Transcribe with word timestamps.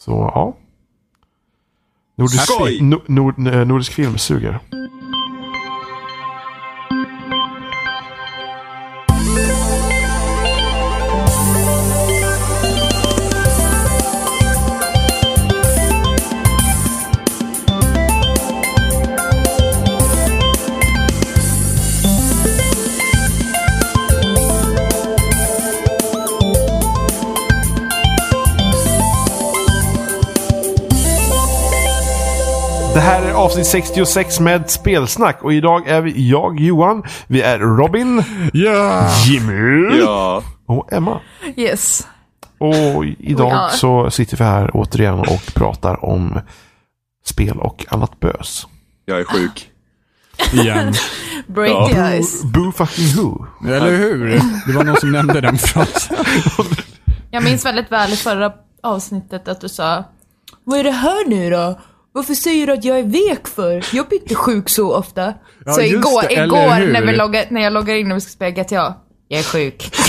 Så 0.00 0.10
ja. 0.10 0.44
Nordisk, 2.18 2.42
Skoj! 2.44 2.78
no, 2.80 3.00
nord, 3.08 3.38
eh, 3.38 3.66
nordisk 3.66 3.92
film 3.92 4.18
suger. 4.18 4.58
Avsnitt 33.60 33.84
66 33.84 34.40
med 34.40 34.70
spelsnack 34.70 35.42
och 35.42 35.52
idag 35.52 35.88
är 35.88 36.00
vi 36.00 36.28
jag, 36.30 36.60
Johan, 36.60 37.02
vi 37.26 37.42
är 37.42 37.58
Robin, 37.58 38.24
Ja! 38.52 39.08
Jimmy 39.26 39.98
Ja. 40.00 40.42
och 40.66 40.92
Emma. 40.92 41.20
Yes. 41.56 42.06
Och 42.58 43.04
idag 43.18 43.52
Ja. 43.52 43.68
så 43.72 44.10
sitter 44.10 44.36
vi 44.36 44.44
här 44.44 44.70
återigen 44.74 45.18
och 45.18 45.54
pratar 45.54 46.04
om 46.04 46.40
spel 47.24 47.58
och 47.58 47.86
annat 47.88 48.20
bös. 48.20 48.66
Jag 49.04 49.20
är 49.20 49.24
sjuk. 49.24 49.70
Igen. 50.52 50.94
Break 51.46 51.70
Ja. 51.70 51.88
the 51.88 52.22
ice. 52.22 52.42
Boo 52.44 52.72
fucking 52.72 53.06
who? 53.22 53.46
Eller 53.68 53.96
hur? 53.96 54.40
Det 54.66 54.72
var 54.72 54.84
någon 54.84 54.96
som 54.96 55.12
nämnde 55.12 55.40
den 55.40 55.58
frasen. 55.58 56.16
Jag 57.30 57.44
minns 57.44 57.64
väldigt 57.64 57.92
väl 57.92 58.12
i 58.12 58.16
förra 58.16 58.52
avsnittet 58.82 59.48
att 59.48 59.60
du 59.60 59.68
sa 59.68 60.04
Vad 60.64 60.78
är 60.78 60.84
det 60.84 60.90
här 60.90 61.28
nu 61.28 61.50
då? 61.50 61.80
Varför 62.12 62.34
säger 62.34 62.66
du 62.66 62.72
att 62.72 62.84
jag 62.84 62.98
är 62.98 63.02
vek 63.02 63.48
för? 63.48 63.84
Jag 63.92 64.08
blir 64.08 64.22
inte 64.22 64.34
sjuk 64.34 64.68
så 64.68 64.94
ofta. 64.94 65.34
Ja, 65.64 65.72
så 65.72 65.80
igår, 65.80 66.28
det, 66.28 66.34
igår 66.44 66.92
när, 66.92 67.06
vi 67.06 67.16
loggar, 67.16 67.44
när 67.50 67.60
jag 67.60 67.72
loggar 67.72 67.94
in 67.94 68.10
och 68.10 68.16
vi 68.16 68.20
ska 68.20 68.30
spela 68.30 68.50
GTA, 68.50 68.94
jag 69.28 69.40
är 69.40 69.44
sjuk. 69.44 69.90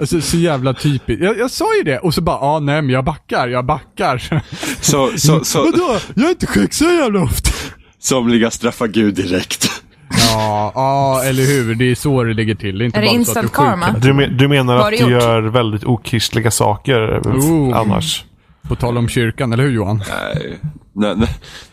Alltså, 0.00 0.20
så 0.20 0.36
jävla 0.36 0.74
typiskt. 0.74 1.24
Jag, 1.24 1.38
jag 1.38 1.50
sa 1.50 1.76
ju 1.76 1.82
det 1.82 1.98
och 1.98 2.14
så 2.14 2.20
bara, 2.20 2.36
ah, 2.36 2.58
nej 2.58 2.82
men 2.82 2.90
jag 2.90 3.04
backar, 3.04 3.48
jag 3.48 3.64
backar. 3.64 4.42
Så, 4.80 5.10
så, 5.16 5.44
så, 5.44 5.62
Vadå? 5.64 5.98
Jag 6.14 6.24
är 6.26 6.30
inte 6.30 6.46
sjuk 6.46 6.72
så 6.72 6.84
jävla 6.84 7.22
ofta. 7.22 7.50
somliga 7.98 8.50
straffar 8.50 8.86
Gud 8.86 9.14
direkt. 9.14 9.82
Ja, 10.10 10.72
ja, 10.74 11.22
eller 11.24 11.42
hur? 11.42 11.74
Det 11.74 11.84
är 11.84 11.94
så 11.94 12.24
det 12.24 12.34
ligger 12.34 12.54
till. 12.54 12.78
Det 12.78 12.84
är 12.84 12.86
inte 12.86 12.98
Är 12.98 13.02
det 13.02 13.06
bara 13.18 13.24
så 13.24 13.30
att 13.38 13.44
instant 13.44 13.54
du 13.54 13.62
är 13.62 13.70
sjuk 13.70 13.80
karma? 13.82 13.98
Du, 13.98 14.12
men, 14.12 14.36
du 14.36 14.48
menar 14.48 14.76
att 14.76 14.90
du 14.90 14.96
du 14.96 15.02
gjort? 15.02 15.10
gör 15.22 15.42
väldigt 15.42 15.84
okristliga 15.84 16.50
saker 16.50 17.20
Oh. 17.28 17.76
annars? 17.78 18.24
På 18.68 18.76
tal 18.76 18.98
om 18.98 19.08
kyrkan, 19.08 19.52
eller 19.52 19.64
hur 19.64 19.70
Johan? 19.70 20.04
Nej. 20.34 20.58
När, 20.92 21.16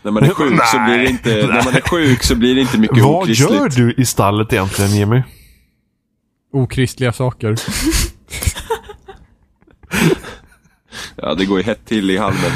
när, 0.02 0.10
man 0.10 0.22
är 0.22 0.28
sjuk 0.28 0.64
så 0.64 0.78
blir 0.78 0.98
det 0.98 1.10
inte, 1.10 1.46
när 1.46 1.64
man 1.64 1.74
är 1.74 1.80
sjuk 1.80 2.22
så 2.22 2.34
blir 2.34 2.54
det 2.54 2.60
inte 2.60 2.78
mycket 2.78 3.02
Vad 3.02 3.22
okristligt. 3.22 3.50
gör 3.50 3.68
du 3.68 3.92
i 3.92 4.06
stallet 4.06 4.52
egentligen 4.52 4.90
Jimmy? 4.90 5.22
Okristliga 6.52 7.12
saker. 7.12 7.56
Ja, 11.16 11.34
det 11.34 11.44
går 11.44 11.58
ju 11.58 11.64
hett 11.64 11.84
till 11.84 12.10
i 12.10 12.16
halmen. 12.16 12.50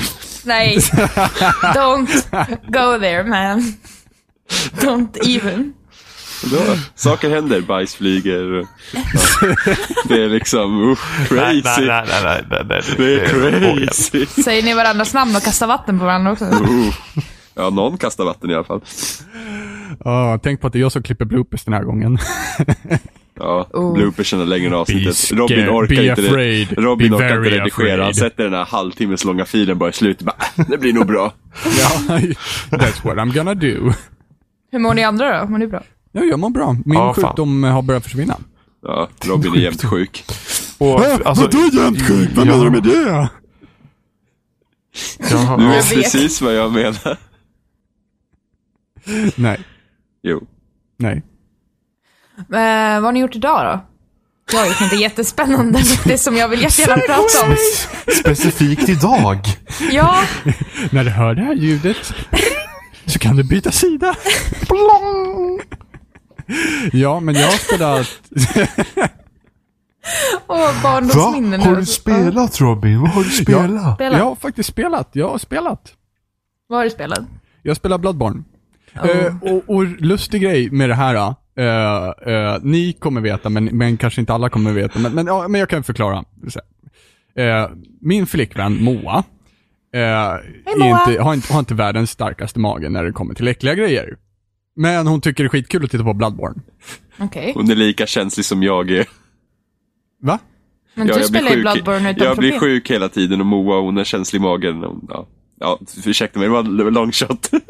Nej. 0.45 0.77
Don't 1.75 2.25
go 2.67 3.01
there 3.01 3.25
man. 3.25 3.75
Don't 4.73 5.19
even. 5.27 5.75
Då, 6.51 6.77
saker 6.95 7.31
händer, 7.31 7.61
bajs 7.61 7.95
flyger. 7.95 8.67
Det 10.09 10.23
är 10.25 10.29
liksom, 10.29 10.91
usch, 10.93 11.29
crazy. 11.29 11.63
nej, 11.65 11.87
nej, 11.87 12.05
nej, 12.25 12.43
nej, 12.51 12.63
nej, 12.69 12.83
Det 12.97 13.21
är 13.21 13.27
crazy. 13.87 14.27
Säger 14.27 14.63
ni 14.63 14.75
varandras 14.75 15.15
namn 15.15 15.37
och 15.37 15.43
kastar 15.43 15.67
vatten 15.67 15.99
på 15.99 16.05
varandra 16.05 16.33
också? 16.33 16.45
Uh. 16.45 16.95
Ja, 17.55 17.71
någon 17.71 17.99
kastar 17.99 18.25
vatten 18.25 18.51
i 18.51 18.55
alla 18.55 18.65
fall. 18.65 18.81
Ja, 20.05 20.39
tänk 20.43 20.61
på 20.61 20.67
att 20.67 20.73
det 20.73 20.79
är 20.79 20.81
jag 20.81 20.93
som 20.93 21.03
klipper 21.03 21.25
bloopers 21.25 21.65
den 21.65 21.75
här 21.75 21.83
gången. 21.83 22.19
Ja, 23.35 23.69
Oh. 23.73 23.95
bloopersen 23.95 24.41
är 24.41 24.45
längre 24.47 24.67
än 24.67 24.75
avsnittet. 24.75 25.33
Robin 25.33 25.69
orkar 25.69 25.97
be 25.97 26.07
inte, 26.07 26.23
afraid, 26.23 26.79
Robin 26.79 27.15
orkar 27.15 27.37
inte 27.37 27.51
redigera. 27.51 28.05
Han 28.05 28.15
sätter 28.15 28.45
den 28.45 28.53
här 28.53 28.65
halvtimmes 28.65 29.25
långa 29.25 29.45
filen 29.45 29.79
bara 29.79 29.91
i 29.91 29.93
slutet. 29.93 30.27
Bara, 30.27 30.37
äh, 30.59 30.65
det 30.69 30.79
blir 30.79 30.93
nog 30.93 31.07
bra. 31.07 31.33
ja, 31.65 32.19
that's 32.71 33.05
what 33.05 33.17
I'm 33.17 33.33
gonna 33.35 33.55
do. 33.55 33.93
Hur 34.73 34.79
mår 34.79 34.95
ni 34.95 35.05
andra 35.05 35.41
då? 35.41 35.47
Mår 35.51 35.59
ni 35.59 35.67
bra? 35.67 35.83
Ja, 36.13 36.23
jag 36.23 36.39
mår 36.39 36.51
bra. 36.51 36.73
Min 36.73 36.99
Ja, 36.99 37.15
fan. 37.15 37.25
sjukdom 37.25 37.65
har 37.65 37.83
börjat 37.83 38.05
försvinna. 38.05 38.37
Ja, 38.83 39.09
Robin 39.25 39.53
är 39.55 39.59
jämt 39.59 39.85
sjuk. 39.85 40.25
Och, 40.79 41.05
alltså, 41.25 41.51
jämt 41.73 42.03
sjuk? 42.09 42.31
Vad 42.35 42.47
menar 42.47 42.65
du 42.65 42.71
med 42.71 42.83
det? 42.83 43.29
Du 45.59 45.69
vet 45.69 45.91
vet. 45.91 46.03
precis 46.03 46.41
vad 46.43 46.55
jag 46.55 46.73
menar. 46.73 47.19
Nej, 49.37 49.61
Jo. 50.23 50.47
nej. 50.97 51.23
Eh, 52.39 52.45
vad 52.95 53.03
har 53.05 53.13
ni 53.13 53.21
gjort 53.21 53.37
idag 53.37 53.65
då? 53.65 53.87
Jag 54.53 54.61
har 54.61 54.67
gjort 54.67 54.81
något 54.81 55.01
jättespännande 55.01 55.79
faktiskt 55.85 56.25
som 56.25 56.37
jag 56.37 56.49
vill 56.49 56.63
jättegärna 56.63 57.03
prata 57.07 57.47
om. 57.47 57.57
Specifikt 58.15 58.89
idag. 58.89 59.39
Ja, 59.91 60.23
När 60.91 61.05
du 61.05 61.11
hör 61.11 61.35
det 61.35 61.43
här 61.43 61.55
ljudet 61.55 62.15
så 63.07 63.19
kan 63.19 63.37
du 63.37 63.43
byta 63.45 63.71
sida. 63.73 64.15
Ja, 66.93 67.21
men 67.21 67.35
jag 67.35 67.47
har 67.47 67.53
spelat... 67.53 68.07
åh 70.47 70.83
barndomsminnen. 70.83 71.61
Har 71.61 71.77
du 71.77 71.87
spelat 71.87 72.61
Robin? 72.61 73.01
Vad 73.01 73.11
har 73.11 73.23
du 73.25 73.31
spelat? 73.31 73.95
Spela. 73.95 74.19
Jag 74.19 74.25
har 74.25 74.35
faktiskt 74.35 74.69
spelat. 74.69 75.09
Jag 75.13 75.29
har 75.29 75.39
spelat. 75.39 75.93
Vad 76.67 76.79
har 76.79 76.85
du 76.85 76.91
spelat? 76.91 77.21
Jag 77.63 77.77
spelar 77.77 77.99
Bloodborne. 77.99 78.43
Oh. 79.03 79.11
Eh, 79.11 79.35
och, 79.43 79.63
och 79.77 79.85
lustig 79.85 80.43
grej 80.43 80.71
med 80.71 80.89
det 80.89 80.95
här. 80.95 81.15
eh, 81.15 82.35
eh, 82.35 82.59
ni 82.63 82.93
kommer 82.93 83.21
veta, 83.21 83.49
men, 83.49 83.65
men 83.65 83.97
kanske 83.97 84.21
inte 84.21 84.33
alla 84.35 84.49
kommer 84.49 84.73
veta. 84.73 84.99
Men, 84.99 85.13
men, 85.13 85.27
ja, 85.27 85.49
men 85.49 85.59
jag 85.59 85.69
kan 85.69 85.83
förklara. 85.83 86.25
Eh, 87.37 87.71
min 88.01 88.27
flickvän 88.27 88.85
Moa, 88.85 89.25
eh, 89.95 90.01
är 90.01 90.79
Moa. 90.79 91.09
inte, 91.09 91.23
har, 91.23 91.35
inte, 91.35 91.53
har 91.53 91.61
inte 91.61 91.75
världens 91.75 92.11
starkaste 92.11 92.59
mage 92.59 92.89
när 92.89 93.05
det 93.05 93.13
kommer 93.13 93.35
till 93.35 93.49
äckliga 93.49 93.75
grejer. 93.75 94.17
Men 94.77 95.07
hon 95.07 95.21
tycker 95.21 95.43
det 95.45 95.47
är 95.47 95.49
skitkul 95.49 95.85
att 95.85 95.91
titta 95.91 96.05
på 96.05 96.15
Bloodborne. 96.15 96.61
Okej. 97.19 97.53
Hon 97.55 97.71
är 97.71 97.75
lika 97.75 98.07
känslig 98.07 98.47
som 98.47 98.63
jag 98.63 98.91
är. 98.91 99.07
Va? 100.23 100.39
Men 100.95 101.09
Ja, 101.09 101.15
du 101.15 101.21
jag 101.21 101.31
blir 101.31 101.41
spelar 101.41 101.51
ju 101.51 101.57
sjuk- 101.57 101.63
Bloodborne 101.63 102.11
utan 102.11 102.27
Jag 102.27 102.37
blir 102.39 102.51
problem. 102.51 102.61
sjuk 102.61 102.91
hela 102.91 103.09
tiden 103.09 103.41
och 103.41 103.47
Moa 103.47 103.81
hon 103.81 103.99
är 103.99 104.05
känslig 104.05 104.41
i 104.41 104.43
magen. 104.43 104.85
Och, 104.85 104.97
Ja, 105.09 105.27
ja 105.61 105.79
ursäkta 106.07 106.39
mig, 106.39 106.49
det 106.49 106.53
var 106.55 106.61
en 106.61 106.95
long 106.95 107.13
shot. 107.13 107.51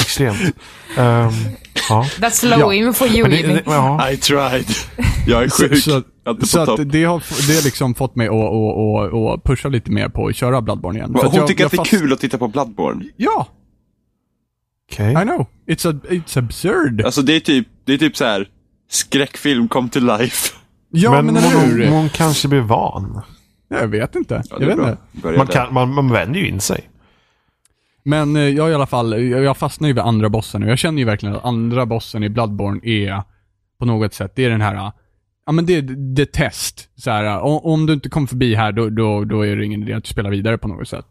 Extremt. 0.00 0.40
Ehm, 0.96 1.30
ja. 1.88 2.06
That's 2.18 2.46
low 2.48 2.60
Ja. 2.60 2.74
info 2.74 2.92
for 2.92 3.08
you 3.08 3.22
Men 3.22 3.30
det, 3.30 3.36
Jimmy. 3.36 3.54
det, 3.54 3.62
ja. 3.66 4.10
I 4.10 4.16
tried. 4.16 4.66
Jag 5.26 5.44
är 5.44 5.48
sjuk. 5.48 5.78
så, 5.78 5.90
jag 5.90 6.02
är 6.24 6.30
inte 6.30 6.46
så 6.46 6.58
på 6.58 6.66
topp. 6.66 6.80
att 6.80 6.92
det 6.92 7.04
har, 7.04 7.22
det 7.48 7.54
har 7.54 7.64
liksom 7.64 7.94
fått 7.94 8.16
mig 8.16 8.26
att, 8.28 8.32
att, 8.34 9.14
att, 9.14 9.34
att 9.38 9.44
pusha 9.44 9.68
lite 9.68 9.90
mer 9.90 10.08
på 10.08 10.26
att 10.26 10.36
köra 10.36 10.60
Bloodborne 10.62 10.98
igen. 10.98 11.12
För 11.12 11.22
Hon 11.26 11.34
jag, 11.34 11.46
tycker 11.46 11.60
jag 11.62 11.66
att 11.66 11.70
det 11.72 11.74
är 11.76 11.78
fast- 11.78 11.90
kul 11.90 12.12
att 12.12 12.20
titta 12.20 12.38
på 12.38 12.48
Bloodborne. 12.48 13.04
Ja, 13.16 13.46
Okej. 14.92 15.12
I 15.12 15.24
know. 15.24 15.46
It's, 15.66 15.90
a, 15.90 16.00
it's 16.08 16.38
absurd. 16.38 17.02
Alltså 17.02 17.22
det 17.22 17.36
är 17.36 17.40
typ, 17.40 17.68
det 17.84 17.92
är 17.92 17.98
typ 17.98 18.16
så 18.16 18.24
här 18.24 18.48
skräckfilm 18.90 19.68
come 19.68 19.88
to 19.88 20.00
life. 20.00 20.54
Ja, 20.90 21.22
men, 21.22 21.34
men 21.34 21.42
hon, 21.42 21.88
hon 21.88 22.08
kanske 22.08 22.48
blir 22.48 22.60
van. 22.60 23.22
Jag 23.68 23.88
vet 23.88 24.14
inte. 24.14 24.42
Ja, 24.50 24.56
jag 24.60 24.66
vet 24.66 24.76
bra. 24.76 24.96
inte. 25.14 25.38
Man, 25.38 25.46
kan, 25.46 25.74
man, 25.74 25.94
man 25.94 26.12
vänder 26.12 26.40
ju 26.40 26.48
in 26.48 26.60
sig. 26.60 26.90
Men 28.02 28.36
eh, 28.36 28.42
jag 28.42 28.70
i 28.70 28.74
alla 28.74 28.86
fall, 28.86 29.22
jag, 29.22 29.56
fastnar 29.56 29.88
ju 29.88 29.94
vid 29.94 30.02
andra 30.02 30.28
bossen 30.28 30.62
och 30.62 30.68
jag 30.68 30.78
känner 30.78 30.98
ju 30.98 31.04
verkligen 31.04 31.36
att 31.36 31.44
andra 31.44 31.86
bossen 31.86 32.22
i 32.22 32.28
Bloodborne 32.28 32.80
är 32.82 33.22
på 33.78 33.84
något 33.84 34.14
sätt, 34.14 34.32
det 34.36 34.44
är 34.44 34.50
den 34.50 34.60
här, 34.60 34.92
ja 35.46 35.52
men 35.52 35.66
det 35.66 35.76
är 35.76 35.82
det 36.14 36.32
test. 36.32 36.88
Så 36.96 37.10
här, 37.10 37.40
om, 37.40 37.58
om 37.58 37.86
du 37.86 37.92
inte 37.92 38.08
kommer 38.08 38.26
förbi 38.26 38.54
här 38.54 38.72
då, 38.72 38.90
då, 38.90 39.24
då 39.24 39.46
är 39.46 39.56
det 39.56 39.64
ingen 39.64 39.82
idé 39.82 39.92
att 39.92 40.04
du 40.04 40.10
spelar 40.10 40.30
vidare 40.30 40.58
på 40.58 40.68
något 40.68 40.88
sätt. 40.88 41.06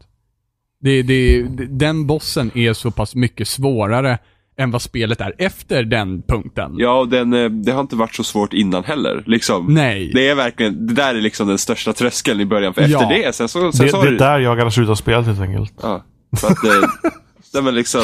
Det, 0.86 1.02
det, 1.02 1.42
den 1.68 2.06
bossen 2.06 2.50
är 2.58 2.72
så 2.72 2.90
pass 2.90 3.14
mycket 3.14 3.48
svårare 3.48 4.18
än 4.58 4.70
vad 4.70 4.82
spelet 4.82 5.20
är 5.20 5.34
efter 5.38 5.82
den 5.82 6.22
punkten. 6.22 6.74
Ja, 6.78 6.98
och 6.98 7.08
den, 7.08 7.32
eh, 7.32 7.50
det 7.50 7.72
har 7.72 7.80
inte 7.80 7.96
varit 7.96 8.14
så 8.14 8.24
svårt 8.24 8.52
innan 8.52 8.84
heller. 8.84 9.22
Liksom. 9.26 9.74
Nej. 9.74 10.10
Det 10.14 10.28
är 10.28 10.34
verkligen, 10.34 10.86
det 10.86 10.94
där 10.94 11.14
är 11.14 11.20
liksom 11.20 11.48
den 11.48 11.58
största 11.58 11.92
tröskeln 11.92 12.40
i 12.40 12.44
början. 12.46 12.74
För 12.74 12.82
efter 12.82 12.92
Ja. 13.00 13.08
det, 13.08 13.34
sen 13.34 13.48
så, 13.48 13.72
sen 13.72 13.86
Det, 13.86 13.92
så 13.92 13.96
det 13.96 14.02
har 14.02 14.06
är 14.06 14.10
du... 14.10 14.16
där 14.16 14.38
jag 14.38 14.56
hade 14.56 14.70
slutat 14.70 14.98
spela 14.98 15.22
helt 15.22 15.40
enkelt. 15.40 15.72
Ja, 15.82 16.04
för 16.40 16.48
att 16.48 16.62
det, 16.62 16.88
det 17.52 17.62
men 17.62 17.74
liksom, 17.74 18.02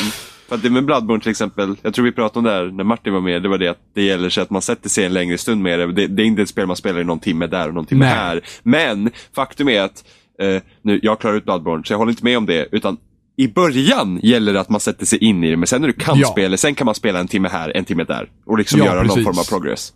för 0.49 0.55
att 0.57 0.63
det 0.63 0.71
med 0.71 0.85
Bloodborne 0.85 1.21
till 1.23 1.31
exempel, 1.31 1.77
jag 1.83 1.95
tror 1.95 2.05
vi 2.05 2.13
pratade 2.13 2.39
om 2.39 2.45
det 2.45 2.51
här 2.51 2.65
när 2.65 2.85
Martin 2.85 3.13
var 3.13 3.21
med, 3.21 3.43
det 3.43 3.49
var 3.49 3.59
det 3.59 3.69
att 3.69 3.79
det 3.95 4.03
gäller 4.03 4.31
sig 4.31 4.43
att 4.43 4.51
man 4.51 4.63
sätter 4.63 4.89
sig 4.89 5.05
en 5.05 5.13
längre 5.13 5.39
stund 5.39 5.63
med 5.63 5.79
det. 5.79 5.93
Det, 5.93 6.07
det 6.07 6.23
är 6.23 6.27
inte 6.27 6.43
ett 6.43 6.49
spel 6.49 6.67
man 6.67 6.77
spelar 6.77 7.01
i 7.01 7.05
någon 7.05 7.21
timme 7.21 7.47
där 7.47 7.69
och 7.69 7.75
någon 7.75 7.87
timme 7.87 8.05
Nej. 8.05 8.15
här. 8.15 8.41
Men 8.63 9.11
faktum 9.35 9.69
är 9.69 9.81
att, 9.83 10.05
eh, 10.39 10.63
nu, 10.83 11.01
jag 11.03 11.21
klarar 11.21 11.37
ut 11.37 11.45
Bloodborne, 11.45 11.85
så 11.85 11.93
jag 11.93 11.99
håller 11.99 12.11
inte 12.13 12.25
med 12.25 12.39
om 12.39 12.47
det, 12.47 12.69
utan 12.73 12.97
i 13.37 13.49
början 13.49 14.21
gäller 14.23 14.53
det 14.53 14.61
att 14.61 14.69
man 14.69 14.81
sätter 14.81 15.07
sig 15.07 15.19
in 15.25 15.45
i 15.45 15.51
det, 15.51 15.57
men 15.57 15.67
sen 15.67 15.81
när 15.81 15.89
du 15.89 15.95
kan 15.95 16.19
Ja. 16.19 16.27
spela, 16.29 16.57
sen 16.57 16.75
kan 16.75 16.85
man 16.85 16.95
spela 16.95 17.21
en 17.21 17.29
timme 17.29 17.49
här, 17.49 17.77
en 17.77 17.85
timme 17.85 18.05
där. 18.05 18.31
Och 18.47 18.59
liksom 18.59 18.79
Ja, 18.79 18.85
göra 18.85 19.01
precis. 19.03 19.17
någon 19.17 19.25
form 19.25 19.39
av 19.39 19.49
progress. 19.49 19.93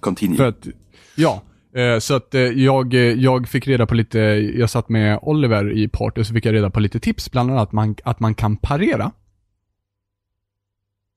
Continue. 0.00 0.46
Att, 0.48 0.66
ja. 1.16 1.42
Eh, 1.74 1.98
Så 1.98 2.14
att 2.14 2.34
eh, 2.34 2.40
jag, 2.40 2.94
eh, 2.94 3.00
jag 3.00 3.48
fick 3.48 3.68
reda 3.68 3.86
på 3.86 3.94
lite, 3.94 4.18
jag 4.56 4.70
satt 4.70 4.88
med 4.88 5.18
Oliver 5.22 5.72
i 5.78 5.88
party 5.88 6.24
så 6.24 6.34
fick 6.34 6.46
jag 6.46 6.54
reda 6.54 6.70
på 6.70 6.80
lite 6.80 7.00
tips, 7.00 7.30
bland 7.30 7.50
annat 7.50 7.62
att 7.68 7.72
man, 7.72 7.94
att 8.04 8.20
man 8.20 8.34
kan 8.34 8.56
parera. 8.56 9.10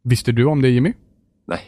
Visste 0.03 0.31
du 0.31 0.45
om 0.45 0.61
det 0.61 0.69
Jimmy? 0.69 0.93
Nej. 1.47 1.59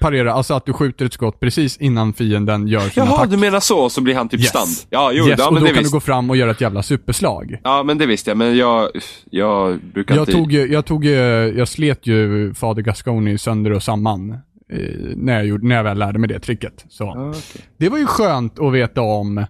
Parera, 0.00 0.32
alltså 0.32 0.54
att 0.54 0.66
du 0.66 0.72
skjuter 0.72 1.04
ett 1.06 1.12
skott 1.12 1.40
precis 1.40 1.76
innan 1.76 2.12
fienden 2.12 2.66
gör 2.68 2.80
sin 2.80 2.90
Jaha, 2.94 3.14
attack. 3.14 3.30
du 3.30 3.36
menar 3.36 3.60
så, 3.60 3.90
så 3.90 4.00
blir 4.00 4.14
han 4.14 4.28
typ 4.28 4.40
Yes. 4.40 4.48
stand. 4.48 4.68
Ja, 4.90 5.10
jo, 5.14 5.28
yes, 5.28 5.38
ja, 5.38 5.46
och 5.46 5.52
men 5.54 5.62
då 5.62 5.66
det 5.68 5.74
kan 5.74 5.82
visst. 5.82 5.92
du 5.92 5.96
gå 5.96 6.00
fram 6.00 6.30
och 6.30 6.36
göra 6.36 6.50
ett 6.50 6.60
jävla 6.60 6.82
superslag. 6.82 7.56
Ja, 7.64 7.82
men 7.82 7.98
det 7.98 8.06
visste 8.06 8.30
jag, 8.30 8.38
men 8.38 8.56
jag, 8.56 8.88
jag 9.30 9.80
brukar 9.94 10.14
Jag 10.14 10.22
inte... 10.22 10.32
tog, 10.32 10.52
jag 10.52 10.84
tog, 10.86 11.04
ju- 11.04 11.54
jag 11.58 11.68
slet 11.68 12.06
ju 12.06 12.54
Fader 12.54 12.82
Gasconi 12.82 13.38
sönder 13.38 13.72
och 13.72 13.82
samman 13.82 14.30
eh, 14.30 14.78
när, 15.16 15.32
jag 15.36 15.46
gjorde, 15.46 15.66
när 15.66 15.76
jag 15.76 15.84
väl 15.84 15.98
lärde 15.98 16.18
mig 16.18 16.28
det 16.28 16.40
tricket. 16.40 16.84
Så. 16.88 17.04
Ja, 17.04 17.28
okej. 17.30 17.64
Det 17.78 17.88
var 17.88 17.98
ju 17.98 18.06
skönt 18.06 18.58
att 18.58 18.72
veta 18.72 19.00
om 19.00 19.44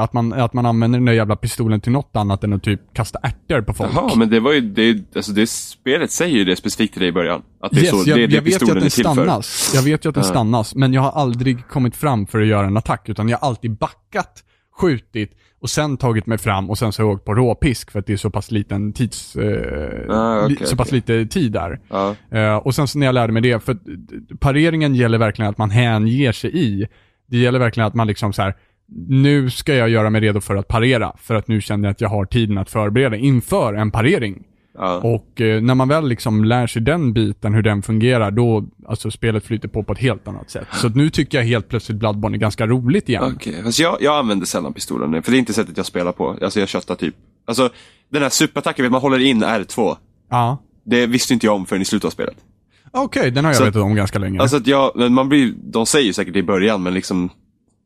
att, 0.00 0.12
man, 0.12 0.32
att 0.32 0.52
man 0.52 0.66
använder 0.66 0.98
den 0.98 1.06
där 1.06 1.12
jävla 1.12 1.36
pistolen 1.36 1.80
till 1.80 1.92
något 1.92 2.16
annat 2.16 2.44
än 2.44 2.52
att 2.52 2.62
typ 2.62 2.80
kasta 2.92 3.18
ärtor 3.22 3.60
på 3.60 3.74
folk. 3.74 3.90
Jaha, 3.94 4.14
men 4.16 4.30
det 4.30 4.40
var 4.40 4.52
ju, 4.52 4.60
det, 4.60 5.16
alltså 5.16 5.32
det 5.32 5.46
spelet 5.46 6.10
säger 6.10 6.36
ju 6.38 6.44
det 6.44 6.56
specifikt 6.56 6.92
till 6.92 7.00
dig 7.00 7.08
i 7.08 7.12
början. 7.12 7.42
Att 7.60 7.72
det 7.72 7.78
är 7.80 7.82
yes, 7.82 7.90
så, 7.90 8.10
jag, 8.10 8.18
det 8.18 8.22
är 8.22 8.28
det 8.28 8.34
jag 8.34 8.42
vet 8.42 8.62
ju 8.62 8.66
att 8.66 8.72
den 8.72 8.82
till 8.82 9.04
för. 9.04 9.12
stannas. 9.12 9.72
Jag 9.74 9.82
vet 9.82 10.04
ju 10.04 10.08
att 10.08 10.14
den 10.14 10.24
stannas, 10.24 10.74
men 10.74 10.92
jag 10.92 11.00
har 11.02 11.10
aldrig 11.10 11.68
kommit 11.68 11.96
fram 11.96 12.26
för 12.26 12.40
att 12.40 12.46
göra 12.46 12.66
en 12.66 12.76
attack, 12.76 13.08
utan 13.08 13.28
jag 13.28 13.38
har 13.38 13.48
alltid 13.48 13.78
backat, 13.78 14.44
skjutit 14.80 15.32
och 15.60 15.70
sen 15.70 15.96
tagit 15.96 16.26
mig 16.26 16.38
fram 16.38 16.70
och 16.70 16.78
sen 16.78 16.92
så 16.92 17.02
har 17.02 17.08
jag 17.08 17.16
åkt 17.16 17.24
på 17.24 17.34
råpisk 17.34 17.90
för 17.90 17.98
att 17.98 18.06
det 18.06 18.12
är 18.12 18.16
så 18.16 18.30
pass 18.30 18.50
liten 18.50 18.92
tids... 18.92 19.36
Eh, 19.36 20.10
Ah, 20.10 20.44
okej, 20.44 20.56
li, 20.60 20.66
så 20.66 20.76
pass 20.76 20.88
okej. 20.88 20.96
lite 20.96 21.26
tid 21.26 21.52
där. 21.52 21.80
Eh, 22.30 22.56
och 22.56 22.74
sen 22.74 22.88
så 22.88 22.98
när 22.98 23.06
jag 23.06 23.14
lärde 23.14 23.32
mig 23.32 23.42
det, 23.42 23.64
för 23.64 23.72
eh, 23.72 23.78
pareringen 24.40 24.94
gäller 24.94 25.18
verkligen 25.18 25.50
att 25.50 25.58
man 25.58 25.70
hänger 25.70 26.32
sig 26.32 26.58
i. 26.58 26.86
Det 27.26 27.38
gäller 27.38 27.58
verkligen 27.58 27.86
att 27.86 27.94
man 27.94 28.06
liksom 28.06 28.32
så 28.32 28.42
här. 28.42 28.54
Nu 29.08 29.50
ska 29.50 29.74
jag 29.74 29.88
göra 29.88 30.10
mig 30.10 30.20
redo 30.20 30.40
för 30.40 30.56
att 30.56 30.68
parera, 30.68 31.12
för 31.18 31.34
att 31.34 31.48
nu 31.48 31.60
känner 31.60 31.88
jag 31.88 31.92
att 31.92 32.00
jag 32.00 32.08
har 32.08 32.24
tiden 32.24 32.58
att 32.58 32.70
förbereda 32.70 33.16
inför 33.16 33.74
en 33.74 33.90
parering. 33.90 34.42
Ja. 34.78 34.94
Och 34.98 35.40
eh, 35.40 35.62
när 35.62 35.74
man 35.74 35.88
väl 35.88 36.08
liksom 36.08 36.44
lär 36.44 36.66
sig 36.66 36.82
den 36.82 37.12
biten, 37.12 37.54
hur 37.54 37.62
den 37.62 37.82
fungerar, 37.82 38.30
då, 38.30 38.64
alltså 38.86 39.10
spelet 39.10 39.44
flyter 39.44 39.68
på 39.68 39.82
på 39.82 39.92
ett 39.92 39.98
helt 39.98 40.28
annat 40.28 40.50
sätt. 40.50 40.66
Så 40.72 40.88
nu 40.88 41.10
tycker 41.10 41.38
jag 41.38 41.44
helt 41.44 41.68
plötsligt 41.68 41.98
Bloodborne 41.98 42.36
är 42.36 42.38
ganska 42.38 42.66
roligt 42.66 43.08
igen. 43.08 43.32
Okej, 43.36 43.62
fast 43.62 43.78
jag, 43.78 43.96
jag 44.00 44.18
använder 44.18 44.46
sällan 44.46 44.72
pistolen 44.72 45.10
nu, 45.10 45.22
för 45.22 45.30
det 45.30 45.36
är 45.36 45.38
inte 45.38 45.52
sättet 45.52 45.76
jag 45.76 45.86
spelar 45.86 46.12
på. 46.12 46.36
Alltså 46.42 46.60
jag 46.60 46.68
köttar 46.68 46.94
typ, 46.94 47.14
alltså 47.46 47.70
den 48.10 48.22
här 48.22 48.28
superattacken, 48.28 48.90
man 48.92 49.00
håller 49.00 49.18
in 49.18 49.44
R2. 49.44 49.96
Ja. 50.30 50.58
Det 50.84 51.06
visste 51.06 51.34
inte 51.34 51.46
jag 51.46 51.54
om 51.54 51.66
förrän 51.66 51.82
i 51.82 51.84
slutet 51.84 52.06
av 52.06 52.10
spelet. 52.10 52.36
Okej, 52.90 53.30
den 53.30 53.44
har 53.44 53.52
jag 53.52 53.56
Så- 53.58 53.64
vetat 53.64 53.82
om 53.82 53.94
ganska 53.94 54.18
länge. 54.18 54.40
Alltså 54.40 54.56
att 54.56 54.66
jag, 54.66 54.92
men 54.94 55.14
man 55.14 55.28
blir, 55.28 55.54
de 55.56 55.86
säger 55.86 56.12
säkert 56.12 56.36
i 56.36 56.42
början, 56.42 56.82
men 56.82 56.94
liksom 56.94 57.30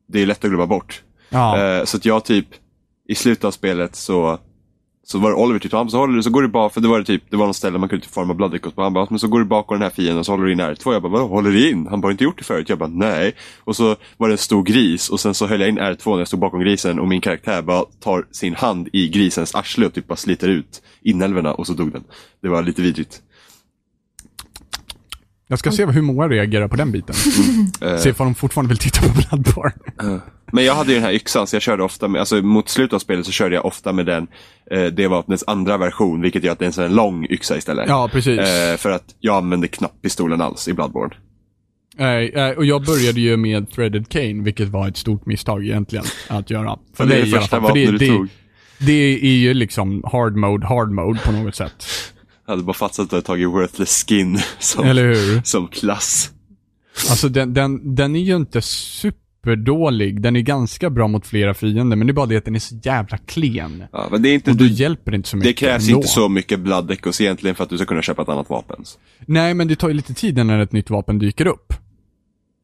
det 0.09 0.21
är 0.21 0.25
lätt 0.25 0.43
att 0.43 0.49
glömma 0.49 0.67
bort. 0.67 1.01
ja. 1.29 1.57
Eh, 1.57 1.85
så 1.85 1.97
att 1.97 2.05
jag 2.05 2.25
typ, 2.25 2.47
i 3.07 3.15
slutet 3.15 3.43
av 3.43 3.51
spelet 3.51 3.95
så 3.95 4.39
så 5.11 5.19
var 5.19 5.29
det 5.29 5.35
Oliver 5.35 5.59
typ, 5.59 5.71
han 5.71 5.89
så 5.89 5.97
håller 5.97 6.15
du, 6.15 6.23
så 6.23 6.29
går 6.29 6.41
du 6.41 6.47
bara, 6.47 6.69
för 6.69 6.81
det 6.81 6.87
var 6.87 6.99
det 6.99 7.05
typ, 7.05 7.23
det 7.29 7.37
var 7.37 7.47
något 7.47 7.55
ställe 7.55 7.77
man 7.77 7.89
kunde 7.89 8.05
typ 8.05 8.13
forma 8.13 8.33
blood 8.33 8.55
echoes 8.55 8.73
på. 8.73 8.81
Han 8.81 8.93
bara, 8.93 9.07
men 9.09 9.19
så 9.19 9.27
går 9.27 9.39
du 9.39 9.45
bakom 9.45 9.75
den 9.75 9.83
här 9.83 9.89
fienden 9.89 10.17
och 10.17 10.25
så 10.25 10.31
håller 10.31 10.45
du 10.45 10.51
in 10.51 10.61
R2. 10.61 10.93
Jag 10.93 11.01
bara, 11.01 11.11
vadå, 11.11 11.27
håller 11.27 11.51
du 11.51 11.69
in? 11.69 11.87
Han 11.87 12.01
bara, 12.01 12.11
inte 12.11 12.23
gjort 12.23 12.37
det 12.37 12.43
förut? 12.43 12.69
Jag 12.69 12.77
bara, 12.77 12.89
nej. 12.89 13.35
Och 13.59 13.75
så 13.75 13.95
var 14.17 14.27
det 14.27 14.33
en 14.33 14.37
stor 14.37 14.63
gris 14.63 15.09
och 15.09 15.19
sen 15.19 15.33
så 15.33 15.47
höll 15.47 15.59
jag 15.59 15.69
in 15.69 15.79
R2 15.79 16.11
när 16.11 16.17
jag 16.17 16.27
stod 16.27 16.39
bakom 16.39 16.59
grisen 16.59 16.99
och 16.99 17.07
min 17.07 17.21
karaktär 17.21 17.61
bara 17.61 17.85
tar 17.99 18.25
sin 18.31 18.55
hand 18.55 18.89
i 18.93 19.07
grisens 19.07 19.55
arsle 19.55 19.85
och 19.85 19.93
typ 19.93 20.07
bara 20.07 20.15
sliter 20.15 20.47
ut 20.47 20.81
inälvorna 21.01 21.53
och 21.53 21.67
så 21.67 21.73
dog 21.73 21.91
den. 21.91 22.03
Det 22.41 22.49
var 22.49 22.63
lite 22.63 22.81
vidrigt. 22.81 23.21
Jag 25.51 25.59
ska 25.59 25.71
se 25.71 25.85
hur 25.85 26.01
Moa 26.01 26.27
reagerar 26.29 26.67
på 26.67 26.75
den 26.75 26.91
biten. 26.91 27.15
Eh, 27.81 27.97
Se 27.97 28.09
ifall 28.09 28.27
de 28.27 28.35
fortfarande 28.35 28.69
vill 28.69 28.77
titta 28.77 29.01
på 29.01 29.13
Bloodborne. 29.13 30.19
Men 30.51 30.65
jag 30.65 30.75
hade 30.75 30.89
ju 30.89 30.95
den 30.95 31.03
här 31.03 31.11
yxan 31.13 31.47
så 31.47 31.55
jag 31.55 31.61
körde 31.61 31.83
ofta 31.83 32.07
med, 32.07 32.19
alltså 32.19 32.35
mot 32.41 32.69
slutet 32.69 32.93
av 32.93 32.99
spelet 32.99 33.25
så 33.25 33.31
körde 33.31 33.55
jag 33.55 33.65
ofta 33.65 33.93
med 33.93 34.05
den, 34.05 34.27
eh, 34.71 34.83
det 34.85 35.07
vapnets 35.07 35.43
andra 35.47 35.77
version, 35.77 36.21
vilket 36.21 36.43
gör 36.43 36.51
att 36.51 36.59
det 36.59 36.65
är 36.65 36.67
en 36.67 36.73
sån 36.73 36.83
här 36.83 36.91
lång 36.91 37.25
yxa 37.29 37.57
istället. 37.57 37.85
Ja, 37.87 38.09
precis. 38.11 38.39
Eh, 38.39 38.77
för 38.77 38.91
att 38.91 39.03
jag 39.19 39.35
använde 39.35 39.67
knappt 39.67 40.01
pistolen 40.01 40.41
alls 40.41 40.67
i 40.67 40.73
Bloodborne. 40.73 41.13
Nej, 41.97 42.29
eh, 42.35 42.49
och 42.49 42.65
jag 42.65 42.85
började 42.85 43.21
ju 43.21 43.37
med 43.37 43.71
Threaded 43.71 44.09
Cane, 44.09 44.43
vilket 44.43 44.67
var 44.67 44.87
ett 44.87 44.97
stort 44.97 45.25
misstag 45.25 45.63
egentligen 45.65 46.05
att 46.27 46.49
göra. 46.49 46.79
För 46.95 47.05
det 47.05 47.15
är 47.15 47.25
det 47.25 47.31
första 47.31 47.59
vapnet 47.59 47.99
du 47.99 48.07
tog. 48.07 48.27
det 48.77 48.93
är 49.23 49.37
ju 49.37 49.53
liksom 49.53 50.03
hard 50.11 50.35
mode, 50.35 50.67
hard 50.67 50.91
mode 50.91 51.19
på 51.25 51.31
något 51.31 51.55
sätt. 51.55 51.85
Jag 52.49 52.53
hade 52.53 52.63
bara 52.63 52.73
fattat 52.73 52.99
att 52.99 53.09
du 53.09 53.15
hade 53.15 53.25
tagit 53.25 53.49
worthless 53.49 54.05
skin 54.07 54.39
som, 54.59 55.05
som 55.43 55.67
klass. 55.67 56.31
Alltså 57.09 57.29
den, 57.29 57.53
den, 57.53 57.95
den 57.95 58.15
är 58.15 58.19
ju 58.19 58.35
inte 58.35 58.61
superdålig. 58.61 60.21
Den 60.21 60.35
är 60.35 60.41
ganska 60.41 60.89
bra 60.89 61.07
mot 61.07 61.27
flera 61.27 61.53
fiender, 61.53 61.95
men 61.97 62.07
det 62.07 62.11
är 62.11 62.13
bara 62.13 62.25
det 62.25 62.37
att 62.37 62.45
den 62.45 62.55
är 62.55 62.59
så 62.59 62.75
jävla 62.83 63.17
klen. 63.17 63.83
Ja, 63.91 64.07
men 64.11 64.21
det, 64.21 64.29
är 64.29 64.33
inte, 64.33 64.51
Och 64.51 64.57
då 64.57 64.63
du, 64.63 64.69
hjälper 64.71 65.11
det 65.11 65.15
inte 65.17 65.29
så 65.29 65.35
det 65.37 65.39
mycket 65.39 65.57
krävs 65.57 65.87
ändå. 65.87 65.97
inte 65.97 66.07
så 66.07 66.29
mycket 66.29 66.59
blood 66.59 66.91
echoes 66.91 67.21
egentligen 67.21 67.55
för 67.55 67.63
att 67.63 67.69
du 67.69 67.77
ska 67.77 67.85
kunna 67.85 68.01
köpa 68.01 68.21
ett 68.21 68.29
annat 68.29 68.49
vapen. 68.49 68.83
Nej, 69.25 69.53
men 69.53 69.67
det 69.67 69.75
tar 69.75 69.87
ju 69.87 69.93
lite 69.93 70.13
tid 70.13 70.45
när 70.45 70.59
ett 70.59 70.71
nytt 70.71 70.89
vapen 70.89 71.19
dyker 71.19 71.45
upp. 71.47 71.73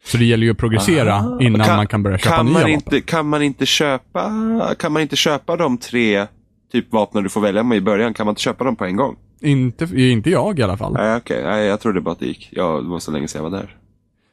Så 0.05 0.17
det 0.17 0.25
gäller 0.25 0.43
ju 0.45 0.51
att 0.51 0.57
progressera 0.57 1.37
innan 1.41 1.67
man 1.75 1.87
kan 1.87 2.03
börja 2.03 2.17
köpa 2.17 2.35
kan 2.35 2.45
nya 2.45 2.53
man 2.53 2.61
vapen. 2.61 2.73
inte, 2.73 3.01
Kan 3.01 3.27
man 3.29 3.41
inte 3.43 3.65
köpa, 3.65 4.31
kan 4.79 4.91
man 4.91 5.01
inte 5.01 5.15
köpa 5.15 5.55
de 5.57 5.77
tre 5.77 6.27
typ 6.71 6.93
vapnen 6.93 7.23
du 7.23 7.29
får 7.29 7.41
välja 7.41 7.63
med 7.63 7.77
i 7.77 7.81
början? 7.81 8.13
Kan 8.13 8.25
man 8.25 8.31
inte 8.31 8.41
köpa 8.41 8.63
dem 8.63 8.75
på 8.75 8.85
en 8.85 8.95
gång? 8.95 9.15
Inte, 9.41 9.85
inte 10.01 10.29
jag 10.29 10.59
i 10.59 10.63
alla 10.63 10.77
fall. 10.77 10.93
Nej, 10.93 11.15
okej. 11.17 11.43
Nej, 11.43 11.65
jag 11.65 11.79
trodde 11.79 12.01
bara 12.01 12.11
att 12.11 12.19
det 12.19 12.25
gick. 12.27 12.49
Ja, 12.51 12.81
det 12.81 12.89
var 12.89 12.99
så 12.99 13.11
länge 13.11 13.27
sedan 13.27 13.43
jag 13.43 13.49
var 13.51 13.57
där. 13.59 13.77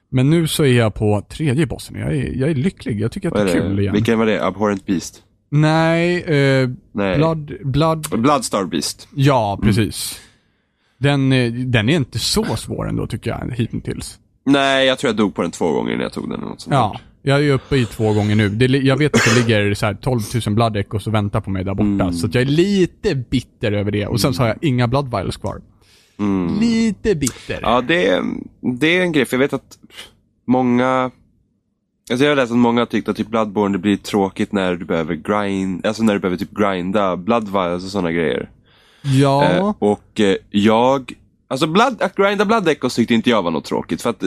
Men 0.09 0.31
nu 0.31 0.47
så 0.49 0.65
är 0.65 0.73
jag 0.79 0.95
på 0.95 1.23
tredje 1.29 1.67
bossen. 1.67 1.97
Jag 1.97 2.17
är, 2.17 2.33
jag 2.37 2.51
är 2.51 2.55
lycklig. 2.55 3.01
Jag 3.01 3.13
tycker 3.13 3.29
att 3.29 3.35
Vad 3.35 3.47
det 3.47 3.53
är 3.53 3.57
är 3.57 3.61
kul 3.61 3.77
det? 3.77 3.83
igen. 3.83 3.95
Vilken 3.95 4.19
var 4.19 4.27
det? 4.27 4.47
Abhorrent 4.47 4.87
Beast? 4.87 5.23
Nej, 5.51 6.23
eh, 6.23 6.71
Nej. 6.93 7.17
Blood, 7.17 7.53
Blood, 7.65 8.07
Bloodstar 8.11 8.65
Beast. 8.65 9.09
ja 9.15 9.59
precis. 9.63 10.21
Den, 10.99 11.33
eh, 11.33 11.53
den 11.53 11.89
är 11.89 11.97
inte 11.97 12.19
så 12.19 12.45
svår 12.57 12.89
ändå 12.89 13.07
tycker 13.07 13.31
jag, 13.31 13.55
hittills. 13.57 14.19
Nej, 14.47 14.87
jag 14.87 14.99
tror 14.99 15.09
jag 15.09 15.17
dog 15.17 15.35
på 15.35 15.43
den 15.43 15.51
två 15.51 15.73
gånger 15.73 15.97
när 15.97 16.03
jag 16.03 16.13
tog 16.13 16.25
den. 16.31 16.39
Eller 16.39 16.49
något 16.49 16.61
sånt 16.61 16.75
Ja, 16.75 17.01
jag 17.23 17.45
är 17.45 17.53
uppe 17.53 17.77
i 17.77 17.87
två 17.87 18.13
gånger 18.13 18.35
nu. 18.35 18.49
Det, 18.49 18.67
jag 18.67 18.97
vet 18.97 19.15
att 19.15 19.25
det 19.25 19.41
ligger 19.41 19.75
så 19.75 19.87
här 19.87 19.95
12 19.95 20.21
000 20.47 20.55
blood 20.55 20.85
och 20.91 21.15
väntar 21.15 21.41
på 21.41 21.51
mig 21.51 21.65
där 21.65 21.75
borta. 21.75 22.05
Mm. 22.05 22.13
Så 22.13 22.29
jag 22.33 22.43
är 22.43 22.47
lite 22.47 23.15
bitter 23.15 23.73
över 23.73 23.91
det. 23.91 24.07
Och 24.07 24.21
sen 24.21 24.35
så 24.35 24.43
har 24.43 24.49
jag 24.49 24.59
inga 24.61 24.89
blood 24.89 25.11
vials 25.11 25.37
kvar. 25.37 25.61
Lite 26.61 27.15
bitter. 27.15 27.59
Mm. 27.59 27.71
Ja, 27.71 27.81
det 27.81 28.09
är, 28.09 28.23
det 28.61 28.99
är 28.99 29.03
en 29.03 29.13
grej. 29.13 29.25
För 29.25 29.37
jag 29.37 29.39
vet 29.39 29.53
att 29.53 29.79
många... 30.47 31.11
Alltså 32.11 32.25
jag 32.25 32.31
har 32.31 32.37
läst 32.37 32.53
att 32.53 32.59
många 32.59 32.81
har 32.81 32.87
tyckt 32.87 33.09
att 33.09 33.17
typ 33.17 33.29
Bloodborne 33.29 33.75
det 33.75 33.79
blir 33.79 33.97
tråkigt 33.97 34.53
när 34.53 34.77
du 34.77 34.85
behöver 34.85 35.15
grind, 35.15 35.87
alltså 35.87 36.03
när 36.03 36.15
du 36.15 36.21
behöver 36.21 36.37
typ 36.37 36.55
grinda 36.55 37.17
blood 37.17 37.49
vials 37.53 37.85
och 37.85 37.91
sådana 37.91 38.13
grejer. 38.13 38.51
Ja. 39.03 39.45
Eh, 39.45 39.75
och 39.79 40.21
eh, 40.21 40.37
jag, 40.51 41.13
alltså 41.49 41.67
blood, 41.67 42.03
att 42.03 42.17
grinda 42.17 42.45
blood 42.45 42.69
echoes 42.69 42.95
tyckte 42.95 43.15
inte 43.15 43.31
jag 43.31 43.43
var 43.43 43.51
något 43.51 43.65
tråkigt. 43.65 44.03
För 44.03 44.11
att, 44.11 44.23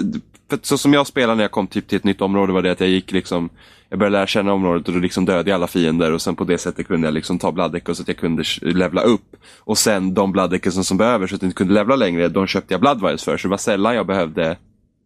för 0.50 0.60
så 0.62 0.78
som 0.78 0.94
jag 0.94 1.08
spelade 1.08 1.36
när 1.36 1.44
jag 1.44 1.52
kom 1.52 1.68
typ 1.68 1.88
till 1.88 1.98
ett 1.98 2.04
nytt 2.04 2.22
område 2.22 2.54
var 2.54 2.62
det 2.62 2.72
att 2.72 2.80
jag 2.80 2.90
gick 2.90 3.12
liksom, 3.12 3.50
jag 3.90 4.00
började 4.00 4.18
lära 4.18 4.28
känna 4.28 4.54
området 4.54 4.88
och 4.88 4.94
då 4.94 5.00
liksom 5.00 5.26
dödade 5.26 5.50
jag 5.50 5.56
alla 5.56 5.68
fiender 5.68 6.12
och 6.12 6.22
sen 6.22 6.36
på 6.36 6.44
det 6.44 6.58
sättet 6.58 6.88
kunde 6.88 7.08
jag 7.08 7.14
liksom 7.14 7.40
ta 7.40 7.52
blood 7.52 7.76
echoes 7.76 7.98
så 7.98 8.02
att 8.02 8.08
jag 8.08 8.18
kunde 8.18 8.44
levla 8.62 9.02
upp. 9.02 9.36
Och 9.60 9.78
sen 9.78 10.14
de 10.14 10.32
blood 10.32 10.54
echoes 10.54 10.88
som 10.88 10.98
behöver 10.98 11.28
så 11.28 11.36
att 11.36 11.42
jag 11.42 11.48
inte 11.48 11.58
kunde 11.58 11.74
levla 11.74 11.96
längre, 11.96 12.30
de 12.30 12.48
köpte 12.48 12.74
jag 12.74 12.82
blood 12.82 13.02
vials 13.02 13.24
för. 13.24 13.38
Så 13.38 13.48
det 13.48 13.52
var 13.52 13.58
sällan 13.58 13.96
jag 13.96 14.08
behövde 14.08 14.58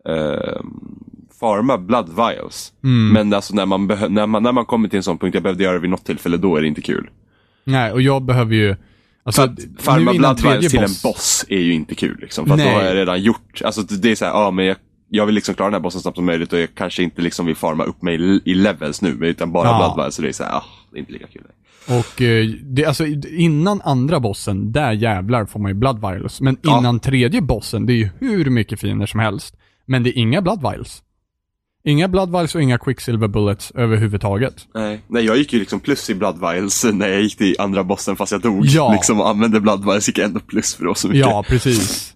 eh, 0.08 0.62
farma 1.40 1.78
blood 1.78 2.10
vials. 2.16 2.74
Men 3.14 3.34
alltså 3.34 3.56
när 3.56 3.66
man, 3.66 3.88
när, 3.88 4.28
man, 4.28 4.44
när 4.44 4.52
man 4.52 4.66
kommer 4.66 4.90
till 4.90 4.98
en 4.98 5.04
sån 5.04 5.18
punkt, 5.18 5.34
jag 5.34 5.44
behövde 5.44 5.64
göra 5.64 5.74
det 5.74 5.80
vid 5.80 5.90
något 5.90 6.06
tillfälle, 6.06 6.38
då 6.38 6.56
är 6.56 6.62
det 6.62 6.68
inte 6.68 6.82
kul. 6.82 7.10
Nej, 7.64 7.92
och 7.92 8.02
jag 8.02 8.22
behöver 8.22 8.56
ju... 8.56 8.76
Alltså, 9.24 9.42
att 9.42 9.60
farma 9.80 10.12
nu 10.12 10.18
innan 10.18 10.36
blood 10.36 10.42
vials 10.42 10.60
tredje 10.60 10.70
till 10.70 10.80
en 10.80 11.12
boss 11.12 11.46
är 11.50 11.60
ju 11.60 11.74
inte 11.74 11.96
kul. 11.96 12.18
Liksom, 12.22 12.46
för 12.46 12.58
då 12.58 12.64
har 12.64 12.84
jag 12.84 12.96
redan 12.96 13.22
gjort, 13.22 13.62
alltså 13.66 13.82
det 13.82 13.98
det 13.98 14.12
är 14.12 14.16
så 14.16 14.26
här, 14.26 14.32
ja 14.32 14.52
men 14.52 14.66
jag, 14.66 14.78
jag 15.10 15.26
vill 15.26 15.36
liksom 15.36 15.56
klara 15.56 15.68
den 15.70 15.74
här 15.74 15.80
bossen 15.82 16.00
så 16.00 16.02
snabbt 16.02 16.16
som 16.18 16.26
möjligt 16.26 16.54
och 16.54 16.60
jag 16.60 16.70
kanske 16.76 17.04
inte 17.04 17.22
liksom 17.22 17.46
vill 17.46 17.56
farma 17.56 17.84
upp 17.84 18.02
mig 18.02 18.42
i- 18.46 18.54
levels 18.54 19.02
nu, 19.02 19.18
utan 19.22 19.52
bara 19.52 19.68
Ja. 19.68 19.78
blood 19.78 19.96
vials. 20.04 20.16
Så 20.16 20.22
det 20.22 20.28
är 20.28 20.32
så 20.34 20.44
här, 20.44 20.52
ah, 20.56 20.64
det 20.92 20.98
är 20.98 21.00
inte 21.00 21.12
lika 21.12 21.28
kul. 21.28 21.42
Och 21.88 22.22
eh, 22.22 22.46
det, 22.64 22.86
alltså 22.86 23.06
innan 23.38 23.82
andra 23.82 24.20
bossen, 24.20 24.72
där 24.72 24.92
jävlar 24.92 25.46
får 25.46 25.60
man 25.60 25.72
ju 25.72 25.76
blood 25.76 26.02
vials. 26.02 26.42
Men 26.42 26.58
Ja. 26.62 26.80
innan 26.80 27.00
tredje 27.00 27.42
bossen, 27.42 27.86
det 27.86 27.94
är 27.94 27.98
ju 27.98 28.10
hur 28.20 28.50
mycket 28.50 28.80
fiender 28.80 29.06
som 29.06 29.20
helst. 29.20 29.56
Men 29.86 30.04
det 30.04 30.10
är 30.10 30.18
inga 30.18 30.42
blood 30.42 30.62
vials. 30.62 31.04
Inga 31.84 32.08
blood 32.08 32.32
vials 32.32 32.56
och 32.56 32.62
inga 32.62 32.78
quicksilver 32.78 33.28
bullets 33.28 33.72
överhuvudtaget. 33.76 34.68
Nej. 34.74 35.02
Nej, 35.08 35.26
jag 35.26 35.38
gick 35.38 35.54
ju 35.54 35.60
liksom 35.60 35.80
plus 35.80 36.10
i 36.10 36.16
blood 36.16 36.40
vials 36.40 36.86
när 36.94 37.08
jag 37.08 37.22
gick 37.22 37.38
till 37.38 37.56
andra 37.60 37.84
bossen 37.84 38.16
fast 38.16 38.32
jag 38.32 38.42
dog. 38.42 38.66
Ja. 38.66 38.92
Liksom 38.94 39.20
och 39.22 39.30
använde 39.30 39.60
blood 39.60 39.86
vials 39.86 40.08
gick 40.08 40.18
jag 40.18 40.26
ändå 40.26 40.40
plus 40.40 40.76
för 40.76 40.86
då 40.86 40.96
så 40.96 41.08
mycket. 41.08 41.22
Ja, 41.22 41.44
precis. 41.48 42.14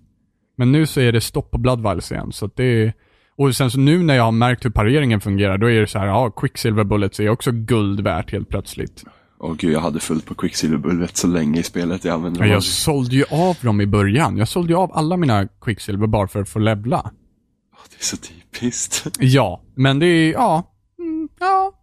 Men 0.55 0.72
nu 0.72 0.86
så 0.86 1.00
är 1.01 1.12
det 1.12 1.22
stopp 1.22 1.51
på 1.51 1.57
blood 1.57 1.81
vials 1.81 2.12
igen, 2.12 2.31
så 2.31 2.50
det 2.55 2.63
är... 2.63 2.93
Och 3.38 3.55
sen 3.55 3.72
så 3.72 3.79
nu 3.79 4.03
när 4.03 4.15
jag 4.15 4.24
har 4.24 4.31
märkt 4.31 4.65
hur 4.65 4.69
pareringen 4.69 5.22
fungerar, 5.22 5.57
då 5.57 5.72
är 5.72 5.81
det 5.81 5.88
så 5.88 6.00
här, 6.00 6.07
ja, 6.07 6.29
quicksilver 6.31 6.83
bullets 6.83 7.19
är 7.19 7.29
också 7.29 7.51
guld 7.51 8.00
värt 8.00 8.31
helt 8.31 8.50
plötsligt. 8.50 9.03
Åh 9.39 9.53
gud, 9.57 9.74
jag 9.74 9.79
hade 9.79 10.00
fullt 10.00 10.25
på 10.25 10.36
quicksilver 10.36 10.77
bullet 10.77 11.17
så 11.17 11.27
länge 11.27 11.60
i 11.60 11.63
spelet. 11.63 12.05
Jag 12.05 12.13
använde 12.13 12.39
dem 12.39 12.48
jag 12.48 12.55
aldrig. 12.55 12.72
sålde 12.72 13.15
ju 13.15 13.24
av 13.31 13.57
dem 13.62 13.81
i 13.81 13.86
början. 13.86 14.38
Jag 14.38 14.48
sålde 14.48 14.74
ju 14.74 14.79
av 14.79 14.91
alla 14.93 15.17
mina 15.17 15.48
quicksilver 15.62 16.07
bara 16.07 16.27
för 16.27 16.41
att 16.41 16.50
få 16.50 16.60
levla. 16.60 17.12
Det 17.89 18.00
är 18.00 18.03
så 18.03 18.17
typiskt. 18.17 19.07
Ja, 19.19 19.62
men 19.75 20.00
det 20.00 20.05
är, 20.05 20.33
ja. 20.33 20.74
mm, 21.00 21.29
Ja. 21.39 21.74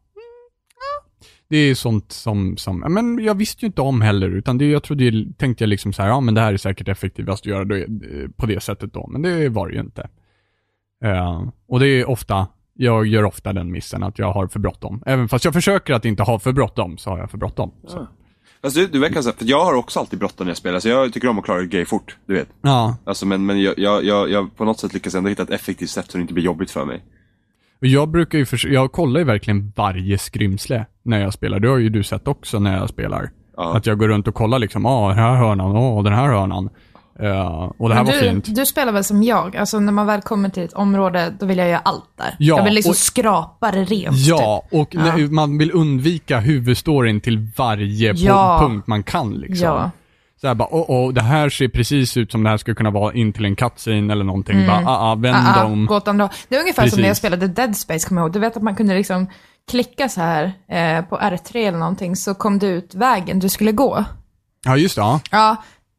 Ja. 1.50 1.56
Det 1.56 1.56
är 1.56 1.74
sånt 1.74 2.12
som, 2.12 2.56
som, 2.56 2.80
ja, 2.82 2.88
men 2.88 3.24
jag 3.24 3.34
visste 3.34 3.64
ju 3.64 3.66
inte 3.66 3.80
om 3.80 4.00
heller, 4.00 4.28
utan 4.30 4.58
det, 4.58 4.70
jag 4.70 4.82
trodde, 4.82 5.04
ju- 5.04 5.32
tänkte 5.32 5.64
jag 5.64 5.68
liksom 5.68 5.92
så 5.92 6.02
här, 6.02 6.08
ja 6.08 6.20
men 6.20 6.34
det 6.34 6.40
här 6.40 6.52
är 6.52 6.56
säkert 6.56 6.88
effektivast 6.88 7.42
att 7.42 7.46
göra 7.46 7.64
det, 7.64 7.82
eh, 7.82 8.28
på 8.36 8.46
det 8.46 8.60
sättet 8.62 8.92
då, 8.92 9.06
men 9.06 9.22
det 9.22 9.48
var 9.48 9.68
det 9.68 9.74
ju 9.74 9.80
inte. 9.80 10.08
Eh, 11.04 11.42
och 11.68 11.80
det 11.80 11.88
är 11.88 12.08
ofta, 12.10 12.46
jag 12.74 13.06
gör 13.06 13.24
ofta 13.24 13.52
den 13.52 13.72
missen 13.72 14.02
att 14.02 14.18
jag 14.18 14.32
har 14.32 14.46
för 14.46 14.58
bråttom. 14.60 15.02
Även 15.06 15.28
fast 15.28 15.44
jag 15.44 15.54
försöker 15.54 15.94
att 15.94 16.04
inte 16.04 16.22
ha 16.22 16.38
för 16.38 16.52
bråttom, 16.52 16.98
så 16.98 17.10
har 17.10 17.18
jag 17.18 17.30
för 17.30 17.38
bråttom. 17.38 17.72
Så. 17.86 18.06
Fast 18.62 18.76
du, 18.76 18.86
du 18.86 18.98
verkar 18.98 19.22
så, 19.22 19.32
för 19.32 19.44
jag 19.44 19.64
har 19.64 19.74
också 19.74 20.00
alltid 20.00 20.18
bråttom 20.18 20.46
när 20.46 20.50
jag 20.50 20.56
spelar, 20.56 20.80
så 20.80 20.88
jag 20.88 21.12
tycker 21.12 21.28
om 21.28 21.38
att 21.38 21.44
klara 21.44 21.62
grejer 21.64 21.84
fort, 21.84 22.16
du 22.26 22.34
vet. 22.34 22.48
Ja, 22.62 22.96
Alltså 23.04 23.26
men, 23.26 23.46
men 23.46 23.62
jag, 23.62 23.78
jag, 23.78 24.04
jag, 24.04 24.30
jag 24.30 24.56
på 24.56 24.64
något 24.64 24.78
sätt 24.80 24.94
lyckas 24.94 25.14
ändå 25.14 25.28
hitta 25.28 25.42
ett 25.42 25.50
effektivt 25.50 25.90
sätt 25.90 26.10
så 26.10 26.18
det 26.18 26.22
inte 26.22 26.34
blir 26.34 26.44
jobbigt 26.44 26.70
för 26.70 26.84
mig. 26.84 27.04
Och 27.80 27.86
jag 27.86 28.08
brukar 28.08 28.38
ju 28.38 28.46
förs- 28.46 28.64
jag 28.64 28.92
kollar 28.92 29.20
ju 29.20 29.24
verkligen 29.26 29.72
varje 29.76 30.18
skrymsle 30.18 30.86
när 31.02 31.20
jag 31.20 31.32
spelar. 31.32 31.60
Det 31.60 31.68
har 31.68 31.78
ju 31.78 31.88
du 31.88 32.02
sett 32.02 32.28
också 32.28 32.58
när 32.58 32.76
jag 32.76 32.88
spelar. 32.88 33.30
Ja. 33.56 33.76
Att 33.76 33.86
jag 33.86 33.98
går 33.98 34.08
runt 34.08 34.28
och 34.28 34.34
kollar 34.34 34.58
liksom, 34.58 34.84
ja 34.84 35.08
den 35.08 35.18
här 35.18 35.34
hörnan, 35.36 35.76
åh 35.76 36.04
den 36.04 36.12
här 36.12 36.26
hörnan. 36.28 36.68
Eh, 37.20 37.70
och 37.78 37.88
det 37.88 37.94
här 37.94 38.04
Men 38.04 38.12
var 38.14 38.22
du, 38.22 38.28
fint. 38.30 38.54
du 38.56 38.66
spelar 38.66 38.92
väl 38.92 39.04
som 39.04 39.22
jag? 39.22 39.56
Alltså 39.56 39.78
när 39.78 39.92
man 39.92 40.06
väl 40.06 40.20
kommer 40.20 40.48
till 40.48 40.62
ett 40.62 40.72
område, 40.72 41.34
då 41.40 41.46
vill 41.46 41.58
jag 41.58 41.68
göra 41.68 41.78
allt 41.84 42.04
där. 42.18 42.34
Ja, 42.38 42.56
jag 42.56 42.64
vill 42.64 42.74
liksom 42.74 42.90
och- 42.90 42.96
skrapa 42.96 43.70
det 43.70 43.84
rent. 43.84 44.16
Ja, 44.16 44.62
och 44.72 44.88
Ja. 44.94 45.00
när- 45.02 45.30
man 45.34 45.58
vill 45.58 45.70
undvika 45.74 46.40
huvudstoryn 46.40 47.20
till 47.20 47.48
varje 47.56 48.12
Ja. 48.16 48.58
punkt 48.62 48.86
man 48.86 49.02
kan 49.02 49.32
liksom. 49.32 49.66
Ja. 49.66 49.90
Så 50.40 50.46
här 50.46 50.54
bara, 50.54 50.68
åh, 50.74 50.84
åh, 50.88 51.12
det 51.12 51.22
här 51.22 51.48
ser 51.48 51.68
precis 51.68 52.16
ut 52.16 52.32
som 52.32 52.42
det 52.44 52.50
här 52.50 52.56
skulle 52.56 52.74
kunna 52.74 52.90
vara 52.90 53.12
in 53.14 53.32
till 53.32 53.44
en 53.44 53.56
cutscene 53.56 54.12
eller 54.12 54.24
någonting. 54.24 54.66
Bara, 54.66 54.84
ah, 54.86 55.10
ah, 55.10 55.14
vänd 55.14 55.36
Ah, 55.36 55.62
ah, 55.62 55.64
om. 55.64 55.86
gå 55.86 55.96
åt 55.96 56.08
andra. 56.08 56.28
Det 56.48 56.56
är 56.56 56.60
ungefär 56.60 56.86
som 56.88 56.96
när 57.00 57.02
jag 57.08 57.10
Precis. 57.10 57.18
spelade 57.18 57.46
Dead 57.48 57.76
Space, 57.76 58.08
kommer 58.08 58.20
jag 58.20 58.26
ihåg. 58.26 58.32
Du 58.32 58.38
vet 58.38 58.56
att 58.56 58.62
man 58.62 58.74
kunde 58.76 58.94
liksom 58.94 59.26
klicka 59.70 60.08
så 60.08 60.20
här 60.20 60.44
eh, 60.44 61.04
på 61.04 61.16
R3 61.18 61.56
eller 61.68 61.78
någonting, 61.78 62.16
så 62.16 62.34
kom 62.34 62.58
det 62.58 62.66
ut 62.66 62.94
vägen 62.94 63.38
du 63.38 63.48
skulle 63.48 63.72
gå. 63.72 64.04
Ja, 64.64 64.76
just 64.76 64.96
det. 64.96 65.00
Ja. 65.02 65.20
Ja, 65.30 65.56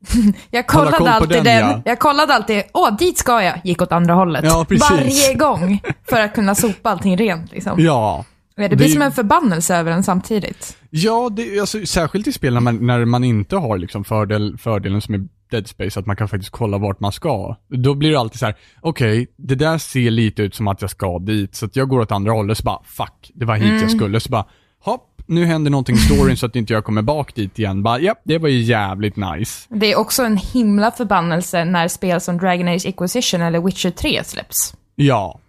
jag 0.51 0.67
kollade 0.67 0.97
på 0.97 1.07
alltid 1.07 1.29
den, 1.29 1.43
den. 1.43 1.69
ja. 1.69 1.81
Jag 1.85 1.99
kollade 1.99 2.33
alltid, 2.33 2.63
åh, 2.73 2.97
dit 2.97 3.17
ska 3.17 3.43
jag. 3.43 3.61
Gick 3.63 3.81
åt 3.81 3.91
andra 3.91 4.13
hållet. 4.13 4.43
Ja, 4.45 4.65
precis. 4.69 4.91
Varje 4.91 5.33
gång. 5.33 5.81
För 6.09 6.21
att 6.21 6.33
kunna 6.35 6.55
sopa 6.55 6.89
allting 6.89 7.17
rent 7.17 7.51
liksom. 7.51 7.79
Ja. 7.79 8.25
Det 8.69 8.75
blir 8.75 8.87
det 8.87 8.93
som 8.93 9.01
en 9.01 9.11
förbannelse 9.11 9.75
över 9.75 9.91
den 9.91 10.03
samtidigt. 10.03 10.77
Ja, 10.89 11.29
det, 11.31 11.59
alltså, 11.59 11.85
särskilt 11.85 12.27
i 12.27 12.31
spel 12.33 12.53
när 12.53 12.61
man, 12.61 12.87
när 12.87 13.05
man 13.05 13.23
inte 13.23 13.55
har 13.55 13.77
liksom 13.77 14.03
fördel, 14.03 14.57
fördelen 14.57 15.01
som 15.01 15.15
är 15.15 15.27
Dead 15.51 15.67
Space, 15.67 15.99
att 15.99 16.05
man 16.05 16.15
kan 16.15 16.27
faktiskt 16.27 16.51
kolla 16.51 16.77
vart 16.77 16.99
man 16.99 17.11
ska. 17.11 17.55
Då 17.67 17.93
blir 17.93 18.11
det 18.11 18.19
alltid 18.19 18.39
så 18.39 18.45
här: 18.45 18.55
okej, 18.81 19.27
det 19.37 19.55
där 19.55 19.77
ser 19.77 20.11
lite 20.11 20.41
ut 20.41 20.55
som 20.55 20.67
att 20.67 20.81
jag 20.81 20.89
ska 20.89 21.19
dit, 21.19 21.55
så 21.55 21.65
att 21.65 21.75
jag 21.75 21.89
går 21.89 21.99
åt 21.99 22.11
andra 22.11 22.31
hållet, 22.31 22.57
så 22.57 22.63
bara 22.63 22.83
fuck, 22.83 23.31
det 23.33 23.45
var 23.45 23.55
hit 23.55 23.69
Mm. 23.69 23.81
jag 23.81 23.91
skulle. 23.91 24.19
Så 24.19 24.29
bara, 24.29 24.45
hopp, 24.79 25.21
nu 25.25 25.45
händer 25.45 25.71
någonting 25.71 25.95
i 25.95 25.99
storyn 25.99 26.37
så 26.37 26.45
att 26.45 26.55
inte 26.55 26.73
jag 26.73 26.83
kommer 26.83 27.01
bak 27.01 27.35
dit 27.35 27.59
igen. 27.59 27.83
Bara, 27.83 27.99
ja, 27.99 28.15
det 28.23 28.37
var 28.37 28.49
ju 28.49 28.61
jävligt 28.61 29.15
nice. 29.15 29.67
Det 29.69 29.91
är 29.91 29.99
också 29.99 30.23
en 30.23 30.37
himla 30.37 30.91
förbannelse 30.91 31.65
när 31.65 31.87
spel 31.87 32.21
som 32.21 32.37
Dragon 32.37 32.67
Age 32.67 32.85
Inquisition 32.85 33.41
eller 33.41 33.59
Witcher 33.59 33.89
3 33.89 34.23
släpps. 34.23 34.73
Ja. 34.95 35.39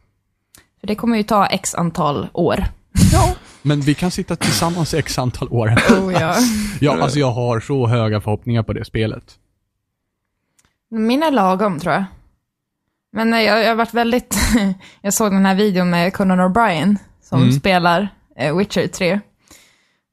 För 0.81 0.87
det 0.87 0.95
kommer 0.95 1.17
ju 1.17 1.23
ta 1.23 1.47
x 1.47 1.75
antal 1.75 2.27
år. 2.33 2.65
Men 3.63 3.81
vi 3.81 3.95
kan 3.95 4.11
sitta 4.11 4.37
tillsammans 4.37 4.95
i 4.95 4.99
x 4.99 5.19
antal 5.19 5.49
år. 5.49 5.69
Oh, 5.69 6.13
ja. 6.13 6.35
Ja, 6.81 7.03
alltså 7.03 7.19
jag 7.19 7.33
har 7.33 7.61
så 7.61 7.87
höga 7.87 8.21
förhoppningar 8.21 8.63
på 8.63 8.73
det 8.73 8.85
spelet. 8.85 9.25
Min 10.91 11.23
är 11.23 11.31
lagom, 11.31 11.81
tror 11.81 11.95
jag. 11.95 12.05
Men 13.13 13.33
jag, 13.33 13.63
jag 13.63 13.69
har 13.69 13.75
varit 13.75 13.95
väldigt... 13.95 14.37
jag 15.01 15.15
såg 15.15 15.33
den 15.33 15.47
här 15.47 15.55
videon 15.55 15.91
med 15.91 16.15
Conan 16.15 16.41
O'Brien 16.41 16.97
som 17.23 17.43
Mm. 17.43 17.53
spelar 17.53 18.09
eh, 18.37 18.57
Witcher 18.57 18.87
3. 18.87 19.21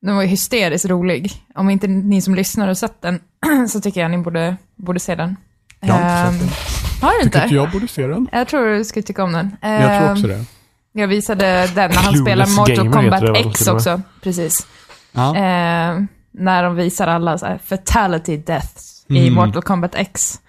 Den 0.02 0.16
var 0.16 0.22
ju 0.22 0.28
hysteriskt 0.28 0.86
rolig. 0.86 1.32
Om 1.56 1.70
inte 1.70 1.88
ni 1.88 2.22
som 2.22 2.36
lyssnar 2.36 2.68
har 2.68 2.74
sett 2.74 3.02
den 3.02 3.20
så 3.70 3.82
tycker 3.82 4.02
jag 4.02 4.12
ni 4.12 4.18
borde, 4.18 4.58
borde 4.76 5.00
se 5.00 5.16
den. 5.16 5.36
Jag 5.80 5.94
har 5.94 6.32
inte 6.32 6.44
Ehm, 6.44 6.50
sett 6.50 7.02
Har 7.02 7.12
du 7.20 7.24
inte? 7.24 7.42
Tycker 7.42 7.56
jag 7.56 7.72
borde 7.72 7.88
se 7.88 8.08
den. 8.08 8.30
Jag 8.32 8.48
tror 8.48 8.66
du 8.78 8.84
skulle 8.86 9.04
tycka 9.04 9.24
om 9.24 9.32
den. 9.34 9.56
Jag 9.62 10.00
tror 10.00 10.12
också 10.12 10.24
Ehm, 10.32 10.40
det. 10.40 10.46
Jag 10.94 11.08
visade 11.08 11.70
den 11.76 11.92
när 11.92 11.98
han 11.98 12.18
spelar 12.18 12.48
Mortal 12.58 12.76
Gamer 12.76 12.92
Kombat 12.92 13.22
det 13.22 13.40
X 13.40 13.68
också. 13.68 14.02
Precis. 14.22 14.68
Ja. 15.12 15.36
Eh, 15.36 16.02
när 16.32 16.64
de 16.64 16.76
visar 16.76 17.08
alla 17.08 17.38
så 17.38 17.46
här 17.46 17.60
fatality 17.66 18.38
deaths 18.38 19.06
i 19.10 19.20
Mm. 19.28 19.34
Mortal 19.34 19.62
Kombat 19.62 19.96
X. 19.96 20.40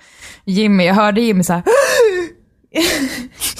Jimmy, 0.44 0.84
jag 0.84 0.94
hörde 0.94 1.20
Jimmy 1.20 1.42
så 1.44 1.52
här, 1.52 1.62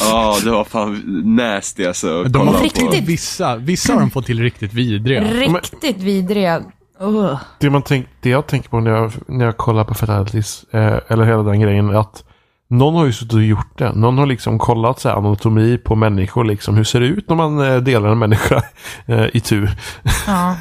Ja, 0.01 0.37
det 0.45 0.51
var 0.51 0.65
fan 0.65 1.03
nasty 1.37 1.87
alltså. 1.87 2.23
att 2.23 2.33
De 2.33 2.49
har 2.49 2.55
fått 2.55 2.75
till 2.75 3.05
vissa, 3.07 3.57
vissa 3.57 3.93
har 3.93 4.01
de 4.01 4.11
fått 4.11 4.27
till 4.27 4.41
riktigt 4.43 4.73
vidriga. 4.73 5.21
riktigt 5.25 5.97
vidriga. 5.97 6.63
Ugh. 7.01 7.37
Det, 7.59 7.71
man 7.71 7.83
tänk, 7.83 8.07
det 8.21 8.31
jag 8.31 8.47
tänker 8.47 8.69
på 8.69 8.81
när 8.81 8.91
jag, 8.91 9.13
när 9.27 9.45
jag 9.45 9.57
kollar 9.57 9.85
på 9.85 9.95
Fatalities, 9.95 10.65
eh, 10.73 10.99
eller 11.09 11.25
hela 11.25 11.43
den 11.43 11.61
grejen, 11.61 11.89
är 11.91 11.95
att 12.01 12.25
någon 12.71 12.95
har 12.95 13.07
ju 13.07 13.12
suttit 13.12 13.35
och 13.35 13.43
gjort 13.43 13.79
det. 13.79 13.93
Någon 13.93 14.19
har 14.19 14.27
liksom 14.27 14.59
kollat 14.59 15.00
så 15.00 15.09
här, 15.09 15.17
anatomi 15.17 15.79
på 15.79 15.95
människor, 15.95 16.45
liksom. 16.45 16.77
Hur 16.77 16.85
ser 16.85 17.00
det 17.00 17.07
ut 17.07 17.29
när 17.29 17.37
man 17.37 17.59
eh, 17.59 17.77
delar 17.77 18.09
en 18.09 18.19
människa 18.19 18.62
eh, 19.07 19.27
i 19.33 19.41
tur? 19.41 19.71
Ja. 20.27 20.57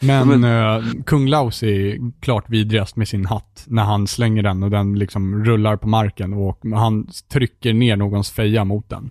Men 0.00 0.44
eh, 0.44 0.82
Kung 1.06 1.28
Laos 1.28 1.62
är 1.62 1.98
klart 2.20 2.44
vidrigast 2.48 2.96
med 2.96 3.08
sin 3.08 3.26
hatt 3.26 3.64
när 3.66 3.82
han 3.82 4.06
slänger 4.06 4.42
den 4.42 4.62
och 4.62 4.70
den 4.70 4.98
liksom 4.98 5.44
rullar 5.44 5.76
på 5.76 5.88
marken 5.88 6.34
och 6.34 6.58
han 6.74 7.06
trycker 7.32 7.74
ner 7.74 7.96
någons 7.96 8.30
feja 8.30 8.64
mot 8.64 8.88
den. 8.88 9.10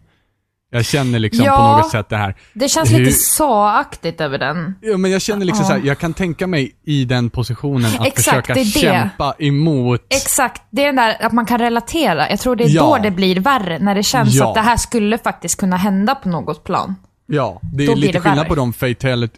Jag 0.70 0.86
känner 0.86 1.20
liksom 1.20 1.40
på 1.46 1.52
Ja. 1.52 1.78
något 1.78 1.92
sätt 1.92 2.10
det 2.10 2.18
här. 2.18 2.36
Det 2.54 2.70
känns 2.70 2.92
Hur- 2.92 3.00
lite 3.00 3.12
så-aktigt 3.12 4.22
över 4.22 4.38
den. 4.38 4.76
Ja, 4.82 4.98
men 4.98 5.12
jag 5.12 5.22
känner 5.22 5.46
liksom 5.46 5.64
Ja. 5.64 5.68
så 5.70 5.74
här, 5.78 5.82
jag 5.88 5.98
kan 6.00 6.14
tänka 6.14 6.48
mig 6.48 6.72
i 6.86 7.06
den 7.06 7.30
positionen 7.30 7.86
att 8.00 8.08
Exakt, 8.08 8.16
försöka 8.26 8.54
det 8.54 8.60
det. 8.64 8.66
kämpa 8.80 9.34
emot. 9.40 10.02
Exakt, 10.10 10.62
det 10.70 10.82
är 10.82 10.86
den 10.86 10.96
där 10.96 11.18
att 11.26 11.32
man 11.34 11.46
kan 11.46 11.60
relatera. 11.60 12.30
Jag 12.30 12.40
tror 12.40 12.56
det 12.56 12.64
är 12.64 12.70
Ja. 12.70 12.82
då 12.98 13.04
det 13.04 13.12
blir 13.12 13.40
värre, 13.40 13.80
när 13.80 13.96
det 13.96 14.04
känns 14.04 14.36
Ja. 14.36 14.48
att 14.48 14.54
det 14.56 14.62
här 14.62 14.78
skulle 14.78 15.18
faktiskt 15.18 15.60
kunna 15.60 15.76
hända 15.78 16.16
på 16.16 16.30
något 16.30 16.64
plan. 16.64 16.96
Ja, 17.26 17.60
det 17.74 17.84
är 17.84 17.88
Då 17.88 17.96
lite 17.96 18.14
det 18.14 18.20
skillnad 18.20 18.38
värre. 18.38 18.48
på 18.50 18.56
de 18.56 18.74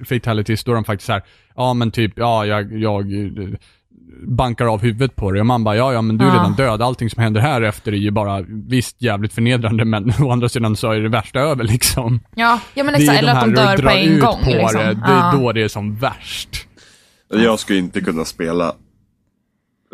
fatalities 0.05 0.63
då 0.63 0.74
de 0.74 0.83
faktiskt 0.83 1.05
så 1.05 1.13
här, 1.13 1.24
ja 1.55 1.74
men 1.74 1.91
typ, 1.91 2.13
ja 2.15 2.45
jag, 2.45 2.74
jag 2.79 3.13
eh, 3.13 3.50
bankar 4.27 4.65
av 4.65 4.81
huvudet 4.81 5.15
på 5.15 5.31
dig 5.31 5.39
och 5.39 5.45
man 5.45 5.63
bara, 5.63 5.75
ja 5.75 5.93
ja 5.93 6.01
men 6.01 6.17
du 6.17 6.25
är 6.25 6.29
Ja. 6.29 6.35
redan 6.35 6.53
död, 6.53 6.81
allting 6.81 7.09
som 7.09 7.23
händer 7.23 7.41
här 7.41 7.61
efter 7.61 7.91
är 7.91 7.97
ju 7.97 8.11
bara, 8.11 8.41
visst 8.47 9.01
jävligt 9.01 9.33
förnedrande 9.33 9.85
men 9.85 10.13
å 10.19 10.31
andra 10.31 10.49
sidan 10.49 10.75
så 10.75 10.91
är 10.91 10.99
det 10.99 11.09
värsta 11.09 11.39
över 11.39 11.63
liksom. 11.63 12.19
Ja, 12.35 12.59
ja 12.73 12.83
men 12.83 12.95
exakt. 12.95 13.11
de 13.11 13.17
Eller 13.19 13.33
att 13.33 13.41
de 13.41 13.53
dör 13.53 13.77
på 13.77 13.89
en 13.89 14.07
ut 14.09 14.21
gång. 14.21 14.39
på 14.43 14.49
liksom. 14.49 14.79
det, 14.81 14.93
det 14.93 15.01
ja. 15.07 15.33
är 15.33 15.38
då 15.38 15.51
det 15.51 15.61
är 15.63 15.67
som 15.67 15.95
värst. 15.95 16.65
Jag 17.33 17.59
skulle 17.59 17.79
inte 17.79 18.01
kunna 18.01 18.25
spela 18.25 18.73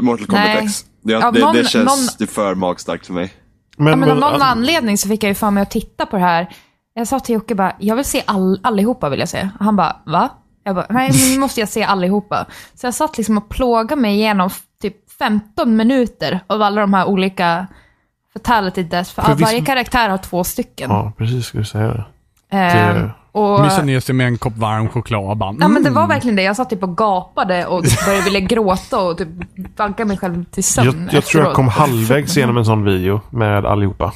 Mortal 0.01 0.25
Kombat 0.27 0.45
Nej. 0.45 0.63
X. 0.65 0.85
Det, 1.03 1.13
Ja, 1.13 1.31
det, 1.31 1.39
någon- 1.39 1.55
det 1.55 1.69
känns 1.69 2.17
någon- 2.19 2.27
för 2.27 2.55
magstarkt 2.55 3.05
för 3.05 3.13
mig. 3.13 3.33
Men, 3.77 3.87
Ja, 3.87 3.95
men 3.95 4.09
av 4.11 4.17
någon 4.17 4.33
att- 4.41 4.41
anledning 4.41 4.97
så 4.97 5.07
fick 5.09 5.23
jag 5.23 5.27
ju 5.29 5.35
för 5.35 5.51
mig 5.51 5.61
att 5.63 5.71
titta 5.71 6.05
på 6.05 6.15
det 6.17 6.21
här. 6.23 6.47
Jag 6.93 7.07
sa 7.07 7.19
till 7.19 7.33
Jocke 7.35 7.55
bara, 7.55 7.75
jag 7.79 7.95
vill 7.95 8.05
se 8.05 8.21
all, 8.25 8.59
allihopa 8.63 9.09
vill 9.09 9.19
jag 9.19 9.29
se. 9.29 9.49
Han 9.59 9.75
bara, 9.75 9.95
va? 10.05 10.29
Jag 10.67 10.75
bara, 10.75 10.85
nej 10.89 11.11
nu 11.31 11.39
måste 11.39 11.59
jag 11.59 11.69
se 11.69 11.83
allihopa. 11.83 12.45
Så 12.75 12.87
jag 12.87 12.93
satt 12.93 13.17
liksom 13.17 13.37
och 13.37 13.49
plågade 13.49 14.01
mig 14.01 14.15
igenom 14.15 14.49
typ 14.81 14.95
15 15.19 15.75
minuter 15.75 16.39
av 16.47 16.61
alla 16.61 16.81
de 16.81 16.93
här 16.93 17.05
olika 17.05 17.67
fatality 18.33 18.83
deaths. 18.83 19.11
För, 19.11 19.21
För 19.21 19.35
visst- 19.35 19.41
varje 19.41 19.61
karaktär 19.61 20.09
har 20.09 20.17
två 20.17 20.43
stycken. 20.43 20.91
Ja, 20.91 21.11
precis 21.17 21.45
skulle 21.45 21.61
jag 21.61 21.67
säga 21.67 21.87
det. 21.87 22.05
Ehm, 22.57 22.95
det- 22.95 23.11
och, 23.31 23.61
Mysa 23.61 23.81
ner 23.81 23.99
sig 23.99 24.15
med 24.15 24.27
en 24.27 24.37
kopp 24.37 24.57
varm 24.57 24.89
choklad 24.89 25.29
och 25.29 25.37
bara, 25.37 25.55
Ja 25.59 25.67
men 25.67 25.83
det 25.83 25.89
mm. 25.89 25.93
var 25.93 26.07
verkligen 26.07 26.35
det. 26.35 26.41
Jag 26.41 26.55
satt 26.55 26.69
typ 26.69 26.83
och 26.83 26.97
gapade 26.97 27.65
och 27.65 27.83
började 28.05 28.23
vilja 28.23 28.39
gråta 28.55 29.01
och 29.01 29.17
typ 29.17 29.27
vankade 29.77 30.07
mig 30.07 30.17
själv 30.17 30.45
till 30.45 30.63
sömn 30.63 31.03
Jag, 31.05 31.13
jag 31.13 31.25
tror 31.25 31.43
jag 31.43 31.53
kom 31.53 31.67
halvvägs 31.67 32.37
igenom 32.37 32.57
en 32.57 32.65
sån 32.65 32.83
video 32.83 33.21
med 33.29 33.65
allihopa. 33.65 34.13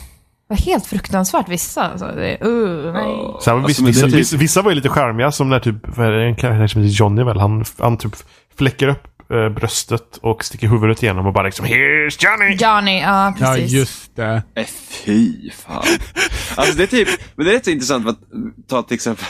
Var 0.49 0.57
helt 0.57 0.85
fruktansvärt 0.85 1.49
vissa. 1.49 1.83
Alltså, 1.83 2.05
det, 2.05 2.37
uh, 2.45 2.93
nej. 2.93 3.35
Sen, 3.41 3.57
Alltså, 3.57 3.85
vissa, 3.85 4.05
typ- 4.05 4.15
vissa, 4.15 4.37
vissa 4.37 4.61
var 4.61 4.71
ju 4.71 4.75
lite 4.75 4.89
charmiga 4.89 5.31
som 5.31 5.49
när 5.49 5.59
typ, 5.59 5.75
vad 5.97 6.07
är 6.07 6.11
det, 6.11 6.25
en 6.25 6.35
karaktär 6.35 6.67
som 6.67 6.81
heter 6.81 6.93
Johnny 6.95 7.23
väl, 7.23 7.39
han, 7.39 7.65
han 7.77 7.97
typ 7.97 8.11
fläcker 8.57 8.87
upp 8.87 9.07
eh, 9.33 9.49
bröstet 9.49 10.17
och 10.21 10.45
sticker 10.45 10.67
huvudet 10.67 11.03
igenom 11.03 11.25
och 11.27 11.33
bara 11.33 11.43
liksom 11.45 11.65
Here's 11.65 12.17
Johnny! 12.25 12.55
Johnny, 12.55 12.99
ja 13.01 13.33
Ja 13.39 13.53
precis. 13.53 13.71
just 13.71 14.15
det. 14.15 14.41
Äh, 14.55 14.65
fy 15.05 15.49
fan. 15.51 15.83
Alltså 16.55 16.77
det 16.77 16.83
är 16.83 16.87
typ, 16.87 17.07
men 17.35 17.45
det 17.45 17.51
är 17.51 17.55
rätt 17.55 17.65
så 17.65 17.71
intressant 17.71 18.03
för 18.03 18.09
att 18.11 18.19
ta 18.69 18.83
till 18.83 18.95
exempel 18.95 19.25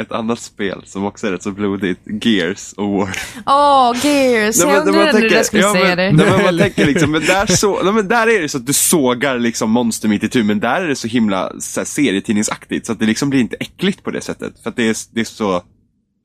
ett 0.00 0.12
annat 0.12 0.38
spel 0.38 0.82
som 0.86 1.04
också 1.04 1.26
är 1.26 1.32
rätt 1.32 1.42
så 1.42 1.50
blodigt, 1.50 2.00
Gears 2.24 2.72
of 2.76 2.90
War. 2.98 3.16
Åh, 3.46 3.92
Gears. 4.06 4.58
Nej, 4.64 4.74
jag 4.74 4.86
men 4.86 4.88
undrade 4.94 5.12
när 5.12 5.28
du 5.38 5.44
skulle 5.44 5.62
ja, 5.62 5.72
säga 5.72 5.84
men- 5.96 5.96
det. 5.96 6.12
Nej, 6.24 6.30
men 6.36 6.44
man 6.44 6.58
tänker 6.58 6.86
liksom, 6.86 7.10
men 7.10 7.20
där, 7.26 7.46
så, 7.46 7.82
nej, 7.82 7.92
men 7.92 8.08
där 8.08 8.26
är 8.26 8.42
det 8.42 8.48
så 8.48 8.58
att 8.58 8.66
du 8.66 8.72
sågar 8.72 9.38
liksom 9.38 9.70
monster 9.70 10.08
mitt 10.08 10.24
i 10.24 10.28
tur, 10.28 10.42
men 10.44 10.60
där 10.60 10.80
är 10.80 10.88
det 10.88 10.96
så 10.96 11.08
himla 11.08 11.52
så 11.60 11.80
här, 11.80 11.84
serietidningsaktigt, 11.84 12.86
så 12.86 12.92
att 12.92 12.98
det 12.98 13.06
liksom 13.06 13.30
blir 13.30 13.40
inte 13.40 13.56
äckligt 13.60 14.02
på 14.02 14.10
det 14.10 14.20
sättet. 14.20 14.54
För 14.62 14.70
att 14.70 14.76
det 14.76 14.88
är, 14.88 14.96
det 15.14 15.20
är 15.20 15.24
så, 15.24 15.62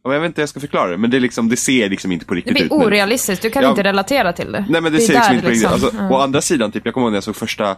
ja, 0.04 0.14
jag 0.14 0.20
vet 0.20 0.28
inte 0.28 0.42
hur 0.42 0.44
jag 0.44 0.50
ska 0.50 0.60
förklara 0.60 0.90
det, 0.90 0.98
men 0.98 1.10
det, 1.12 1.18
är 1.18 1.22
liksom, 1.22 1.50
det 1.50 1.58
ser 1.58 1.90
liksom 1.90 2.12
inte 2.12 2.26
på 2.26 2.34
Det 2.34 2.38
riktigt 2.38 2.54
blir 2.54 2.64
ut. 2.66 2.72
men- 2.72 2.82
orealistiskt, 2.88 3.42
du 3.42 3.50
kan 3.50 3.64
Ja. 3.64 3.70
inte 3.70 3.84
relatera 3.84 4.34
till 4.34 4.52
det. 4.52 4.66
Nej 4.70 4.82
men 4.82 4.92
det, 4.92 4.98
är 4.98 5.00
ser 5.02 5.14
liksom 5.14 5.34
inte 5.34 5.46
på 5.46 5.52
riktigt. 5.52 5.68
Alltså, 5.70 5.92
ja. 5.98 6.10
Å 6.10 6.18
andra 6.18 6.42
sidan, 6.42 6.72
typ, 6.72 6.82
jag 6.86 6.94
kommer 6.94 7.06
ihåg 7.08 7.12
när 7.12 7.18
jag 7.18 7.24
såg 7.24 7.36
första, 7.36 7.78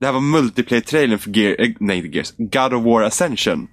det 0.00 0.06
här 0.06 0.12
var 0.12 0.20
multiplayer-trailern 0.20 1.18
för 1.18 1.38
Gear, 1.38 1.56
eh, 1.60 1.68
nej 1.80 2.10
Gears, 2.14 2.32
God 2.38 2.74
of 2.74 2.84
War 2.84 3.02
Ascension. 3.02 3.68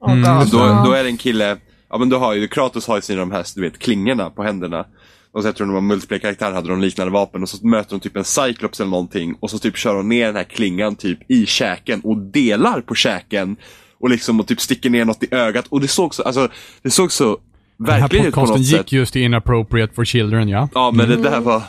Oh 0.00 0.12
Mm, 0.12 0.48
Då, 0.50 0.58
då 0.84 0.92
är 0.92 1.02
det 1.02 1.08
en 1.08 1.16
kille, 1.16 1.56
ja 1.90 1.98
men 1.98 2.08
då 2.08 2.18
har 2.18 2.34
ju 2.34 2.48
Kratos 2.48 2.86
har 2.86 2.96
ju 2.96 3.02
sina 3.02 3.20
de 3.20 3.30
här 3.30 3.44
du 3.54 3.60
vet, 3.62 3.78
klingorna 3.78 4.30
på 4.30 4.42
händerna. 4.42 4.86
Och 5.32 5.42
så 5.42 5.48
jag 5.48 5.56
tror 5.56 5.66
de 5.66 5.74
var 5.74 5.80
multiplayer-karaktär 5.80 6.52
hade 6.52 6.68
de 6.68 6.80
liknande 6.80 7.12
vapen 7.12 7.42
och 7.42 7.48
så 7.48 7.66
möter 7.66 7.90
de 7.90 8.00
typ 8.00 8.16
en 8.16 8.24
Cyclops 8.24 8.80
eller 8.80 8.90
någonting 8.90 9.36
och 9.40 9.50
så 9.50 9.58
typ 9.58 9.76
kör 9.76 9.94
de 9.94 10.08
ner 10.08 10.26
den 10.26 10.36
här 10.36 10.44
klingan 10.44 10.96
typ 10.96 11.30
i 11.30 11.46
käken 11.46 12.00
och 12.00 12.18
delar 12.18 12.80
på 12.80 12.94
käken. 12.94 13.56
Och 14.00 14.10
liksom 14.10 14.40
och 14.40 14.46
typ 14.46 14.60
sticker 14.60 14.90
ner 14.90 15.04
något 15.04 15.22
i 15.22 15.34
ögat 15.34 15.66
och 15.68 15.80
det 15.80 15.88
såg 15.88 16.14
så, 16.14 16.22
alltså 16.22 16.48
det 16.82 16.90
såg 16.90 17.12
så 17.12 17.38
Den 17.78 17.92
här 17.94 18.00
verkligen 18.00 18.26
ut 18.26 18.34
på 18.34 18.40
något 18.46 18.60
gick 18.60 18.76
sätt. 18.76 18.92
just 18.92 19.12
till 19.12 19.22
Inappropriate 19.22 19.94
for 19.94 20.04
Children, 20.04 20.48
ja. 20.48 20.68
Ja 20.74 20.90
men 20.94 21.08
det 21.08 21.16
där 21.16 21.40
var, 21.40 21.62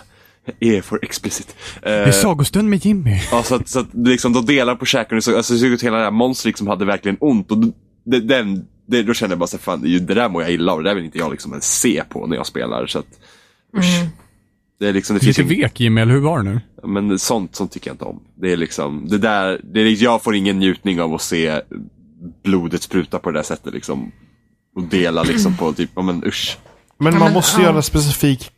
är 0.60 0.82
för 0.82 1.00
explicit. 1.02 1.56
Det 1.84 1.90
är 1.90 2.08
Eh, 2.08 2.12
sagostund 2.14 2.70
med 2.70 2.86
Jimmy. 2.86 3.22
Ja, 3.32 3.44
så 3.44 3.56
att, 3.56 3.70
så 3.70 3.80
att 3.80 3.88
liksom, 3.94 4.34
de 4.34 4.46
delar 4.46 4.76
på 4.76 4.86
käken 4.86 5.18
och 5.18 5.24
så, 5.24 5.38
alltså, 5.38 5.54
det 5.54 5.60
såg 5.60 5.70
ut 5.70 5.84
hela 5.84 5.98
det 5.98 6.04
här 6.04 6.12
monstret 6.12 6.46
liksom 6.50 6.68
hade 6.68 6.86
verkligen 6.86 7.18
ont. 7.20 7.52
Och 7.52 7.58
det, 8.08 8.20
den, 8.20 8.68
det, 8.86 9.04
då 9.04 9.14
kände 9.14 9.32
jag 9.34 9.40
bara 9.40 9.48
så 9.48 9.58
fan, 9.58 9.82
det, 9.82 9.88
är 9.88 9.90
ju- 9.90 10.00
det 10.00 10.14
där 10.14 10.30
mår 10.30 10.42
jag 10.42 10.52
illa 10.52 10.72
av. 10.72 10.84
Det 10.84 10.90
där 10.90 10.96
vill 10.96 11.06
inte 11.06 11.18
jag 11.18 11.32
liksom 11.32 11.52
ens 11.52 11.80
se 11.80 12.04
på 12.10 12.28
när 12.28 12.36
jag 12.36 12.46
spelar. 12.46 12.88
Så 12.88 13.00
att, 13.00 13.08
usch. 13.78 13.86
Det 14.80 14.88
är 14.88 14.94
liksom, 14.94 15.14
det 15.14 15.20
finns 15.26 15.38
Lite 15.38 15.50
vek 15.50 15.80
Jimmy, 15.80 16.02
eller 16.02 16.14
hur 16.14 16.20
var 16.22 16.38
det 16.38 16.44
nu? 16.50 16.62
men 16.84 17.20
sånt, 17.20 17.56
sånt 17.56 17.72
tycker 17.72 17.90
jag 17.90 17.94
inte 17.94 18.06
om. 18.06 18.20
Det 18.36 18.52
är 18.52 18.58
liksom, 18.58 19.08
det 19.08 19.18
där, 19.18 19.62
det 19.64 19.82
är, 19.82 19.86
liksom- 19.86 20.06
jag 20.06 20.24
får 20.24 20.36
ingen 20.36 20.60
njutning 20.60 21.02
av 21.02 21.14
att 21.14 21.22
se 21.22 21.62
blodet 22.44 22.82
spruta 22.84 23.20
på 23.20 23.32
det 23.32 23.38
där 23.40 23.44
sättet 23.44 23.74
liksom. 23.74 24.12
Och 24.76 24.84
dela 24.84 25.24
liksom 25.24 25.58
på 25.58 25.74
typ, 25.74 25.90
ja 25.96 26.02
men 26.02 26.24
usch. 26.26 26.58
Men 27.00 27.20
man 27.20 27.34
måste 27.34 27.62
göra 27.62 27.76
en 27.76 27.84
specifik 27.84 28.52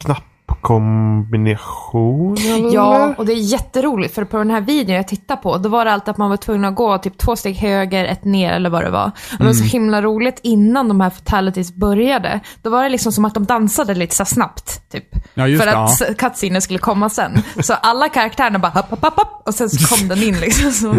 knappkombination 0.49 2.37
eller? 2.37 2.73
Ja, 2.73 3.13
och 3.17 3.25
det 3.25 3.33
är 3.33 3.35
jätteroligt 3.35 4.15
för 4.15 4.23
på 4.25 4.37
den 4.37 4.51
här 4.51 4.61
videon 4.61 4.95
jag 4.95 5.07
tittade 5.07 5.41
på, 5.41 5.57
då 5.57 5.69
var 5.69 5.85
det 5.85 5.91
alltid 5.91 6.09
att 6.09 6.17
man 6.17 6.29
var 6.29 6.37
tvungen 6.37 6.65
att 6.65 6.75
gå 6.75 6.97
typ 6.97 7.17
två 7.17 7.35
steg 7.35 7.55
höger, 7.55 8.05
ett 8.05 8.25
ner 8.25 8.53
eller 8.53 8.69
vad 8.69 8.83
det 8.83 8.89
var. 8.89 9.05
Och 9.05 9.37
det 9.37 9.45
var 9.45 9.53
så 9.53 9.63
himla 9.63 10.01
roligt 10.01 10.39
innan 10.43 10.87
de 10.87 11.01
här 11.01 11.09
fatalities 11.09 11.75
började. 11.75 12.39
Då 12.61 12.69
var 12.69 12.83
det 12.83 12.89
liksom 12.89 13.11
som 13.11 13.25
att 13.25 13.33
de 13.33 13.45
dansade 13.45 13.95
lite 13.95 14.15
så 14.15 14.25
snabbt, 14.25 14.91
typ. 14.91 15.15
Ja, 15.33 15.47
just 15.47 15.63
för 15.63 15.69
att 15.69 16.01
ja. 16.01 16.13
cutscenen 16.17 16.61
skulle 16.61 16.79
komma 16.79 17.09
sen. 17.09 17.41
Så 17.59 17.73
alla 17.73 18.09
karaktärerna 18.09 18.59
bara 18.59 18.71
hopp, 18.71 18.89
hopp, 18.89 19.03
hopp, 19.03 19.15
hopp, 19.17 19.41
och 19.45 19.55
sen 19.55 19.69
så 19.69 19.95
kom 19.95 20.07
den 20.07 20.23
in 20.23 20.39
liksom. 20.39 20.71
Så, 20.71 20.95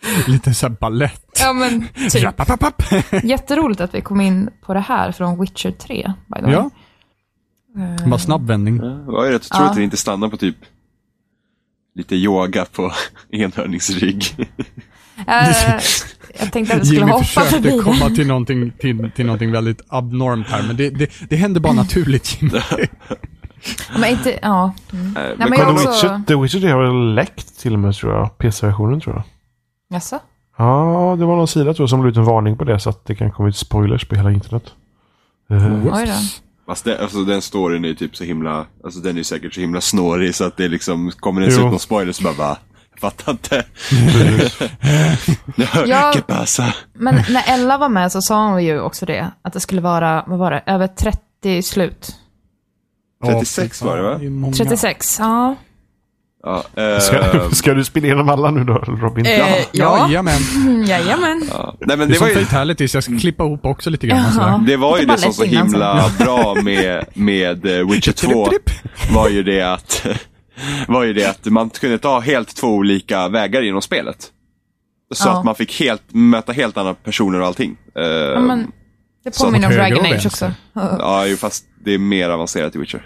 Lite 0.26 0.54
såhär 0.54 0.76
balett. 0.80 1.40
ja 1.40 1.52
men 1.52 1.88
typ. 2.10 3.24
Jätteroligt 3.24 3.80
att 3.80 3.94
vi 3.94 4.00
kom 4.00 4.20
in 4.20 4.50
på 4.66 4.74
det 4.74 4.80
här 4.80 5.12
från 5.12 5.40
Witcher 5.40 5.70
3, 5.70 6.12
by 6.26 6.40
the 6.40 6.46
way. 6.46 6.52
Ja. 6.52 6.70
Bara 8.06 8.18
snabb 8.18 8.46
vändning. 8.46 8.78
Det 8.78 9.02
var 9.06 9.24
ju 9.24 9.30
rätt 9.32 9.36
otroligt 9.36 9.50
Ja. 9.50 9.70
att 9.70 9.76
det 9.76 9.82
inte 9.82 9.96
stannar 9.96 10.28
på 10.28 10.36
typ 10.36 10.56
lite 11.94 12.16
yoga 12.16 12.64
på 12.64 12.92
enhörningsrygg. 13.30 14.24
Eh, 14.38 14.46
jag 16.40 16.52
tänkte 16.52 16.74
att 16.74 16.78
jag 16.78 16.86
skulle 16.86 17.00
Jimmy 17.00 17.12
hoppa 17.12 17.24
försökte 17.24 17.50
förbi 17.56 17.76
det. 17.76 17.82
komma 17.82 18.10
till 18.10 18.26
någonting, 18.26 18.70
till, 18.78 19.10
till 19.16 19.26
någonting 19.26 19.52
väldigt 19.52 19.80
abnormt 19.88 20.46
här, 20.48 20.62
men 20.66 20.76
det, 20.76 20.90
det, 20.90 21.10
det 21.28 21.36
händer 21.36 21.60
bara 21.60 21.72
naturligt 21.72 22.42
Jimmy. 22.42 22.60
Men 23.98 24.10
inte, 24.10 24.38
ja. 24.42 24.74
Mm. 24.92 25.06
Eh, 25.06 25.12
Nej, 25.22 25.34
men 25.38 25.50
men 25.50 25.58
jag 25.58 25.70
också... 25.72 25.90
Witcher, 25.90 26.22
The 26.26 26.34
Witcher 26.36 26.60
3 26.60 26.70
har 26.70 26.82
väl 26.84 27.14
läckt 27.14 27.58
till 27.60 27.72
och 27.72 27.78
med 27.78 27.94
tror 27.94 28.12
jag. 28.14 28.38
PC-versionen 28.38 29.00
tror 29.00 29.16
jag. 29.16 29.24
Jaså? 29.96 30.18
Ja, 30.58 31.16
det 31.18 31.24
var 31.24 31.36
någon 31.36 31.48
sida 31.48 31.74
tror 31.74 31.82
jag 31.82 31.90
som 31.90 32.02
la 32.02 32.08
ut 32.08 32.16
en 32.16 32.24
varning 32.24 32.56
på 32.56 32.64
det 32.64 32.80
så 32.80 32.90
att 32.90 33.04
det 33.06 33.14
kan 33.14 33.30
komma 33.30 33.48
ut 33.48 33.56
spoilers 33.56 34.04
på 34.08 34.14
hela 34.14 34.30
internet. 34.32 34.64
Eh, 35.50 35.94
Oj 35.96 36.06
då. 36.06 36.12
Fast 36.68 36.84
det, 36.84 37.02
alltså, 37.02 37.24
den 37.24 37.42
storyn 37.42 37.84
är 37.84 37.88
ju 37.88 37.94
typ 37.94 38.16
så 38.16 38.24
himla, 38.24 38.66
alltså 38.84 39.00
den 39.00 39.18
är 39.18 39.22
säkert 39.22 39.54
så 39.54 39.60
himla 39.60 39.80
snårig 39.80 40.34
så 40.34 40.44
att 40.44 40.56
det 40.56 40.68
liksom, 40.68 41.12
kommer 41.20 41.40
det 41.40 41.44
ens 41.44 41.58
Jo. 41.58 41.64
ut 41.64 41.70
någon 41.70 41.80
spoiler 41.80 42.12
så 42.12 42.22
bara 42.22 42.34
va? 42.34 42.58
Fattar 43.00 43.32
inte. 43.32 43.64
ja? 45.86 46.14
Men 46.92 47.14
när 47.14 47.54
Ella 47.54 47.78
var 47.78 47.88
med 47.88 48.12
så 48.12 48.22
sa 48.22 48.50
hon 48.50 48.64
ju 48.64 48.80
också 48.80 49.06
det, 49.06 49.30
att 49.42 49.52
det 49.52 49.60
skulle 49.60 49.80
vara, 49.80 50.24
vad 50.26 50.38
var 50.38 50.50
det, 50.50 50.62
över 50.66 50.86
30 50.86 51.62
slut. 51.62 52.16
36 53.24 53.82
var 53.82 53.96
det, 53.96 54.02
va? 54.02 54.14
är 54.14 54.30
många. 54.30 54.52
36, 54.52 55.16
ja. 55.18 55.56
Ja, 56.42 56.64
eh, 56.76 56.98
Ska, 56.98 57.50
ska 57.52 57.74
du 57.74 57.84
spela 57.84 58.06
igenom 58.06 58.28
alla 58.28 58.50
nu 58.50 58.64
då 58.64 58.74
Robin? 58.74 59.26
Eh, 59.26 59.38
Ja, 59.38 59.46
ja. 59.72 60.06
jajamän. 60.08 60.38
Mm, 60.56 60.84
Jajamän. 60.84 61.42
ja. 61.50 61.76
Nej 61.80 61.96
men 61.96 61.98
Det 61.98 62.04
är 62.04 62.06
det 62.08 62.14
som 62.14 62.26
var 62.28 62.34
ju, 62.34 62.44
fatalities, 62.44 62.94
jag 62.94 63.04
ska 63.04 63.18
klippa 63.18 63.44
ihop 63.44 63.64
också 63.66 63.90
lite 63.90 64.06
grann. 64.06 64.32
Sådär. 64.32 64.58
det 64.66 64.76
var 64.76 64.96
ju 64.96 65.02
Lite 65.02 65.12
det 65.14 65.18
som 65.18 65.32
så 65.32 65.40
balett 65.40 65.52
innan, 65.52 65.66
himla 65.66 66.10
bra 66.18 66.54
med, 66.62 67.04
med 67.14 67.66
eh, 67.66 67.86
Witcher 67.90 68.12
2. 68.12 68.46
Tripp, 68.46 68.70
Var 69.12 69.28
ju 69.28 69.42
det 69.42 69.62
att, 69.62 70.06
var 70.88 71.02
ju 71.04 71.12
det 71.12 71.24
att 71.30 71.44
man 71.46 71.70
kunde 71.70 71.98
ta 71.98 72.20
helt 72.20 72.56
två 72.56 72.66
olika 72.68 73.28
vägar 73.28 73.62
genom 73.62 73.82
spelet. 73.82 74.16
Så 75.14 75.28
Ja. 75.28 75.38
att 75.38 75.44
man 75.44 75.54
fick 75.54 75.80
helt, 75.80 76.02
möta 76.12 76.52
helt 76.52 76.76
andra 76.76 76.94
personer 76.94 77.40
och 77.40 77.46
allting. 77.46 77.76
Ja, 77.94 78.40
men, 78.40 78.72
det 79.24 79.34
Så 79.34 79.44
påminner 79.44 79.68
om 79.68 79.74
Dragon 79.74 80.06
Age 80.06 80.26
också. 80.26 80.52
Ja, 80.98 81.26
ju, 81.26 81.36
fast 81.36 81.64
det 81.84 81.94
är 81.94 81.98
mer 81.98 82.30
avancerat 82.30 82.76
i 82.76 82.78
Witcher. 82.78 83.02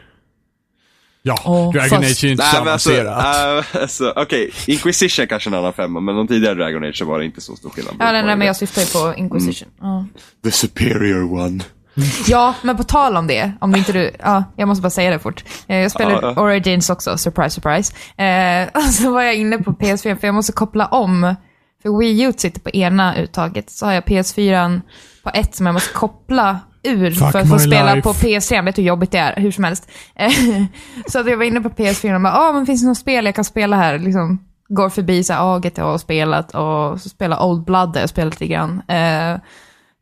Ja, 1.25 1.37
Åh, 1.45 1.73
Dragon 1.73 1.89
fast- 1.89 2.03
Age 2.11 2.25
är 2.25 2.31
inte 2.31 2.45
så 2.45 2.53
Nej, 2.57 2.65
men 2.65 2.73
alltså, 2.73 2.91
avancerat. 2.91 3.75
äh, 3.75 3.83
alltså, 3.83 4.13
Okej, 4.17 4.51
Inquisition 4.67 5.27
kanske 5.27 5.51
en 5.51 5.55
annan 5.55 5.73
femma, 5.73 6.01
men 6.01 6.15
de 6.17 6.29
tidigare 6.29 6.55
Dragon 6.55 6.85
Age 6.85 6.97
så 6.99 7.05
var 7.05 7.19
det 7.19 7.25
inte 7.25 7.41
så 7.41 7.57
stor 7.57 7.71
skillnad. 7.71 7.95
Ja, 7.99 8.13
nej, 8.13 8.23
nej, 8.23 8.37
men 8.37 8.47
jag 8.47 8.57
syftar 8.57 8.83
ju 8.83 8.87
på 8.89 9.19
Inquisition. 9.19 9.69
Ja. 9.81 10.07
The 10.45 10.51
superior 10.51 11.33
one. 11.41 11.65
Ja, 12.27 12.55
men 12.63 12.77
på 12.77 12.83
tal 12.83 13.17
om 13.17 13.27
det, 13.27 13.53
om 13.61 13.77
inte 13.77 13.93
du, 13.93 14.11
ja, 14.23 14.45
jag 14.57 14.69
måste 14.69 14.83
bara 14.83 14.91
säga 14.91 15.11
det 15.11 15.19
fort. 15.19 15.45
Eh, 15.67 15.77
Jag 15.77 15.91
spelade 15.91 16.15
Ja, 16.27 16.33
ja. 16.37 16.43
Origins 16.43 16.91
också, 16.91 17.19
surprise, 17.19 17.51
surprise. 17.61 17.95
Eh, 18.23 18.83
så 18.91 19.13
var 19.13 19.23
jag 19.23 19.35
inne 19.35 19.59
på 19.59 19.73
PS4, 19.73 20.17
för 20.21 20.27
jag 20.29 20.35
måste 20.35 20.53
koppla 20.53 20.87
om. 20.87 21.35
För 21.83 21.99
Wii 21.99 22.23
U 22.23 22.33
sitter 22.37 22.61
på 22.61 22.71
ena 22.71 23.17
uttaget, 23.17 23.71
så 23.71 23.87
har 23.87 23.93
jag 23.93 24.05
PS4 24.05 24.81
på 25.25 25.31
ett 25.35 25.55
som 25.55 25.67
jag 25.67 25.73
måste 25.73 25.93
koppla 25.95 26.61
ur 26.83 27.11
Fuck 27.11 27.33
för 27.33 27.39
att 27.39 27.49
få 27.49 27.59
spela 27.59 27.95
life. 27.95 28.03
på 28.03 28.13
PS3. 28.13 28.65
Vet 28.65 28.77
du 28.77 28.83
hur 28.83 28.89
jobbigt 28.89 29.11
det 29.11 29.19
är, 29.19 29.37
hur 29.37 29.51
som 29.51 29.65
helst. 29.65 29.91
Så 31.09 31.19
att 31.21 31.27
jag 31.27 31.37
var 31.37 31.45
inne 31.45 31.61
på 31.61 31.69
PS4 31.69 32.15
och 32.15 32.21
bara, 32.23 32.33
ah, 32.39 32.53
men 32.53 32.67
finns 32.67 32.83
det 32.83 32.89
något 32.89 32.99
spel 32.99 33.25
jag 33.25 33.35
kan 33.35 33.45
spela 33.45 33.77
här? 33.77 33.99
Liksom, 33.99 34.39
går 34.69 34.89
förbi 34.89 35.25
så 35.25 35.33
här, 35.33 35.41
ah, 35.41 35.59
GTA 35.59 35.85
har 35.85 35.99
spelat 35.99 36.55
och 36.55 37.01
så 37.01 37.09
spelar 37.09 37.43
Old 37.43 37.65
Blood, 37.65 37.93
där 37.93 38.01
jag 38.01 38.09
spelat 38.09 38.41
lite 38.41 38.53
grann. 38.53 38.83
Eh, 38.89 39.41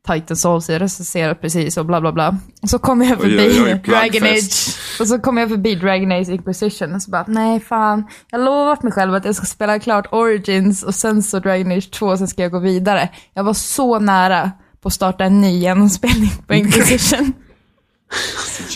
Titan 0.09 0.37
Souls 0.37 0.71
är 0.71 0.79
recenserat 0.79 1.41
precis 1.41 1.77
och 1.77 1.87
bla 1.87 2.01
bla 2.01 2.13
bla. 2.13 2.37
Och 2.63 2.69
så 2.69 2.79
kommer 2.79 3.07
jag 3.07 3.21
Oj, 3.21 3.27
oj, 3.27 3.53
förbi 3.53 3.73
oj, 3.73 3.83
Dragon. 3.85 4.23
Age. 4.29 4.77
Och 5.01 5.09
så 5.09 5.19
kommer 5.19 5.41
jag 5.43 5.51
förbi 5.51 5.75
Dragon 5.75 6.13
Age 6.13 6.29
Inquisition 6.29 6.95
och 6.95 7.03
så 7.03 7.11
bara, 7.11 7.25
nej 7.29 7.61
fan. 7.61 8.07
Jag 8.31 8.39
har 8.39 8.45
lovat 8.45 8.83
mig 8.83 8.93
själv 8.93 9.15
att 9.15 9.25
jag 9.25 9.35
ska 9.35 9.47
spela 9.47 9.79
klart 9.79 10.07
Origins 10.13 10.83
och 10.83 10.95
sen 10.95 11.23
så 11.23 11.39
Dragon 11.39 11.73
Age 11.73 11.91
2 11.91 12.07
och 12.07 12.19
sen 12.19 12.29
ska 12.29 12.43
jag 12.43 12.53
gå 12.53 12.59
vidare. 12.59 13.09
Jag 13.35 13.45
var 13.45 13.55
så 13.55 13.99
nära 13.99 14.51
på 14.83 14.87
att 14.89 14.93
starta 14.93 15.25
en 15.25 15.41
ny 15.41 15.59
genomspelning 15.59 16.31
på 16.47 16.55
Inquisition. 16.55 17.33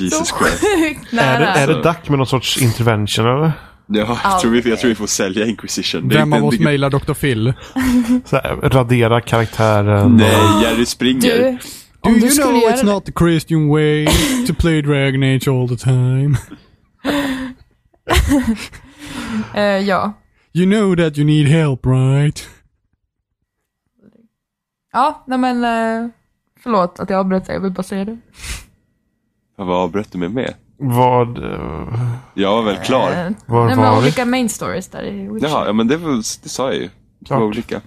Jesus 0.00 0.28
så 0.28 0.36
Christ. 0.38 0.60
sjukt 0.60 1.12
Är 1.12 1.16
nära. 1.16 1.38
det, 1.38 1.46
är 1.60 1.66
det 1.66 1.82
dack 1.82 2.08
med 2.08 2.18
någon 2.18 2.26
sorts 2.26 2.62
intervention 2.62 3.26
eller? 3.26 3.52
Ja, 3.86 4.18
jag, 4.24 4.40
tror 4.40 4.50
vi, 4.50 4.70
jag 4.70 4.78
tror 4.80 4.88
vi 4.88 4.94
får 4.94 5.06
sälja 5.06 5.46
Inquisition. 5.46 6.08
Det 6.08 6.14
är 6.14 6.18
Vem 6.18 6.32
av 6.32 6.44
oss 6.44 6.58
mailar 6.58 6.90
Dr. 6.90 7.12
Phil? 7.14 7.52
Så 8.24 8.36
här, 8.36 8.56
radera 8.62 9.20
karaktären? 9.20 10.16
Nej, 10.16 10.62
Jerry 10.62 10.86
Springer. 10.86 11.20
Du, 11.38 11.50
Do 11.52 11.58
om 12.00 12.14
du 12.14 12.20
you 12.20 12.30
skulle 12.30 12.48
know 12.48 12.62
göra 12.62 12.72
it's 12.74 12.80
det. 12.80 12.92
not 12.92 13.04
the 13.06 13.12
Christian 13.18 13.68
way 13.68 14.06
to 14.46 14.54
play 14.58 14.82
Dragon 14.82 15.22
Age 15.22 15.48
all 15.48 15.68
the 15.68 15.76
time? 15.76 16.36
Eh, 19.54 19.62
ja. 19.62 20.12
You 20.52 20.66
know 20.66 20.96
that 20.96 21.18
you 21.18 21.26
need 21.26 21.46
help, 21.48 21.86
right? 21.86 22.48
Ja, 24.94 25.22
nej 25.26 25.38
men, 25.38 25.64
eh, 25.64 26.10
förlåt 26.62 27.00
att 27.00 27.10
jag 27.10 27.20
avbröt 27.20 27.46
dig, 27.46 27.54
jag 27.56 27.60
vill 27.60 27.72
bara 27.72 27.82
säga 27.82 28.04
det. 28.04 28.18
Vad 29.56 29.70
avbröt 29.76 30.12
du 30.12 30.18
mig 30.18 30.28
med? 30.28 30.54
Vad... 30.76 31.38
eh, 31.38 32.10
Jag 32.34 32.50
var 32.56 32.62
väl 32.62 32.76
klar. 32.76 33.10
Eh, 33.10 33.30
Var 33.46 33.66
nej, 33.66 33.76
var 33.76 33.82
men 33.84 33.92
vi? 33.94 33.98
olika 33.98 34.24
main 34.24 34.48
stories 34.48 34.88
där 34.88 35.02
i 35.02 35.28
Witcher. 35.28 35.46
Jaha, 35.48 35.66
ja 35.66 35.72
men 35.72 35.88
det, 35.88 35.96
var, 35.96 36.12
det 36.42 36.48
sa 36.48 36.66
jag 36.72 36.74
ju. 36.74 36.88
Två 36.88 37.26
Klart. 37.26 37.42
olika. 37.42 37.80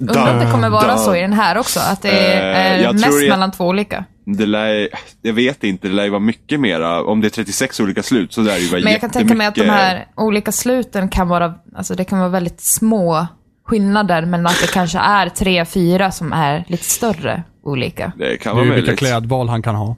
Undrar 0.00 0.32
om 0.34 0.38
det 0.46 0.50
kommer 0.52 0.70
vara 0.70 0.96
så 0.96 1.14
i 1.16 1.20
den 1.20 1.32
här 1.32 1.58
också, 1.58 1.80
att 1.80 2.02
det 2.02 2.10
är 2.10 2.54
Eh, 2.54 2.72
eh, 2.76 2.82
jag 2.82 2.92
mest 2.94 3.04
tror 3.06 3.20
jag- 3.20 3.28
mellan 3.30 3.50
två 3.52 3.64
olika. 3.66 4.04
Det 4.24 4.46
lär, 4.46 4.88
jag 5.22 5.32
vet 5.32 5.64
inte, 5.64 5.88
det 5.88 5.94
lär 5.94 6.04
ju 6.04 6.10
vara 6.10 6.20
mycket 6.20 6.60
mera. 6.60 7.02
Om 7.04 7.20
det 7.20 7.26
är 7.26 7.30
36 7.30 7.80
olika 7.80 8.02
slut 8.02 8.32
så 8.32 8.40
lär 8.40 8.52
det 8.52 8.58
ju 8.60 8.68
vara 8.68 8.80
Men 8.82 8.92
jag 8.92 9.00
kan 9.00 9.10
tänka 9.10 9.34
mig 9.34 9.46
att 9.46 9.54
de 9.54 9.60
jättemycket- 9.60 9.84
här 9.84 10.06
olika 10.16 10.52
sluten 10.52 11.08
kan 11.08 11.28
vara, 11.28 11.54
alltså 11.76 11.94
det 11.94 12.04
kan 12.04 12.18
vara 12.18 12.28
väldigt 12.28 12.60
små 12.60 13.26
skillnader, 13.70 14.22
men 14.26 14.46
att 14.46 14.60
det 14.60 14.70
kanske 14.72 14.98
är 14.98 15.28
tre, 15.28 15.64
fyra 15.64 16.10
som 16.10 16.32
är 16.32 16.64
lite 16.68 16.84
större 16.84 17.42
olika. 17.62 18.12
Det 18.18 18.36
kan 18.36 18.56
Det 18.56 18.60
är 18.60 18.64
vara 18.64 18.64
ju 18.64 18.70
vilka 18.74 18.86
möjligt. 18.86 18.98
klädval 18.98 19.48
han 19.48 19.62
kan 19.62 19.74
ha. 19.74 19.96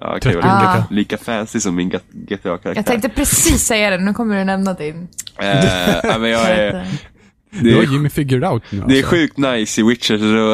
Ja, 0.00 0.18
30 0.22 0.38
vara 0.40 0.56
olika. 0.56 0.86
lika, 0.90 1.18
fancy 1.18 1.60
som 1.60 1.74
min 1.74 1.88
GTA-karaktär. 2.12 2.72
Jag 2.76 2.86
tänkte 2.86 3.08
precis 3.08 3.64
säga 3.66 3.90
det, 3.90 3.98
nu 3.98 4.14
kommer 4.14 4.36
du 4.38 4.44
nämna 4.44 4.74
din. 4.74 5.08
Eh, 5.38 6.18
men 6.20 6.30
jag 6.30 6.50
är, 6.50 6.72
Det 6.72 7.70
det, 7.70 7.72
har 7.74 7.82
är, 7.82 7.86
Jimmy 7.86 8.08
figured 8.10 8.44
out 8.44 8.62
nu 8.70 8.82
det 8.88 8.94
är 8.94 8.96
alltså. 8.98 9.10
sjukt 9.10 9.38
nice 9.38 9.80
i 9.80 9.84
Witcher. 9.84 10.18
Så, 10.18 10.52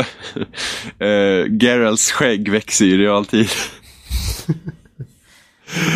uh, 1.05 1.46
Geralts 1.61 2.12
skägg 2.12 2.48
växer 2.48 2.85
ju 2.85 2.94
i 2.94 2.98
realtid. 2.98 3.48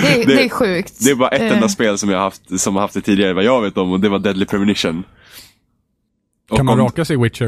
Det, 0.03 0.09
är- 0.23 0.27
Det- 0.27 0.35
det 0.37 0.45
är 0.45 0.49
sjukt. 0.49 1.05
Det 1.05 1.11
är 1.11 1.15
bara 1.15 1.29
ett 1.29 1.43
Eh, 1.43 1.53
enda 1.53 1.69
spel 1.69 1.99
som 1.99 2.11
jag 2.11 2.17
har 2.19 2.25
haft, 2.25 2.61
som 2.61 2.75
har 2.75 2.83
haft 2.83 2.95
det 2.95 3.01
tidigare 3.01 3.33
vad 3.33 3.45
jag 3.45 3.63
vet 3.63 3.77
om 3.77 3.93
och 3.93 4.01
det 4.01 4.09
var 4.09 4.19
Deadly 4.19 4.45
Premonition. 4.47 5.05
Och 6.51 6.57
Kan 6.57 6.67
man 6.67 6.81
om- 6.81 6.87
raka 6.87 7.05
sig 7.05 7.17
i 7.17 7.23
Witcher? 7.23 7.45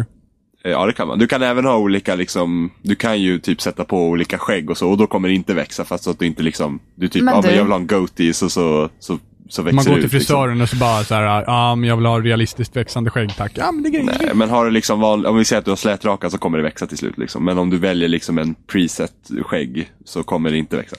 Eh, 0.65 0.71
Ja, 0.71 0.87
det 0.87 0.93
kan 0.93 1.09
man. 1.09 1.19
Du 1.19 1.27
kan 1.27 1.43
även 1.43 1.65
ha 1.65 1.77
olika, 1.79 2.15
liksom, 2.15 2.71
du 2.83 2.95
kan 2.95 3.21
ju 3.21 3.39
typ 3.39 3.61
sätta 3.61 3.85
på 3.85 4.09
olika 4.09 4.39
skägg 4.39 4.71
och 4.71 4.79
så 4.79 4.91
och 4.91 4.97
då 4.99 5.07
kommer 5.07 5.29
det 5.29 5.35
inte 5.35 5.55
växa 5.55 5.85
fast 5.85 6.05
så 6.05 6.11
att 6.11 6.19
du 6.19 6.27
inte 6.27 6.43
liksom, 6.43 6.81
du 6.95 7.09
typ, 7.09 7.23
Men 7.23 7.35
ja 7.35 7.41
men 7.43 7.51
du- 7.51 7.57
jag 7.57 7.63
vill 7.65 7.73
ha 7.73 7.79
en 7.79 7.87
goatee 7.87 8.35
så, 8.35 8.51
så, 8.51 8.89
så, 8.99 9.19
så 9.49 9.63
växer 9.63 9.75
Man 9.77 9.85
går 9.85 9.95
till 9.95 10.05
ut, 10.05 10.13
liksom. 10.13 10.19
frisören 10.19 10.61
och 10.61 10.69
så 10.69 10.77
bara 10.77 11.05
så 11.05 11.15
här, 11.15 11.45
ja 11.47 11.75
men 11.75 11.89
jag 11.89 11.97
vill 11.97 12.07
ha 12.07 12.21
realistiskt 12.21 12.77
växande 12.77 13.11
skägg 13.11 13.37
tack. 13.37 13.53
Ja 13.55 13.73
men 13.73 13.83
det 13.83 13.91
grejer. 13.91 14.17
Nej, 14.23 14.31
men 14.35 14.51
har 14.51 14.65
du 14.65 14.71
liksom 14.71 15.01
van, 15.01 15.27
om 15.27 15.37
vi 15.37 15.45
säger 15.45 15.59
att 15.59 15.65
du 15.65 15.71
har 15.71 15.77
slätraka 15.77 16.31
så 16.31 16.39
kommer 16.39 16.59
det 16.59 16.65
växa 16.65 16.87
till 16.87 16.99
slut 16.99 17.19
liksom. 17.19 17.45
Men 17.45 17.59
om 17.59 17.71
du 17.71 17.79
väljer 17.79 18.09
liksom 18.09 18.39
en 18.39 18.55
preset 18.55 19.15
skägg 19.43 19.91
så 20.05 20.23
kommer 20.23 20.51
det 20.51 20.59
inte 20.59 20.77
växa. 20.77 20.97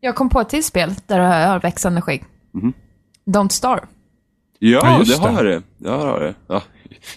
Jag 0.00 0.14
kom 0.14 0.28
på 0.28 0.40
ett 0.40 0.48
till 0.48 0.64
spel 0.64 0.94
där 1.06 1.18
jag 1.40 1.48
har 1.48 1.60
växande 1.60 2.00
skägg. 2.00 2.24
Mhm. 2.54 2.72
Don't 3.26 3.48
Starve. 3.48 3.82
Ja, 4.64 4.80
Ja, 4.82 4.98
det 4.98 5.04
det. 5.04 5.16
har 5.16 5.44
det. 5.44 5.62
Ja, 5.78 5.90
det 5.90 5.96
har 5.96 6.20
det. 6.20 6.34
Ja, 6.48 6.62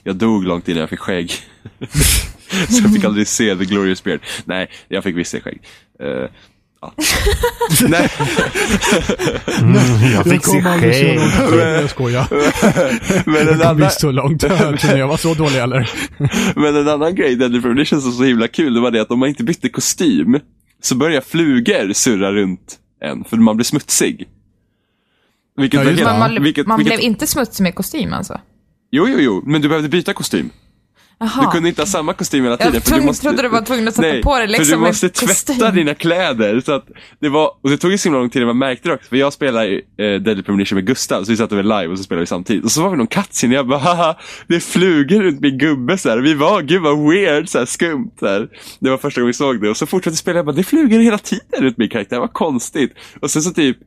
jag 0.04 0.16
dog 0.16 0.44
långt 0.44 0.68
innan 0.68 0.80
jag 0.80 0.90
fick 0.90 1.00
skägg. 1.00 1.32
så 2.70 2.84
jag 2.84 2.94
fick 2.94 3.04
aldrig 3.04 3.28
se 3.28 3.56
The 3.56 3.66
Glorious 3.66 4.04
Beard. 4.04 4.20
Nej, 4.46 4.70
jag 4.88 5.04
fick 5.04 5.16
visst 5.18 5.32
se 5.32 5.42
skägg. 5.42 5.62
Eh, 6.00 6.30
ja. 6.82 6.94
Nej, 7.88 8.10
Mm, 9.62 10.12
jag 10.14 10.24
fick 10.24 10.46
se 10.46 10.62
skägg. 10.62 11.20
Jag 11.60 11.90
skojar. 11.90 12.28
men 13.30 13.36
en 13.42 13.48
Jag 13.48 13.58
kom 13.58 13.62
annan, 13.62 13.78
visst 13.78 14.00
så 14.02 14.12
långt. 14.12 14.44
Jag 14.84 15.08
var 15.08 15.18
så 15.18 15.34
dålig 15.34 15.58
eller? 15.60 15.90
men 16.56 16.76
en 16.76 16.88
annan 16.88 17.16
grej 17.16 17.32
i 17.32 17.36
Deadly 17.36 17.62
Premonition 17.62 18.02
som 18.02 18.12
var 18.12 18.18
så 18.18 18.24
himla 18.24 18.48
kul, 18.48 18.74
det 18.74 18.80
var 18.80 18.92
det 18.92 19.02
att 19.02 19.12
om 19.12 19.20
man 19.20 19.30
inte 19.30 19.44
bytte 19.44 19.70
kostym 19.70 20.40
så 20.84 20.96
börjar 20.96 21.22
flugor 21.22 21.94
surra 21.94 22.32
runt 22.32 22.76
en, 23.02 23.24
för 23.24 23.38
man 23.38 23.56
blir 23.58 23.64
smutsig. 23.66 24.28
Vilket 25.58 25.86
Ja, 25.86 25.92
det. 25.92 26.04
Man, 26.04 26.20
man, 26.20 26.44
vilket, 26.44 26.68
man 26.68 26.78
vilket, 26.78 26.98
blev 26.98 27.06
inte 27.06 27.28
smutsig 27.28 27.64
med 27.64 27.76
kostym 27.76 28.14
alltså? 28.14 28.40
Jo, 28.92 29.08
jo, 29.08 29.18
jo, 29.20 29.44
men 29.46 29.62
du 29.62 29.68
behövde 29.68 29.90
byta 29.90 30.14
kostym. 30.14 30.50
Jaha. 31.20 31.42
Du 31.42 31.52
kunde 31.52 31.70
inte 31.70 31.82
ha 31.82 31.88
samma 31.88 32.14
kostym 32.14 32.44
hela 32.44 32.58
tiden. 32.58 32.74
Jag 32.74 32.84
för 32.84 32.96
du 32.96 33.02
måste, 33.02 33.24
trodde 33.28 33.42
du 33.42 33.48
var 33.48 33.62
tvungen 33.62 33.88
att 33.88 33.96
sätta 33.96 34.08
Nej, 34.08 34.22
på 34.22 34.38
dig 34.38 34.48
liksom 34.48 34.66
för 34.66 34.72
du 34.72 34.76
en 34.76 34.82
måste 34.82 35.10
tvätta 35.10 35.54
kostym. 35.54 35.76
dina 35.76 35.94
kläder. 35.96 36.62
Så 36.62 36.74
att 36.74 36.86
det 37.20 37.30
var, 37.30 37.52
och 37.62 37.70
det 37.70 37.78
tog 37.78 37.92
ju 37.92 37.98
så 37.98 38.10
himla 38.10 38.20
lång 38.20 38.30
tid 38.30 38.46
man 38.46 38.58
märkte 38.58 38.90
det 38.90 38.96
också. 38.96 39.10
För 39.10 39.16
jag 39.16 39.34
spelade 39.34 39.74
eh, 39.74 39.80
Deadly 39.98 40.44
Premonition 40.44 40.76
med 40.76 40.88
Gustav, 40.88 41.24
så 41.24 41.32
vi 41.32 41.38
satt 41.38 41.52
över 41.52 41.64
live 41.64 41.88
och 41.88 41.98
så 41.98 42.04
spelade 42.04 42.22
vi 42.22 42.28
samtidigt. 42.28 42.64
Och 42.66 42.72
så 42.72 42.82
var 42.82 42.90
vi 42.90 42.98
någon 42.98 43.08
cutscene 43.08 43.54
och 43.54 43.58
jag 43.58 43.68
bara 43.68 43.80
haha, 43.80 44.18
det 44.48 44.60
flugor 44.60 45.22
runt 45.24 45.42
min 45.42 45.58
gubbe 45.58 45.98
så 45.98 46.10
här. 46.10 46.18
Vi 46.18 46.34
var, 46.34 46.62
gud 46.62 46.82
vad 46.82 47.10
weird, 47.10 47.50
så 47.50 47.58
här, 47.58 47.66
skumt. 47.66 48.12
Så 48.20 48.28
här. 48.28 48.48
Det 48.80 48.90
var 48.90 48.98
första 48.98 49.22
gången 49.22 49.28
vi 49.28 49.34
såg 49.34 49.62
det. 49.62 49.70
Och 49.70 49.78
så 49.78 49.86
fortsatte 49.86 50.14
vi 50.14 50.18
spela, 50.18 50.38
jag 50.38 50.46
bara, 50.46 50.56
det 50.56 50.64
flugor 50.64 51.00
hela 51.00 51.18
tiden 51.18 51.62
runt 51.62 51.78
min 51.78 51.90
karaktär, 51.90 52.20
vad 52.20 52.34
konstigt. 52.34 52.94
Och 53.22 53.32
sen 53.32 53.42
så 53.42 53.52
typ, 53.52 53.78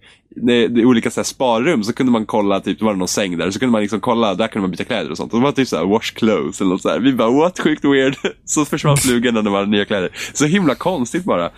det, 0.47 0.69
det 0.69 0.81
är 0.81 0.85
olika 0.85 1.11
så 1.11 1.21
här, 1.21 1.25
sparrum 1.25 1.85
så 1.85 1.93
kunde 1.93 2.13
man 2.13 2.27
kolla, 2.27 2.61
typ, 2.61 2.79
det 2.79 2.85
var 2.85 2.95
någon 2.95 3.09
säng 3.09 3.39
där, 3.39 3.51
så 3.51 3.59
kunde 3.59 3.73
man 3.73 3.81
liksom 3.81 4.01
kolla, 4.01 4.35
där 4.35 4.49
kunde 4.49 4.63
man 4.63 4.71
byta 4.71 4.85
kläder 4.85 5.11
och 5.11 5.17
sånt. 5.17 5.33
Och 5.33 5.39
det 5.41 5.45
var 5.45 5.53
typ 5.53 5.69
så 5.69 5.77
här, 5.77 5.85
wash 5.85 6.13
clothes 6.15 6.61
eller 6.61 6.71
något 6.71 6.83
så 6.83 6.89
här. 6.89 6.99
Vi 7.01 7.13
bara, 7.13 7.31
what, 7.31 7.59
sjukt 7.61 7.85
weird. 7.85 8.17
Så 8.45 8.65
försvann 8.65 8.97
flugorna 8.97 9.43
när 9.43 9.51
man 9.51 9.59
hade 9.61 9.71
nya 9.71 9.85
kläder. 9.85 10.11
Så 10.35 10.45
himla 10.47 10.75
konstigt 10.75 11.25
bara. 11.25 11.51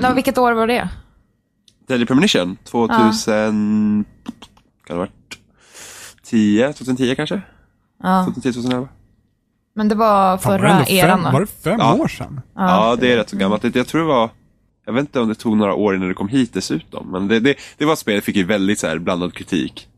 Ja, 0.00 0.12
vilket 0.12 0.38
år 0.38 0.52
var 0.52 0.66
det? 0.66 0.88
Deadly 1.88 2.06
Premonition, 2.06 2.56
2000... 2.64 4.04
Kan 4.04 4.04
det 4.86 4.92
ha 4.92 4.98
varit 4.98 5.38
10? 6.24 6.72
2010 6.72 7.14
kanske? 7.14 7.40
Ja. 8.02 8.24
2010, 8.24 8.52
2011? 8.52 8.88
Men 9.74 9.88
det 9.88 9.94
var 9.94 10.38
Fan, 10.38 10.52
var, 10.52 10.58
det 10.58 10.68
förra 10.68 10.86
eran 10.86 11.16
fem, 11.18 11.22
va? 11.24 11.32
var 11.32 11.40
det 11.40 11.46
fem 11.46 11.76
Ja. 11.78 11.94
år 11.94 12.08
sedan? 12.08 12.40
Ja, 12.56 12.96
det 13.00 13.12
är 13.12 13.16
rätt 13.16 13.28
så 13.28 13.36
gammalt. 13.36 13.62
Det- 13.62 13.76
Jag 13.76 13.86
tror 13.86 14.00
det 14.00 14.06
var... 14.06 14.30
Jag 14.88 14.92
vet 14.92 15.00
inte 15.00 15.20
om 15.20 15.28
det 15.28 15.34
tog 15.34 15.56
några 15.56 15.74
år 15.74 15.96
innan 15.96 16.08
det 16.08 16.14
kom 16.14 16.28
hit 16.28 16.52
dessutom. 16.52 17.10
Men 17.10 17.28
det, 17.28 17.40
det, 17.40 17.54
det 17.76 17.84
var 17.84 17.92
ett 17.92 17.98
spel, 17.98 18.14
det 18.14 18.20
fick 18.20 18.36
ju 18.36 18.44
väldigt 18.44 18.78
så 18.78 18.86
här 18.86 18.98
blandad 18.98 19.34
kritik. 19.34 19.88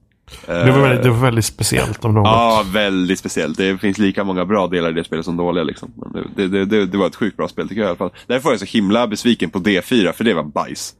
Det 0.46 0.70
var, 0.70 0.80
väldigt, 0.80 1.02
det 1.02 1.10
var 1.10 1.20
väldigt 1.20 1.44
speciellt 1.44 2.04
om 2.04 2.14
något. 2.14 2.26
Ja, 2.26 2.64
väldigt 2.72 3.18
speciellt. 3.18 3.56
Det 3.56 3.78
finns 3.78 3.98
lika 3.98 4.24
många 4.24 4.44
bra 4.44 4.66
delar 4.66 4.90
i 4.90 4.92
det 4.92 5.04
spelet 5.04 5.24
som 5.24 5.36
dåliga. 5.36 5.64
Liksom. 5.64 5.92
Det, 6.36 6.48
det, 6.48 6.64
det, 6.64 6.86
det 6.86 6.98
var 6.98 7.06
ett 7.06 7.16
sjukt 7.16 7.36
bra 7.36 7.48
spel 7.48 7.68
tycker 7.68 7.80
jag 7.80 7.86
i 7.86 7.88
alla 7.88 7.96
fall. 7.96 8.10
Därför 8.26 8.44
var 8.44 8.52
jag 8.52 8.60
så 8.60 8.66
himla 8.66 9.06
besviken 9.06 9.50
på 9.50 9.58
D4, 9.58 10.12
för 10.12 10.24
det 10.24 10.34
var 10.34 10.42
bajs. 10.42 10.94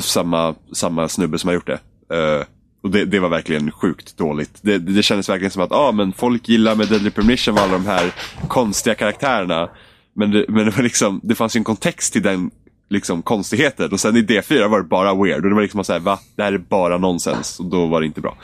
Samma, 0.00 0.54
samma 0.72 1.08
snubbe 1.08 1.38
som 1.38 1.48
har 1.48 1.54
gjort 1.54 1.66
det. 1.66 1.80
Eh, 2.16 2.46
och 2.82 2.90
det, 2.90 3.04
det 3.04 3.18
var 3.18 3.28
verkligen 3.28 3.70
sjukt 3.70 4.16
dåligt. 4.16 4.58
Det, 4.62 4.78
det, 4.78 5.02
kändes 5.02 5.28
verkligen 5.28 5.50
som 5.50 5.62
att 5.62 5.72
ah, 5.72 5.92
men 5.92 6.12
folk 6.12 6.48
gillar 6.48 6.74
med 6.74 6.88
Deadly 6.88 7.10
Premonition 7.10 7.54
var 7.54 7.62
alla 7.62 7.72
de 7.72 7.86
här 7.86 8.14
konstiga 8.48 8.94
karaktärerna. 8.94 9.68
Men 10.14 10.30
det, 10.30 10.44
men 10.48 10.64
det, 10.64 10.70
var 10.70 10.82
liksom, 10.82 11.20
det 11.22 11.34
fanns 11.34 11.56
ju 11.56 11.58
en 11.58 11.64
kontext 11.64 12.12
till 12.12 12.22
den 12.22 12.50
liksom, 12.88 13.22
konstigheten. 13.22 13.92
Och 13.92 14.00
sen 14.00 14.16
i 14.16 14.22
D4 14.22 14.68
var 14.68 14.78
det 14.78 14.88
bara 14.88 15.14
weird. 15.14 15.44
Och 15.44 15.48
det 15.48 15.54
var 15.54 15.62
liksom 15.62 15.84
så 15.84 15.92
här, 15.92 16.00
va? 16.00 16.18
Det 16.36 16.42
här 16.42 16.52
är 16.52 16.58
bara 16.58 16.98
nonsens. 16.98 17.60
Och 17.60 17.66
då 17.66 17.86
var 17.86 18.00
det 18.00 18.06
inte 18.06 18.20
bra. 18.20 18.36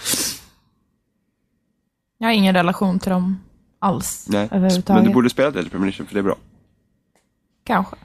Jag 2.18 2.28
har 2.28 2.33
ingen 2.33 2.54
relation 2.54 2.98
till 2.98 3.11
dem 3.11 3.38
alls. 3.78 4.26
Nej. 4.28 4.48
Överhuvudtaget. 4.50 5.02
Men 5.02 5.11
du 5.11 5.14
borde 5.14 5.30
spela 5.30 5.50
Deadly 5.50 5.70
Premonition 5.70 6.06
för 6.06 6.14
det 6.14 6.20
är 6.20 6.24
bra. 6.24 6.37
Kanske. 7.64 7.96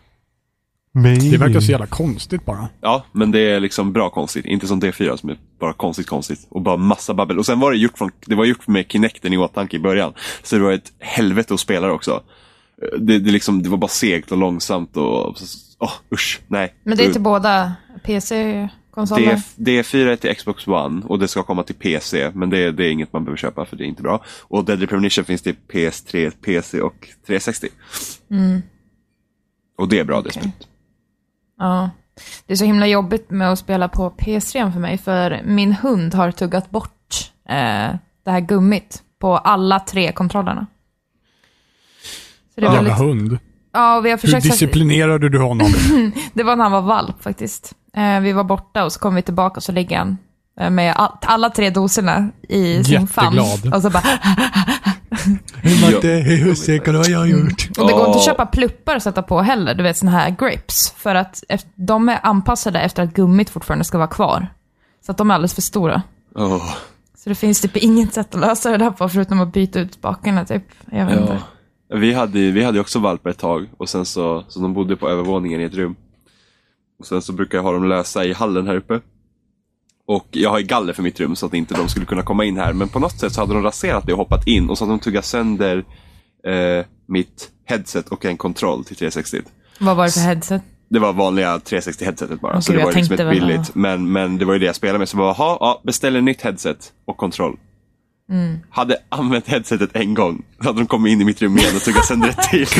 Men... 0.92 1.20
Det 1.32 1.38
verkar 1.38 1.60
så 1.60 1.72
jävla 1.72 1.88
konstigt 1.88 2.46
bara. 2.46 2.68
Ja, 2.82 3.06
men 3.12 3.32
det 3.32 3.40
är 3.40 3.60
liksom 3.60 3.94
bra 3.94 4.10
konstigt. 4.10 4.46
Inte 4.46 4.68
som 4.68 4.82
D4 4.82 5.18
som 5.18 5.30
är 5.30 5.38
bara 5.60 5.74
konstigt 5.74 6.08
konstigt. 6.08 6.48
Och 6.50 6.62
bara 6.62 6.78
massa 6.78 7.14
babbel. 7.14 7.40
Och 7.40 7.46
sen 7.46 7.60
var 7.60 7.72
det 7.72 7.78
gjort, 7.78 7.98
från, 7.98 8.12
det 8.26 8.36
var 8.36 8.46
gjort 8.46 8.68
med 8.68 8.92
Kinecten 8.92 9.34
i 9.34 9.38
åtanke 9.38 9.78
i 9.78 9.80
början. 9.80 10.14
Så 10.44 10.56
det 10.56 10.62
var 10.62 10.72
ett 10.72 10.92
helvete 11.00 11.54
att 11.54 11.60
spela 11.60 11.88
det 11.88 11.94
också. 11.94 12.24
Det, 12.98 13.20
det, 13.20 13.32
liksom, 13.32 13.64
det 13.64 13.70
var 13.70 13.78
bara 13.78 13.88
segt 13.88 14.32
och 14.32 14.38
långsamt 14.38 14.98
och... 14.98 15.38
Åh, 15.80 15.92
usch, 16.14 16.42
nej. 16.48 16.76
Men 16.84 16.98
det 16.98 17.06
är 17.06 17.12
till 17.12 17.22
båda 17.22 17.76
PC-konsoler? 18.04 19.42
D, 19.56 19.82
D4 19.82 20.08
är 20.08 20.16
till 20.16 20.36
Xbox 20.36 20.68
One 20.68 21.02
och 21.06 21.20
det 21.20 21.28
ska 21.28 21.44
komma 21.44 21.64
till 21.64 21.76
PC. 21.76 22.32
Men 22.34 22.50
det, 22.50 22.72
det 22.72 22.86
är 22.86 22.92
inget 22.92 23.14
man 23.14 23.24
behöver 23.26 23.38
köpa 23.38 23.66
för 23.66 23.76
det 23.76 23.84
är 23.84 23.88
inte 23.88 24.02
bra. 24.02 24.24
Och 24.42 24.66
Deadly 24.66 24.88
Premonition 24.88 25.26
finns 25.26 25.42
till 25.42 25.56
PS3, 25.72 26.32
PC 26.42 26.82
och 26.82 27.10
360. 27.28 27.68
Och 29.78 29.90
det 29.90 30.00
är 30.00 30.04
bra 30.04 30.22
det 30.22 30.30
Okej. 30.30 30.42
spelet. 30.42 30.68
Ja. 31.58 31.90
Det 32.46 32.54
är 32.54 32.58
så 32.58 32.66
himla 32.66 32.88
jobbigt 32.88 33.30
med 33.30 33.52
att 33.52 33.60
spela 33.60 33.88
på 33.90 34.10
PS3 34.10 34.72
för 34.72 34.80
mig, 34.80 34.98
för 34.98 35.42
min 35.46 35.74
hund 35.74 36.14
har 36.14 36.32
tuggat 36.32 36.70
bort 36.70 37.32
eh, 37.50 37.96
det 38.24 38.32
här 38.32 38.40
gummit 38.40 39.04
på 39.20 39.38
alla 39.38 39.80
tre 39.80 40.12
kontrollerna. 40.12 40.68
Så 42.56 42.62
det, 42.62 42.68
är 42.68 42.74
Jävla 42.74 42.90
väldigt, 42.90 43.08
hund. 43.08 43.38
ja, 43.74 44.00
vi 44.00 44.10
har 44.10 44.18
Hur 44.18 44.22
försökt... 44.22 44.44
disciplinerade 44.44 45.30
du 45.30 45.40
honom? 45.40 45.74
Det 46.34 46.44
var 46.44 46.56
när 46.56 46.64
han 46.64 46.72
var 46.72 46.82
valp 46.82 47.24
faktiskt. 47.24 47.74
Eh, 47.98 48.20
vi 48.20 48.32
var 48.34 48.44
borta 48.44 48.84
och 48.86 48.94
så 48.94 49.00
kom 49.00 49.16
vi 49.16 49.22
tillbaka 49.22 49.58
och 49.58 49.64
så 49.64 49.72
ligger 49.72 49.98
han 49.98 50.18
eh, 50.60 50.70
med 50.70 50.94
all, 50.96 51.12
alla 51.22 51.50
tre 51.50 51.70
doserna 51.70 52.30
i 52.50 52.84
sin 52.84 53.08
famn. 53.08 53.36
Jätteglad. 53.36 53.76
Och 53.76 53.82
så 53.82 53.90
bara... 53.90 54.04
Matte, 55.82 56.08
hej 56.08 56.38
husse, 56.38 56.80
kolla 56.80 56.98
vad 56.98 57.10
jag 57.10 57.20
har 57.20 57.26
gjort. 57.26 57.70
Och 57.80 57.88
det 57.88 57.94
går 57.94 58.06
inte 58.08 58.18
att 58.18 58.26
köpa 58.26 58.46
pluppar 58.46 58.96
att 58.96 59.04
sätta 59.04 59.22
på 59.22 59.42
heller, 59.42 59.74
du 59.74 59.84
vet 59.84 59.98
såna 59.98 60.12
här 60.12 60.36
grips. 60.40 60.94
För 60.98 61.16
att 61.16 61.44
de 61.76 62.10
är 62.10 62.20
anpassade 62.24 62.80
efter 62.80 63.04
att 63.04 63.14
gummit 63.14 63.50
fortfarande 63.50 63.86
ska 63.86 63.98
vara 63.98 64.08
kvar. 64.08 64.48
Så 65.06 65.12
att 65.12 65.18
de 65.18 65.32
är 65.32 65.36
alldeles 65.36 65.54
för 65.54 65.62
stora. 65.62 66.02
Åh. 66.36 66.66
Så 67.18 67.30
det 67.30 67.36
finns 67.36 67.62
typ 67.62 67.78
inget 67.78 68.14
sätt 68.14 68.36
att 68.36 68.42
lösa 68.42 68.72
det 68.72 68.78
där 68.78 68.92
på 68.92 69.10
förutom 69.10 69.40
att 69.42 69.54
byta 69.54 69.80
ut 69.80 69.94
spakarna 69.94 70.46
typ. 70.46 70.64
Jag 70.92 71.06
vet 71.06 71.20
inte. 71.22 71.40
Vi 71.94 72.14
hade, 72.14 72.52
vi 72.52 72.64
hade 72.64 72.80
också 72.80 73.00
valpar 73.00 73.30
ett 73.30 73.38
tag 73.38 73.70
och 73.78 73.90
sen 73.90 74.06
så, 74.06 74.46
så 74.48 74.60
de 74.60 74.74
bodde 74.74 74.96
på 74.96 75.10
övervåningen 75.10 75.62
i 75.62 75.64
ett 75.64 75.74
rum. 75.74 75.96
Och 77.00 77.06
sen 77.06 77.22
så 77.22 77.34
brukar 77.34 77.58
jag 77.58 77.64
ha 77.64 77.72
dem 77.72 77.88
lösa 77.90 78.26
i 78.26 78.34
hallen 78.34 78.68
här 78.68 78.76
uppe. 78.76 79.00
Och 80.08 80.28
jag 80.32 80.50
har 80.50 80.60
ju 80.60 80.66
galler 80.66 80.94
för 80.94 81.04
mitt 81.04 81.20
rum 81.20 81.36
så 81.36 81.46
att 81.46 81.54
inte 81.54 81.74
de 81.76 81.90
skulle 81.90 82.06
kunna 82.06 82.22
komma 82.22 82.46
in 82.46 82.58
här. 82.58 82.74
Men 82.74 82.90
på 82.90 83.00
något 83.00 83.20
sätt 83.20 83.34
så 83.34 83.42
hade 83.42 83.54
de 83.54 83.64
raserat 83.64 84.06
det 84.06 84.14
och 84.14 84.18
hoppat 84.20 84.48
in 84.48 84.70
och 84.70 84.78
så 84.78 84.86
hade 84.86 84.94
de 84.94 85.00
tuggat 85.00 85.26
sönder 85.26 85.78
eh, 86.48 86.86
mitt 87.06 87.52
headset 87.66 88.10
och 88.10 88.26
en 88.26 88.38
kontroll 88.38 88.86
till 88.86 88.96
360. 88.96 89.42
Vad 89.80 89.98
var 89.98 90.06
det 90.06 90.12
för 90.12 90.20
headset? 90.20 90.62
Det 90.90 91.00
var 91.00 91.14
vanliga 91.14 91.60
360 91.60 92.06
headsetet 92.06 92.42
bara. 92.42 92.62
så 92.62 92.72
Okej, 92.72 92.76
det 92.76 92.82
jag 92.82 92.88
var 92.88 92.94
liksom 92.94 93.14
ett 93.20 93.30
billigt. 93.30 93.76
Men, 93.76 94.12
men 94.12 94.38
det 94.38 94.46
var 94.46 94.54
ju 94.54 94.60
det 94.60 94.66
jag 94.66 94.76
spelade 94.76 95.00
med. 95.00 95.10
Så 95.10 95.18
bara, 95.18 95.36
"Jaha, 95.38 95.58
ja, 95.60 95.82
beställ 95.84 96.16
ett 96.16 96.24
nytt 96.24 96.42
headset 96.42 96.94
och 97.06 97.18
kontroll. 97.18 97.58
Mm. 98.30 98.60
Hade 98.70 98.98
använt 99.10 99.48
headsetet 99.48 99.96
en 99.96 100.14
gång. 100.14 100.44
Då 100.58 100.68
hade 100.68 100.80
de 100.80 100.88
kommit 100.88 101.12
in 101.12 101.22
i 101.22 101.26
mitt 101.26 101.42
rum 101.42 101.58
igen 101.58 101.76
och 101.76 101.82
tuggat 101.82 102.06
sönder 102.06 102.30
ett 102.30 102.42
till. 102.42 102.68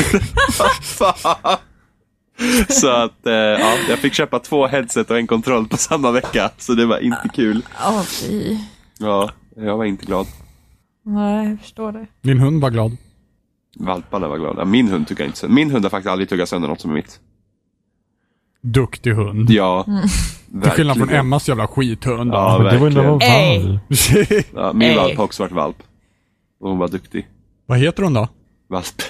Så 2.68 2.88
att, 2.88 3.26
eh, 3.26 3.32
ja, 3.32 3.76
jag 3.88 3.98
fick 3.98 4.14
köpa 4.14 4.38
två 4.38 4.66
headset 4.66 5.10
och 5.10 5.18
en 5.18 5.26
kontroll 5.26 5.68
på 5.68 5.76
samma 5.76 6.10
vecka. 6.10 6.50
Så 6.58 6.74
det 6.74 6.86
var 6.86 6.98
inte 6.98 7.28
kul. 7.34 7.62
Fy. 8.06 8.56
Ja, 8.98 9.30
jag 9.56 9.76
var 9.76 9.84
inte 9.84 10.06
glad. 10.06 10.26
Nej, 11.02 11.48
jag 11.48 11.60
förstår 11.60 11.92
det. 11.92 12.06
Din 12.22 12.38
hund 12.38 12.62
var 12.62 12.70
glad. 12.70 12.96
Valparna 13.78 14.28
var 14.28 14.38
glada. 14.38 14.64
Min 14.64 14.88
hund 14.88 15.08
tuggar 15.08 15.26
inte 15.26 15.38
sönder. 15.38 15.54
Min 15.54 15.70
hund 15.70 15.84
har 15.84 15.90
faktiskt 15.90 16.10
aldrig 16.10 16.28
tuggat 16.28 16.48
sönder 16.48 16.68
något 16.68 16.80
som 16.80 16.90
är 16.90 16.94
mitt. 16.94 17.20
Duktig 18.62 19.12
hund. 19.12 19.50
Ja, 19.50 19.84
Till 20.62 20.70
skillnad 20.70 20.96
från 20.96 21.06
verkligen. 21.06 21.26
Emmas 21.26 21.48
jävla 21.48 21.66
skithund. 21.66 22.32
Ja, 22.34 22.58
Men 22.58 22.72
det 22.72 22.78
var 22.78 22.88
ju 22.88 22.94
när 22.94 23.02
man 23.02 23.12
var 23.12 23.22
Ey. 23.22 23.78
Ja, 24.54 24.72
min 24.72 24.88
Ey. 24.90 24.96
valp 24.96 25.16
har 25.16 25.24
också 25.24 25.42
varit 25.42 25.52
valp. 25.52 25.76
Och 26.60 26.68
hon 26.68 26.78
var 26.78 26.88
duktig. 26.88 27.28
Vad 27.66 27.78
heter 27.78 28.02
hon 28.02 28.14
då? 28.14 28.28
Valpen. 28.68 29.06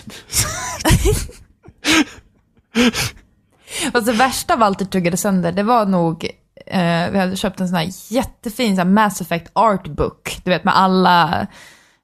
Fast 3.93 4.07
det 4.07 4.13
värsta 4.13 4.57
Walter 4.57 4.85
tuggade 4.85 5.17
sönder, 5.17 5.53
det 5.53 5.63
var 5.63 5.87
nog, 5.87 6.25
eh, 6.67 7.11
vi 7.13 7.19
hade 7.19 7.37
köpt 7.37 7.61
en 7.61 7.69
sån 7.69 7.77
här 7.77 7.89
jättefin 8.15 8.77
sån 8.77 8.87
här 8.87 8.95
Mass 8.95 9.21
Effect 9.21 9.51
Art 9.53 9.89
Book. 9.89 10.39
Du 10.45 10.51
vet 10.51 10.65
med 10.65 10.77
alla 10.77 11.47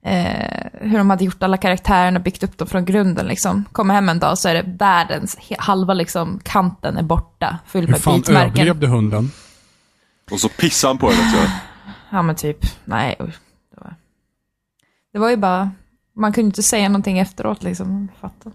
eh, 0.05 0.67
hur 0.81 0.99
de 0.99 1.11
hade 1.11 1.25
gjort 1.25 1.43
alla 1.43 1.57
karaktärerna, 1.57 2.21
byggt 2.21 2.43
upp 2.43 2.59
dem 2.59 2.69
från 2.69 2.85
grunden 2.85 3.27
liksom. 3.27 3.65
Kommer 3.73 3.95
hem 3.95 4.09
en 4.09 4.19
dag 4.19 4.39
så 4.39 4.49
är 4.49 4.55
det 4.55 4.65
världens, 4.67 5.37
halva 5.59 5.95
liksom 5.95 6.41
kanten 6.45 6.97
är 6.97 7.03
borta, 7.03 7.59
full 7.67 7.81
Hur 7.85 7.91
med 7.91 8.01
fan 8.01 8.17
bitmärken. 8.21 8.51
överlevde 8.55 8.87
hunden? 8.87 9.31
Och 10.31 10.41
så 10.41 10.49
pissar 10.49 10.89
han 10.89 10.99
på 10.99 11.11
den 11.11 11.19
också. 11.19 11.51
Ja 12.11 12.23
men 12.23 12.37
typ, 12.37 12.59
nej. 12.85 13.17
Det 13.19 13.25
var, 13.81 13.95
det 15.13 15.19
var 15.19 15.31
ju 15.31 15.37
bara, 15.37 15.71
man 16.17 16.33
kunde 16.33 16.47
inte 16.47 16.63
säga 16.63 16.89
någonting 16.89 17.19
efteråt 17.19 17.63
liksom. 17.63 18.09
Fatta. 18.21 18.51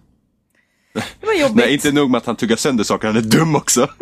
Det 0.94 1.26
var 1.26 1.34
jobbigt. 1.34 1.56
Nej, 1.56 1.74
inte 1.74 1.92
nog 1.92 2.10
med 2.10 2.18
att 2.18 2.26
han 2.26 2.36
tuggar 2.36 2.56
sönder 2.56 2.84
saker, 2.84 3.08
han 3.08 3.18
är 3.18 3.22
dum 3.22 3.56
också. 3.56 3.90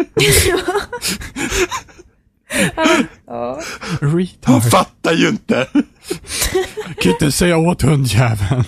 Ja. 3.28 3.62
Han 4.02 4.18
Retard. 4.18 4.64
fattar 4.72 5.14
ju 5.14 5.28
inte. 5.30 5.68
Kan 7.02 7.12
inte 7.12 7.32
säga 7.32 7.58
åt 7.58 7.82
hundjäveln. 7.82 8.64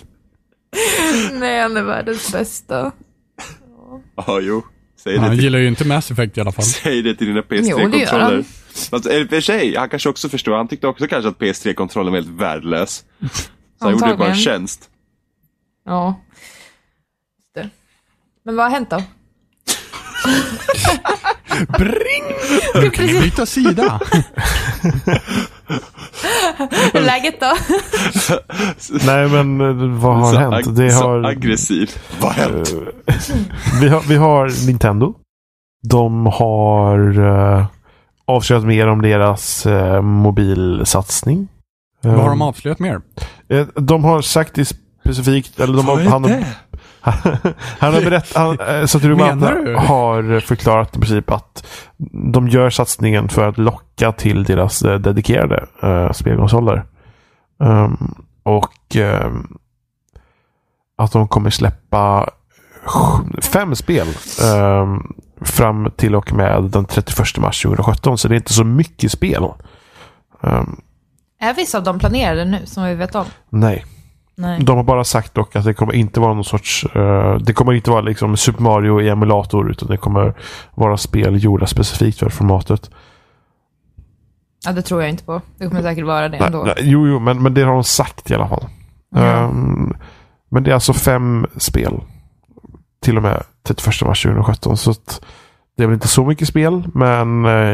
Nej, 1.33 1.61
han 1.61 1.77
är 1.77 1.83
världens 1.83 2.31
bästa. 2.31 2.91
Ja, 4.15 4.39
jo. 4.41 4.63
Säg 4.99 5.13
det, 5.13 5.19
Han 5.19 5.29
till, 5.31 5.43
gillar 5.43 5.59
ju 5.59 5.67
inte 5.67 5.85
Mass 5.85 6.11
Effect 6.11 6.37
i 6.37 6.41
alla 6.41 6.51
fall. 6.51 6.65
säg 6.65 7.01
det 7.01 7.15
till 7.15 7.27
dina 7.27 7.43
Jo, 7.49 7.55
det 7.57 7.57
gör 7.57 7.73
PS3-kontroller. 7.73 8.19
han. 8.35 8.43
Fast 8.91 9.05
eller 9.05 9.27
för 9.27 9.41
sig, 9.41 9.75
han 9.75 9.89
kanske 9.89 10.09
också 10.09 10.29
förstår. 10.29 10.57
Han 10.57 10.67
tyckte 10.67 10.87
också 10.87 11.07
kanske 11.07 11.29
att 11.29 11.37
PS3-kontrollen 11.39 12.13
var 12.13 12.19
helt 12.21 12.39
värdelös. 12.41 13.05
Så 13.79 13.85
han 13.85 13.91
gjorde 13.91 14.07
det 14.07 14.17
bara 14.17 14.29
en 14.29 14.35
tjänst. 14.35 14.89
Ja. 15.85 16.21
Men 18.45 18.55
vad 18.55 18.65
har 18.65 18.71
hänt 18.71 18.89
då? 18.89 19.03
Bring! 21.77 22.23
Du 22.73 22.89
kan 22.89 23.07
ju 23.07 23.21
byta 23.21 23.45
sida. 23.45 23.99
Hur 26.57 26.95
är 26.95 27.01
läget 27.05 27.39
då? 27.39 27.53
Nej, 29.05 29.27
men 29.29 29.61
eh, 29.61 29.99
vad 29.99 30.15
har 30.17 30.33
så 30.33 30.39
hänt? 30.39 30.75
Det 30.77 30.91
så 30.91 31.03
har, 31.03 31.23
aggressiv. 31.23 31.91
Vad 32.21 32.31
har 32.33 32.41
hänt? 32.43 32.73
vi, 33.81 33.87
har, 33.89 34.01
vi 34.01 34.15
har 34.15 34.65
Nintendo. 34.67 35.13
De 35.89 36.25
har 36.25 37.19
uh, 37.19 37.65
avslöjat 38.27 38.65
mer 38.65 38.87
om 38.87 39.01
deras 39.01 39.65
uh, 39.65 40.01
mobilsatsning. 40.01 41.47
Vad 42.03 42.15
har 42.19 42.29
de 42.29 42.41
avslöjat 42.41 42.79
mer? 42.79 43.01
eh, 43.49 43.67
De 43.75 44.03
har 44.03 44.21
sagt 44.21 44.53
det 44.53 44.65
specifikt, 45.05 45.59
eller 45.59 45.73
de 45.77 45.85
har, 45.87 45.95
Vad 45.95 46.05
är 46.05 46.09
han, 46.09 46.23
har- 46.23 46.29
det? 46.29 46.45
han 47.79 47.93
har 47.93 48.01
berättat, 48.01 48.35
han, 48.35 48.59
eh, 48.59 48.85
du? 49.65 49.75
har 49.75 50.39
förklarat 50.39 50.95
i 50.95 50.99
princip 50.99 51.31
att 51.31 51.67
de 52.33 52.47
gör 52.47 52.69
satsningen 52.69 53.29
för 53.29 53.47
att 53.47 53.57
locka 53.57 54.11
till 54.11 54.43
deras 54.43 54.81
eh, 54.81 54.99
dedikerade 54.99 55.65
uh, 55.83 56.11
spelkonsoler. 56.11 56.83
Um, 57.59 58.15
och 58.43 58.95
ehm, 58.95 59.57
att 60.97 61.11
de 61.11 61.27
kommer 61.27 61.49
släppa 61.49 62.29
fem 63.41 63.75
spel 63.75 64.07
ehm, 64.43 65.13
fram 65.41 65.91
till 65.95 66.15
och 66.15 66.33
med 66.33 66.63
den 66.63 66.85
31 66.85 67.37
mars 67.37 67.61
2017. 67.61 68.17
Så 68.17 68.27
det 68.27 68.33
är 68.33 68.37
inte 68.37 68.53
så 68.53 68.63
mycket 68.63 69.11
spel. 69.11 69.43
Ehm, 70.43 70.81
Är 71.39 71.53
vissa 71.53 71.77
av 71.77 71.83
dem 71.83 71.99
planerade 71.99 72.45
nu, 72.45 72.65
som 72.65 72.83
vi 72.83 72.95
vet 72.95 73.15
om? 73.15 73.25
nej. 73.49 73.85
Nej. 74.37 74.59
De 74.63 74.77
har 74.77 74.83
bara 74.83 75.03
sagt 75.03 75.33
dock 75.33 75.55
att 75.55 75.65
det 75.65 75.73
kommer 75.73 75.93
inte 75.93 76.19
vara 76.19 76.33
någon 76.33 76.43
sorts... 76.43 76.85
eh, 76.85 77.35
det 77.37 77.53
kommer 77.53 77.73
inte 77.73 77.91
vara 77.91 78.01
liksom 78.01 78.37
Super 78.37 78.63
Mario 78.63 79.01
i 79.01 79.09
emulator 79.09 79.71
utan 79.71 79.89
det 79.89 79.97
kommer 79.97 80.33
vara 80.75 80.97
spel 80.97 81.43
gjorda 81.43 81.67
specifikt 81.67 82.19
för 82.19 82.29
formatet. 82.29 82.89
Ja, 84.65 84.71
det 84.71 84.81
tror 84.81 85.01
jag 85.01 85.09
inte 85.09 85.23
på. 85.23 85.41
Det 85.57 85.67
kommer 85.67 85.81
säkert 85.81 86.05
vara 86.05 86.29
det 86.29 86.37
Nej, 86.37 86.47
ändå. 86.47 86.63
nej, 86.63 86.75
jo, 86.79 87.07
jo, 87.07 87.19
men, 87.19 87.43
men 87.43 87.53
det 87.53 87.61
har 87.61 87.73
de 87.73 87.83
sagt 87.83 88.31
i 88.31 88.35
alla 88.35 88.47
fall. 88.47 88.65
Ja. 89.15 89.21
Ehm, 89.21 89.93
men 90.49 90.63
det 90.63 90.69
är 90.71 90.73
alltså 90.73 90.93
fem 90.93 91.45
spel. 91.57 92.01
Till 93.01 93.17
och 93.17 93.23
med 93.23 93.43
31 93.67 94.01
mars 94.05 94.23
2017. 94.23 94.77
Så 94.77 94.91
att 94.91 95.21
det 95.77 95.83
är 95.83 95.87
väl 95.87 95.93
inte 95.93 96.07
så 96.07 96.25
mycket 96.25 96.47
spel. 96.47 96.83
Men 96.93 97.45
eh, 97.45 97.73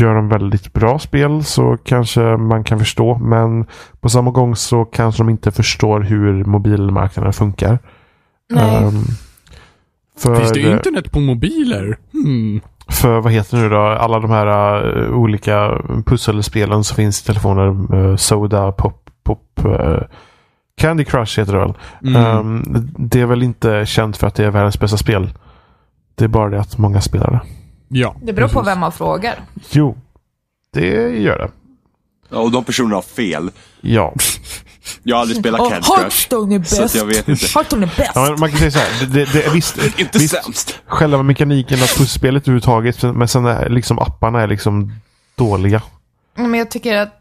gör 0.00 0.14
de 0.14 0.28
väldigt 0.28 0.72
bra 0.72 0.98
spel 0.98 1.44
så 1.44 1.76
kanske 1.84 2.20
man 2.20 2.64
kan 2.64 2.78
förstå. 2.78 3.18
Men 3.18 3.66
på 4.00 4.08
samma 4.08 4.30
gång 4.30 4.56
så 4.56 4.84
kanske 4.84 5.20
de 5.22 5.28
inte 5.30 5.52
förstår 5.52 6.00
hur 6.00 6.44
mobilmarknaden 6.44 7.32
funkar. 7.32 7.78
Nej. 8.50 8.84
Ehm, 8.84 9.02
för, 10.18 10.36
Finns 10.36 10.52
det 10.52 10.60
internet 10.60 11.12
på 11.12 11.20
mobiler? 11.20 11.98
Hmm. 12.12 12.60
för 12.90 13.20
vad 13.20 13.32
heter 13.32 13.56
det 13.56 13.62
nu 13.62 13.68
då? 13.68 13.80
Alla 13.80 14.18
de 14.20 14.30
här 14.30 14.46
eh, 15.02 15.10
olika 15.14 15.78
pusselspelen 16.06 16.84
som 16.84 16.96
finns 16.96 17.22
i 17.22 17.26
telefoner. 17.26 17.94
eh, 18.10 18.16
Soda, 18.16 18.72
Pop, 18.72 19.10
Pop. 19.24 19.64
eh, 19.64 20.00
Candy 20.80 21.04
Crush 21.04 21.40
heter 21.40 21.52
det 21.52 21.58
väl. 21.58 21.74
Mm. 22.02 22.16
Ehm, 22.16 22.62
det 22.98 23.20
är 23.20 23.26
väl 23.26 23.42
inte 23.42 23.86
känt 23.86 24.16
för 24.16 24.26
att 24.26 24.34
det 24.34 24.44
är 24.44 24.50
världens 24.50 24.80
bästa 24.80 24.96
spel. 24.96 25.30
Det 26.18 26.24
är 26.24 26.28
bara 26.28 26.50
det 26.50 26.60
att 26.60 26.78
många 26.78 27.00
spelar 27.00 27.30
det. 27.30 27.40
ja, 27.98 28.16
Det 28.22 28.32
beror 28.32 28.48
på 28.48 28.62
vem 28.62 28.78
man 28.78 28.92
frågar. 28.92 29.40
Jo, 29.70 29.98
det 30.72 30.86
gör 31.18 31.38
det. 31.38 31.50
Ja, 32.28 32.38
och 32.38 32.50
de 32.50 32.64
personerna 32.64 32.94
har 32.94 33.02
fel. 33.02 33.50
Ja. 33.80 34.14
Jag 35.02 35.16
har 35.16 35.20
aldrig 35.20 35.38
spelat 35.38 35.60
Candy 35.60 35.74
Crush. 35.86 36.00
Hearthstone 36.00 36.54
är 36.54 36.58
bäst! 36.58 36.94
jag 36.94 37.04
vet 37.04 37.28
inte. 37.28 37.46
Hearthstone 37.54 37.86
är 37.86 37.94
bäst! 37.96 38.12
ja 38.14 38.22
men 38.30 38.40
man 38.40 38.50
kan 38.50 38.58
säga 38.58 38.70
så 38.70 38.78
här. 38.78 39.06
Det, 39.06 39.24
det, 39.24 39.32
det, 39.32 39.50
visst, 39.54 39.78
Inte 39.98 40.18
visst, 40.18 40.42
sämst. 40.44 40.78
själva 40.86 41.22
mekaniken 41.22 41.76
av 41.78 41.86
pusselspelet 41.86 42.42
överhuvudtaget. 42.42 43.02
Men 43.02 43.28
sen 43.28 43.46
är 43.46 43.68
liksom 43.68 43.98
apparna 43.98 44.40
är 44.42 44.46
liksom 44.46 44.92
dåliga. 45.34 45.82
Men 46.34 46.54
jag 46.54 46.70
tycker 46.70 46.96
att 46.96 47.20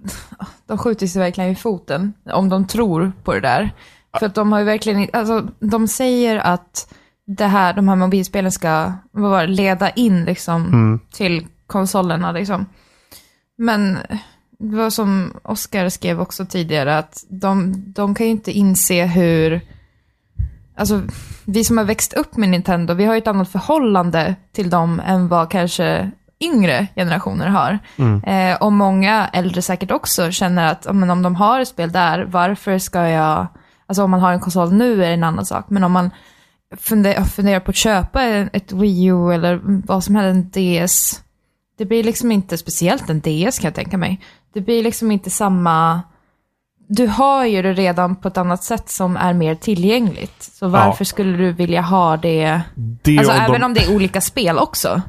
de 0.67 0.77
skjuter 0.77 1.07
sig 1.07 1.21
verkligen 1.21 1.49
i 1.49 1.55
foten 1.55 2.13
om 2.31 2.49
de 2.49 2.67
tror 2.67 3.11
på 3.23 3.33
det 3.33 3.39
där. 3.39 3.71
För 4.19 4.25
att 4.25 4.35
de 4.35 4.51
har 4.51 4.59
ju 4.59 4.65
verkligen, 4.65 5.09
alltså 5.13 5.47
de 5.59 5.87
säger 5.87 6.37
att 6.37 6.93
det 7.27 7.45
här, 7.45 7.73
de 7.73 7.87
här 7.87 7.95
mobilspelen 7.95 8.51
ska 8.51 8.91
vad 9.11 9.31
var 9.31 9.41
det, 9.41 9.47
leda 9.47 9.89
in 9.89 10.25
liksom 10.25 10.65
Mm. 10.65 10.99
till 11.11 11.47
konsolerna 11.67 12.31
liksom. 12.31 12.65
Men 13.57 13.97
det 14.59 14.75
var 14.77 14.89
som 14.89 15.33
Oscar 15.43 15.89
skrev 15.89 16.21
också 16.21 16.45
tidigare, 16.45 16.97
att 16.97 17.25
de, 17.29 17.73
de 17.87 18.15
kan 18.15 18.25
ju 18.25 18.31
inte 18.31 18.51
inse 18.51 19.05
hur... 19.05 19.61
Alltså, 20.75 21.01
vi 21.45 21.63
som 21.63 21.77
har 21.77 21.85
växt 21.85 22.13
upp 22.13 22.37
med 22.37 22.49
Nintendo, 22.49 22.93
vi 22.93 23.05
har 23.05 23.13
ju 23.13 23.17
ett 23.17 23.27
annat 23.27 23.49
förhållande 23.51 24.35
till 24.51 24.69
dem 24.69 25.01
än 25.05 25.27
vad 25.27 25.51
kanske 25.51 26.11
yngre 26.39 26.87
generationer 26.95 27.47
har. 27.47 27.79
Eh, 28.25 28.57
och 28.57 28.71
många 28.73 29.27
äldre 29.33 29.61
säkert 29.61 29.91
också 29.91 30.31
känner 30.31 30.71
att 30.71 30.95
men 30.95 31.09
om 31.09 31.21
de 31.21 31.35
har 31.35 31.59
ett 31.59 31.67
spel 31.67 31.91
där, 31.91 32.25
varför 32.25 32.77
ska 32.77 33.07
jag... 33.07 33.47
Alltså 33.87 34.03
om 34.03 34.11
man 34.11 34.19
har 34.19 34.33
en 34.33 34.39
konsol 34.39 34.73
nu 34.73 34.93
är 35.03 35.07
det 35.07 35.13
en 35.13 35.23
annan 35.23 35.45
sak, 35.45 35.65
men 35.69 35.83
om 35.83 35.91
man 35.91 36.11
funderar, 36.77 37.23
funderar 37.23 37.59
på 37.59 37.69
att 37.69 37.75
köpa 37.75 38.23
ett 38.23 38.71
Wii 38.71 39.05
U 39.05 39.33
eller 39.33 39.59
vad 39.63 40.03
som 40.03 40.15
helst, 40.15 40.55
en 40.57 40.83
DS, 40.85 41.21
det 41.77 41.85
blir 41.85 42.03
liksom 42.03 42.31
inte, 42.31 42.57
speciellt 42.57 43.09
en 43.09 43.19
DS 43.21 43.59
kan 43.59 43.67
jag 43.67 43.75
tänka 43.75 43.97
mig, 43.97 44.21
det 44.53 44.61
blir 44.61 44.83
liksom 44.83 45.11
inte 45.11 45.29
samma... 45.29 46.01
Du 46.89 47.07
har 47.07 47.45
ju 47.45 47.61
det 47.61 47.73
redan 47.73 48.15
på 48.15 48.27
ett 48.27 48.37
annat 48.37 48.63
sätt 48.63 48.89
som 48.89 49.17
är 49.17 49.33
mer 49.33 49.55
tillgängligt. 49.55 50.43
Så 50.43 50.67
varför 50.67 51.05
skulle 51.05 51.37
du 51.37 51.51
vilja 51.51 51.81
ha 51.81 52.17
det? 52.17 52.61
Det 52.75 53.17
Alltså 53.17 53.33
även 53.33 53.61
de, 53.61 53.65
om 53.65 53.73
det 53.73 53.83
är 53.83 53.95
olika 53.95 54.21
spel 54.21 54.57
också. 54.57 55.01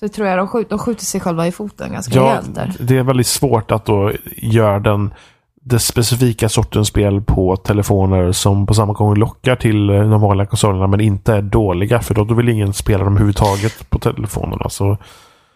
Så 0.00 0.08
tror 0.08 0.28
jag 0.28 0.38
de 0.38 0.48
skjuter, 0.48 0.70
de 0.70 0.78
skjuter 0.78 1.04
sig 1.04 1.20
själva 1.20 1.46
i 1.46 1.52
foten 1.52 1.92
ganska 1.92 2.14
Ja, 2.14 2.22
rejält 2.22 2.54
där. 2.54 2.74
det 2.80 2.96
är 2.98 3.02
väldigt 3.02 3.26
svårt 3.26 3.70
att 3.70 3.84
då 3.84 4.12
göra 4.36 4.80
den 4.80 5.14
den 5.70 5.80
specifika 5.80 6.48
sortens 6.48 6.88
spel 6.88 7.20
på 7.20 7.56
telefoner 7.56 8.32
som 8.32 8.66
på 8.66 8.74
samma 8.74 8.92
gång 8.92 9.14
lockar 9.14 9.56
till 9.56 9.90
eh, 9.90 10.10
de 10.10 10.20
vanliga 10.20 10.46
konsolerna 10.46 10.86
men 10.86 11.00
inte 11.00 11.34
är 11.34 11.42
dåliga 11.42 12.00
för 12.00 12.14
då, 12.14 12.24
då 12.24 12.34
vill 12.34 12.48
ingen 12.48 12.72
spela 12.72 13.04
dem 13.04 13.12
överhuvudtaget 13.12 13.90
på 13.90 13.98
telefonerna. 13.98 14.68
Så 14.68 14.98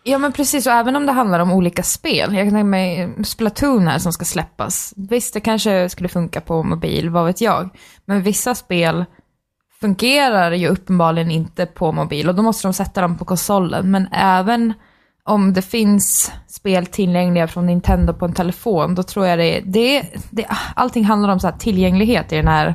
Ja 0.07 0.19
men 0.19 0.33
precis, 0.33 0.67
och 0.67 0.73
även 0.73 0.97
om 0.97 1.07
det 1.07 1.13
handlar 1.13 1.41
om 1.41 1.53
olika 1.53 1.83
spel. 1.83 2.35
Jag 2.35 2.47
kan 2.47 2.51
tänka 2.51 2.65
mig 2.65 3.15
Splatoon 3.25 3.87
här 3.87 3.99
som 3.99 4.13
ska 4.13 4.25
släppas. 4.25 4.95
Visst, 4.97 5.35
det 5.35 5.41
kanske 5.41 5.89
skulle 5.89 6.09
funka 6.09 6.41
på 6.41 6.63
mobil, 6.63 7.11
vad 7.11 7.27
vet 7.27 7.41
jag. 7.41 7.69
Men 8.05 8.23
vissa 8.23 8.55
spel 8.55 9.05
fungerar 9.81 10.53
ju 10.53 10.69
uppenbarligen 10.69 11.31
inte 11.31 11.67
på 11.67 11.93
mobil 11.93 12.29
och 12.29 12.35
då 12.35 12.43
måste 12.43 12.69
de 12.69 12.73
sätta 12.73 13.01
dem 13.01 13.19
på 13.19 13.25
konsolen. 13.25 13.91
Men 13.91 14.09
även 14.13 14.73
om 15.25 15.53
det 15.53 15.63
finns 15.63 16.33
spel 16.47 16.87
tillgängliga 16.87 17.49
från 17.49 17.67
Nintendo 17.67 18.13
på 18.13 18.25
en 18.25 18.35
telefon, 18.35 18.95
då 18.95 19.03
tror 19.03 19.27
jag 19.27 19.39
det, 19.39 19.61
det, 19.61 20.03
det 20.31 20.47
allting 20.75 21.05
handlar 21.05 21.29
om 21.29 21.41
så 21.41 21.47
här 21.47 21.59
tillgänglighet 21.59 22.33
i 22.33 22.37
den 22.37 22.49
här 22.49 22.75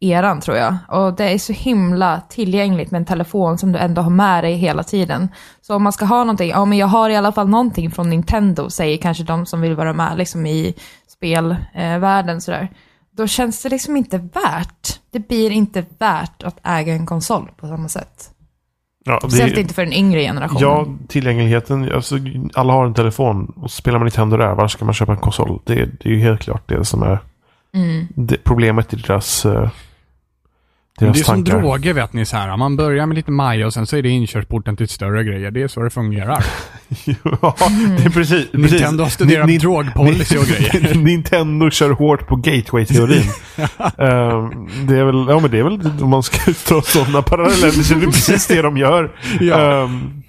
eran 0.00 0.40
tror 0.40 0.56
jag. 0.56 0.76
Och 0.88 1.14
det 1.14 1.24
är 1.24 1.38
så 1.38 1.52
himla 1.52 2.20
tillgängligt 2.28 2.90
med 2.90 2.98
en 2.98 3.04
telefon 3.04 3.58
som 3.58 3.72
du 3.72 3.78
ändå 3.78 4.02
har 4.02 4.10
med 4.10 4.44
dig 4.44 4.54
hela 4.54 4.82
tiden. 4.82 5.28
Så 5.60 5.74
om 5.74 5.82
man 5.82 5.92
ska 5.92 6.04
ha 6.04 6.18
någonting, 6.18 6.50
ja 6.50 6.64
men 6.64 6.78
jag 6.78 6.86
har 6.86 7.10
i 7.10 7.16
alla 7.16 7.32
fall 7.32 7.48
någonting 7.48 7.90
från 7.90 8.10
Nintendo, 8.10 8.70
säger 8.70 8.96
kanske 8.96 9.24
de 9.24 9.46
som 9.46 9.60
vill 9.60 9.74
vara 9.74 9.92
med 9.92 10.18
liksom 10.18 10.46
i 10.46 10.74
spelvärlden 11.08 12.40
sådär. 12.40 12.68
Då 13.10 13.26
känns 13.26 13.62
det 13.62 13.68
liksom 13.68 13.96
inte 13.96 14.18
värt. 14.18 15.00
Det 15.10 15.28
blir 15.28 15.50
inte 15.50 15.84
värt 15.98 16.42
att 16.42 16.60
äga 16.62 16.92
en 16.92 17.06
konsol 17.06 17.50
på 17.56 17.66
samma 17.66 17.88
sätt 17.88 18.30
ja, 19.04 19.20
Speciellt 19.20 19.54
det, 19.54 19.60
inte 19.60 19.74
för 19.74 19.84
den 19.84 19.92
yngre 19.92 20.20
generationen. 20.22 20.62
ja, 20.62 20.86
tillgängligheten. 21.08 21.92
Alltså, 21.92 22.18
alla 22.54 22.72
har 22.72 22.86
en 22.86 22.94
telefon 22.94 23.52
och 23.56 23.70
spelar 23.70 23.98
man 23.98 24.04
Nintendo 24.06 24.36
där, 24.36 24.54
varför 24.54 24.68
ska 24.68 24.84
man 24.84 24.94
köpa 24.94 25.12
en 25.12 25.18
konsol? 25.18 25.60
Det, 25.64 25.74
det 25.74 26.08
är 26.08 26.12
ju 26.12 26.20
helt 26.20 26.40
klart 26.40 26.68
det 26.68 26.84
som 26.84 27.02
är 27.02 27.18
det, 28.14 28.44
problemet 28.44 28.92
i 28.92 28.96
deras, 28.96 29.46
eh, 29.46 29.70
deras 30.98 31.14
Det 31.16 31.20
är 31.20 31.24
som 31.24 31.34
tankar. 31.44 31.60
droger 31.60 31.92
vet 31.92 32.12
ni 32.12 32.24
så 32.26 32.36
här. 32.36 32.56
Man 32.56 32.76
börjar 32.76 33.06
med 33.06 33.14
lite 33.14 33.30
maj 33.30 33.64
och 33.64 33.74
sen 33.74 33.86
så 33.86 33.96
är 33.96 34.02
det 34.02 34.08
inkörsporten 34.08 34.76
till 34.76 34.88
större 34.88 35.24
grejer. 35.24 35.50
Det 35.50 35.62
är 35.62 35.68
så 35.68 35.80
det 35.82 35.90
fungerar. 35.90 36.44
ja, 37.42 37.56
det 37.98 38.04
är 38.04 38.10
precis. 38.10 38.50
precis. 38.50 38.52
Nintendo 38.72 39.02
har 39.04 39.10
studerat 39.10 39.46
Ni- 39.46 39.58
drogpolicy 39.58 40.38
och 40.38 40.44
grejer. 40.44 40.94
Nintendo 41.04 41.70
kör 41.70 41.90
hårt 41.90 42.26
på 42.26 42.36
gateway-teorin. 42.36 43.22
Ehm, 43.98 44.86
det 44.86 44.98
är 44.98 45.04
väl, 45.04 45.26
ja 45.28 45.40
men 45.40 45.50
det 45.50 45.58
är 45.58 45.62
väl, 45.62 46.02
om 46.02 46.10
man 46.10 46.22
ska 46.22 46.52
ta 46.68 46.82
sådana 46.82 47.22
paralleller 47.22 47.70
så 47.82 47.94
är 47.94 47.98
det 48.00 48.06
precis 48.06 48.46
det 48.46 48.62
de 48.62 48.76
gör. 48.76 49.16
Ja. 49.40 49.82
Ehm, 49.84 50.22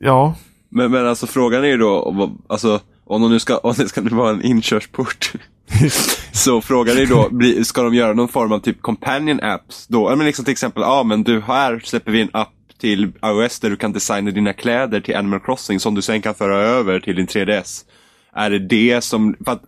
ja. 0.00 0.34
Men, 0.70 0.90
men 0.90 1.06
alltså 1.06 1.26
frågan 1.26 1.64
är 1.64 1.68
ju 1.68 1.76
då, 1.76 2.30
alltså, 2.48 2.80
om 3.06 3.22
de 3.22 3.30
nu 3.30 3.40
ska, 3.40 3.56
om 3.58 3.74
det 3.78 3.88
ska 3.88 4.00
vara 4.02 4.30
en 4.30 4.42
inkörsport. 4.44 5.32
så 6.32 6.60
frågan 6.60 6.96
är 6.98 7.06
då, 7.06 7.30
ska 7.64 7.82
de 7.82 7.94
göra 7.94 8.12
någon 8.14 8.28
form 8.28 8.52
av 8.52 8.58
typ 8.58 8.82
companion 8.82 9.40
apps 9.42 9.86
då? 9.86 10.10
Ja, 10.10 10.16
Men 10.16 10.26
liksom 10.26 10.44
till 10.44 10.52
exempel, 10.52 10.82
ja 10.82 11.02
men 11.02 11.22
du, 11.22 11.40
här 11.40 11.80
släpper 11.84 12.12
vi 12.12 12.20
en 12.20 12.30
app 12.32 12.52
till 12.80 13.12
iOS 13.24 13.60
där 13.60 13.70
du 13.70 13.76
kan 13.76 13.92
designa 13.92 14.30
dina 14.30 14.52
kläder 14.52 15.00
till 15.00 15.16
Animal 15.16 15.40
Crossing 15.40 15.80
som 15.80 15.94
du 15.94 16.02
sen 16.02 16.22
kan 16.22 16.34
föra 16.34 16.56
över 16.58 17.00
till 17.00 17.16
din 17.16 17.26
3DS. 17.26 17.80
Är 18.36 18.50
det 18.50 18.58
det 18.58 19.04
som, 19.04 19.36
för 19.44 19.52
att 19.52 19.62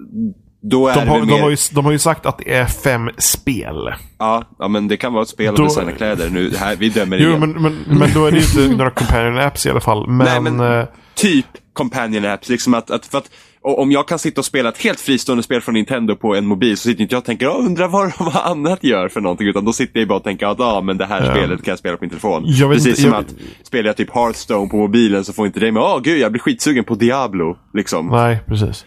då 0.63 0.89
är 0.89 0.95
De 0.95 1.01
det 1.01 1.11
har, 1.11 1.19
väl 1.19 1.29
de, 1.29 1.35
mer, 1.35 1.43
har 1.43 1.51
ju, 1.51 1.57
de 1.73 1.85
har 1.85 1.93
ju 1.93 1.99
sagt 1.99 2.27
att 2.27 2.39
det 2.39 2.55
är 2.55 2.67
fem 2.67 3.11
spel. 3.19 3.77
ja, 4.19 4.45
ja 4.59 4.69
men 4.69 4.89
det 4.89 4.97
kan 4.97 5.13
vara 5.13 5.23
ett 5.23 5.29
spel 5.29 5.55
Då- 5.55 5.63
och 5.63 5.69
designa 5.69 5.93
kläder 5.93 6.31
nu, 6.31 6.53
här, 6.57 6.77
vi 6.77 6.89
dömer 6.89 7.19
Jo, 7.19 7.29
igen. 7.29 7.41
men, 7.41 7.63
men, 7.63 7.99
men 7.99 8.13
då 8.15 8.27
är 8.27 8.31
det 8.33 8.39
ju 8.39 8.45
inte 8.63 8.77
några 8.77 8.91
companion 8.91 9.39
apps 9.39 9.67
i 9.67 9.71
alla 9.71 9.81
fall. 9.81 10.07
Men, 10.09 10.27
Nej, 10.27 10.41
men- 10.53 10.81
eh, 10.81 10.85
typ 11.21 11.47
companion 11.73 12.25
apps. 12.25 12.49
Liksom 12.49 12.75
att, 12.75 12.91
att, 12.91 13.07
för 13.07 13.19
att, 13.19 13.31
och 13.63 13.79
om 13.83 13.93
jag 13.93 14.09
kan 14.09 14.19
sitta 14.19 14.41
och 14.41 14.45
spela 14.45 14.69
ett 14.69 14.83
helt 14.83 15.01
fristående 15.01 15.43
spel 15.43 15.61
från 15.61 15.75
Nintendo 15.75 16.17
på 16.17 16.35
en 16.35 16.47
mobil 16.47 16.77
så 16.77 16.83
sitter 16.89 17.03
inte 17.03 17.15
jag 17.15 17.19
och 17.21 17.25
tänker 17.25 17.49
"Åh, 17.49 17.67
undrar 17.67 17.89
vad 17.89 18.13
de 18.19 18.31
annat 18.45 18.85
gör 18.85 19.09
för 19.09 19.21
någonting. 19.21 19.49
Utan 19.49 19.65
då 19.65 19.73
sitter 19.73 19.99
jag 20.01 20.09
bara 20.09 20.19
och 20.19 20.25
tänker 20.25 20.47
att 20.47 20.61
ah, 20.61 20.81
men 20.81 20.99
det 20.99 21.07
här 21.07 21.25
Ja. 21.27 21.33
spelet 21.33 21.65
kan 21.65 21.73
jag 21.73 21.79
spela 21.79 21.97
på 21.97 22.05
min 22.05 22.11
telefon. 22.11 22.45
Precis 22.45 22.87
inte, 22.87 23.01
som 23.01 23.11
jag- 23.11 23.21
att 23.21 23.35
spelar 23.67 23.87
jag 23.87 23.97
typ 23.97 24.15
Hearthstone 24.15 24.69
på 24.69 24.77
mobilen 24.77 25.25
så 25.25 25.33
får 25.33 25.47
inte 25.47 25.61
det 25.61 25.73
med 25.73 25.83
åh 25.83 26.01
gud 26.03 26.19
jag 26.19 26.33
blir 26.33 26.41
skitsugen 26.43 26.85
på 26.85 26.95
Diablo. 26.95 27.57
Liksom. 27.75 28.07
nej, 28.09 28.39
precis. 28.47 28.85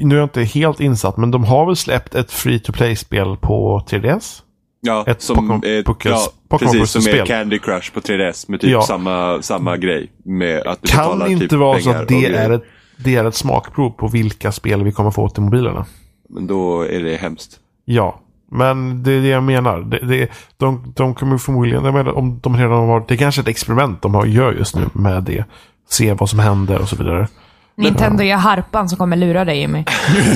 Nu 0.00 0.14
är 0.14 0.18
jag 0.18 0.26
inte 0.26 0.42
helt 0.42 0.80
insatt, 0.80 1.16
men 1.16 1.30
de 1.30 1.44
har 1.44 1.66
väl 1.66 1.76
släppt 1.76 2.14
ett 2.14 2.32
free 2.32 2.58
to 2.58 2.72
play-spel 2.72 3.36
på 3.36 3.84
3DS? 3.90 4.40
Ja, 4.86 5.04
Ett 5.06 5.22
som, 5.22 5.36
Pokémon- 5.50 5.64
eh, 5.78 5.82
Pokémon- 5.82 6.28
ja, 6.48 6.58
precis, 6.58 6.90
som 6.90 7.02
är. 7.12 7.26
Candy 7.26 7.58
Crush 7.58 7.92
på 7.94 8.00
3DS 8.00 8.48
med 8.48 8.60
typ 8.60 8.70
Ja. 8.70 8.82
samma, 8.82 9.42
samma 9.42 9.76
grej. 9.76 10.10
Med 10.24 10.66
att 10.66 10.78
du 10.82 10.88
Kan 10.88 10.98
betalar 11.04 11.26
inte 11.26 11.48
typ 11.48 11.58
vara 11.58 11.80
så 11.80 11.90
att 11.90 12.08
det 12.08 12.26
är, 12.26 12.50
ett, 12.50 12.62
det 13.04 13.16
är 13.16 13.24
ett 13.24 13.34
smakprov 13.34 13.90
på 13.90 14.08
vilka 14.08 14.52
spel 14.52 14.82
vi 14.84 14.92
kommer 14.92 15.10
få 15.10 15.28
till 15.28 15.42
mobilerna? 15.42 15.86
Men 16.28 16.46
då 16.46 16.82
är 16.82 17.00
det 17.02 17.16
hemskt. 17.16 17.58
Ja, 17.84 18.20
men 18.50 19.02
det 19.02 19.12
är 19.12 19.20
det 19.20 19.28
jag 19.28 19.42
menar. 19.42 19.80
Det, 19.80 19.98
det, 19.98 20.30
de, 20.56 20.92
de 20.96 21.14
kommer 21.14 21.38
förmodligen, 21.38 21.84
jag 21.84 21.94
menar, 21.94 22.12
om 22.18 22.40
de 22.42 22.56
redan 22.56 22.88
har, 22.88 23.04
det 23.08 23.14
är 23.14 23.18
kanske 23.18 23.40
ett 23.40 23.48
experiment 23.48 24.02
de 24.02 24.14
har, 24.14 24.26
gör 24.26 24.52
just 24.52 24.76
nu 24.76 24.82
med 24.92 25.22
det. 25.22 25.44
Se 25.90 26.12
vad 26.12 26.30
som 26.30 26.38
händer 26.38 26.78
och 26.80 26.88
så 26.88 26.96
vidare. 26.96 27.28
Nintendo 27.76 28.22
gör 28.22 28.36
harpan 28.36 28.88
som 28.88 28.98
kommer 28.98 29.16
lura 29.16 29.44
dig 29.44 29.58
Jimmy. 29.58 29.84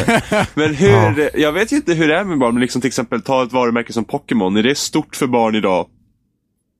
Men 0.55 0.74
hur, 0.74 1.31
jag 1.40 1.53
vet 1.53 1.72
ju 1.72 1.77
inte 1.77 1.94
hur 1.94 2.09
det 2.09 2.16
är 2.16 2.24
med 2.24 2.38
barn, 2.38 2.55
men 2.55 2.61
liksom 2.61 2.81
till 2.81 2.88
exempel 2.88 3.22
ta 3.22 3.42
ett 3.42 3.53
varumärke 3.53 3.92
som 3.92 4.05
Pokémon. 4.05 4.57
Är 4.57 4.62
det 4.62 4.79
stort 4.79 5.16
för 5.16 5.27
barn 5.27 5.55
idag? 5.55 5.87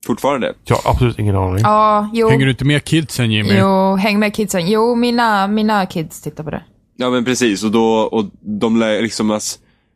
Fortfarande? 0.07 0.55
Jag 0.64 0.77
har 0.77 0.90
absolut 0.90 1.18
ingen 1.18 1.37
aning. 1.37 1.61
Ja, 1.62 2.11
jo. 2.12 2.29
Hänger 2.29 2.44
du 2.44 2.51
inte 2.51 2.64
med 2.64 2.85
kidsen 2.85 3.31
Jimmy? 3.31 3.59
Jo, 3.59 3.97
häng 3.97 4.18
med 4.18 4.35
kidsen. 4.35 4.71
Jo, 4.71 4.94
mina, 4.94 5.47
mina 5.47 5.87
kids 5.87 6.23
tittar 6.23 6.44
på 6.44 6.51
det. 6.51 6.62
Ja 6.97 7.11
men 7.11 7.25
precis, 7.25 7.64
och 7.64 7.71
då, 7.71 7.85
och 8.01 8.25
de 8.40 8.79
liksom, 8.79 9.40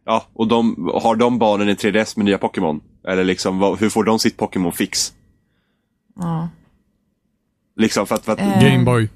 ja, 0.07 0.27
och 0.35 0.49
de, 0.49 0.91
har 1.03 1.17
de 1.17 1.39
barnen 1.39 1.69
en 1.69 1.77
3DS 1.77 2.13
med 2.17 2.25
nya 2.25 2.39
Pokémon? 2.39 2.81
Eller 3.09 3.25
liksom, 3.25 3.59
vad, 3.59 3.81
hur 3.81 3.89
får 3.89 4.05
de 4.05 4.19
sitt 4.19 4.37
Pokémon-fix? 4.37 5.13
Ja. 6.17 6.49
Liksom 7.77 8.07
för 8.07 8.15
att, 8.15 8.25
för 8.25 8.33
att, 8.33 8.41
Eh. 8.41 8.61
Gameboy. 8.61 9.09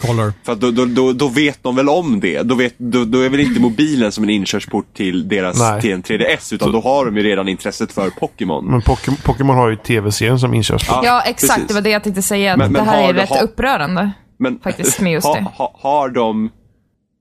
Color. 0.00 0.32
för 0.44 0.52
att 0.52 0.60
då, 0.60 0.70
då, 0.70 0.84
då, 0.84 1.12
då 1.12 1.28
vet 1.28 1.62
de 1.62 1.76
väl 1.76 1.88
om 1.88 2.20
det? 2.20 2.42
Då, 2.42 2.54
vet, 2.54 2.74
då, 2.78 3.04
då 3.04 3.20
är 3.20 3.28
väl 3.28 3.40
inte 3.40 3.60
mobilen 3.60 4.12
som 4.12 4.24
en 4.24 4.30
inkörsport 4.30 4.94
till 4.94 5.28
deras, 5.28 5.58
Nej. 5.58 5.80
till 5.80 5.92
en 5.92 6.02
3DS, 6.02 6.54
utan 6.54 6.72
då 6.72 6.80
har 6.80 7.04
de 7.06 7.16
ju 7.16 7.22
redan 7.22 7.48
intresset 7.48 7.92
för 7.92 8.10
Pokémon. 8.10 8.66
Men 8.66 8.82
Pokémon, 8.82 9.16
Pokémon 9.24 9.56
har 9.56 9.70
ju 9.70 9.76
tv-serien 9.76 10.38
som 10.38 10.54
inkörsport. 10.54 11.00
Ja, 11.04 11.22
exakt. 11.26 11.52
precis. 11.52 11.68
Det 11.68 11.74
var 11.74 11.80
det 11.80 11.90
jag 11.90 12.02
tänkte 12.02 12.22
säga. 12.22 12.56
Men- 12.56 12.72
men 12.72 12.84
det 12.84 12.90
här 12.90 13.02
har 13.02 13.08
är 13.08 13.14
rätt 13.14 13.28
har- 13.28 13.42
upprörande. 13.42 14.10
Men 14.38 14.58
Faktiskt, 14.58 15.00
med 15.00 15.12
just 15.12 15.26
ha, 15.26 15.34
det. 15.34 15.42
ha, 15.54 15.76
har 15.82 16.08
de, 16.08 16.50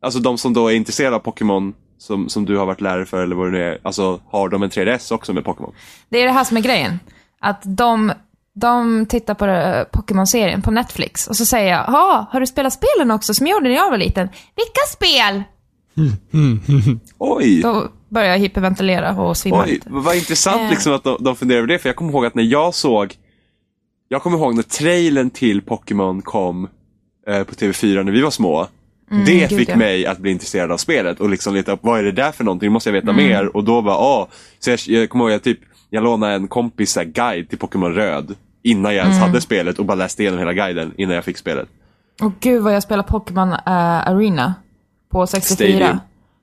alltså 0.06 0.20
de 0.20 0.38
som 0.38 0.54
då 0.54 0.68
är 0.68 0.76
intresserade 0.76 1.16
av 1.16 1.20
Pokémon, 1.20 1.74
som, 1.98 2.30
som 2.30 2.46
du 2.46 2.58
har 2.58 2.66
varit 2.66 2.82
lärare 2.82 3.06
för 3.06 3.24
eller 3.24 3.36
vad 3.36 3.48
det 3.48 3.52
nu 3.52 3.64
är, 3.64 3.78
alltså 3.84 4.20
har 4.32 4.50
de 4.50 4.64
en 4.64 4.70
3DS 4.70 5.12
också 5.14 5.34
med 5.34 5.44
Pokémon? 5.46 5.74
Det 6.10 6.22
är 6.22 6.26
det 6.26 6.32
här 6.32 6.44
som 6.44 6.58
är 6.58 6.62
grejen. 6.62 7.00
Att 7.42 7.62
de, 7.64 8.12
de 8.56 9.06
tittar 9.06 9.34
på 9.34 9.46
det- 9.46 9.86
Pokémon-serien 9.92 10.62
på 10.62 10.72
Netflix 10.72 11.28
och 11.28 11.36
så 11.36 11.46
säger 11.46 11.72
jag, 11.72 11.84
ja, 11.88 12.26
har 12.32 12.40
du 12.40 12.48
spelat 12.48 12.74
spelen 12.74 13.12
också 13.12 13.34
som 13.34 13.48
jag 13.48 13.54
gjorde 13.56 13.70
när 13.70 13.76
jag 13.76 13.90
var 13.90 13.98
liten? 13.98 14.30
Vilka 14.56 14.82
spel? 14.92 15.44
Oj! 17.18 17.62
Då 17.62 17.88
börjar 18.10 18.30
jag 18.30 18.40
hyperventilera 18.40 19.22
och 19.22 19.38
svimma 19.38 19.64
Oj, 19.64 19.72
lite. 19.72 19.88
vad 19.90 20.16
intressant 20.16 20.62
Eh. 20.62 20.70
liksom 20.70 20.94
att 20.94 21.04
de, 21.04 21.18
de 21.24 21.36
funderar 21.36 21.58
över 21.58 21.68
det, 21.68 21.80
för 21.80 21.90
jag 21.90 21.96
kommer 21.96 22.12
ihåg 22.12 22.26
att 22.26 22.36
när 22.36 22.44
jag 22.44 22.74
såg 22.74 23.14
Jag 24.08 24.22
kommer 24.24 24.38
ihåg 24.38 24.56
när 24.56 24.64
trailern 24.64 25.30
till 25.30 25.62
Pokémon 25.62 26.22
kom 26.22 26.68
eh, 27.28 27.44
på 27.44 27.54
TV4 27.56 28.04
när 28.04 28.12
vi 28.12 28.22
var 28.22 28.32
små. 28.32 28.68
det 29.10 29.16
Mm, 29.16 29.26
gud, 29.26 29.50
fick 29.60 29.70
ja. 29.70 29.76
mig 29.76 30.06
att 30.06 30.18
bli 30.18 30.32
intresserad 30.32 30.72
av 30.72 30.78
spelet 30.78 31.20
och 31.20 31.30
liksom 31.30 31.54
leta 31.56 31.72
upp 31.72 31.80
vad 31.84 32.00
är 32.00 32.04
det 32.04 32.12
där 32.12 32.32
för 32.32 32.44
någonting, 32.44 32.72
måste 32.72 32.90
jag 32.90 32.94
veta 32.94 33.10
Mm. 33.12 33.26
mer. 33.28 33.56
Och 33.56 33.64
då 33.64 33.82
var 33.82 33.98
åh, 33.98 34.28
så 34.60 34.70
jag, 34.70 34.80
jag 34.86 35.10
kommer 35.10 35.26
ihåg 35.26 35.34
att 35.34 35.44
typ, 35.44 35.60
jag 35.90 36.04
lånade 36.04 36.34
en 36.34 36.48
kompis 36.48 36.96
här, 36.96 37.04
guide 37.04 37.50
till 37.50 37.58
Pokémon 37.58 37.94
Röd 37.94 38.36
innan 38.66 38.96
jag 38.96 39.02
Mm. 39.06 39.12
ens 39.12 39.24
hade 39.28 39.42
spelet 39.42 39.80
och 39.80 39.86
bara 39.86 39.96
läste 39.96 40.22
igenom 40.24 40.40
hela 40.40 40.54
guiden 40.54 40.94
innan 40.98 41.16
jag 41.16 41.26
fick 41.26 41.38
spelet. 41.38 41.68
Och 42.22 42.32
gud 42.40 42.62
vad 42.64 42.76
jag 42.76 42.84
spelar 42.84 43.04
Pokémon 43.04 43.54
eh, 43.54 43.58
Arena 44.08 44.54
på 45.12 45.28
64. 45.28 45.56
Stadium. 45.78 46.00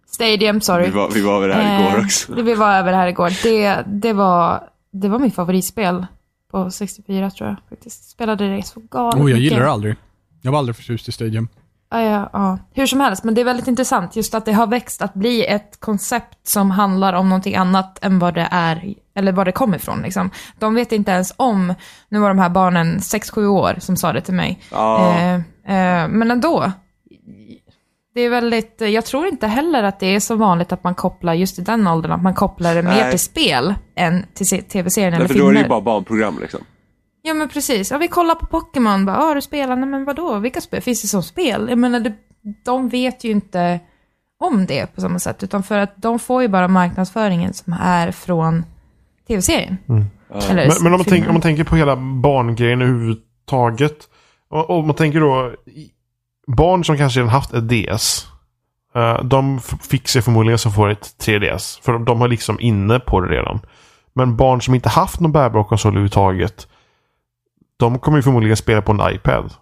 Stadium, 0.06 0.60
sorry. 0.60 0.84
Vi 0.84 0.90
var, 0.90 1.10
vi 1.10 1.20
var 1.20 1.36
över 1.36 1.48
det 1.48 1.54
här 1.54 1.80
igår 1.80 1.98
Eh, 1.98 2.04
också. 2.04 2.34
Vi 2.42 2.54
var 2.54 2.72
över 2.74 2.90
det 2.90 2.96
här 2.96 3.06
igår. 3.08 3.32
Det, 3.42 3.82
det, 3.86 4.12
var, 4.12 4.62
det 4.92 5.08
var 5.08 5.18
mitt 5.18 5.34
favoritspel 5.34 6.06
på 6.50 6.70
64 6.70 7.30
tror 7.30 7.48
jag 7.48 7.56
faktiskt. 7.68 8.10
Spelade 8.10 8.56
det 8.56 8.62
så 8.62 8.80
galet 8.90 9.20
Oh, 9.22 9.30
jag 9.30 9.40
gillar 9.40 9.60
det 9.60 9.70
aldrig. 9.70 9.96
Jag 10.42 10.52
var 10.52 10.58
aldrig 10.58 10.76
förtjust 10.76 11.08
i 11.08 11.12
Stadium. 11.12 11.48
Ja, 11.92 12.02
ja, 12.02 12.30
ja. 12.32 12.58
Hur 12.74 12.86
som 12.86 13.00
helst, 13.00 13.24
men 13.24 13.34
det 13.34 13.40
är 13.40 13.44
väldigt 13.44 13.66
intressant 13.68 14.16
just 14.16 14.34
att 14.34 14.44
det 14.44 14.52
har 14.52 14.66
växt 14.66 15.02
att 15.02 15.14
bli 15.14 15.46
ett 15.46 15.80
koncept 15.80 16.48
som 16.48 16.70
handlar 16.70 17.12
om 17.12 17.28
någonting 17.28 17.54
annat 17.56 18.04
än 18.04 18.18
vad 18.18 18.34
det 18.34 18.48
är, 18.50 18.94
eller 19.16 19.32
vad 19.32 19.46
det 19.46 19.52
kommer 19.52 19.76
ifrån. 19.76 20.02
Liksom. 20.02 20.30
De 20.58 20.74
vet 20.74 20.92
inte 20.92 21.10
ens 21.10 21.32
om, 21.36 21.74
nu 22.08 22.18
var 22.18 22.28
de 22.28 22.38
här 22.38 22.48
barnen 22.48 22.98
6-7 22.98 23.46
år 23.46 23.76
som 23.78 23.96
sa 23.96 24.12
det 24.12 24.20
till 24.20 24.34
mig. 24.34 24.60
Ja. 24.70 25.08
Eh, 25.18 25.34
eh, 25.34 26.08
men 26.08 26.30
ändå. 26.30 26.72
Det 28.14 28.20
är 28.20 28.30
väldigt, 28.30 28.80
jag 28.80 29.04
tror 29.04 29.26
inte 29.26 29.46
heller 29.46 29.82
att 29.82 30.00
det 30.00 30.06
är 30.06 30.20
så 30.20 30.34
vanligt 30.34 30.72
att 30.72 30.84
man 30.84 30.94
kopplar, 30.94 31.34
just 31.34 31.58
i 31.58 31.62
den 31.62 31.86
åldern, 31.86 32.12
att 32.12 32.22
man 32.22 32.34
kopplar 32.34 32.74
det 32.74 32.82
mer 32.82 32.90
Nej. 32.90 33.10
till 33.10 33.20
spel 33.20 33.74
än 33.94 34.26
till 34.34 34.48
se- 34.48 34.62
tv-serien 34.62 35.14
eller 35.14 35.28
Därför 35.28 35.34
då 35.34 35.44
är 35.44 35.48
filmer. 35.48 35.60
det 35.60 35.64
ju 35.64 35.68
bara 35.68 35.80
barnprogram 35.80 36.38
liksom. 36.40 36.60
Ja 37.22 37.34
men 37.34 37.48
precis. 37.48 37.90
Ja, 37.90 37.98
vi 37.98 38.08
kollar 38.08 38.34
på 38.34 38.46
Pokémon. 38.46 39.06
Bara, 39.06 39.18
ah, 39.22 39.34
du 39.34 39.40
spelar? 39.40 39.76
Nej 39.76 39.88
men 39.88 40.04
vadå? 40.04 40.38
Vilka 40.38 40.60
spel? 40.60 40.80
Finns 40.82 41.02
det 41.02 41.08
som 41.08 41.22
spel? 41.22 41.66
Jag 41.68 41.78
menar, 41.78 42.00
det, 42.00 42.12
de 42.64 42.88
vet 42.88 43.24
ju 43.24 43.30
inte 43.30 43.80
om 44.40 44.66
det 44.66 44.94
på 44.94 45.00
samma 45.00 45.18
sätt. 45.18 45.42
Utan 45.42 45.62
för 45.62 45.78
att 45.78 45.92
de 45.96 46.18
får 46.18 46.42
ju 46.42 46.48
bara 46.48 46.68
marknadsföringen 46.68 47.52
som 47.54 47.76
är 47.80 48.10
från 48.12 48.64
tv-serien. 49.28 49.76
Eller 50.48 50.68
Men, 50.68 50.76
men 50.82 50.92
om, 50.92 50.98
man 50.98 51.04
tänker, 51.04 51.28
om 51.28 51.34
man 51.34 51.42
tänker 51.42 51.64
på 51.64 51.76
hela 51.76 51.96
barngrejen 51.96 52.82
överhuvudtaget. 52.82 53.98
Och, 54.50 54.70
och 54.70 54.84
man 54.84 54.96
tänker 54.96 55.20
då 55.20 55.52
barn 56.46 56.84
som 56.84 56.96
kanske 56.98 57.20
redan 57.20 57.30
haft 57.30 57.52
ett 57.54 57.68
DS. 57.68 58.26
eh, 58.94 59.24
de 59.24 59.60
fick 59.60 60.08
sig 60.08 60.22
förmodligen 60.22 60.58
som 60.58 60.72
får 60.72 60.88
ett 60.90 61.14
3DS. 61.26 61.82
För 61.82 61.98
de 61.98 62.20
har 62.20 62.28
liksom 62.28 62.60
inne 62.60 63.00
på 63.00 63.20
det 63.20 63.28
redan. 63.36 63.60
Men 64.14 64.36
barn 64.36 64.62
som 64.62 64.74
inte 64.74 64.88
haft 64.88 65.20
någon 65.20 65.32
bärbar 65.32 65.64
konsol 65.64 65.90
överhuvudtaget. 65.92 66.68
De 67.82 67.98
kommer 67.98 68.18
ju 68.18 68.22
förmodligen 68.22 68.56
spela 68.56 68.82
på 68.82 68.92
en 68.92 69.14
iPad. 69.14 69.52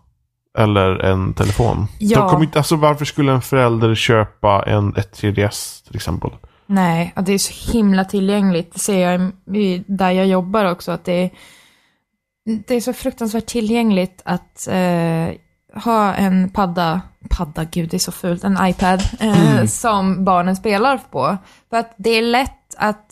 Eller 0.59 0.99
en 0.99 1.35
telefon. 1.35 1.87
Ja. 1.99 2.19
De 2.19 2.29
kommer 2.29 2.45
inte, 2.45 2.59
alltså 2.59 2.77
varför 2.77 3.05
skulle 3.05 3.33
en 3.33 3.43
förälder 3.43 3.95
köpa 3.95 4.65
en, 4.67 4.97
ett 4.97 5.21
3DS 5.21 5.87
till 5.87 5.97
exempel? 5.97 6.31
Nej, 6.67 7.13
det 7.17 7.33
är 7.33 7.39
så 7.39 7.73
himla 7.73 8.05
tillgängligt. 8.05 8.73
Det 8.73 8.79
ser 8.79 9.11
jag 9.11 9.33
där 9.87 10.11
jag 10.11 10.27
jobbar 10.27 10.65
också. 10.65 10.93
Att 10.93 11.05
det 11.05 11.13
är, 11.13 11.31
det 12.67 12.75
är 12.75 12.81
så 12.81 12.93
fruktansvärt 12.93 13.47
tillgängligt 13.47 14.23
att 14.25 14.69
eh, 14.69 15.29
ha 15.85 16.15
en 16.15 16.51
padda, 16.51 17.01
padda, 17.31 17.65
gud 17.65 17.91
det 17.91 17.97
är 17.97 17.99
så 17.99 18.13
fult, 18.13 18.45
en 18.45 18.59
iPad 18.63 19.03
eh, 19.21 19.65
som 19.65 20.25
barnen 20.25 20.57
spelar 20.57 21.01
på. 21.11 21.37
För 21.71 21.77
att 21.77 21.95
det 21.97 22.11
är 22.11 22.23
lätt 22.23 22.75
att 22.77 23.07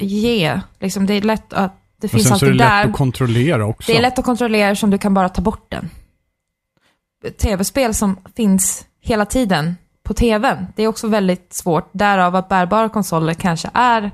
ge, 0.00 0.60
liksom 0.80 1.06
det 1.06 1.14
är 1.14 1.22
lätt 1.22 1.52
att 1.52 1.85
det 2.00 2.06
Och 2.06 2.10
finns 2.10 2.28
sen 2.28 2.38
så 2.38 2.46
är 2.46 2.50
det 2.50 2.52
alltid 2.52 2.58
lätt 2.58 2.68
där. 2.84 2.90
att 2.90 2.96
kontrollera 2.96 3.66
också. 3.66 3.92
Det 3.92 3.98
är 3.98 4.02
lätt 4.02 4.18
att 4.18 4.24
kontrollera 4.24 4.76
som 4.76 4.90
du 4.90 4.98
kan 4.98 5.14
bara 5.14 5.28
ta 5.28 5.42
bort 5.42 5.66
den. 5.70 5.90
Tv-spel 7.42 7.94
som 7.94 8.16
finns 8.36 8.84
hela 9.02 9.24
tiden 9.26 9.76
på 10.04 10.14
tvn. 10.14 10.66
Det 10.76 10.82
är 10.82 10.88
också 10.88 11.06
väldigt 11.08 11.52
svårt, 11.52 11.88
därav 11.92 12.36
att 12.36 12.48
bärbara 12.48 12.88
konsoler 12.88 13.34
kanske 13.34 13.70
är 13.74 14.10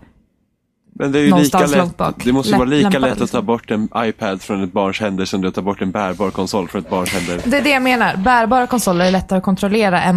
Men 0.95 1.13
det 1.13 1.19
är 1.19 1.23
ju 1.23 1.37
lika 1.37 1.67
lätt, 1.67 1.99
det 2.25 2.33
måste 2.33 2.51
Lätt- 2.51 2.59
vara 2.59 2.69
lika 2.69 2.99
lätt 2.99 3.11
att 3.13 3.19
ta 3.19 3.23
liksom. 3.25 3.47
bort 3.47 3.71
en 3.71 3.89
iPad 3.97 4.43
från 4.43 4.63
ett 4.65 4.73
barns 4.73 5.01
händer 5.01 5.25
som 5.25 5.41
det 5.41 5.47
är 5.47 5.49
att 5.49 5.55
ta 5.55 5.63
bort 5.63 5.83
en 5.83 5.91
bärbar 5.91 6.31
konsol 6.31 6.69
från 6.69 6.83
ett 6.83 6.91
barns 6.91 7.11
händer. 7.11 7.41
Det 7.45 7.57
är 7.59 7.63
det 7.63 7.71
jag 7.71 7.83
menar. 7.83 8.17
Bärbara 8.17 8.67
konsoler 8.67 9.05
är 9.05 9.11
lättare 9.11 9.37
att 9.39 9.45
kontrollera 9.45 10.03
än 10.03 10.17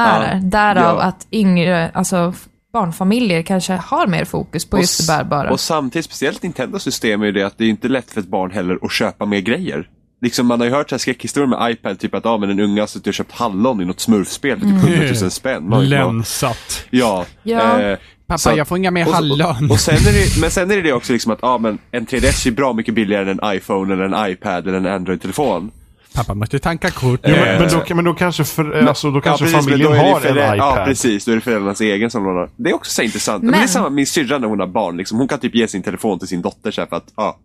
är. 0.00 0.34
Ja. 0.34 0.40
Därav 0.42 0.96
Ja. 0.96 1.02
att 1.02 1.26
yngre, 1.32 1.90
alltså 1.94 2.32
barnfamiljer 2.72 3.42
kanske 3.42 3.72
har 3.72 4.06
mer 4.06 4.24
fokus 4.24 4.64
på 4.64 4.78
just 4.78 5.00
det 5.00 5.12
bärbara. 5.12 5.50
Och 5.50 5.60
samtidigt, 5.60 6.06
speciellt 6.06 6.42
Nintendos 6.42 6.82
system 6.82 7.22
är 7.22 7.26
ju 7.26 7.32
det 7.32 7.42
att 7.42 7.58
det 7.58 7.64
är 7.64 7.68
inte 7.68 7.88
lätt 7.88 8.10
för 8.10 8.20
ett 8.20 8.28
barn 8.28 8.50
heller 8.50 8.78
att 8.82 8.92
köpa 8.92 9.26
mer 9.26 9.40
grejer. 9.40 9.88
Liksom 10.22 10.46
man 10.46 10.60
har 10.60 10.66
ju 10.66 10.72
hört 10.72 10.88
så 10.90 10.94
här 10.94 10.98
skräckhistorier 10.98 11.48
med 11.48 11.72
iPad, 11.72 11.98
typ 11.98 12.14
att 12.14 12.26
ah, 12.26 12.38
men 12.38 12.50
en 12.50 12.60
unge 12.60 12.80
har 12.80 12.86
suttit 12.86 13.06
och 13.06 13.14
köpt 13.14 13.32
hallon 13.32 13.80
i 13.80 13.84
något 13.84 14.00
smurfspel 14.00 14.60
för 14.60 14.66
typ 14.66 14.98
100 14.98 15.20
000 15.20 15.30
spänn. 15.30 15.88
Länsat. 15.88 16.86
Ja. 16.90 17.24
Ja. 17.42 17.80
eh, 17.80 17.98
Pappa, 18.26 18.38
så 18.38 18.52
jag 18.56 18.68
får 18.68 18.78
inga 18.78 18.90
mer 18.90 19.06
och, 19.06 19.14
hallon. 19.14 19.40
och, 19.40 19.70
och 19.70 19.80
sen 19.80 19.94
är 19.94 20.12
det, 20.12 20.40
men 20.40 20.50
sen 20.50 20.70
är 20.70 20.76
det 20.76 20.82
det 20.82 20.92
också 20.92 21.12
liksom 21.12 21.32
att 21.32 21.44
ah, 21.44 21.58
men 21.58 21.78
en 21.90 22.06
3DS 22.06 22.46
är 22.46 22.50
bra 22.50 22.72
mycket 22.72 22.94
billigare 22.94 23.30
än 23.30 23.38
en 23.42 23.56
iPhone 23.56 23.94
eller 23.94 24.04
en 24.04 24.30
iPad 24.32 24.68
eller 24.68 24.78
en 24.78 24.86
Android-telefon. 24.86 25.70
Pappa 26.14 26.34
måste 26.34 26.58
tanka 26.58 26.90
kort. 26.90 27.20
Jo, 27.24 27.30
men, 27.36 27.48
Eh, 27.48 27.60
men, 27.60 27.68
då, 27.88 27.94
men 27.94 28.04
då 28.04 28.14
kanske, 28.14 28.44
för, 28.44 28.88
alltså, 28.88 29.10
då 29.10 29.20
kanske 29.20 29.44
precis, 29.44 29.54
men 29.54 29.62
familjen 29.64 29.92
då 29.92 29.98
har 29.98 30.26
en 30.26 30.36
iPad. 30.36 30.56
Ja, 30.58 30.82
precis. 30.84 31.24
Då 31.24 31.32
är 31.32 31.36
det 31.36 31.40
föräldrarnas 31.42 31.80
egen 31.80 32.10
som 32.10 32.24
lånar. 32.24 32.48
Det 32.56 32.70
är 32.70 32.74
också 32.74 32.92
så 32.92 33.02
intressant. 33.02 33.42
Men, 33.42 33.50
Men- 33.50 33.60
det 33.60 33.64
är 33.64 33.68
samma 33.68 33.84
med 33.84 33.92
min 33.92 34.06
syrra 34.06 34.38
när 34.38 34.48
hon 34.48 34.60
har 34.60 34.66
barn. 34.66 34.96
Liksom. 34.96 35.18
Hon 35.18 35.28
kan 35.28 35.38
typ 35.38 35.54
ge 35.54 35.68
sin 35.68 35.82
telefon 35.82 36.18
till 36.18 36.28
sin 36.28 36.42
dotter 36.42 36.70
så 36.70 36.80
här, 36.80 36.88
för 36.88 36.96
att, 36.96 37.12
ja, 37.16 37.38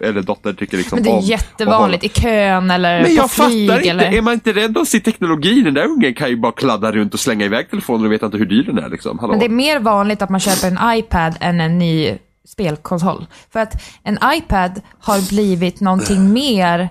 eller 0.00 0.22
dotter 0.22 0.52
tycker 0.52 0.76
liksom 0.76 0.96
Men 0.96 1.02
det 1.04 1.10
är 1.10 1.14
om 1.18 1.20
jättevanligt 1.24 2.04
i 2.04 2.08
kön 2.08 2.70
eller 2.70 2.96
Men 3.02 3.04
på 3.10 3.10
jag 3.16 3.30
flyg. 3.30 3.68
fattar 3.68 3.76
inte, 3.78 3.90
eller... 3.90 4.12
är 4.16 4.22
man 4.22 4.34
inte 4.34 4.52
rädd 4.52 4.78
att 4.78 4.88
se 4.88 5.00
teknologi? 5.00 5.62
Den 5.62 5.74
där 5.74 5.84
ungen 5.84 6.14
kan 6.14 6.28
ju 6.28 6.36
bara 6.36 6.52
kladda 6.52 6.92
runt 6.92 7.14
och 7.14 7.20
slänga 7.20 7.44
iväg 7.44 7.70
telefonen 7.70 8.06
och 8.06 8.12
vet 8.12 8.22
inte 8.22 8.36
hur 8.38 8.46
dyr 8.46 8.62
den 8.62 8.78
är 8.78 8.88
liksom. 8.88 9.18
Hallå? 9.18 9.30
Men 9.32 9.40
det 9.40 9.46
är 9.46 9.50
mer 9.50 9.78
vanligt 9.78 10.22
att 10.22 10.30
man 10.30 10.40
köper 10.40 10.68
en 10.68 10.98
iPad 10.98 11.34
än 11.40 11.60
en 11.60 11.78
ny 11.78 12.18
spelkonsol. 12.48 13.26
För 13.52 13.60
att 13.60 13.82
en 14.02 14.18
iPad 14.34 14.80
har 15.00 15.28
blivit 15.28 15.80
någonting 15.80 16.32
mer, 16.32 16.88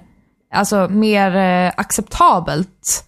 alltså 0.53 0.87
mer 0.89 1.35
eh, 1.35 1.71
acceptabelt 1.77 3.03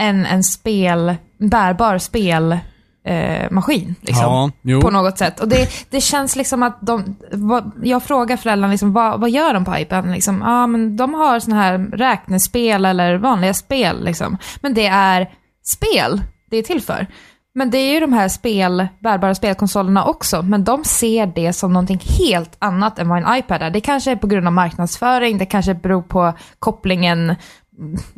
än 0.00 0.26
en 0.26 0.44
spel, 0.44 1.16
bärbar 1.38 1.98
spelmaskin. 1.98 2.64
Eh, 3.04 3.50
maskin, 3.50 3.94
liksom. 4.00 4.52
Ja. 4.62 4.80
På 4.80 4.90
något 4.90 5.18
sätt. 5.18 5.40
Och 5.40 5.48
det, 5.48 5.70
det 5.90 6.00
känns 6.00 6.36
liksom 6.36 6.62
att 6.62 6.78
de, 6.80 7.16
vad, 7.32 7.72
jag 7.82 8.02
frågar 8.02 8.36
föräldrarna 8.36 8.70
liksom, 8.70 8.92
vad, 8.92 9.20
vad 9.20 9.30
gör 9.30 9.54
de 9.54 9.64
på 9.64 9.78
iPaden? 9.78 10.12
Liksom, 10.12 10.42
ja, 10.46 10.66
men 10.66 10.96
de 10.96 11.14
har 11.14 11.40
såna 11.40 11.56
här 11.56 11.78
räknespel 11.78 12.84
eller 12.84 13.16
vanliga 13.16 13.54
spel. 13.54 14.04
Liksom. 14.04 14.38
Men 14.60 14.74
det 14.74 14.86
är 14.86 15.30
spel 15.64 16.22
det 16.50 16.56
är 16.56 16.62
till 16.62 16.82
för. 16.82 17.06
Men 17.54 17.70
det 17.70 17.78
är 17.78 17.92
ju 17.94 18.00
de 18.00 18.12
här 18.12 18.28
spel, 18.28 18.88
bärbara 19.00 19.34
spelkonsolerna 19.34 20.04
också, 20.04 20.42
men 20.42 20.64
de 20.64 20.84
ser 20.84 21.26
det 21.26 21.52
som 21.52 21.72
någonting 21.72 22.00
helt 22.18 22.56
annat 22.58 22.98
än 22.98 23.08
vad 23.08 23.18
en 23.22 23.38
iPad 23.38 23.62
är. 23.62 23.70
Det 23.70 23.80
kanske 23.80 24.10
är 24.10 24.16
på 24.16 24.26
grund 24.26 24.46
av 24.46 24.52
marknadsföring, 24.52 25.38
det 25.38 25.46
kanske 25.46 25.74
beror 25.74 26.02
på 26.02 26.32
kopplingen, 26.58 27.34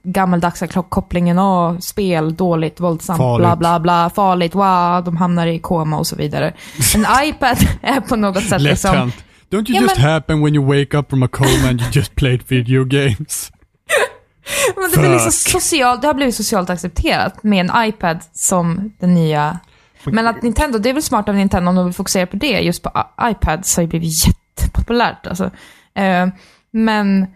gammaldags 0.02 0.62
kopplingen, 0.88 1.38
åh, 1.38 1.78
spel, 1.78 2.34
dåligt, 2.34 2.80
våldsamt, 2.80 3.18
Farligt. 3.18 3.40
bla 3.40 3.56
bla 3.56 3.80
bla, 3.80 4.10
farligt, 4.10 4.54
wow, 4.54 5.04
de 5.04 5.16
hamnar 5.16 5.46
i 5.46 5.58
koma 5.58 5.98
och 5.98 6.06
så 6.06 6.16
vidare. 6.16 6.52
En 6.94 7.06
iPad 7.28 7.56
är 7.82 8.00
på 8.00 8.16
något 8.16 8.44
sätt 8.44 8.62
liksom... 8.62 9.12
Don't 9.50 9.70
you 9.70 9.76
Ja, 9.76 9.82
just 9.82 9.96
men- 9.96 10.10
happen 10.10 10.44
when 10.44 10.54
you 10.54 10.64
wake 10.78 10.96
up 10.98 11.10
from 11.10 11.22
a 11.22 11.28
coma 11.28 11.68
and 11.68 11.80
you 11.80 11.90
just 11.92 12.14
played 12.14 12.42
video 12.48 12.84
games? 12.84 13.52
Men 14.76 14.90
det, 14.90 14.98
blir 14.98 15.10
liksom 15.10 15.32
Fuck. 15.32 15.62
socialt, 15.62 16.00
det 16.00 16.06
har 16.06 16.14
blivit 16.14 16.34
socialt 16.34 16.70
accepterat 16.70 17.42
med 17.42 17.70
en 17.70 17.88
iPad 17.88 18.18
som 18.32 18.92
den 18.98 19.14
nya. 19.14 19.58
Men 20.04 20.26
att 20.26 20.42
Nintendo, 20.42 20.78
det 20.78 20.88
är 20.90 20.94
väl 20.94 21.02
smart 21.02 21.28
av 21.28 21.34
Nintendo 21.34 21.68
om 21.68 21.74
de 21.74 21.84
vill 21.84 21.94
fokusera 21.94 22.26
på 22.26 22.36
det. 22.36 22.60
Just 22.60 22.82
på 22.82 22.90
i- 22.90 23.30
iPads 23.30 23.76
har 23.76 23.82
ju 23.82 23.88
blivit 23.88 24.26
jättepopulärt. 24.26 25.26
Alltså. 25.26 25.50
Eh, 25.94 26.26
men 26.70 27.26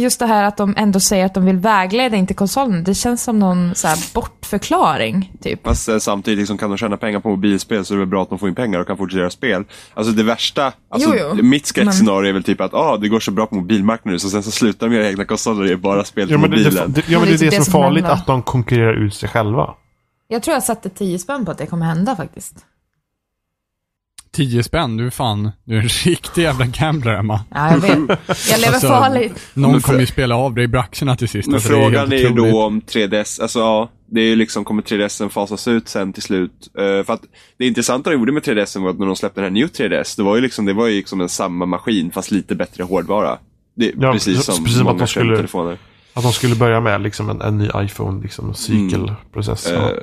just 0.00 0.18
det 0.18 0.26
här 0.26 0.44
att 0.44 0.56
de 0.56 0.74
ändå 0.76 1.00
säger 1.00 1.26
att 1.26 1.34
de 1.34 1.44
vill 1.44 1.56
vägleda 1.56 2.16
in 2.16 2.26
till 2.26 2.36
konsolen, 2.36 2.84
det 2.84 2.94
känns 2.94 3.22
som 3.22 3.38
någon 3.38 3.74
så 3.74 3.88
här 3.88 3.98
bortförklaring, 4.14 5.32
typ. 5.42 5.64
Fast 5.64 5.88
eh, 5.88 5.98
samtidigt 5.98 6.38
liksom, 6.38 6.58
kan 6.58 6.70
de 6.70 6.78
tjäna 6.78 6.96
pengar 6.96 7.20
på 7.20 7.28
mobilspel 7.30 7.84
så 7.84 7.94
är 7.94 7.96
det 7.96 8.00
väl 8.00 8.08
bra 8.08 8.22
att 8.22 8.28
de 8.28 8.38
får 8.38 8.48
in 8.48 8.54
pengar 8.54 8.80
och 8.80 8.86
kan 8.86 8.96
fortsätta 8.96 9.18
göra 9.20 9.30
spel. 9.30 9.64
Alltså 9.94 10.12
det 10.12 10.22
värsta, 10.22 10.72
alltså, 10.90 11.14
Jo, 11.16 11.24
jo. 11.36 11.42
mitt 11.42 11.66
skräckscenario 11.66 12.28
är 12.28 12.32
väl 12.32 12.44
typ 12.44 12.60
att 12.60 12.74
ah, 12.74 12.96
det 12.96 13.08
går 13.08 13.20
så 13.20 13.30
bra 13.30 13.46
på 13.46 13.54
mobilmarknaden 13.54 14.12
nu 14.12 14.18
så 14.18 14.30
sen 14.30 14.42
så 14.42 14.50
slutar 14.50 14.88
de 14.88 14.94
göra 14.96 15.08
egna 15.08 15.24
konsoler 15.24 15.60
och 15.60 15.66
det 15.66 15.72
är 15.72 15.76
bara 15.76 16.04
spel 16.04 16.28
till 16.28 16.32
Ja, 16.36 16.42
det, 16.42 16.48
mobilen. 16.48 16.92
det, 16.92 17.00
det, 17.06 17.12
ja, 17.12 17.18
men 17.18 17.28
det 17.28 17.34
är 17.34 17.38
typ 17.38 17.50
det 17.50 17.64
som 17.64 17.80
är 17.80 17.82
farligt, 17.84 18.04
händer. 18.04 18.20
att 18.20 18.26
de 18.26 18.42
konkurrerar 18.42 18.92
ut 18.94 19.14
sig 19.14 19.28
själva. 19.28 19.74
Jag 20.28 20.42
tror 20.42 20.54
jag 20.54 20.62
satte 20.62 20.88
10 20.90 21.18
spänn 21.18 21.44
på 21.44 21.50
att 21.50 21.58
det 21.58 21.66
kommer 21.66 21.86
hända 21.86 22.16
faktiskt. 22.16 22.54
10 24.34 24.62
spänn, 24.62 24.96
du 24.96 25.06
är 25.06 25.10
fan, 25.10 25.50
du 25.64 25.74
är 25.76 25.80
en 25.80 25.88
riktig 25.88 26.42
jävla 26.42 26.66
gambler 26.66 27.12
Emma. 27.14 27.40
Ja, 27.50 27.70
jag 27.70 27.78
vet. 27.78 27.90
Jag 28.50 28.60
lever 28.60 28.72
Alltså, 28.72 28.88
farligt. 28.88 29.40
Någon 29.54 29.80
kommer 29.80 30.00
ju 30.00 30.06
spela 30.06 30.36
av 30.36 30.54
dig 30.54 30.64
i 30.64 30.68
braxerna 30.68 31.16
till 31.16 31.28
sist. 31.28 31.46
Men 31.48 31.54
alltså, 31.54 31.68
frågan 31.68 31.94
helt 31.94 32.12
är 32.12 32.16
ju 32.16 32.28
då 32.30 32.62
om 32.64 32.80
3DS, 32.80 33.42
alltså 33.42 33.58
ja, 33.58 33.90
det 34.06 34.20
är 34.20 34.24
ju 34.24 34.36
liksom, 34.36 34.64
kommer 34.64 34.82
3DSen 34.82 35.28
fasas 35.28 35.68
ut 35.68 35.88
sen 35.88 36.12
till 36.12 36.22
slut? 36.22 36.52
Eh, 36.78 37.04
för 37.06 37.10
att 37.12 37.22
det 37.58 37.66
intressanta 37.66 38.10
de 38.10 38.16
gjorde 38.16 38.32
med 38.32 38.42
3DSen 38.42 38.82
var 38.82 38.90
att 38.90 38.98
när 38.98 39.06
de 39.06 39.16
släppte 39.16 39.40
den 39.40 39.44
här 39.54 39.60
New 39.60 39.66
3DS, 39.68 40.16
det 40.16 40.22
var 40.22 40.36
ju 40.36 40.42
liksom, 40.42 40.64
det 40.64 40.72
var 40.72 40.86
ju 40.86 40.96
liksom 40.96 41.20
en 41.20 41.28
samma 41.28 41.66
maskin 41.66 42.10
fast 42.10 42.30
lite 42.30 42.54
bättre 42.54 42.82
hårdvara. 42.82 43.38
Det, 43.76 43.92
Ja, 44.00 44.12
precis 44.12 44.36
precis 44.46 44.54
som 44.54 44.64
att 44.64 44.84
många 44.84 44.98
de 44.98 45.06
skulle- 45.06 45.36
telefoner. 45.36 45.78
Att 46.14 46.22
de 46.22 46.32
skulle 46.32 46.54
börja 46.56 46.80
med 46.80 47.02
liksom 47.02 47.30
en, 47.30 47.40
en 47.40 47.58
ny 47.58 47.68
iPhone, 47.76 48.22
liksom 48.22 48.54
cykelprocess. 48.54 49.68
ja. 49.72 49.90
Eh, 49.90 49.96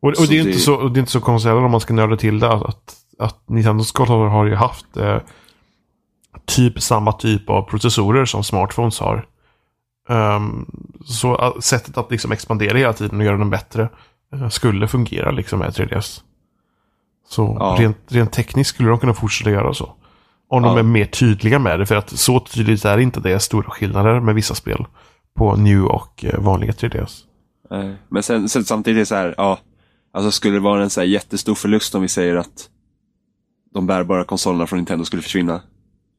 Och, 0.00 0.08
och, 0.08 0.14
det 0.28 0.38
är 0.38 0.44
det- 0.44 0.50
inte 0.50 0.60
så, 0.62 0.74
och 0.74 0.90
det 0.92 0.98
är 0.98 1.00
inte 1.00 1.12
så 1.12 1.20
konstigt 1.20 1.48
heller 1.48 1.64
om 1.64 1.70
man 1.70 1.80
ska 1.80 1.94
nörda 1.94 2.16
till 2.16 2.38
det. 2.38 2.48
Att, 2.52 2.94
att 3.18 3.48
Nintendos 3.48 3.92
konsoler 3.92 4.28
har 4.28 4.44
ju 4.46 4.54
haft 4.54 4.96
eh, 4.96 5.18
typ 6.44 6.82
samma 6.82 7.12
typ 7.12 7.50
av 7.50 7.62
processorer 7.62 8.24
som 8.24 8.44
smartphones 8.44 9.00
har. 9.00 9.26
Ehm, 10.08 10.66
så 11.04 11.56
sättet 11.60 11.98
att 11.98 12.10
liksom 12.10 12.32
expandera 12.32 12.78
hela 12.78 12.92
tiden 12.92 13.18
och 13.20 13.24
göra 13.26 13.36
den 13.36 13.50
bättre 13.50 13.88
eh, 14.32 14.48
skulle 14.48 14.88
fungera 14.88 15.30
liksom 15.30 15.58
med 15.58 15.70
3DS. 15.70 16.20
Så 17.28 17.56
Ja. 17.60 17.76
rent, 17.78 17.98
rent 18.08 18.32
tekniskt 18.32 18.70
skulle 18.74 18.88
de 18.88 18.98
kunna 18.98 19.14
fortsätta 19.14 19.50
göra 19.50 19.74
så. 19.74 19.92
Om 20.48 20.62
de 20.62 20.72
Ja. 20.72 20.78
är 20.78 20.82
mer 20.82 21.04
tydliga 21.04 21.58
med 21.58 21.78
det. 21.78 21.86
För 21.86 21.96
att 21.96 22.10
så 22.10 22.40
tydligt 22.40 22.84
är 22.84 22.98
inte 22.98 23.20
det 23.20 23.40
stora 23.40 23.70
skillnader 23.70 24.20
med 24.20 24.34
vissa 24.34 24.54
spel. 24.54 24.86
På 25.34 25.56
New 25.56 25.84
och 25.84 26.24
eh, 26.24 26.38
vanliga 26.40 26.72
3DS. 26.72 27.20
Eh, 27.70 27.90
Men 28.08 28.22
sen, 28.22 28.48
sen 28.48 28.64
samtidigt 28.64 29.08
så 29.08 29.14
här, 29.14 29.34
ja, 29.36 29.58
alltså 30.12 30.30
skulle 30.30 30.54
det 30.54 30.60
vara 30.60 30.82
en 30.82 30.90
så 30.90 31.00
här 31.00 31.06
jättestor 31.08 31.54
förlust 31.54 31.94
om 31.94 32.02
vi 32.02 32.08
säger 32.08 32.36
att 32.36 32.68
de 33.76 33.86
bärbara 33.86 34.24
konsolerna 34.24 34.66
från 34.66 34.76
Nintendo 34.78 35.04
skulle 35.04 35.22
försvinna? 35.22 35.60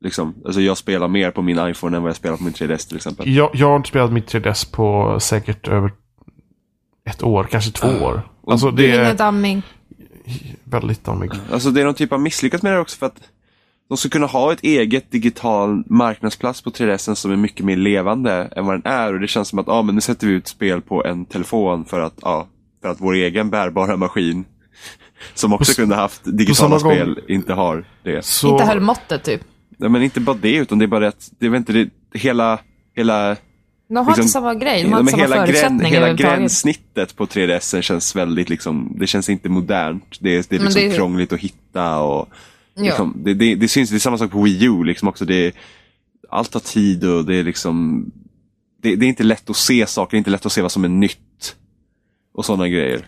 Liksom, 0.02 0.36
alltså 0.46 0.62
jag 0.62 0.78
spelar 0.78 1.08
mer 1.08 1.32
på 1.32 1.42
min 1.42 1.68
iPhone 1.68 1.98
än 1.98 2.04
vad 2.04 2.10
jag 2.10 2.16
spelar 2.16 2.38
på 2.38 2.44
min 2.44 2.54
3DS 2.54 2.88
till 2.88 2.98
exempel. 2.98 3.36
Jag, 3.36 3.50
jag 3.54 3.70
har 3.70 3.76
inte 3.76 3.90
spelat 3.90 4.12
mitt 4.12 4.34
3DS 4.34 4.72
på 4.74 5.18
säkert 5.20 5.68
över 5.68 5.92
ett 7.10 7.24
år, 7.24 7.44
kanske 7.52 7.72
två 7.72 7.88
år. 7.88 8.22
Alltså 8.48 8.72
det 8.72 8.88
Ingen 8.88 9.00
är 9.00 9.14
damming. 9.14 9.62
väldigt 10.64 11.04
dammig. 11.04 11.32
Alltså 11.52 11.72
det 11.72 11.82
är 11.82 11.86
någon 11.86 11.94
typ 11.94 12.12
av 12.12 12.22
misslyckat 12.22 12.62
med 12.62 12.74
det 12.74 12.80
också 12.80 12.98
för 12.98 13.06
att 13.06 13.22
de 13.90 13.98
ska 13.98 14.10
kunna 14.10 14.26
ha 14.26 14.52
ett 14.54 14.64
eget 14.64 15.12
digital 15.12 15.84
marknadsplats 15.88 16.62
på 16.62 16.70
3DS 16.70 17.14
som 17.14 17.32
är 17.32 17.36
mycket 17.36 17.66
mer 17.66 17.76
levande 17.76 18.50
än 18.56 18.66
vad 18.66 18.76
den 18.76 18.92
är 18.92 19.14
och 19.14 19.20
det 19.20 19.28
känns 19.28 19.48
som 19.48 19.60
att, 19.60 19.68
ja 19.68 19.82
men 19.82 19.96
nu 19.96 20.02
sätter 20.02 20.28
vi 20.28 20.34
ut 20.34 20.48
spel 20.48 20.82
på 20.82 21.06
en 21.06 21.26
telefon 21.26 21.86
för 21.86 22.00
att, 22.00 22.20
ja, 22.22 22.48
för 22.82 22.90
att 22.90 23.02
vår 23.02 23.14
egen 23.14 23.50
bärbara 23.50 23.98
maskin 23.98 24.46
som 25.34 25.54
också 25.54 25.74
kunde 25.74 25.96
haft 25.96 26.22
digitala 26.24 26.80
samma 26.80 26.96
gång- 26.96 27.14
spel 27.14 27.20
inte 27.28 27.54
har 27.54 27.86
det. 28.04 28.26
Så, 28.26 28.52
Inte 28.52 28.64
höll 28.64 28.80
måttet 28.80 29.24
typ. 29.24 29.42
Nej, 29.78 29.90
men 29.90 30.04
inte 30.04 30.20
bara 30.20 30.38
det, 30.42 30.56
utan 30.56 30.80
det 30.80 30.86
är 30.86 30.88
bara 30.88 31.08
att, 31.08 31.32
det 31.40 31.46
är 31.46 31.56
inte 31.56 31.74
det, 31.74 31.90
hela, 32.14 32.60
hela, 32.96 33.36
De 33.90 33.98
har 33.98 34.06
Liksom- 34.06 34.22
inte 34.22 34.28
samma 34.32 34.54
grej, 34.56 34.84
de 34.84 34.94
har 34.94 35.00
inte 35.00 35.18
men 35.18 35.28
samma 35.28 35.46
förutsättningar 35.46 35.90
hela 35.90 36.14
gränssnittet 36.14 37.16
på 37.16 37.26
3DS 37.26 37.82
känns 37.82 38.16
väldigt 38.16 38.50
liksom, 38.50 38.96
det 39.00 39.08
känns 39.08 39.30
inte 39.30 39.50
modernt. 39.50 40.18
Det 40.20 40.38
är, 40.38 40.44
det 40.50 40.56
är 40.56 40.60
liksom 40.60 40.82
det 40.90 40.96
krångligt 40.96 41.34
att 41.34 41.40
hitta 41.40 42.00
och 42.00 42.30
liksom, 42.76 43.14
det, 43.24 43.34
det, 43.34 43.56
det 43.56 43.68
syns, 43.68 43.90
det 43.90 43.96
är 43.96 44.00
samma 44.00 44.18
sak 44.18 44.32
på 44.32 44.42
Wii 44.42 44.66
U 44.66 44.84
liksom 44.84 45.08
också. 45.08 45.26
Det 45.26 45.36
är, 45.48 45.52
allt 46.30 46.52
tar 46.52 46.60
tid 46.60 47.04
och 47.04 47.26
det 47.26 47.36
är 47.36 47.44
liksom, 47.44 48.06
det, 48.82 48.96
det 48.96 49.06
är 49.06 49.08
inte 49.08 49.24
lätt 49.24 49.50
att 49.50 49.56
se 49.58 49.88
saker, 49.88 50.12
det 50.12 50.16
är 50.16 50.20
inte 50.20 50.30
lätt 50.32 50.46
att 50.46 50.52
se 50.52 50.62
vad 50.62 50.72
som 50.72 50.84
är 50.84 50.90
nytt. 50.90 51.56
Och 52.34 52.46
sådana 52.46 52.68
grejer. 52.68 53.06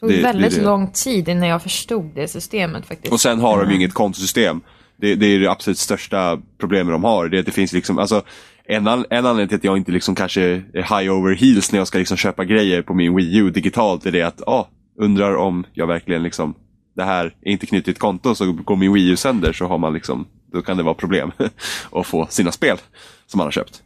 Det 0.00 0.06
tog 0.06 0.10
det- 0.10 0.16
det 0.16 0.22
väldigt 0.22 0.54
det. 0.56 0.62
lång 0.64 0.90
tid 0.92 1.28
innan 1.28 1.48
jag 1.48 1.62
förstod 1.62 2.04
det 2.14 2.28
systemet 2.28 2.86
faktiskt. 2.86 3.12
Och 3.12 3.20
sen 3.20 3.40
har 3.40 3.60
de 3.64 3.70
ju 3.70 3.76
inget 3.76 3.94
kontosystem. 3.94 4.60
Det, 4.96 5.14
det 5.14 5.26
är 5.26 5.38
det 5.40 5.46
absolut 5.50 5.78
största 5.78 6.38
problemet 6.60 6.92
de 6.94 7.04
har. 7.04 7.28
Det 7.28 7.36
är 7.36 7.40
att 7.40 7.46
det 7.46 7.52
finns 7.52 7.72
liksom, 7.72 7.98
alltså, 7.98 8.22
en, 8.64 8.88
an, 8.88 9.04
en 9.10 9.26
anledning 9.26 9.48
till 9.48 9.56
att 9.56 9.64
jag 9.64 9.76
inte 9.76 9.92
liksom 9.92 10.14
kanske 10.14 10.42
är 10.42 10.98
high 11.00 11.12
over 11.12 11.34
heels 11.34 11.72
när 11.72 11.78
jag 11.78 11.86
ska 11.88 11.98
liksom 11.98 12.16
köpa 12.16 12.44
grejer 12.44 12.82
på 12.82 12.94
min 12.94 13.16
Wii 13.16 13.36
U 13.36 13.50
digitalt 13.50 14.06
är 14.06 14.12
det 14.12 14.22
att, 14.22 14.42
ah, 14.48 14.68
undrar 14.98 15.36
om 15.36 15.64
jag 15.72 15.86
verkligen 15.86 16.22
liksom, 16.22 16.54
det 16.96 17.04
här 17.04 17.34
är 17.42 17.50
inte 17.52 17.66
knutet 17.66 17.84
till 17.84 17.92
ett 17.92 17.98
konto 17.98 18.34
så 18.34 18.52
går 18.52 18.76
min 18.76 18.92
Wii 18.92 19.08
U 19.10 19.16
sönder 19.16 19.52
så 19.52 19.66
har 19.66 19.78
man 19.78 19.92
liksom, 19.94 20.26
då 20.52 20.62
kan 20.62 20.76
det 20.76 20.82
vara 20.82 20.94
problem 20.94 21.32
att 21.92 22.06
få 22.06 22.26
sina 22.30 22.52
spel 22.52 22.76
som 23.26 23.38
man 23.38 23.46
har 23.46 23.52
köpt. 23.52 23.82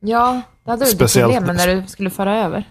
Ja, 0.00 0.42
det 0.64 0.70
hade 0.70 0.84
du 0.84 0.90
Speciellt- 0.90 1.32
problem 1.32 1.44
med 1.46 1.56
när 1.56 1.76
du 1.76 1.86
skulle 1.88 2.10
föra 2.10 2.36
över. 2.44 2.64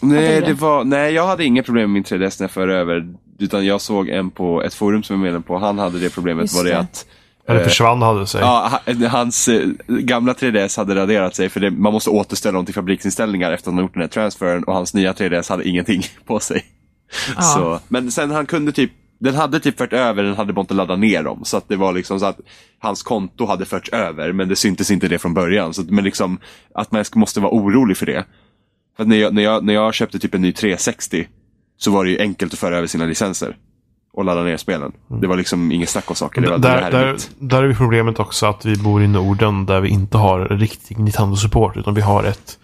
Nej, 0.00 0.40
det 0.40 0.52
var, 0.54 0.84
nej, 0.84 1.12
jag 1.12 1.26
hade 1.26 1.44
inga 1.44 1.62
problem 1.62 1.82
med 1.82 1.90
min 1.90 2.04
3DS 2.04 2.36
när 2.40 2.44
jag 2.44 2.50
förde 2.50 2.74
över. 2.74 3.14
Utan 3.38 3.66
jag 3.66 3.80
såg 3.80 4.08
en 4.08 4.30
på 4.30 4.62
ett 4.62 4.74
forum 4.74 5.02
som 5.02 5.14
jag 5.16 5.20
är 5.20 5.24
medlem 5.24 5.42
på. 5.42 5.58
Han 5.58 5.78
hade 5.78 5.98
det 5.98 6.14
problemet 6.14 6.42
Just 6.42 6.56
var 6.56 6.64
det 6.64 6.70
det. 6.70 6.78
att 6.78 7.06
Eller 7.48 7.60
eh, 7.60 7.66
försvann 7.66 8.02
hade 8.02 8.26
sig. 8.26 8.40
Ja, 8.40 8.80
ha- 8.86 9.08
hans 9.08 9.48
eh, 9.48 9.68
gamla 9.86 10.32
3DS 10.32 10.76
hade 10.76 10.94
raderat 10.94 11.34
sig 11.34 11.48
för 11.48 11.60
det, 11.60 11.70
man 11.70 11.92
måste 11.92 12.10
återställa 12.10 12.52
dem 12.56 12.64
till 12.64 12.74
fabriksinställningar 12.74 13.52
efter 13.52 13.70
att 13.70 13.74
man 13.74 13.84
gjort 13.84 13.94
den 13.94 14.00
här 14.02 14.08
transferen 14.08 14.64
och 14.64 14.74
hans 14.74 14.94
nya 14.94 15.12
3DS 15.12 15.50
hade 15.50 15.68
ingenting 15.68 16.02
på 16.26 16.40
sig. 16.40 16.64
Ja. 17.36 17.42
Så, 17.42 17.80
men 17.88 18.10
sen 18.10 18.30
han 18.30 18.46
kunde 18.46 18.72
typ, 18.72 18.90
den 19.18 19.34
hade 19.34 19.60
typ 19.60 19.78
fört 19.78 19.92
över, 19.92 20.22
den 20.22 20.34
hade 20.34 20.52
bara 20.52 20.60
inte 20.60 20.74
laddat 20.74 20.98
ner 20.98 21.22
dem. 21.22 21.40
Så 21.44 21.56
att 21.56 21.68
det 21.68 21.76
var 21.76 21.92
liksom 21.92 22.20
så 22.20 22.26
att 22.26 22.40
hans 22.78 23.02
konto 23.02 23.46
hade 23.46 23.64
förts 23.64 23.88
över 23.88 24.32
men 24.32 24.48
det 24.48 24.56
syntes 24.56 24.90
inte 24.90 25.08
det 25.08 25.18
från 25.18 25.34
början. 25.34 25.74
Så, 25.74 25.82
att- 25.82 25.90
men 25.90 26.04
liksom 26.04 26.38
att 26.74 26.92
man 26.92 27.04
måste 27.14 27.40
vara 27.40 27.52
orolig 27.52 27.96
för 27.96 28.06
det. 28.06 28.24
För 28.96 29.04
när 29.04 29.16
jag, 29.16 29.34
när, 29.34 29.42
jag, 29.42 29.64
när 29.64 29.74
jag 29.74 29.94
köpte 29.94 30.18
typ 30.18 30.34
en 30.34 30.42
ny 30.42 30.52
360 30.52 31.28
så 31.76 31.90
var 31.90 32.04
det 32.04 32.10
ju 32.10 32.20
enkelt 32.20 32.52
att 32.52 32.58
föra 32.58 32.76
över 32.76 32.86
sina 32.86 33.06
licenser. 33.06 33.56
Och 34.12 34.24
ladda 34.24 34.42
ner 34.42 34.56
spelen. 34.56 34.92
Det 35.20 35.26
var 35.26 35.36
liksom 35.36 35.72
inget 35.72 35.88
snack 35.88 36.10
om 36.10 36.16
saker. 36.16 36.40
Det 36.40 36.50
var, 36.50 36.58
det 36.58 36.68
där, 36.68 36.82
här 36.82 36.92
är 36.92 37.06
där, 37.06 37.18
där 37.38 37.62
är 37.62 37.66
vi 37.66 37.74
problemet 37.74 38.20
också 38.20 38.46
att 38.46 38.64
vi 38.64 38.76
bor 38.76 39.02
i 39.02 39.06
Norden 39.06 39.66
där 39.66 39.80
vi 39.80 39.88
inte 39.88 40.18
har 40.18 40.40
riktig 40.40 40.98
Nintendo-support. 40.98 41.76
Utan 41.76 41.94
vi 41.94 42.00
har 42.00 42.24
ett, 42.24 42.58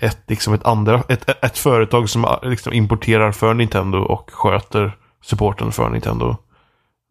ett, 0.00 0.18
liksom 0.26 0.54
ett, 0.54 0.64
andra, 0.64 1.02
ett, 1.08 1.30
ett, 1.30 1.44
ett 1.44 1.58
företag 1.58 2.08
som 2.08 2.24
ah, 2.24 2.40
liksom 2.42 2.72
importerar 2.72 3.32
för 3.32 3.54
Nintendo 3.54 3.98
och 3.98 4.30
sköter 4.30 4.96
supporten 5.22 5.72
för 5.72 5.90
Nintendo. 5.90 6.36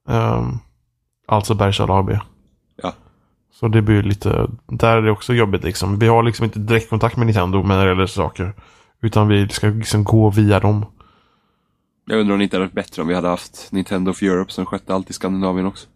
Um, 0.08 0.60
alltså 1.28 1.54
Bergsala 1.54 1.94
AB. 1.94 2.12
Så 3.60 3.68
det 3.68 3.82
blir 3.82 4.04
lite, 4.04 4.48
där 4.68 4.98
är 4.98 5.02
det 5.02 5.12
också 5.12 5.34
jobbigt 5.34 5.64
liksom. 5.64 6.00
Vi 6.00 6.08
har 6.08 6.24
liksom 6.24 6.44
inte 6.44 6.60
direktkontakt 6.60 7.18
med 7.18 7.26
Nintendo 7.28 7.64
med 7.64 7.78
när 7.78 7.86
det 7.86 7.92
gäller 7.92 8.06
saker. 8.06 8.54
Utan 9.02 9.28
vi 9.28 9.50
ska 9.50 9.68
liksom 9.68 10.04
gå 10.04 10.30
via 10.30 10.60
dem. 10.60 10.86
Jag 12.06 12.20
undrar 12.20 12.34
om 12.34 12.40
det 12.40 12.44
inte 12.44 12.56
hade 12.56 12.66
varit 12.66 12.74
bättre 12.74 13.02
om 13.02 13.08
vi 13.08 13.16
hade 13.16 13.28
haft 13.28 13.68
Nintendo 13.72 14.12
of 14.12 14.22
Europe 14.22 14.52
som 14.52 14.66
skötte 14.66 14.94
allt 14.94 15.10
i 15.10 15.14
Skandinavien 15.14 15.66
också. 15.68 15.88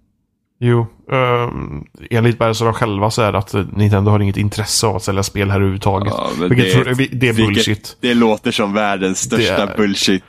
Jo, 0.61 0.87
um, 1.11 1.85
enligt 2.09 2.39
Bergsala 2.39 2.73
själva 2.73 3.11
så 3.11 3.21
är 3.21 3.31
det 3.31 3.37
att 3.37 3.53
Nintendo 3.73 4.11
har 4.11 4.19
inget 4.19 4.37
intresse 4.37 4.87
av 4.87 4.95
att 4.95 5.03
sälja 5.03 5.23
spel 5.23 5.49
här 5.49 5.55
överhuvudtaget. 5.57 6.13
Ja, 6.17 6.29
vilket 6.39 6.57
det- 6.65 6.71
tror- 6.73 6.83
det 6.85 7.29
är 7.29 7.33
vilket- 7.33 7.35
bullshit. 7.35 7.97
Det 8.01 8.13
låter 8.13 8.51
som 8.51 8.73
världens 8.73 9.19
största 9.19 9.65
Det 9.65 9.71
är- 9.73 9.77
bullshit. 9.77 10.23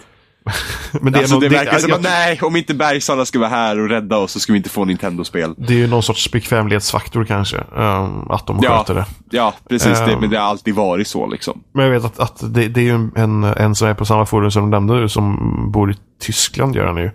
Men 1.01 1.13
det, 1.13 1.19
alltså, 1.19 1.37
är 1.37 1.41
det 1.41 1.49
verkar 1.49 1.79
som 1.79 1.89
jag- 1.91 1.97
att 1.97 2.03
nej, 2.03 2.41
om 2.43 2.57
inte 2.57 2.75
Bergsala 2.75 3.25
ska 3.25 3.39
vara 3.39 3.49
här 3.49 3.79
och 3.79 3.89
rädda 3.89 4.17
oss 4.17 4.33
så 4.33 4.41
ska 4.41 4.53
vi 4.53 4.57
inte 4.57 4.71
få 4.71 4.85
Nintendo-spel. 4.85 5.55
Det 5.59 5.73
är 5.75 5.79
ju 5.79 5.87
någon 5.87 6.03
sorts 6.03 6.31
bekvämlighetsfaktor 6.33 7.25
kanske. 7.25 7.57
ehm, 7.77 8.31
att 8.31 8.47
de 8.47 8.59
Ja. 8.63 8.79
sköter 8.79 8.95
det. 8.95 9.05
Ja, 9.31 9.55
precis. 9.69 9.99
det, 9.99 10.13
Ehm. 10.13 10.21
men 10.21 10.31
det 10.31 10.37
har 10.39 10.45
alltid 10.47 10.75
varit 10.75 11.09
så 11.09 11.27
liksom. 11.27 11.61
Men 11.75 11.85
jag 11.85 11.93
vet 11.93 12.05
att, 12.05 12.19
att 12.21 12.55
det, 12.55 12.69
det 12.69 12.81
är 12.81 12.85
ju 12.85 13.09
en- 13.17 13.45
en, 13.45 13.75
som 13.75 13.89
är 13.89 13.95
på 13.95 14.05
samma 14.05 14.27
forum 14.27 14.51
som 14.51 14.63
de 14.63 14.71
nämnde 14.71 14.95
nu 14.95 15.09
som 15.09 15.37
bor 15.73 15.91
i 15.91 15.95
Tyskland 16.21 16.77
gör 16.77 16.87
han 16.87 16.97
ju. 16.97 17.11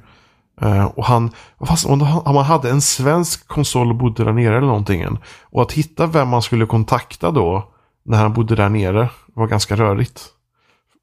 Eh, 0.61 0.85
och 0.85 1.05
han, 1.05 1.31
fast 1.67 1.85
om, 1.85 2.01
han 2.01 2.35
hade 2.37 2.69
en 2.69 2.81
svensk 2.81 3.47
konsol 3.47 3.89
och 3.89 3.95
bodde 3.95 4.23
där 4.23 4.31
nere 4.33 4.57
eller 4.57 4.67
någonting. 4.67 5.05
Och 5.51 5.61
att 5.61 5.71
hitta 5.71 6.05
vem 6.07 6.27
man 6.27 6.41
skulle 6.41 6.65
kontakta 6.65 7.31
då 7.31 7.71
när 8.05 8.17
han 8.17 8.33
bodde 8.33 8.55
där 8.55 8.69
nere 8.69 9.09
var 9.33 9.47
ganska 9.47 9.75
rörigt. 9.75 10.25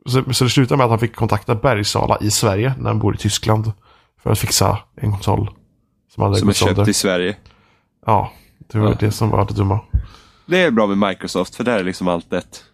Så, 0.07 0.33
så 0.35 0.45
det 0.45 0.51
slutade 0.51 0.77
med 0.77 0.85
att 0.85 0.91
han 0.91 0.99
fick 0.99 1.15
kontakta 1.17 1.55
Bergsala 1.55 2.19
i 2.21 2.31
Sverige 2.31 2.75
när 2.79 2.91
han 2.91 2.99
bor 2.99 3.15
i 3.15 3.19
Tyskland. 3.19 3.73
För 4.23 4.31
att 4.31 4.39
fixa 4.39 4.79
en 4.97 5.11
konsol. 5.13 5.51
Som 6.15 6.23
hade 6.23 6.37
Som 6.37 6.49
är 6.49 6.53
köpt 6.53 6.89
i 6.89 6.95
Sverige. 6.95 7.37
Ja, 8.07 8.33
det 8.73 8.79
var 8.79 8.89
Ja. 8.89 8.97
det 9.01 9.11
som 9.13 9.31
var 9.31 9.45
det 9.47 9.55
dumma. 9.55 9.81
Det 10.47 10.63
är 10.63 10.71
bra 10.71 10.87
med 10.87 11.09
Microsoft 11.09 11.55
för 11.55 11.65
där 11.65 11.79
är 11.79 11.85
liksom 11.85 12.09
allt 12.09 12.33
ett. 12.33 12.65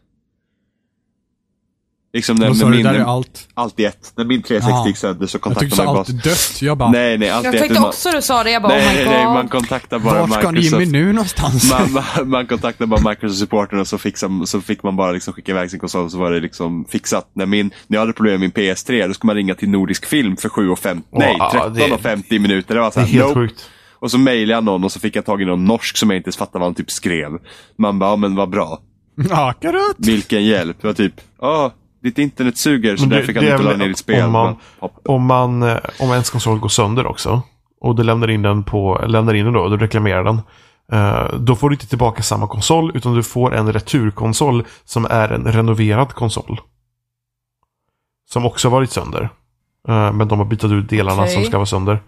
Liksom 2.13 2.37
när, 2.37 2.55
sa 2.55 2.65
när 2.65 2.71
du, 2.71 2.77
min, 2.77 2.87
där 2.87 2.95
är 2.95 3.05
allt. 3.05 3.49
allt 3.55 3.81
i 3.81 3.85
ett. 3.85 4.13
När 4.17 4.25
min 4.25 4.43
360 4.43 4.71
Ja. 4.71 4.87
gick 4.89 4.97
sönder 4.97 5.27
så 5.27 5.35
Jag 5.37 5.43
kontaktade 5.43 5.67
tyckte 5.71 5.77
så 5.77 5.85
man 5.85 5.95
bara... 5.95 5.99
allt 5.99 6.09
är 6.09 6.13
dött. 6.13 6.63
Jag 6.63 6.79
bara, 6.79 6.91
Nej, 6.91 7.19
nej, 7.19 7.31
allt 7.31 7.45
Jag 7.45 7.59
tänkte 7.59 7.81
Man- 7.81 7.89
också 7.89 8.11
du 8.11 8.23
sa 8.23 8.45
det, 8.45 8.51
jag 8.51 8.63
bara 8.63 8.73
Nej, 8.73 8.87
oh 8.87 8.95
nej, 8.95 9.05
my 9.05 9.11
nej, 9.11 9.25
god. 9.25 9.35
man 9.35 9.49
kontaktar 9.49 9.99
bara 9.99 10.27
var 10.27 10.29
ska 10.41 10.51
Microsoft. 10.53 10.73
Jimmy 10.83 10.93
nu 10.93 11.13
någonstans? 11.13 11.71
man, 11.73 11.93
man, 11.93 12.29
man 12.31 12.47
kontaktade 12.47 12.87
bara 12.89 13.01
Microsoft-supporten 13.11 13.81
och 13.81 13.87
så, 13.89 13.99
fixade, 13.99 14.47
så 14.47 14.61
fick 14.61 14.83
man 14.83 14.97
bara 14.97 15.13
liksom 15.13 15.33
skicka 15.35 15.53
iväg 15.53 15.71
sin 15.71 15.81
konsol 15.81 16.05
och 16.05 16.11
så 16.13 16.19
var 16.19 16.31
det 16.31 16.41
liksom 16.41 16.85
fixat. 16.85 17.31
När, 17.35 17.47
min, 17.47 17.67
när 17.87 17.97
jag 17.97 18.01
hade 18.01 18.13
problem 18.13 18.41
med 18.41 18.41
min 18.41 18.51
PS3 18.67 19.07
då 19.09 19.15
skulle 19.15 19.27
man 19.29 19.37
ringa 19.37 19.55
till 19.55 19.69
Nordisk 19.71 20.07
Film 20.07 20.37
för 20.37 20.49
7,50, 20.49 21.03
nej 21.13 21.37
ja, 21.39 21.73
13,50 21.75 22.39
minuter. 22.39 22.75
Det 22.75 22.81
var 22.81 22.91
så 22.91 23.01
Det 23.01 23.05
är 23.05 23.07
här, 23.07 23.13
helt 23.13 23.29
nope. 23.29 23.41
sjukt. 23.41 23.71
Och 24.01 24.11
så 24.11 24.19
mejlade 24.19 24.53
jag 24.57 24.65
någon 24.65 24.85
och 24.85 24.93
så 24.93 25.01
fick 25.01 25.17
jag 25.17 25.25
tag 25.25 25.43
i 25.43 25.45
någon 25.45 25.65
norsk 25.65 25.97
som 25.97 26.11
jag 26.11 26.17
inte 26.17 26.27
ens 26.29 26.37
fattade 26.37 26.59
vad 26.59 26.67
han 26.69 26.75
typ 26.75 26.91
skrev. 26.91 27.31
Man 27.79 27.99
bara, 27.99 28.11
ja 28.11 28.17
men 28.17 28.35
vad 28.35 28.51
bra. 28.51 28.79
Akarat! 29.31 29.95
Vilken 29.97 30.45
hjälp. 30.45 30.77
Det 30.81 30.87
var 30.87 30.95
typ, 30.95 31.15
ja, 31.41 31.73
ditt 32.03 32.19
internet 32.19 32.57
suger 32.59 32.97
så 32.97 33.05
det- 33.05 33.17
därför 33.17 33.33
kan 33.33 33.43
du 33.43 33.49
är 33.49 33.53
inte 33.53 33.65
ladda 33.65 33.77
ner 33.77 33.89
ditt 33.89 33.99
spel. 33.99 34.25
om 34.27 34.33
man-. 34.33 34.57
Om 35.05 35.27
man, 35.27 35.63
eh, 35.63 35.77
om 36.01 36.11
ens 36.13 36.31
konsol 36.31 36.59
går 36.59 36.69
sönder 36.69 37.07
också. 37.07 37.43
Och 37.81 37.95
du 37.97 38.03
lämnar 38.03 38.31
in 38.31 38.43
den 38.43 38.65
på, 38.65 39.05
lämnar 39.07 39.35
in 39.35 39.45
den 39.45 39.55
då, 39.55 39.61
och 39.61 39.71
du 39.71 39.77
reklamerar 39.77 40.25
den. 40.25 40.41
eh, 40.93 41.35
då 41.39 41.57
får 41.57 41.71
du 41.71 41.75
inte 41.75 41.87
tillbaka 41.87 42.23
samma 42.23 42.47
konsol 42.47 42.93
utan 42.97 43.15
du 43.15 43.23
får 43.23 43.55
en 43.55 43.73
returkonsol 43.73 44.65
som 44.85 45.05
är 45.11 45.29
en 45.29 45.53
renoverad 45.53 46.13
konsol. 46.13 46.61
Som 48.31 48.47
också 48.47 48.69
varit 48.69 48.91
sönder. 48.91 49.29
Eh, 49.89 50.13
men 50.13 50.29
de 50.29 50.39
har 50.39 50.47
bytt 50.47 50.65
ut 50.65 50.89
delarna 50.89 51.23
Okej. 51.23 51.35
som 51.35 51.45
ska 51.45 51.57
vara 51.57 51.67
sönder. 51.67 52.03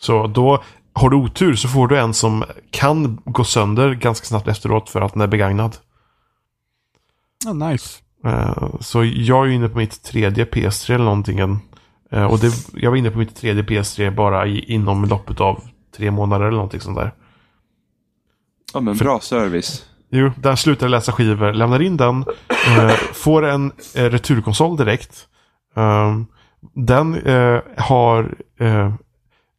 Så 0.00 0.26
då 0.26 0.62
har 0.92 1.10
du 1.10 1.16
otur 1.16 1.54
så 1.54 1.68
får 1.68 1.88
du 1.88 1.98
en 1.98 2.14
som 2.14 2.44
kan 2.70 3.20
gå 3.24 3.44
sönder 3.44 3.94
ganska 3.94 4.26
snabbt 4.26 4.48
efteråt 4.48 4.90
för 4.90 5.00
att 5.00 5.12
den 5.12 5.22
är 5.22 5.26
begagnad. 5.26 5.76
Ja, 7.44 7.52
nice. 7.52 8.01
Eh, 8.24 8.64
Så 8.80 9.04
jag 9.04 9.46
är 9.46 9.50
inne 9.50 9.68
på 9.68 9.78
mitt 9.78 10.02
tredje 10.02 10.44
PS3 10.44 10.94
eller 10.94 11.04
någonting. 11.04 11.38
Eh, 12.10 12.24
Och 12.24 12.38
det, 12.38 12.52
jag 12.74 12.90
var 12.90 12.96
inne 12.98 13.10
på 13.10 13.18
mitt 13.18 13.36
tredje 13.36 13.62
PS3 13.62 14.14
bara 14.14 14.46
i, 14.46 14.58
inom 14.72 15.04
loppet 15.04 15.40
av 15.40 15.62
tre 15.96 16.10
månader 16.10 16.44
eller 16.44 16.56
någonting 16.56 16.80
sånt 16.80 16.98
där. 16.98 17.12
Ja 18.74 18.80
men 18.80 18.96
bra 18.96 19.20
service. 19.20 19.86
Jo, 20.10 20.30
där 20.36 20.56
slutar 20.56 20.86
jag 20.86 20.90
läsa 20.90 21.12
skivor, 21.12 21.52
lämnar 21.52 21.82
in 21.82 21.96
den, 21.96 22.24
eh, 22.78 22.88
får 23.12 23.46
en 23.46 23.72
eh, 23.94 24.04
returkonsol 24.04 24.76
direkt. 24.76 25.28
Den 26.74 27.14
eh, 27.14 27.60
har 27.76 28.34
eh, 28.60 28.92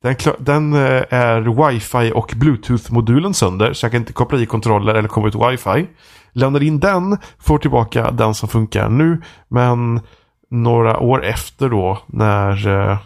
den, 0.03 0.15
kla- 0.15 0.35
den 0.39 0.73
eh, 0.73 1.03
är 1.09 1.69
wifi 1.71 2.11
och 2.15 2.33
bluetooth-modulen 2.35 3.33
sönder 3.33 3.73
så 3.73 3.85
jag 3.85 3.91
kan 3.91 4.01
inte 4.01 4.13
koppla 4.13 4.39
i 4.39 4.45
kontroller 4.45 4.95
eller 4.95 5.09
komma 5.09 5.27
ut 5.27 5.35
wifi. 5.35 5.87
Lämnar 6.33 6.63
in 6.63 6.79
den, 6.79 7.17
får 7.39 7.57
tillbaka 7.57 8.11
den 8.11 8.33
som 8.33 8.49
funkar 8.49 8.89
nu 8.89 9.21
men 9.47 10.01
några 10.49 10.99
år 10.99 11.25
efter 11.25 11.69
då 11.69 11.99
när 12.05 12.67
eh, 12.67 12.97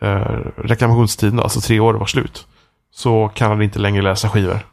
eh, 0.00 0.40
reklamationstiden, 0.56 1.40
alltså 1.40 1.60
tre 1.60 1.80
år, 1.80 1.94
var 1.94 2.06
slut. 2.06 2.46
Så 2.90 3.30
kan 3.34 3.50
han 3.50 3.62
inte 3.62 3.78
längre 3.78 4.02
läsa 4.02 4.28
skivor. 4.28 4.66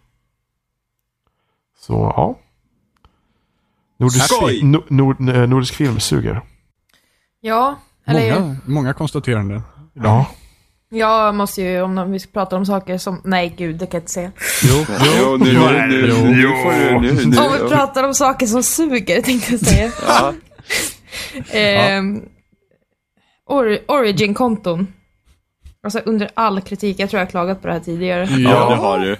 Så 1.79 1.93
ja. 1.93 2.39
Nordisk, 3.97 4.25
Skoj! 4.25 4.63
no, 4.63 4.83
nord, 4.87 5.29
eh, 5.29 5.47
nordisk 5.47 5.75
film 5.75 5.99
suger. 5.99 6.41
Ja, 7.41 7.79
eller 8.05 8.39
Många, 8.39 8.57
många 8.65 8.93
konstateranden. 8.93 9.61
Ja. 9.93 10.25
Jag 10.93 11.35
måste 11.35 11.61
ju, 11.61 11.81
om 11.81 12.11
vi 12.11 12.19
ska 12.19 12.31
prata 12.31 12.55
om 12.55 12.65
saker 12.65 12.97
som, 12.97 13.21
nej 13.23 13.53
gud, 13.57 13.75
det 13.75 13.85
kan 13.85 13.97
jag 13.97 14.01
inte 14.01 14.11
säga. 14.11 14.31
Jo, 14.63 14.85
Jo, 15.19 15.37
nu, 15.37 15.53
nu, 15.53 15.87
nu, 15.87 17.01
nu, 17.01 17.25
nu. 17.25 17.37
Om 17.37 17.53
vi 17.53 17.69
pratar 17.69 18.03
om 18.03 18.13
saker 18.13 18.45
som 18.45 18.63
suger, 18.63 19.21
tänkte 19.21 19.51
jag 19.51 19.59
säga. 19.59 19.91
Ja. 20.07 20.33
Ehm, 21.51 22.21
or, 23.45 23.79
Origin-konton. 23.87 24.87
Alltså 25.83 25.99
under 25.99 26.29
all 26.33 26.61
kritik, 26.61 26.99
jag 26.99 27.09
tror 27.09 27.19
jag 27.19 27.25
har 27.25 27.31
klagat 27.31 27.61
på 27.61 27.67
det 27.67 27.73
här 27.73 27.79
tidigare. 27.79 28.25
ja, 28.25 28.69
det 28.69 28.75
har 28.75 28.99
du. 28.99 29.17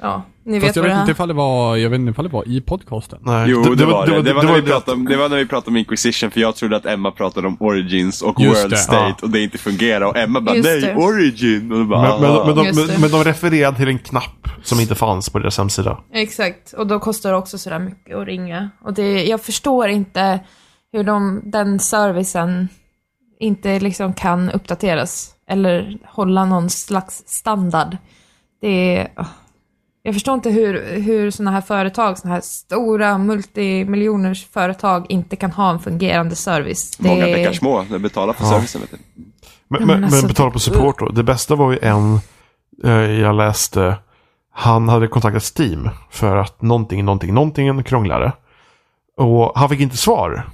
Ja, 0.00 0.22
ni 0.50 0.60
Fast 0.60 0.68
vet 0.68 0.76
jag 0.76 0.82
vad 0.82 0.90
vet 0.90 0.96
det 0.98 1.00
inte 1.00 1.12
ifall 1.12 1.28
det 1.28 1.34
var, 1.34 1.76
jag 1.76 1.90
vet 1.90 2.00
inte 2.00 2.10
ifall 2.10 2.24
det 2.24 2.30
var 2.32 2.48
i 2.48 2.60
podcasten. 2.60 3.18
Nej. 3.22 3.50
Jo, 3.50 3.62
det, 3.74 3.84
var 3.86 4.06
det. 4.06 4.22
Det 4.22 4.32
var, 4.32 4.42
när 4.42 4.54
vi 4.54 4.60
det- 4.60 4.66
pratade 4.66 4.96
om, 4.96 5.04
det 5.04 5.16
var 5.16 5.28
när 5.28 5.36
vi 5.36 5.46
pratade 5.46 5.70
om 5.70 5.76
Inquisition, 5.76 6.30
för 6.30 6.40
jag 6.40 6.56
trodde 6.56 6.76
att 6.76 6.86
Emma 6.86 7.10
pratade 7.10 7.46
om 7.46 7.56
Origins 7.60 8.22
och 8.22 8.40
Just 8.40 8.60
World 8.60 8.70
det, 8.72 8.76
State 8.76 8.98
ja. 9.08 9.14
och 9.22 9.30
det 9.30 9.40
inte 9.42 9.58
fungerar. 9.58 10.06
Och 10.06 10.16
Emma 10.16 10.40
bara, 10.40 10.56
Just 10.56 10.68
nej, 10.68 10.80
det. 10.80 10.94
Origin! 10.94 11.72
Och 11.72 11.86
bara, 11.86 12.02
Men, 12.10 12.20
men, 12.20 12.30
"Ah." 12.30 12.46
men, 12.46 12.56
de, 12.56 12.64
men, 12.64 12.86
det. 12.86 12.98
men 13.00 13.10
de 13.10 13.24
refererade 13.24 13.76
till 13.76 13.88
en 13.88 13.98
knapp 13.98 14.48
som 14.62 14.80
inte 14.80 14.94
fanns 14.94 15.28
på 15.30 15.38
deras 15.38 15.58
hemsida. 15.58 15.98
Exakt, 16.12 16.72
och 16.72 16.86
då 16.86 16.98
kostar 16.98 17.30
det 17.30 17.36
också 17.36 17.58
sådär 17.58 17.78
mycket 17.78 18.16
att 18.16 18.26
ringa. 18.26 18.70
Och 18.84 18.94
det, 18.94 19.24
jag 19.24 19.40
förstår 19.40 19.88
inte 19.88 20.40
hur 20.92 21.04
de, 21.04 21.40
den 21.44 21.78
servicen 21.80 22.68
inte 23.40 23.80
liksom 23.80 24.12
kan 24.12 24.50
uppdateras. 24.50 25.30
Eller 25.48 25.98
hålla 26.04 26.44
någon 26.44 26.70
slags 26.70 27.22
standard. 27.26 27.96
Det 28.60 28.96
är... 28.96 29.08
ah. 29.16 29.24
Jag 30.02 30.14
förstår 30.14 30.34
inte 30.34 30.50
hur, 30.50 31.00
hur 31.00 31.30
sådana 31.30 31.50
här 31.50 31.60
företag, 31.60 32.18
sådana 32.18 32.34
här 32.34 32.42
stora 32.42 33.18
multimiljoners 33.18 34.46
företag 34.46 35.06
inte 35.08 35.36
kan 35.36 35.50
ha 35.52 35.70
en 35.70 35.78
fungerande 35.80 36.36
service. 36.36 36.96
Det 36.96 37.08
Många 37.08 37.28
är- 37.28 37.34
bäckar 37.34 37.52
små, 37.52 37.84
de 37.90 37.98
betalar 37.98 38.32
för 38.32 38.44
Ja. 38.44 38.50
servicen. 38.50 38.80
Vet 38.80 38.90
du. 38.90 38.96
Men, 39.68 39.80
Ja, 39.80 39.86
men 39.86 40.04
alltså, 40.04 40.20
men 40.20 40.28
betala 40.28 40.50
på 40.50 40.58
support 40.58 40.98
då. 40.98 41.08
Det 41.08 41.22
bästa 41.22 41.54
var 41.54 41.72
ju 41.72 41.78
en 41.82 42.20
eh, 42.84 43.10
jag 43.20 43.34
läste. 43.34 43.96
Han 44.52 44.88
hade 44.88 45.08
kontaktat 45.08 45.52
Steam 45.58 45.88
för 46.10 46.36
att 46.36 46.62
någonting, 46.62 47.04
någonting, 47.04 47.34
någonting 47.34 47.82
krånglade. 47.82 48.32
Och 49.16 49.52
han 49.58 49.68
fick 49.68 49.80
inte 49.80 49.96
svar. 49.96 50.48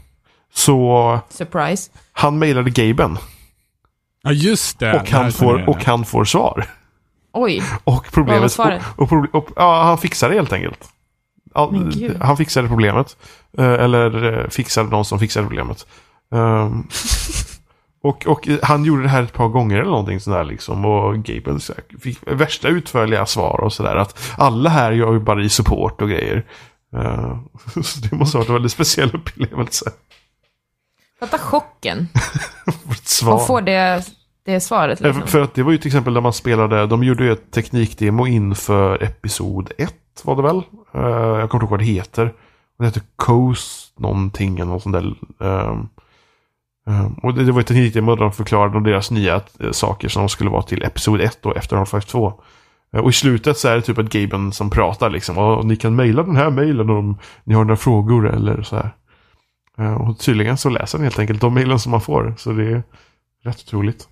Så 0.54 1.20
Surprise. 1.30 1.90
han 2.12 2.38
mejlade 2.38 2.70
Gaben 2.70 3.18
Ja, 4.22 4.32
just 4.32 4.78
det. 4.78 5.00
och 5.00 5.10
han, 5.10 5.32
får, 5.32 5.68
och 5.68 5.84
han 5.84 6.04
får 6.04 6.24
svar. 6.24 6.66
Oj. 7.36 7.62
Och 7.84 7.84
Vad 7.84 7.94
var 7.94 8.02
problemet... 8.10 8.58
Och, 8.58 9.02
och, 9.02 9.08
proble- 9.08 9.32
och, 9.32 9.48
ja, 9.56 9.82
han 9.82 9.98
fixade 9.98 10.32
det 10.32 10.38
helt 10.38 10.52
enkelt. 10.52 10.88
All, 11.54 11.92
han 12.20 12.36
fixade 12.36 12.68
problemet. 12.68 13.16
Eh, 13.58 13.72
eller 13.72 14.24
eh, 14.40 14.48
fixade 14.48 14.90
någon 14.90 15.04
som 15.04 15.18
fixade 15.18 15.46
problemet. 15.46 15.86
Ehm, 16.34 16.86
och, 18.02 18.26
och 18.26 18.48
han 18.62 18.84
gjorde 18.84 19.02
det 19.02 19.08
här 19.08 19.22
ett 19.22 19.32
par 19.32 19.48
gånger 19.48 19.76
eller 19.76 19.90
någonting 19.90 20.20
sådär 20.20 20.44
liksom. 20.44 20.84
Och 20.84 21.24
Gable 21.24 21.58
fick 22.00 22.18
värsta 22.26 22.68
utförliga 22.68 23.26
svar 23.26 23.60
och 23.60 23.72
sådär. 23.72 23.96
Att 23.96 24.32
alla 24.38 24.70
här 24.70 24.92
gör 24.92 25.12
ju 25.12 25.20
bara 25.20 25.42
i 25.42 25.48
support 25.48 26.02
och 26.02 26.08
grejer. 26.08 26.44
Eh, 26.96 27.36
så 27.82 28.00
det 28.00 28.12
måste 28.16 28.38
ha 28.38 28.40
varit 28.40 28.48
en 28.48 28.54
väldigt 28.54 28.72
speciell 28.72 29.14
upplevelse. 29.14 29.92
Fatta 31.20 31.38
chocken. 31.38 32.08
Man 33.24 33.46
får 33.46 33.60
det, 33.60 34.04
det 34.46 34.60
svaret 34.60 35.00
liksom. 35.00 35.26
För 35.26 35.40
att 35.40 35.54
det 35.54 35.62
var 35.62 35.72
ju 35.72 35.78
till 35.78 35.88
exempel 35.88 36.12
när 36.12 36.20
man 36.20 36.32
spelade, 36.32 36.86
de 36.86 37.04
gjorde 37.04 37.24
ju 37.24 37.32
ett 37.32 37.50
teknikdemo 37.50 38.26
inför 38.26 39.02
Episod 39.02 39.72
1 39.78 39.94
var 40.24 40.36
det 40.36 40.42
väl? 40.42 40.62
Eh, 40.94 41.40
jag 41.40 41.50
kommer 41.50 41.64
inte 41.64 41.64
ihåg 41.64 41.70
vad 41.70 41.80
det 41.80 41.84
heter. 41.84 42.32
Det 42.78 42.84
heter 42.84 43.02
Coast 43.16 43.98
någonting 43.98 44.54
eller 44.54 44.72
något 44.72 44.82
sånt 44.82 44.92
där. 44.92 45.14
Ehm, 45.40 45.88
ehm, 46.86 47.12
och 47.12 47.34
det, 47.34 47.52
var 47.52 47.60
ett 47.60 47.66
teknikdemo 47.66 48.14
där 48.14 48.22
de 48.22 48.32
förklarade 48.32 48.76
om 48.76 48.82
deras 48.82 49.10
nya 49.10 49.40
eh, 49.60 49.70
saker 49.70 50.08
som 50.08 50.28
skulle 50.28 50.50
vara 50.50 50.62
till 50.62 50.82
Episod 50.82 51.20
1 51.20 51.46
och 51.46 51.56
efter 51.56 51.76
Half-Life 51.76 52.06
2. 52.06 52.40
Eh, 52.92 53.00
och 53.00 53.10
i 53.10 53.12
slutet 53.12 53.58
så 53.58 53.68
är 53.68 53.76
det 53.76 53.82
typ 53.82 53.98
ett 53.98 54.12
Gaben 54.12 54.52
som 54.52 54.70
pratar 54.70 55.10
liksom. 55.10 55.38
Och 55.38 55.66
ni 55.66 55.76
kan 55.76 55.96
mejla 55.96 56.22
den 56.22 56.36
här 56.36 56.50
mejlen 56.50 56.90
om 56.90 57.18
ni 57.44 57.54
har 57.54 57.64
några 57.64 57.76
frågor 57.76 58.28
eller 58.34 58.62
så 58.62 58.76
här. 58.76 58.90
Och 59.98 60.18
tydligen 60.18 60.56
så 60.56 60.68
läser 60.68 60.98
han 60.98 61.04
helt 61.04 61.18
enkelt 61.18 61.40
de 61.40 61.54
mejlen 61.54 61.78
som 61.78 61.90
man 61.90 62.00
får. 62.00 62.34
Så 62.36 62.52
det 62.52 62.64
är 62.64 62.82
rätt 63.44 63.62
otroligt. 63.66 64.08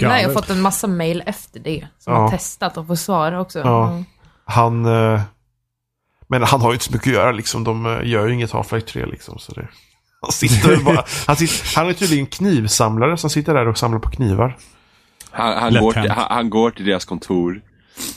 Nej, 0.00 0.22
jag 0.22 0.28
har 0.28 0.34
fått 0.34 0.50
en 0.50 0.60
massa 0.60 0.86
mail 0.86 1.22
efter 1.26 1.60
det. 1.60 1.86
Som 1.98 2.12
Ja. 2.12 2.18
har 2.20 2.30
testat 2.30 2.76
och 2.76 2.86
får 2.86 2.94
svar 2.94 3.32
också. 3.32 3.58
Ja. 3.58 3.88
Mm. 3.90 4.04
Han... 4.44 4.84
eh, 4.86 5.20
Men 6.28 6.42
han 6.42 6.60
har 6.60 6.68
ju 6.70 6.74
inte 6.74 6.84
så 6.84 6.92
mycket 6.92 7.08
att 7.08 7.14
göra 7.14 7.32
liksom. 7.32 7.64
De 7.64 7.86
eh, 7.86 8.08
gör 8.10 8.26
ju 8.26 8.34
inget 8.34 8.52
Half-Life 8.52 8.80
3 8.80 9.06
liksom. 9.06 9.38
Så 9.38 9.52
det... 9.52 9.68
Han 10.22 10.32
sitter 10.32 10.76
bara... 10.76 11.04
Han, 11.26 11.36
sitter... 11.36 11.76
han 11.76 11.88
är 11.88 11.92
tydligen 11.92 12.26
knivsamlare 12.26 13.16
som 13.16 13.30
sitter 13.30 13.54
där 13.54 13.68
och 13.68 13.78
samlar 13.78 13.98
på 13.98 14.10
knivar. 14.10 14.56
Han, 15.30 15.58
han, 15.62 15.74
går 15.82 15.92
till, 15.92 16.10
han, 16.10 16.26
han 16.30 16.50
går 16.50 16.70
till 16.70 16.84
deras 16.86 17.04
kontor, 17.04 17.60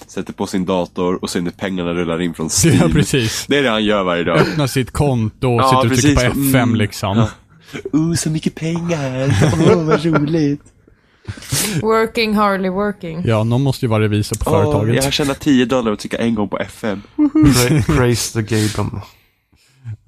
sätter 0.07 0.33
på 0.33 0.47
sin 0.47 0.65
dator 0.65 1.23
och 1.23 1.29
ser 1.29 1.41
när 1.41 1.51
pengarna 1.51 1.93
rullar 1.93 2.21
in 2.21 2.33
från 2.33 2.49
Steam. 2.65 2.77
Ja, 2.81 2.87
precis. 2.93 3.45
Det 3.47 3.57
är 3.57 3.63
det 3.63 3.69
han 3.69 3.83
gör 3.85 4.03
varje 4.03 4.23
dag. 4.23 4.37
Öppna 4.37 4.67
sitt 4.67 4.91
konto 4.91 5.47
och 5.55 5.61
Ja, 5.61 5.67
sitter 5.83 5.93
och 5.95 5.99
trycker 6.01 6.15
på 6.29 6.33
precis. 6.35 6.53
F5 6.55 6.63
Mm. 6.63 6.75
liksom. 6.75 7.17
Ja. 7.17 7.29
Oh, 7.93 8.13
så 8.15 8.29
mycket 8.29 8.55
pengar. 8.55 9.35
Åh, 9.69 9.83
vad 9.83 10.05
roligt. 10.05 10.61
Working, 11.81 12.33
hardly 12.35 12.69
working. 12.69 13.23
Ja, 13.25 13.43
någon 13.43 13.61
måste 13.63 13.85
ju 13.85 13.89
vara 13.89 14.03
revisor 14.03 14.35
på 14.35 14.51
Åh, 14.51 14.63
företaget. 14.63 14.95
jag 14.95 15.03
har 15.03 15.11
tjänat 15.11 15.39
10 15.39 15.65
dollar 15.65 15.91
och 15.91 15.99
trycka 15.99 16.17
en 16.17 16.35
gång 16.35 16.49
på 16.49 16.57
FM. 16.59 17.01
Pra- 17.17 17.81
Praise 17.97 18.33
the 18.45 18.55
Gaben. 18.55 19.01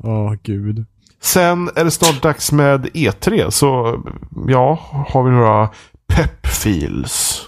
Åh, 0.04 0.34
gud. 0.44 0.86
Sen 1.22 1.70
är 1.76 1.84
det 1.84 1.92
snart 1.92 2.22
dags 2.22 2.52
med 2.52 2.86
E3. 2.86 3.50
Så 3.50 4.00
ja, 4.48 4.80
har 5.10 5.24
vi 5.24 5.32
några 5.32 5.70
pep-feels. 6.14 7.40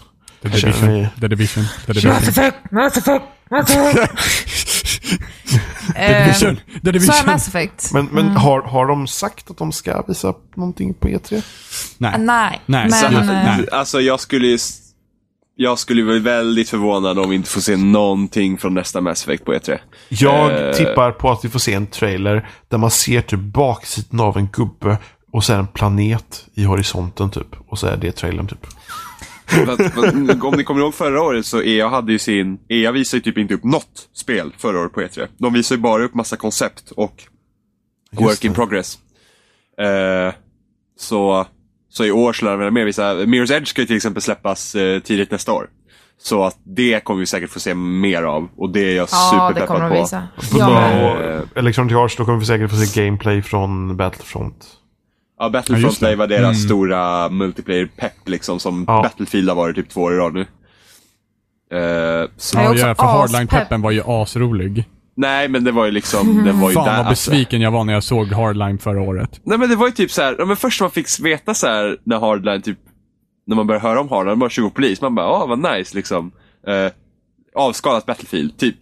The 0.42 0.50
Division. 0.50 1.06
The 1.22 1.28
Division. 1.28 1.64
The 1.86 1.94
Mass 1.94 2.04
Division. 2.04 2.12
Effect, 2.12 2.58
Mass 2.72 2.98
Effect, 2.98 3.26
Mass 3.52 3.70
Effect. 3.70 4.81
The 5.96 6.24
Division. 6.24 6.56
The 6.56 6.62
Så 6.84 6.90
är 6.90 6.92
Division. 6.92 7.26
Mass 7.26 7.48
Effect. 7.48 7.94
Men, 7.94 8.06
men 8.06 8.28
har, 8.28 8.62
har 8.62 8.88
de 8.88 9.08
sagt 9.08 9.50
att 9.52 9.58
de 9.58 9.72
ska 9.72 10.02
visa 10.08 10.34
någonting 10.56 10.94
på 10.94 11.10
E 11.10 11.18
E3? 11.24 11.44
Nej. 11.98 12.20
Nej, 12.20 12.62
Nej, 12.66 12.92
så- 12.92 13.12
men... 13.12 13.26
nej. 13.28 13.68
eh, 13.72 13.80
Alltså 13.80 14.02
jag 14.02 14.20
skulle 14.20 14.48
ju... 14.48 14.58
Jag 15.56 15.80
skulle 15.80 16.04
bli 16.04 16.20
väldigt 16.20 16.70
förvånad 16.70 17.20
om 17.20 17.30
vi 17.30 17.36
inte 17.36 17.50
får 17.50 17.62
se 17.62 17.78
någonting 17.78 18.58
från 18.58 18.74
nästa 18.74 19.02
Mass 19.02 19.24
Effect 19.24 19.46
på 19.46 19.54
E 19.54 19.60
E3. 19.60 19.78
Jag 20.10 20.68
Eh. 20.68 20.74
tippar 20.74 21.12
på 21.12 21.32
att 21.32 21.46
vi 21.46 21.50
får 21.50 21.60
se 21.60 21.74
en 21.74 21.88
trailer 21.88 22.50
där 22.70 22.78
man 22.78 22.92
ser 22.92 23.22
typ 23.22 23.40
baksidan 23.40 24.20
av 24.20 24.38
en 24.38 24.48
gubbe 24.48 24.98
och 25.34 25.44
det 25.44 25.56
en 25.60 25.68
planet 25.68 26.46
i 26.54 26.64
horisonten 26.64 27.30
typ. 27.32 27.48
Och 27.68 27.80
så 27.80 27.88
är 27.88 27.98
det 27.98 28.12
trailern 28.12 28.48
typ. 28.48 28.68
Att- 29.70 30.44
om 30.44 30.54
ni 30.58 30.64
kommer 30.64 30.82
ihåg 30.82 30.94
förra 30.94 31.22
året 31.22 31.46
så 31.46 31.62
EA 31.64 31.88
hade 31.88 32.12
ju 32.12 32.20
sin... 32.20 32.60
EA 32.70 32.92
visade 32.92 33.18
ju 33.18 33.22
typ 33.24 33.38
inte 33.38 33.54
upp 33.54 33.64
något 33.64 34.10
spel 34.14 34.52
förra 34.58 34.80
året 34.80 34.94
på 34.94 35.02
E3. 35.02 35.28
De 35.38 35.54
visade 35.54 35.78
ju 35.78 35.82
bara 35.82 36.04
upp 36.04 36.14
massa 36.14 36.36
koncept 36.36 36.92
och 36.92 37.24
work 38.12 38.46
in 38.46 38.52
det. 38.52 38.56
progress. 38.56 38.98
Eh, 39.82 40.34
så, 41.00 41.46
så 41.90 42.06
i 42.06 42.12
år 42.12 42.34
skulle 42.34 42.52
de 42.52 42.60
väl 42.60 42.72
mer 42.72 42.86
visa... 42.86 43.14
Mirror's 43.14 43.54
Edge 43.54 43.68
ska 43.68 43.82
ju 43.82 43.88
till 43.88 43.96
exempel 43.96 44.22
släppas 44.22 44.76
eh, 44.76 45.00
tidigt 45.00 45.32
nästa 45.32 45.54
år. 45.54 45.68
Så 46.24 46.44
att 46.44 46.58
det 46.64 47.04
kommer 47.04 47.20
vi 47.20 47.26
säkert 47.26 47.50
få 47.50 47.60
se 47.60 47.74
mer 47.76 48.24
av 48.24 48.50
och 48.58 48.70
det 48.70 48.80
är 48.92 48.96
jag 48.96 49.08
Ja, 49.12 49.52
det 49.56 49.68
kommer 49.68 49.80
superpeppad 49.80 49.82
de 49.92 49.96
på. 49.98 50.02
visa. 50.04 50.28
På 50.52 50.60
Ja, 50.60 50.70
men, 50.70 51.32
Eh. 51.34 51.42
Electronic 51.56 51.94
Arts, 51.96 52.16
då 52.16 52.26
kommer 52.26 52.40
vi 52.40 52.46
säkert 52.46 52.70
få 52.70 52.76
se 52.76 53.04
gameplay 53.06 53.42
från 53.42 53.98
Battlefront. 53.98 54.68
Ja, 55.42 55.46
Ja, 55.46 55.50
Battlefront. 55.50 56.00
Day 56.00 56.16
var 56.16 56.28
deras 56.28 56.44
Mm. 56.44 56.54
stora 56.56 57.30
multiplayer-pepp 57.30 58.30
liksom 58.30 58.60
som 58.60 58.86
Ja. 58.88 59.02
Battlefield 59.04 59.50
har 59.50 59.56
varit 59.56 59.76
typ 59.76 59.90
två 59.90 60.02
år 60.02 60.14
i 60.14 60.18
rad 60.18 60.34
nu. 60.34 60.42
Eh, 61.78 62.30
så, 62.38 62.58
Ja, 62.58 62.74
ja, 62.76 62.96
för. 62.96 63.04
Hardline-peppen 63.04 63.82
var 63.82 63.92
ju 63.92 64.02
asrolig. 64.06 64.86
nej, 65.16 65.48
men 65.48 65.64
det 65.64 65.72
var 65.72 65.86
ju 65.86 65.92
liksom, 65.92 66.44
den 66.46 66.60
var 66.60 66.70
ju 66.70 66.74
Fan 66.76 66.86
där. 66.86 66.98
vad 66.98 67.08
alltså. 67.08 67.32
besviken 67.32 67.62
jag 67.62 67.72
var 67.72 67.84
när 67.84 67.94
jag 67.94 68.04
såg 68.04 68.28
Hardline 68.28 68.78
förra 68.78 69.02
året. 69.02 69.40
Nej 69.44 69.58
men 69.58 69.70
det 69.70 69.76
var 69.76 69.88
ju 69.88 69.94
typ 69.94 70.12
så 70.12 70.22
här, 70.22 70.36
ja, 70.40 70.46
men 70.46 70.58
först 70.58 70.82
man 70.82 70.92
fick 70.92 71.20
veta 71.20 71.54
så 71.54 71.68
här 71.68 71.98
när 72.04 72.20
Hardline 72.20 72.62
typ, 72.62 72.78
när 73.48 73.56
man 73.56 73.68
började 73.68 73.88
höra 73.88 74.02
om 74.02 74.10
Hardline, 74.10 74.38
man 74.40 74.50
20 74.50 74.70
polis, 74.70 75.02
man 75.02 75.16
bara, 75.16 75.26
ja 75.26 75.46
vad 75.46 75.74
nice 75.78 75.96
liksom. 75.96 76.32
Eh, 76.68 76.92
avskalat 77.56 78.06
Battlefield, 78.06 78.58
typ. 78.58 78.76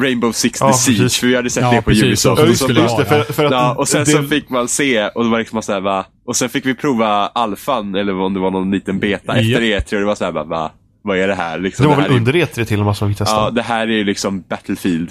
Rainbow 0.00 0.32
Six 0.32 0.60
Ja, 0.60 0.72
Siege, 0.72 0.98
precis. 1.02 1.20
för 1.20 1.26
vi 1.26 1.36
hade 1.36 1.50
sett 1.50 1.62
Ja, 1.62 1.70
det 1.70 1.76
på 1.76 1.82
precis, 1.90 2.04
Ubisoft. 2.04 2.42
det 2.42 2.48
så 2.56 2.64
skulle 2.64 2.80
bara- 2.80 2.88
vara. 2.92 3.04
för, 3.04 3.32
för 3.32 3.44
att 3.44 3.52
Ja, 3.52 3.74
och 3.74 3.88
sen 3.88 4.04
det, 4.04 4.10
så 4.10 4.22
fick 4.22 4.50
man 4.50 4.68
se, 4.68 5.08
och 5.08 5.24
det 5.24 5.30
var 5.30 5.38
liksom 5.38 5.62
så 5.62 5.72
här, 5.72 5.80
va? 5.80 6.06
Och 6.26 6.36
sen 6.36 6.48
fick 6.48 6.66
vi 6.66 6.74
prova 6.74 7.06
alfan, 7.26 7.94
eller 7.94 8.20
om 8.20 8.34
det 8.34 8.40
var 8.40 8.50
någon 8.50 8.70
liten 8.70 8.98
beta 8.98 9.40
Ja. 9.40 9.40
efter 9.40 9.60
E3 9.62 9.94
och 9.94 10.00
det 10.00 10.06
var 10.06 10.14
så 10.14 10.24
här, 10.24 10.32
bara, 10.32 10.44
va? 10.44 10.70
Vad 11.02 11.18
är 11.18 11.28
det 11.28 11.34
här? 11.34 11.58
Liksom, 11.58 11.82
det 11.82 11.88
var 11.88 11.96
det 11.96 12.02
här 12.02 12.08
väl 12.08 12.16
är- 12.16 12.20
under 12.20 12.32
E3 12.32 12.64
till 12.64 12.80
och 12.80 12.86
med 12.86 12.96
som 12.96 13.08
vi 13.08 13.14
testade. 13.14 13.40
Ja, 13.44 13.50
det 13.50 13.62
här 13.62 13.86
är 13.88 13.92
ju 13.92 14.04
liksom 14.04 14.40
Battlefield. 14.48 15.10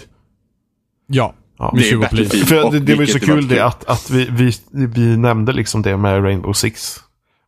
Ja. 1.08 1.34
Ja. 1.58 1.74
Det 1.76 1.82
är 1.82 1.90
20 1.90 2.00
Battlefield. 2.02 2.48
För 2.48 2.72
det, 2.72 2.80
det 2.80 2.96
var 2.96 3.02
ju 3.02 3.08
så 3.08 3.20
kul 3.20 3.48
det 3.48 3.60
att, 3.66 3.86
att 3.86 4.10
vi, 4.10 4.28
vi, 4.32 4.52
vi 4.72 5.18
nämnde 5.18 5.52
liksom 5.54 5.82
det 5.82 5.98
med 5.98 6.24
Rainbow 6.24 6.54
Six. 6.54 6.98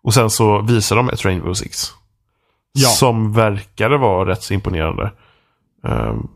Och 0.03 0.13
sen 0.13 0.29
så 0.29 0.61
visade 0.61 0.99
de 0.99 1.09
ett 1.09 1.25
Rainbow 1.25 1.53
Six. 1.53 1.91
Ja. 2.73 2.89
Som 2.89 3.33
verkade 3.33 3.97
vara 3.97 4.29
rätt 4.29 4.43
så 4.43 4.53
imponerande. 4.53 5.11
Ehm, 5.87 6.27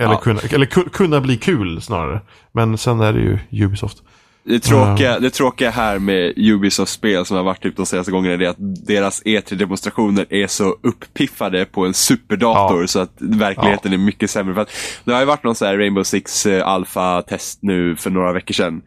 eller 0.00 0.12
Ja. 0.12 0.18
kunna, 0.20 0.40
eller 0.40 0.66
ku- 0.66 0.88
kunna 0.90 1.20
bli 1.20 1.36
kul 1.36 1.82
snarare. 1.82 2.20
Men 2.52 2.78
sen 2.78 3.00
är 3.00 3.12
det 3.12 3.20
ju 3.20 3.64
Ubisoft. 3.64 4.02
Det 4.44 4.58
tråkiga, 4.60 5.18
det 5.18 5.30
tråkiga 5.30 5.70
här 5.70 5.98
med 5.98 6.32
Ubisofts 6.36 6.92
spel 6.92 7.24
som 7.26 7.36
har 7.36 7.44
varit 7.44 7.62
typ 7.62 7.76
de 7.76 7.86
senaste 7.86 8.12
gångerna 8.12 8.44
är 8.44 8.48
att 8.48 8.56
deras 8.86 9.22
E3-demonstrationer 9.24 10.26
är 10.30 10.46
så 10.46 10.76
uppiffade 10.82 11.64
på 11.64 11.86
en 11.86 11.94
superdator 11.94 12.80
Ja. 12.80 12.86
så 12.86 12.98
att 12.98 13.12
verkligheten 13.18 13.92
är 13.92 13.98
mycket 13.98 14.30
sämre. 14.30 14.54
För 14.54 14.60
att 14.62 14.70
det 15.04 15.12
har 15.12 15.20
ju 15.20 15.26
varit 15.26 15.44
någon 15.44 15.54
här 15.60 15.76
Rainbow 15.78 16.02
Six 16.02 16.46
eh, 16.46 16.66
Alpha-test 16.68 17.58
nu 17.62 17.96
för 17.96 18.10
några 18.10 18.32
veckor 18.32 18.54
sedan. 18.54 18.82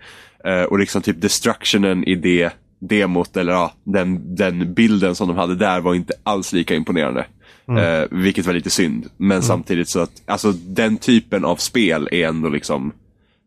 Eh, 0.45 0.64
och 0.64 0.80
liksom 0.80 1.01
typ 1.01 1.22
destructionen 1.22 2.03
i 2.03 2.16
det 2.16 2.49
demot, 2.80 3.38
eller 3.38 3.53
ja, 3.53 3.74
den, 3.84 4.36
den 4.36 4.74
bilden 4.74 5.16
som 5.16 5.28
de 5.28 5.38
hade 5.38 5.55
där 5.55 5.80
var 5.82 5.93
inte 5.95 6.14
alls 6.24 6.53
lika 6.53 6.76
imponerande. 6.76 7.26
Eh, 7.68 8.03
vilket 8.11 8.45
var 8.45 8.53
lite 8.53 8.70
synd. 8.70 9.09
Men 9.18 9.41
samtidigt 9.41 9.89
så 9.89 9.99
att, 9.99 10.11
alltså 10.26 10.51
den 10.51 10.97
typen 10.97 11.45
av 11.45 11.55
spel 11.55 12.09
är 12.11 12.28
ändå 12.28 12.49
liksom, 12.49 12.91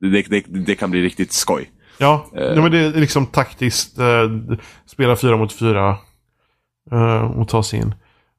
det, 0.01 0.23
det, 0.23 0.45
det 0.49 0.75
kan 0.75 0.91
bli 0.91 1.03
riktigt 1.03 1.33
skoj. 1.33 1.71
Ja, 1.99 2.27
Eh. 2.37 2.43
ja 2.43 2.62
men 2.62 2.71
det 2.73 2.79
är 2.79 2.93
liksom 2.93 3.27
taktiskt. 3.27 3.99
Eh, 3.99 4.31
spela 4.87 5.17
fyra 5.17 5.37
mot 5.37 5.53
fyra. 5.53 5.97
Eh, 6.93 7.21
och 7.23 7.49
ta 7.49 7.62
sig 7.62 7.79
in. 7.79 7.95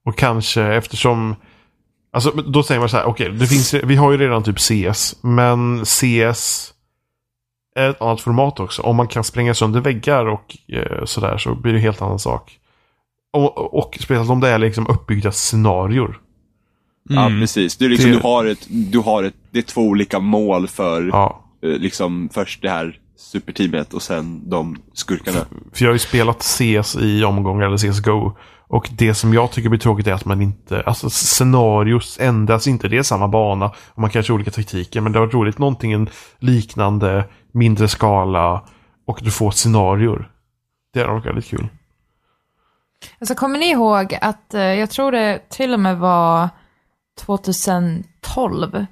Och 0.06 0.18
kanske 0.18 0.64
eftersom... 0.64 1.36
Alltså 2.14 2.32
då 2.32 2.64
säger 2.64 2.80
man 2.80 2.90
så 2.90 2.98
här, 2.98 3.06
okej, 3.06 3.30
det 3.30 3.48
finns, 3.48 3.74
vi 3.74 3.96
har 3.96 4.12
ju 4.12 4.18
redan 4.18 4.44
typ 4.44 4.60
CS. 4.60 5.16
Men 5.24 5.86
CS 5.86 6.74
är 7.76 7.90
ett 7.90 8.02
annat 8.02 8.22
format 8.22 8.60
också. 8.60 8.82
Om 8.82 8.96
man 8.96 9.08
kan 9.08 9.24
spränga 9.24 9.54
sönder 9.54 9.82
väggar 9.82 10.26
och 10.26 10.58
eh, 10.68 11.06
sådär 11.06 11.38
så 11.38 11.56
blir 11.56 11.74
det 11.74 11.80
helt 11.80 12.02
annan 12.02 12.20
sak. 12.20 12.60
Och, 13.38 13.74
och 13.80 13.98
speciellt 14.02 14.30
om 14.30 14.40
det 14.40 14.50
är 14.50 14.58
liksom 14.60 14.88
uppbyggda 14.88 15.32
scenarior. 15.32 16.22
Ja, 17.10 17.26
Mm. 17.26 17.40
precis. 17.42 17.78
Du, 17.78 17.90
liksom, 17.90 18.12
Det- 18.12 18.18
du 18.18 18.24
har 18.24 18.46
ett, 18.46 18.68
du 18.70 19.00
har 19.00 19.24
ett, 19.24 19.34
det 19.52 19.60
är 19.60 19.64
två 19.64 19.82
olika 19.82 20.20
mål 20.20 20.68
för 20.68 21.04
Ja. 21.04 21.44
eh, 21.64 21.70
liksom 21.70 22.30
först 22.34 22.62
det 22.62 22.70
här 22.70 23.00
superteamet 23.18 23.94
och 23.94 24.02
sen 24.02 24.50
de 24.50 24.78
skurkarna. 24.94 25.38
För 25.74 25.86
jag 25.86 25.90
har 25.90 25.94
ju 25.94 26.00
spelat 26.00 26.44
CS 26.44 26.96
i 27.02 27.24
omgångar, 27.24 27.66
eller 27.66 27.78
CSGO. 27.78 28.32
Och 28.70 28.90
det 28.92 29.14
som 29.14 29.34
jag 29.34 29.52
tycker 29.52 29.70
blir 29.70 29.80
tråkigt 29.80 30.08
är 30.08 30.14
att 30.14 30.26
man 30.26 30.42
inte, 30.42 30.82
alltså 30.82 31.10
scenarios 31.10 32.18
ändras 32.22 32.68
inte. 32.68 32.88
Det 32.88 32.98
är 32.98 33.04
samma 33.04 33.28
bana 33.28 33.66
och 33.88 34.02
man 34.02 34.10
kanske 34.10 34.32
har 34.34 34.36
olika 34.36 34.52
taktiker. 34.52 35.02
Men 35.02 35.12
det 35.12 35.20
har 35.20 35.26
varit 35.26 35.34
roligt 35.34 35.58
någonting 35.60 35.92
en 35.94 36.10
liknande, 36.40 37.26
mindre 37.52 37.88
skala. 37.88 38.64
Och 39.08 39.20
du 39.24 39.32
får 39.32 39.52
scenarior. 39.52 40.32
Det 40.94 41.00
är 41.00 41.20
väldigt 41.24 41.46
kul. 41.46 41.68
Alltså 43.20 43.36
kommer 43.36 43.60
ni 43.60 43.70
ihåg 43.72 44.18
att, 44.22 44.54
eh, 44.54 44.62
jag 44.62 44.90
tror 44.90 45.12
det 45.12 45.50
till 45.50 45.74
och 45.74 45.80
med 45.80 45.98
var 45.98 46.50
2012, 47.26 48.86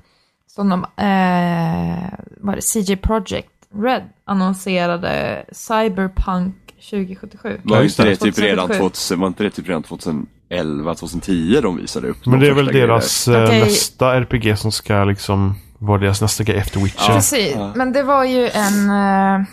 som 0.48 0.70
de, 0.70 0.84
eh, 0.84 2.10
var 2.38 2.56
det 2.56 2.62
CJ 2.62 2.96
Project 2.96 3.50
Red 3.84 4.04
annonserade 4.26 5.46
Cyberpunk 5.52 6.56
2077. 6.90 7.60
Var 7.64 7.84
inte 7.84 8.04
det 8.04 8.10
typ 8.16 8.36
2077. 8.36 8.42
redan 8.48 8.68
2000, 8.70 9.20
var 9.20 9.28
inte 9.28 9.44
det 9.44 9.50
typ 9.50 9.68
redan 9.70 9.84
2011, 9.84 10.96
2010 10.96 11.60
de 11.62 11.78
visade 11.78 12.08
upp? 12.08 12.26
Men 12.26 12.40
de 12.40 12.46
det 12.46 12.52
är 12.52 12.56
väl 12.56 12.66
deras 12.66 13.28
eh, 13.28 13.44
Okej. 13.44 13.60
nästa 13.60 14.16
RPG 14.16 14.56
som 14.58 14.72
ska 14.72 15.04
liksom 15.04 15.56
vara 15.80 15.98
deras 16.00 16.22
nästa 16.22 16.44
grej 16.44 16.58
efter 16.58 16.80
Witcher. 16.80 17.14
Precis, 17.14 17.54
Ja. 17.56 17.72
men 17.76 17.92
det 17.94 18.04
var 18.04 18.24
ju 18.24 18.50
en, 18.50 18.90
eh, 18.90 19.46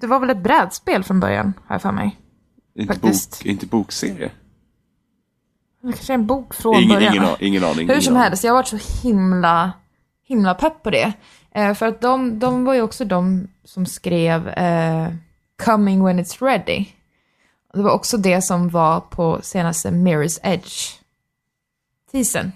det 0.00 0.06
var 0.06 0.20
väl 0.20 0.30
ett 0.30 0.42
brädspel 0.42 1.04
från 1.04 1.20
början, 1.20 1.52
har 1.66 1.74
jag 1.74 1.82
för 1.82 1.92
mig. 1.92 2.16
Inte, 2.76 2.92
faktiskt. 2.94 3.38
bok, 3.38 3.46
inte 3.46 3.66
bokserie? 3.66 4.30
Det 5.82 5.92
kanske 5.92 6.12
är 6.12 6.14
en 6.14 6.26
bok 6.26 6.54
från 6.54 6.74
Ingen, 6.76 6.88
början. 6.88 7.14
ingen, 7.14 7.28
ingen 7.40 7.64
aning. 7.64 7.88
Hur 7.88 8.00
som 8.00 8.16
helst, 8.16 8.44
jag 8.44 8.52
har 8.52 8.56
varit 8.58 8.68
så 8.68 9.02
himla, 9.02 9.72
himla 10.28 10.54
pepp 10.54 10.82
på 10.82 10.90
det. 10.90 11.12
Eh, 11.54 11.74
för 11.74 11.86
att 11.86 12.00
de, 12.00 12.38
de 12.38 12.64
var 12.64 12.74
ju 12.74 12.82
också 12.82 13.04
de 13.04 13.48
som 13.64 13.86
skrev 13.86 14.48
eh, 14.48 15.08
Coming 15.64 16.04
When 16.04 16.20
It's 16.20 16.44
Ready. 16.44 16.84
Det 17.72 17.82
var 17.82 17.90
också 17.90 18.16
det 18.16 18.42
som 18.42 18.68
var 18.68 19.00
på 19.00 19.38
senaste 19.42 19.90
Mirror's 19.90 20.38
Edge 20.42 20.92
teasern. 22.12 22.52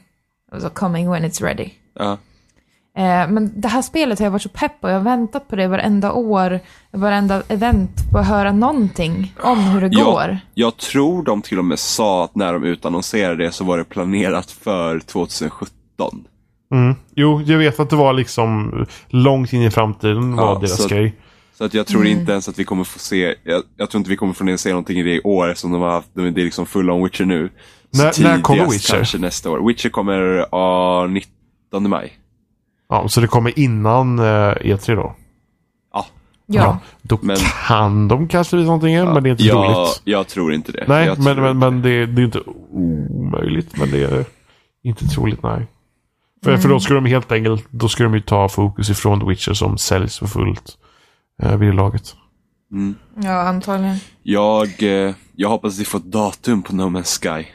Alltså 0.53 0.71
Coming 0.71 1.11
When 1.11 1.25
It's 1.25 1.43
Ready. 1.43 1.71
Ja. 1.95 2.13
Eh, 2.13 2.19
men 2.95 3.61
det 3.61 3.69
här 3.69 3.83
spelet 3.83 4.19
har 4.19 4.27
jag 4.27 4.31
varit 4.31 4.43
så 4.43 4.49
pepp 4.49 4.81
på. 4.81 4.89
Jag 4.89 4.95
har 4.95 5.05
väntat 5.05 5.49
på 5.49 5.57
det 5.57 5.69
varenda 5.69 6.13
år, 6.13 6.61
varenda 6.91 7.43
event, 7.49 7.91
på 8.13 8.19
att 8.19 8.27
höra 8.27 8.53
någonting 8.53 9.35
om 9.43 9.59
hur 9.59 9.81
det 9.81 9.89
går. 9.89 10.23
Jag, 10.29 10.39
jag 10.55 10.77
tror 10.77 11.23
de 11.23 11.43
till 11.43 11.59
och 11.59 11.65
med 11.65 11.79
sa 11.79 12.25
att 12.25 12.35
när 12.35 12.53
de 12.53 12.65
utannonserade 12.65 13.45
det 13.45 13.53
så 13.53 13.65
var 13.65 13.79
det 13.79 13.85
planerat 13.85 14.51
för 14.51 14.99
2017. 15.01 15.71
Mm. 16.75 16.95
Jo, 17.15 17.43
jag 17.47 17.59
vet 17.59 17.81
att 17.81 17.91
det 17.91 17.97
var 17.97 18.13
liksom 18.13 18.73
långt 19.09 19.53
in 19.53 19.63
i 19.63 19.71
framtiden 19.71 20.35
Ja, 20.39 20.55
var 20.55 20.61
deras 20.61 20.83
så- 20.83 20.89
grej. 20.89 21.15
Så 21.59 21.65
att 21.65 21.75
jag 21.75 21.87
tror 21.87 22.01
Mm. 22.07 22.19
inte 22.21 22.33
ens 22.33 22.49
att 22.49 22.59
vi 22.59 22.65
kommer 22.65 22.85
få 22.85 22.99
se, 22.99 23.35
jag, 23.45 23.63
jag 23.77 23.91
tror 23.91 23.99
inte 23.99 24.11
vi 24.11 24.17
kommer 24.17 24.33
få 24.33 24.57
se 24.59 24.69
någonting 24.71 24.99
i 24.99 25.03
det 25.03 25.15
i 25.15 25.21
år 25.21 25.49
eftersom 25.49 25.73
de 25.73 25.83
har 25.83 25.91
haft, 25.91 26.09
det 26.15 26.23
är 26.23 26.31
liksom 26.45 26.67
full 26.67 26.91
on 26.91 27.05
Witcher 27.05 27.25
nu. 27.25 27.51
Så 27.93 28.03
När- 28.03 28.23
när 28.23 28.41
kommer 28.41 28.67
Witcher? 28.71 28.95
kanske 28.97 29.19
nästa 29.19 29.51
år. 29.51 29.67
Witcher 29.69 29.89
kommer 29.89 30.21
uh, 30.55 31.11
19 31.11 31.91
maj. 31.91 32.13
Ja, 32.91 33.09
så 33.09 33.21
det 33.21 33.27
kommer 33.27 33.59
innan 33.59 34.19
eh, 34.19 34.23
E3 34.25 34.95
då. 34.97 35.15
Ja, 35.93 36.07
Ja. 36.47 36.79
Då 37.03 37.19
Men- 37.23 37.37
kan 37.67 38.09
de 38.09 38.29
kanske 38.29 38.57
visa 38.57 38.67
någonting, 38.67 38.95
men 39.05 39.23
det 39.23 39.29
är 39.29 39.31
inte 39.31 39.43
jag, 39.45 39.75
troligt. 39.75 40.01
jag 40.05 40.29
tror 40.29 40.53
inte 40.55 40.73
det. 40.73 40.85
Nej, 40.89 41.07
jag 41.07 41.19
men, 41.25 41.41
men, 41.41 41.59
men 41.59 41.83
det, 41.83 42.07
det 42.07 42.23
är 42.23 42.25
inte 42.25 42.41
omöjligt. 42.71 43.77
Men 43.79 43.91
det 43.91 44.03
är 44.05 44.25
inte 44.83 45.07
troligt, 45.09 45.43
nej. 45.43 45.67
För, 46.45 46.57
för 46.57 46.69
då 46.69 46.81
skulle 46.81 46.97
de 47.01 47.07
helt 47.07 47.33
enkelt 47.33 47.67
då 47.71 47.89
skulle 47.89 48.09
de 48.09 48.15
ju 48.15 48.21
ta 48.21 48.49
fokus 48.49 48.91
ifrån 48.91 49.21
The 49.21 49.27
Witcher 49.27 49.53
som 49.53 49.79
säljs 49.79 50.19
för 50.19 50.27
fullt 50.27 50.79
eh, 51.43 51.57
vid 51.57 51.69
det 51.69 51.75
laget. 51.75 52.17
Mm. 52.73 52.95
ja, 53.15 53.41
antagligen. 53.41 53.97
Jag, 54.23 54.83
eh, 54.83 55.15
jag 55.37 55.49
hoppas 55.49 55.75
att 55.75 55.81
vi 55.81 55.85
får 55.85 55.99
ett 55.99 56.05
datum 56.05 56.63
på 56.63 56.75
No 56.75 56.83
Man's 56.83 57.21
Sky. 57.21 57.47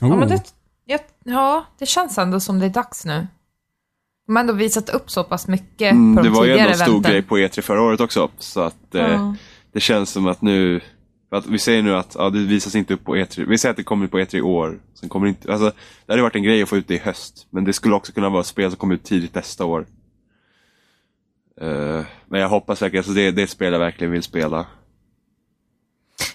Ja, 0.00 0.06
Oh. 0.06 0.16
men 0.18 0.28
det, 0.28 0.42
ja, 0.84 0.98
ja, 1.24 1.64
det 1.78 1.86
känns 1.86 2.18
ändå 2.18 2.40
som 2.40 2.58
det 2.58 2.66
är 2.66 2.70
dags 2.70 3.04
nu. 3.04 3.26
De 4.26 4.36
har 4.36 4.40
ändå 4.40 4.52
visat 4.52 4.88
upp 4.88 5.10
så 5.10 5.24
pass 5.24 5.48
mycket 5.48 5.92
Mm, 5.92 6.16
på 6.16 6.22
de 6.22 6.28
det 6.28 6.34
var 6.34 6.44
ju 6.44 6.52
ändå 6.52 6.68
en 6.70 6.74
stor 6.76 6.88
eventen. 6.88 7.10
grej 7.12 7.22
på 7.22 7.38
E3 7.38 7.60
förra 7.60 7.82
året 7.82 8.00
också. 8.00 8.30
Så 8.38 8.60
att 8.60 8.94
eh, 8.94 9.02
Ja. 9.02 9.34
det 9.72 9.80
känns 9.80 10.10
som 10.10 10.26
att 10.26 10.42
nu, 10.42 10.80
att 11.30 11.46
vi 11.46 11.58
säger 11.58 11.82
nu 11.82 11.96
att 11.96 12.14
ja, 12.18 12.30
det 12.30 12.38
visas 12.38 12.74
inte 12.74 12.94
upp 12.94 13.04
på 13.04 13.16
E3. 13.16 13.44
Vi 13.48 13.58
säger 13.58 13.70
att 13.70 13.76
det 13.76 13.82
kommer 13.84 14.06
på 14.06 14.18
E3 14.18 14.36
i 14.36 14.40
år. 14.42 14.80
Sen 14.94 15.08
kommer 15.08 15.26
det, 15.26 15.28
inte, 15.30 15.52
alltså, 15.52 15.72
det 16.06 16.12
hade 16.12 16.22
varit 16.22 16.36
en 16.36 16.42
grej 16.42 16.62
att 16.62 16.68
få 16.68 16.76
ut 16.76 16.88
det 16.88 16.94
i 16.94 16.98
höst. 16.98 17.46
Men 17.50 17.64
det 17.64 17.72
skulle 17.72 17.94
också 17.94 18.12
kunna 18.12 18.28
vara 18.28 18.44
spel 18.44 18.70
som 18.70 18.76
kommer 18.78 18.94
ut 18.94 19.04
tidigt 19.04 19.34
nästa 19.34 19.64
år. 19.64 19.86
Eh, 21.60 22.04
men 22.26 22.40
jag 22.40 22.48
hoppas 22.48 22.82
verkligen, 22.82 23.00
alltså 23.00 23.12
det, 23.12 23.30
det 23.30 23.42
är 23.42 23.44
ett 23.44 23.50
spel 23.50 23.72
jag 23.72 23.80
verkligen 23.80 24.10
vill 24.12 24.22
spela. 24.22 24.66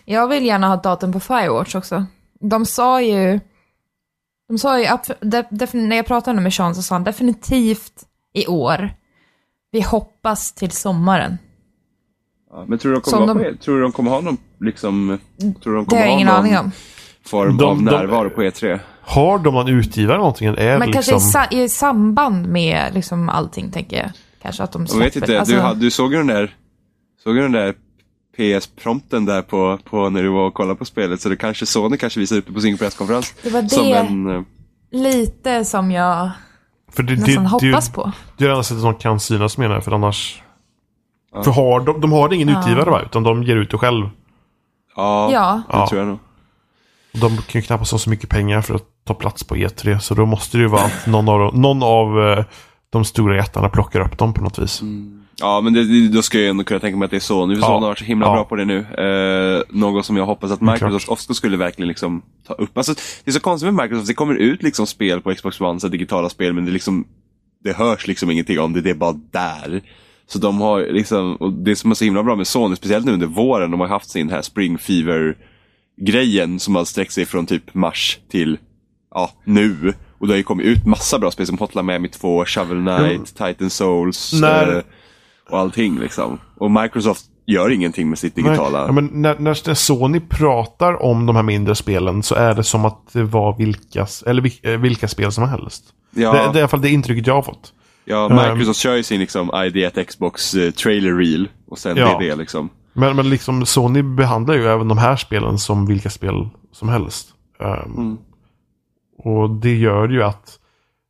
Jag 0.06 0.28
vill 0.28 0.46
gärna 0.46 0.68
ha 0.68 0.76
datum 0.76 1.14
på 1.14 1.20
Firewatch 1.20 1.76
också. 1.76 2.06
De 2.40 2.66
sa 2.66 3.02
ju... 3.02 3.40
De 4.48 4.58
sa 4.58 4.80
ju, 4.80 4.86
de, 5.22 5.44
när 5.74 5.96
jag 5.96 6.06
pratade 6.06 6.42
med 6.42 6.54
Sean 6.54 6.76
så 6.76 6.82
sa 6.82 6.96
han 6.96 7.04
definitivt 7.04 7.94
i 8.34 8.48
år. 8.48 8.90
Vi 9.72 9.82
hoppas 9.82 10.52
till 10.54 10.72
sommaren. 10.72 11.38
Ja, 12.52 12.66
men 12.68 12.80
tror 12.80 12.92
du 12.92 13.00
de 13.00 13.04
Som 13.04 13.12
kommer, 13.20 13.34
vara 13.34 13.38
de- 13.44 13.44
på, 13.44 13.56
E- 13.56 13.64
tror 13.64 13.76
du 13.76 13.82
de 13.82 13.92
kommer 13.92 14.12
ha 14.12 14.22
någon, 14.22 14.38
liksom, 14.60 15.20
tror 15.64 15.72
du 15.74 15.76
de 15.76 15.84
Det 15.84 15.90
kommer 15.90 16.02
har 16.02 16.06
jag 16.06 16.08
ha 16.08 16.16
ingen 16.16 16.28
någon 16.28 16.36
aning 16.36 16.58
om. 16.58 16.72
form 17.26 17.58
De- 17.58 17.64
av 17.70 17.76
de- 17.76 17.86
närvaro 17.86 18.30
på 18.30 18.44
E 18.44 18.50
E3? 18.50 18.80
Har 19.02 19.40
de 19.40 19.56
en 19.56 19.68
utgivare 19.68 20.18
någonting? 20.18 20.48
Eller 20.48 20.62
är 20.62 20.80
Men 20.80 20.88
det 20.88 20.94
kanske 20.94 21.12
liksom... 21.14 21.30
i, 21.30 21.32
sa- 21.32 21.58
i 21.58 21.70
samband 21.70 22.48
med 22.48 22.94
liksom 22.94 23.30
allting, 23.30 23.72
tänker 23.72 23.98
jag. 23.98 24.12
Kanske 24.42 24.64
att 24.64 24.72
de 24.72 24.82
Jag 24.82 24.90
släpper. 24.90 25.06
vet 25.06 25.16
inte, 25.16 25.40
alltså, 25.40 25.74
du, 25.74 25.80
du 25.80 25.92
såg 25.92 26.12
ju 26.12 26.18
den 26.18 26.28
där, 26.28 26.56
såg 27.24 27.36
ju 27.36 27.42
den 27.42 27.52
där 27.52 27.76
PS-prompten 28.38 29.26
där 29.26 29.42
på, 29.42 29.80
på 29.84 30.10
när 30.10 30.24
du 30.24 30.30
var 30.30 30.48
och 30.48 30.54
kollade 30.54 30.76
på 30.76 30.86
spelet, 30.86 31.22
så 31.22 31.30
det 31.30 31.36
kanske 31.38 31.66
Sony 31.66 31.98
kanske 31.98 32.20
visade 32.20 32.40
upp 32.40 32.48
det 32.48 32.54
på 32.54 32.60
sin 32.62 32.78
presskonferens. 32.78 33.34
Det 33.44 33.50
var 33.50 33.62
Som 33.64 33.86
det 33.86 33.94
en, 33.94 34.36
eh, 34.36 34.42
lite 34.92 35.66
som 35.66 35.92
jag 35.92 36.30
För 36.92 37.04
det, 37.04 37.16
nästan 37.16 37.44
det, 37.44 37.50
hoppas 37.50 37.88
det, 37.88 37.94
på. 37.94 38.12
det 38.38 38.44
är 38.44 38.48
det 38.48 38.54
enda 38.54 38.64
sättet 38.64 38.82
som 38.82 38.96
kan 38.96 39.20
synas 39.20 39.58
menar 39.58 39.76
jag, 39.76 39.84
för 39.84 39.92
annars... 39.92 40.42
Ja. 41.34 41.44
För 41.44 41.52
har 41.52 41.80
de, 41.80 42.02
de 42.02 42.12
har 42.12 42.34
ingen 42.34 42.48
Ja. 42.50 42.60
utgivare 42.60 42.90
va? 42.90 43.02
Utan 43.06 43.24
de 43.24 43.44
ger 43.44 43.56
ut 43.56 43.72
det 43.72 43.78
själv. 43.78 44.10
ja, 44.96 45.30
Ja, 45.32 45.62
det 45.70 45.78
Ja. 45.78 45.88
tror 45.88 46.00
jag 46.02 46.08
nog. 46.08 46.20
De 47.14 47.38
kan 47.38 47.62
ju 47.62 47.62
knappast 47.62 47.92
ha 47.92 48.00
så 48.00 48.10
mycket 48.10 48.30
pengar 48.30 48.62
för 48.62 48.76
att 48.76 48.84
ta 49.06 49.14
plats 49.14 49.44
på 49.44 49.56
E3. 49.56 50.00
Så 50.00 50.14
då 50.14 50.26
måste 50.26 50.58
det 50.58 50.62
ju 50.62 50.68
vara 50.68 50.82
att 50.84 51.08
någon 51.08 51.30
av, 51.30 51.40
de- 51.40 51.62
någon 51.62 51.84
av 51.84 52.22
eh, 52.30 52.46
de 52.90 53.06
stora 53.06 53.36
jättarna 53.36 53.70
plockar 53.70 54.00
upp 54.00 54.18
dem 54.18 54.34
på 54.34 54.42
något 54.44 54.60
vis. 54.60 54.82
Ja, 55.40 55.62
men 55.62 55.74
det, 55.74 56.08
då 56.08 56.22
ska 56.22 56.40
jag 56.40 56.50
ändå 56.50 56.64
kunna 56.64 56.80
tänka 56.80 56.98
mig 56.98 57.06
att 57.06 57.12
det 57.12 57.18
är 57.18 57.22
Sony, 57.22 57.56
för 57.56 57.62
Ja. 57.62 57.68
Har 57.68 57.80
varit 57.82 58.00
så 58.00 58.06
himla 58.06 58.26
Ja. 58.26 58.34
bra 58.34 58.44
på 58.44 58.56
det 58.56 58.66
nu. 58.66 58.78
Eh, 58.80 59.64
något 59.70 60.06
som 60.06 60.18
jag 60.18 60.26
hoppas 60.26 60.52
att 60.52 60.62
Microsoft 60.62 61.10
också 61.10 61.34
skulle 61.34 61.58
verkligen 61.58 61.88
liksom 61.88 62.22
ta 62.48 62.54
upp. 62.54 62.78
Alltså, 62.78 62.94
det 62.94 63.32
är 63.32 63.34
så 63.34 63.40
konstigt 63.40 63.74
med 63.74 63.84
Microsoft, 63.84 64.08
det 64.08 64.14
kommer 64.14 64.36
ut 64.36 64.64
liksom 64.64 64.88
spel 64.88 65.22
på 65.22 65.34
Xbox 65.36 65.62
One, 65.62 65.80
så 65.80 65.88
digitala 65.88 66.30
spel, 66.30 66.54
men 66.54 66.66
det 66.66 66.72
liksom 66.72 67.08
det 67.64 67.74
hörs 67.74 68.08
liksom 68.08 68.32
ingenting 68.32 68.60
om 68.60 68.74
det, 68.74 68.82
det 68.82 68.90
är 68.90 68.94
bara 68.96 69.20
där. 69.32 69.82
Så 70.28 70.40
de 70.40 70.62
har 70.62 70.80
liksom, 70.94 71.36
och 71.36 71.54
det 71.54 71.76
som 71.76 71.92
är 71.92 71.96
så 71.96 72.06
himla 72.06 72.24
bra 72.24 72.36
med 72.36 72.48
Sony, 72.48 72.76
speciellt 72.76 73.06
nu 73.06 73.12
under 73.14 73.28
våren, 73.28 73.72
de 73.72 73.80
har 73.80 73.88
haft 73.88 74.10
sin 74.10 74.30
här 74.30 74.42
Spring 74.42 74.78
Fever-grejen 74.78 76.60
som 76.60 76.76
har 76.76 76.86
sträckt 76.86 77.12
sig 77.14 77.26
från 77.26 77.46
typ 77.46 77.74
mars 77.74 78.20
till, 78.32 78.58
ja, 79.14 79.32
nu. 79.44 79.94
Och 80.20 80.28
det 80.28 80.34
har 80.34 80.38
ju 80.38 80.44
kommit 80.44 80.66
ut 80.66 80.86
massa 80.86 81.20
bra 81.20 81.32
spel 81.32 81.46
som 81.46 81.58
Hotline 81.58 81.86
Miami 81.86 82.10
2, 82.10 82.46
Shovel 82.46 82.82
Knight, 82.82 83.26
Titan 83.38 83.70
Souls 83.70 84.34
När- 84.42 84.76
eh, 84.78 84.82
och 85.50 85.60
allting 85.60 86.00
liksom. 86.00 86.40
Och 86.58 86.72
Microsoft 86.72 87.26
gör 87.46 87.70
ingenting 87.70 88.10
med 88.10 88.20
sitt 88.20 88.36
digitala. 88.36 88.84
Nej, 88.86 88.94
men 88.94 89.22
när, 89.22 89.40
när, 89.40 89.74
Sony 89.74 90.20
pratar 90.20 91.04
om 91.04 91.26
de 91.26 91.36
här 91.36 91.44
mindre 91.44 91.76
spelen 91.76 92.24
så 92.24 92.36
är 92.36 92.56
det 92.56 92.64
som 92.64 92.86
att 92.86 93.14
det 93.14 93.24
var 93.24 93.58
vilka, 93.58 94.08
eller 94.26 94.52
eh, 94.68 94.78
vilka 94.80 95.08
spel 95.08 95.32
som 95.32 95.50
helst. 95.50 95.84
Ja. 96.16 96.34
Det, 96.34 96.38
det 96.38 96.44
är 96.44 96.56
i 96.56 96.60
alla 96.60 96.68
fall 96.68 96.82
det 96.82 96.90
intrycket 96.90 97.28
jag 97.28 97.34
har 97.34 97.42
fått. 97.42 97.74
Ja, 98.06 98.30
Microsoft 98.30 98.80
kör 98.80 98.96
ju 98.96 99.04
sin 99.04 99.20
liksom 99.20 99.52
ID1 99.52 100.04
Xbox 100.04 100.54
eh, 100.54 100.72
trailer 100.72 101.14
reel 101.14 101.50
och 101.68 101.78
sen 101.78 101.98
Ja. 101.98 102.06
det 102.20 102.26
är 102.26 102.30
det 102.30 102.36
liksom. 102.36 102.70
Men, 102.94 103.16
men 103.16 103.30
liksom 103.30 103.66
Sony 103.66 104.02
behandlar 104.02 104.56
ju 104.56 104.68
även 104.68 104.88
de 104.88 104.98
här 104.98 105.16
spelen 105.16 105.58
som 105.58 105.86
vilka 105.86 106.10
spel 106.10 106.50
som 106.72 106.90
helst. 106.90 107.28
Ehm, 107.60 108.18
Och 109.18 109.50
det 109.50 109.76
gör 109.76 110.10
ju 110.10 110.24
att 110.24 110.60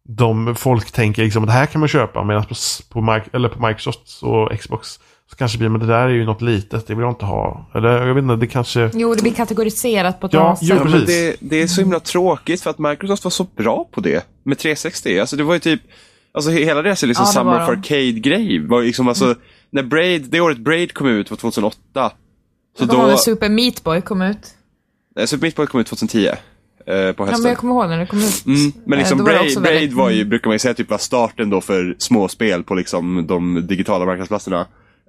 de 0.07 0.55
folk 0.55 0.91
tänker 0.91 1.23
liksom 1.23 1.43
att 1.43 1.47
det 1.49 1.53
här 1.53 1.65
kan 1.65 1.79
man 1.79 1.87
köpa 1.87 2.23
medan 2.23 2.43
på, 2.45 2.55
på, 2.89 3.19
eller 3.33 3.49
på 3.49 3.67
Microsoft 3.67 4.19
och 4.23 4.59
Xbox 4.59 4.99
så 5.29 5.35
kanske 5.35 5.57
blir 5.57 5.69
men 5.69 5.79
det 5.81 5.87
där 5.87 6.01
är 6.03 6.09
ju 6.09 6.25
något 6.25 6.41
litet, 6.41 6.87
det 6.87 6.95
vill 6.95 7.01
jag 7.03 7.11
inte 7.11 7.25
ha. 7.25 7.69
Eller 7.75 8.07
jag 8.07 8.13
vet 8.15 8.21
inte, 8.21 8.35
det 8.35 8.47
kanske... 8.47 8.91
jo, 8.93 9.15
det 9.15 9.21
blir 9.21 9.33
kategoriserat 9.33 10.19
på 10.19 10.27
ett 10.27 10.33
Ja, 10.33 10.45
annat 10.45 10.59
sätt. 10.59 10.67
Ja, 10.67 10.75
men 10.75 10.91
precis. 10.91 11.07
det, 11.07 11.35
det 11.39 11.61
är 11.61 11.67
så 11.67 11.81
himla 11.81 11.99
tråkigt 11.99 12.61
för 12.61 12.69
att 12.69 12.79
Microsoft 12.79 13.23
var 13.23 13.31
så 13.31 13.43
bra 13.43 13.89
på 13.91 14.01
det 14.01 14.25
med 14.43 14.57
360. 14.57 15.19
Alltså 15.19 15.35
det 15.35 15.43
var 15.43 15.53
ju 15.53 15.59
typ, 15.59 15.81
alltså 16.33 16.51
he- 16.51 16.65
hela 16.65 16.81
deras 16.81 17.03
liksom 17.03 17.23
Ja, 17.23 17.27
det 17.29 17.33
Summer 17.33 17.53
of 17.53 17.67
de. 17.67 17.73
Mm. 17.73 17.79
Arcade-grej 17.79 18.59
var 18.67 18.79
ju 18.81 18.87
liksom 18.87 19.07
alltså, 19.07 19.35
när 19.69 19.83
Braid, 19.83 20.25
det 20.29 20.39
året 20.39 20.57
Braid 20.57 20.93
kom 20.93 21.07
ut 21.07 21.29
var 21.31 21.37
2008. 21.37 22.11
Så 22.79 22.85
Då 22.85 22.97
var 22.97 23.11
då, 23.11 23.17
Super 23.17 23.49
Meat 23.49 23.83
Boy 23.83 24.01
kom 24.01 24.21
ut. 24.21 24.47
nej, 25.15 25.27
Super 25.27 25.41
Meat 25.41 25.55
Boy 25.55 25.67
kom 25.67 25.79
ut 25.81 25.87
2010. 25.87 26.29
Eh, 26.87 26.93
på 26.93 26.95
Ja, 26.95 27.13
men 27.17 27.27
hösten. 27.27 27.49
jag 27.49 27.57
kommer 27.57 27.73
ihåg 27.73 27.89
när 27.89 27.97
det 27.99 28.05
kom 28.07 28.19
ut. 28.19 28.45
Mm, 28.45 28.71
men 28.85 28.93
Eh, 28.93 28.99
liksom 28.99 29.17
då 29.17 29.23
var 29.23 29.31
Braid, 29.31 29.61
Braid 29.61 29.73
väldigt- 29.73 29.93
var 29.93 30.09
ju, 30.09 30.25
brukar 30.25 30.47
man 30.49 30.55
ju 30.55 30.59
säga, 30.59 30.73
typ 30.73 30.89
var 30.89 30.97
starten 30.97 31.49
då 31.49 31.61
för 31.61 31.95
småspel 31.99 32.63
på 32.63 32.75
liksom 32.75 33.27
de 33.27 33.67
digitala 33.67 34.05
marknadsplatserna. 34.05 34.59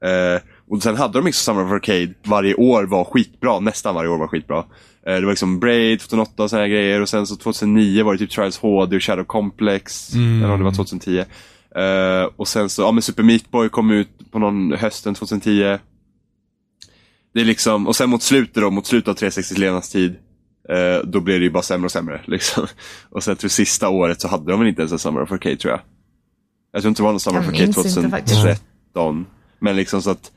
Eh, 0.02 0.40
och 0.70 0.82
sen 0.82 0.96
hade 0.96 1.18
de 1.18 1.24
liksom 1.26 1.54
Summer 1.54 1.66
of 1.66 1.72
Arcade 1.72 2.14
varje 2.24 2.54
år 2.54 2.84
var 2.84 3.04
skitbra, 3.04 3.60
nästan 3.60 3.94
varje 3.94 4.10
år 4.10 4.18
var 4.18 4.26
skitbra. 4.28 4.58
Eh, 5.06 5.14
det 5.14 5.20
var 5.24 5.32
liksom 5.32 5.60
Braid 5.60 6.00
2008 6.00 6.42
och 6.44 6.50
här 6.50 6.66
grejer 6.68 7.00
och 7.00 7.08
sen 7.08 7.26
så 7.26 7.36
2009 7.36 8.04
var 8.04 8.12
det 8.12 8.18
typ 8.18 8.30
Trials 8.30 8.58
HD 8.58 8.96
och 8.96 9.02
Shadow 9.02 9.24
Complex. 9.24 10.14
Eller 10.14 10.50
om 10.50 10.58
det 10.58 10.64
var 10.64 10.72
2010. 10.72 11.18
Eh, 11.76 12.30
och 12.36 12.48
sen 12.48 12.68
så, 12.68 12.82
ja 12.82 12.92
men 12.92 13.02
Super 13.02 13.22
Meat 13.22 13.50
Boy 13.50 13.68
kom 13.68 13.90
ut 13.90 14.08
på 14.30 14.38
någon 14.38 14.72
hösten 14.72 15.14
2010. 15.14 15.78
Det 17.34 17.40
är 17.40 17.44
liksom, 17.44 17.86
och 17.86 17.96
sen 17.96 18.10
mot 18.10 18.22
slutet 18.22 18.62
då, 18.62 18.70
mot 18.70 18.86
slutet 18.86 19.08
av 19.08 19.14
360 19.14 19.54
levnadstid, 19.60 20.16
eh, 20.70 21.00
då 21.04 21.20
blev 21.20 21.38
det 21.38 21.44
ju 21.44 21.50
bara 21.50 21.62
sämre 21.62 21.84
och 21.84 21.92
sämre. 21.92 22.20
Liksom. 22.26 22.66
Och 23.10 23.24
sen 23.24 23.36
tror 23.36 23.48
sista 23.48 23.88
året 23.88 24.20
så 24.20 24.28
hade 24.28 24.50
de 24.50 24.60
väl 24.60 24.68
inte 24.68 24.82
ens 24.82 24.92
en 24.92 24.98
Summer 24.98 25.22
of 25.22 25.32
Arcade 25.32 25.56
tror 25.56 25.70
jag. 25.70 25.80
Jag 26.72 26.82
tror 26.82 26.88
inte 26.88 27.02
det 27.02 27.04
var 27.04 27.12
någon 27.12 27.20
Summer 27.20 27.40
of 27.40 27.48
Arcade 27.48 27.64
minns 27.64 27.96
inte 27.96 28.10
faktiskt. 28.10 28.40
2013. 28.40 29.26
Men 29.58 29.76
liksom 29.76 30.02
så 30.02 30.10
att, 30.10 30.32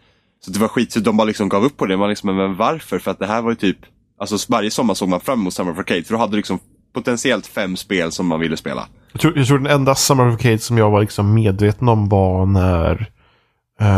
så 0.46 0.52
det 0.52 0.60
var 0.60 0.68
skit, 0.68 0.92
så 0.92 1.00
de 1.00 1.18
bara 1.18 1.26
liksom 1.26 1.50
gav 1.50 1.64
upp 1.66 1.78
på 1.78 1.86
det. 1.86 1.98
Man 1.98 2.10
liksom, 2.10 2.36
men 2.36 2.56
varför? 2.56 3.00
För 3.00 3.12
att 3.12 3.20
det 3.20 3.28
här 3.28 3.42
var 3.42 3.52
ju 3.52 3.56
typ, 3.56 3.78
alltså 4.20 4.38
varje 4.50 4.72
sommar 4.72 4.94
såg 4.94 5.10
man 5.10 5.22
fram 5.22 5.40
emot 5.40 5.54
Summer 5.54 5.72
of 5.72 5.80
Arcade. 5.80 6.04
För 6.04 6.14
då 6.14 6.20
hade 6.20 6.32
du 6.32 6.38
liksom 6.38 6.60
potentiellt 6.94 7.48
fem 7.48 7.78
spel 7.78 8.12
som 8.12 8.28
man 8.28 8.40
ville 8.40 8.58
spela. 8.58 8.88
Jag 9.12 9.22
tror, 9.22 9.38
jag 9.38 9.48
tror 9.48 9.60
den 9.60 9.72
enda 9.72 9.96
Summer 9.96 10.28
of 10.28 10.34
Arcade 10.34 10.60
som 10.60 10.78
jag 10.78 10.92
var 10.92 11.02
liksom 11.02 11.34
medveten 11.34 11.90
om 11.90 12.10
var 12.10 12.46
när 12.46 13.12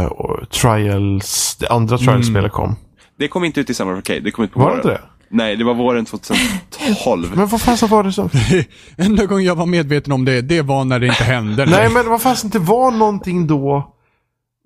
och 0.09 0.49
Trials, 0.49 1.57
det 1.59 1.67
andra 1.67 1.97
Trials-spelet 1.97 2.51
kom. 2.51 2.75
Det 3.17 3.27
kom 3.27 3.43
inte 3.43 3.59
ut 3.59 3.69
i 3.69 3.73
Summer 3.73 3.93
of 3.93 3.97
Arcade, 3.97 4.19
det 4.19 4.31
kom 4.31 4.45
ut 4.45 4.51
på 4.51 4.59
Var 4.59 4.69
det 4.69 4.75
inte 4.75 4.87
det? 4.87 5.01
Nej, 5.33 5.55
det 5.55 5.63
var 5.63 5.73
våren 5.73 6.05
2012. 6.05 7.31
Men 7.35 7.47
vad 7.47 7.61
fasen 7.61 7.89
var 7.89 8.03
det 8.03 8.11
som... 8.11 8.29
Enda 8.97 9.25
gången 9.25 9.45
jag 9.45 9.55
var 9.55 9.65
medveten 9.65 10.13
om 10.13 10.25
det, 10.25 10.41
det 10.41 10.61
var 10.61 10.85
när 10.85 10.99
det 10.99 11.07
inte 11.07 11.23
hände. 11.23 11.65
Nej 11.65 11.89
men 11.89 12.09
vad 12.09 12.21
fasen 12.21 12.49
det 12.49 12.59
var 12.59 12.91
någonting 12.91 13.47
då. 13.47 13.93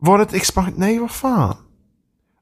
Var 0.02 0.18
det 0.18 0.24
ett 0.24 0.34
expansion? 0.34 0.74
Nej 0.78 1.00
vad 1.00 1.12
fan. 1.12 1.56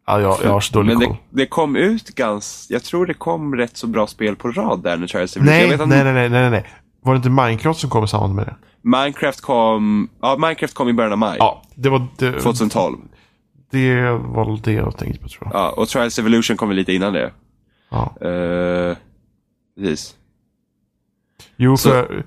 Ja, 0.08 0.22
jag, 0.22 0.38
jag 0.44 0.52
har 0.52 0.60
så 0.60 0.74
dålig 0.74 0.88
Men 0.88 1.00
det, 1.00 1.06
koll. 1.06 1.16
det 1.30 1.46
kom 1.46 1.76
ut 1.76 2.08
ganska, 2.16 2.74
jag 2.74 2.84
tror 2.84 3.06
det 3.06 3.14
kom 3.14 3.56
rätt 3.56 3.78
så 3.78 3.88
bra 3.88 4.08
spel 4.08 4.36
på 4.36 4.52
rad 4.52 4.84
där 4.84 4.98
när 4.98 5.08
Trials 5.08 5.38
Evolution. 5.38 5.60
Nej, 5.60 5.88
nej, 5.88 6.04
nej, 6.04 6.14
nej, 6.14 6.30
nej, 6.30 6.50
nej. 6.50 6.66
Var 7.04 7.14
det 7.14 7.18
inte 7.18 7.30
Minecraft 7.30 7.80
som 7.80 7.90
kom 7.90 8.04
i 8.04 8.08
samband 8.08 8.36
med 8.36 8.46
det? 8.46 8.56
Minecraft 8.82 9.42
kom, 9.42 10.10
ja 10.22 10.38
Minecraft 10.38 10.74
kom 10.74 10.90
i 10.90 10.94
början 10.94 11.12
av 11.12 11.18
maj. 11.18 11.36
Ja, 11.40 11.62
det 11.76 11.90
var 11.90 12.08
det. 12.18 12.32
2012. 12.40 12.98
Det 13.72 14.12
var 14.12 14.46
väl 14.46 14.62
det 14.62 14.72
jag 14.72 14.98
tänkte 14.98 15.22
på 15.22 15.28
tror 15.30 15.50
jag. 15.54 15.62
Ja, 15.62 15.70
och 15.78 15.88
Trials 15.88 16.20
Evolution 16.20 16.58
kom 16.58 16.72
lite 16.72 16.94
innan 16.94 17.14
det. 17.14 17.32
Ja. 17.96 18.28
Uh, 18.30 18.98
precis. 19.80 20.16
Jo, 21.58 21.78
Så- 21.78 21.90
för... 21.90 22.26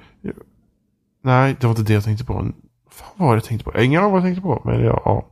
Nej, 1.23 1.57
det 1.61 1.67
var 1.67 1.71
inte 1.71 1.83
det 1.83 1.93
jag 1.93 2.05
tänkte 2.05 2.25
på. 2.25 2.35
Vad 2.35 2.53
fan 2.91 3.27
var 3.27 3.35
det 3.35 3.37
jag 3.37 3.45
tänkte 3.45 3.71
på? 3.71 3.81
Ingen 3.81 4.03
av 4.03 4.11
vad 4.11 4.19
jag 4.21 4.25
tänkte 4.27 4.43
på. 4.43 4.63
Men 4.65 4.81
ja, 4.85 5.03
ja. 5.05 5.27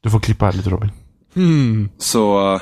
Du 0.00 0.10
får 0.10 0.20
klippa 0.20 0.44
här 0.44 0.52
lite 0.52 0.70
Robin. 0.70 0.90
Hmm. 1.34 1.88
Så, 1.98 2.60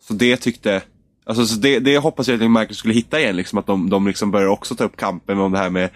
så 0.00 0.14
det 0.14 0.36
tyckte, 0.36 0.82
alltså 1.26 1.46
så 1.46 1.60
det, 1.60 1.78
det 1.78 1.98
hoppas 1.98 2.28
jag 2.28 2.42
att 2.42 2.50
Microsoft 2.50 2.78
skulle 2.78 2.94
hitta 2.94 3.20
igen, 3.20 3.36
liksom 3.36 3.58
att 3.58 3.66
de, 3.66 3.90
de 3.90 4.06
liksom 4.06 4.30
börjar 4.30 4.48
också 4.48 4.74
ta 4.74 4.84
upp 4.84 4.96
kampen 4.96 5.38
om 5.38 5.52
det 5.52 5.58
här 5.58 5.70
med, 5.70 5.90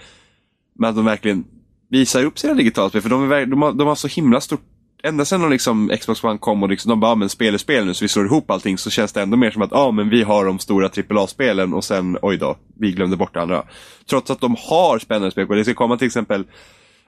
med 0.79 0.91
att 0.91 0.97
de 0.97 1.05
verkligen 1.05 1.45
visar 1.89 2.25
upp 2.25 2.39
sina 2.39 2.55
digitalspel. 2.55 3.03
För 3.03 3.11
de, 3.11 3.33
är, 3.33 3.47
de, 3.47 3.62
har, 3.62 3.73
de 3.73 3.89
har 3.89 3.95
så 3.95 4.09
himla 4.09 4.41
stort 4.41 4.64
Ända 5.03 5.24
sedan 5.24 5.40
de 5.40 5.51
liksom 5.51 5.90
Xbox 6.01 6.24
One 6.24 6.38
kom 6.38 6.62
och 6.62 6.68
liksom, 6.68 6.88
de 6.88 7.01
bara, 7.01 7.11
"Ja, 7.11 7.14
men 7.14 7.28
spel 7.28 7.55
är 7.55 7.59
spel 7.59 7.86
nu 7.86 7.94
så 7.94 8.05
vi 8.05 8.09
slår 8.09 8.26
ihop 8.26 8.51
allting 8.51 8.78
så 8.78 8.90
känns 8.90 9.12
det 9.12 9.22
ändå 9.22 9.36
mer 9.36 9.51
som 9.51 9.62
att, 9.62 9.70
ja 9.72 9.90
men 9.90 10.09
vi 10.09 10.22
har 10.22 10.44
de 10.44 10.59
stora 10.59 10.88
AAA-spelen 10.88 11.74
och 11.74 11.84
sen, 11.84 12.18
oj 12.22 12.36
då, 12.36 12.57
vi 12.80 12.92
glömde 12.92 13.16
bort 13.16 13.34
det 13.34 13.42
andra. 13.42 13.62
Trots 14.11 14.30
att 14.30 14.40
de 14.40 14.57
har 14.59 14.98
spännande 14.98 15.30
spel, 15.30 15.46
och 15.48 15.57
det 15.57 15.64
ska 15.64 15.74
komma 15.74 15.96
till 15.96 16.07
exempel, 16.07 16.40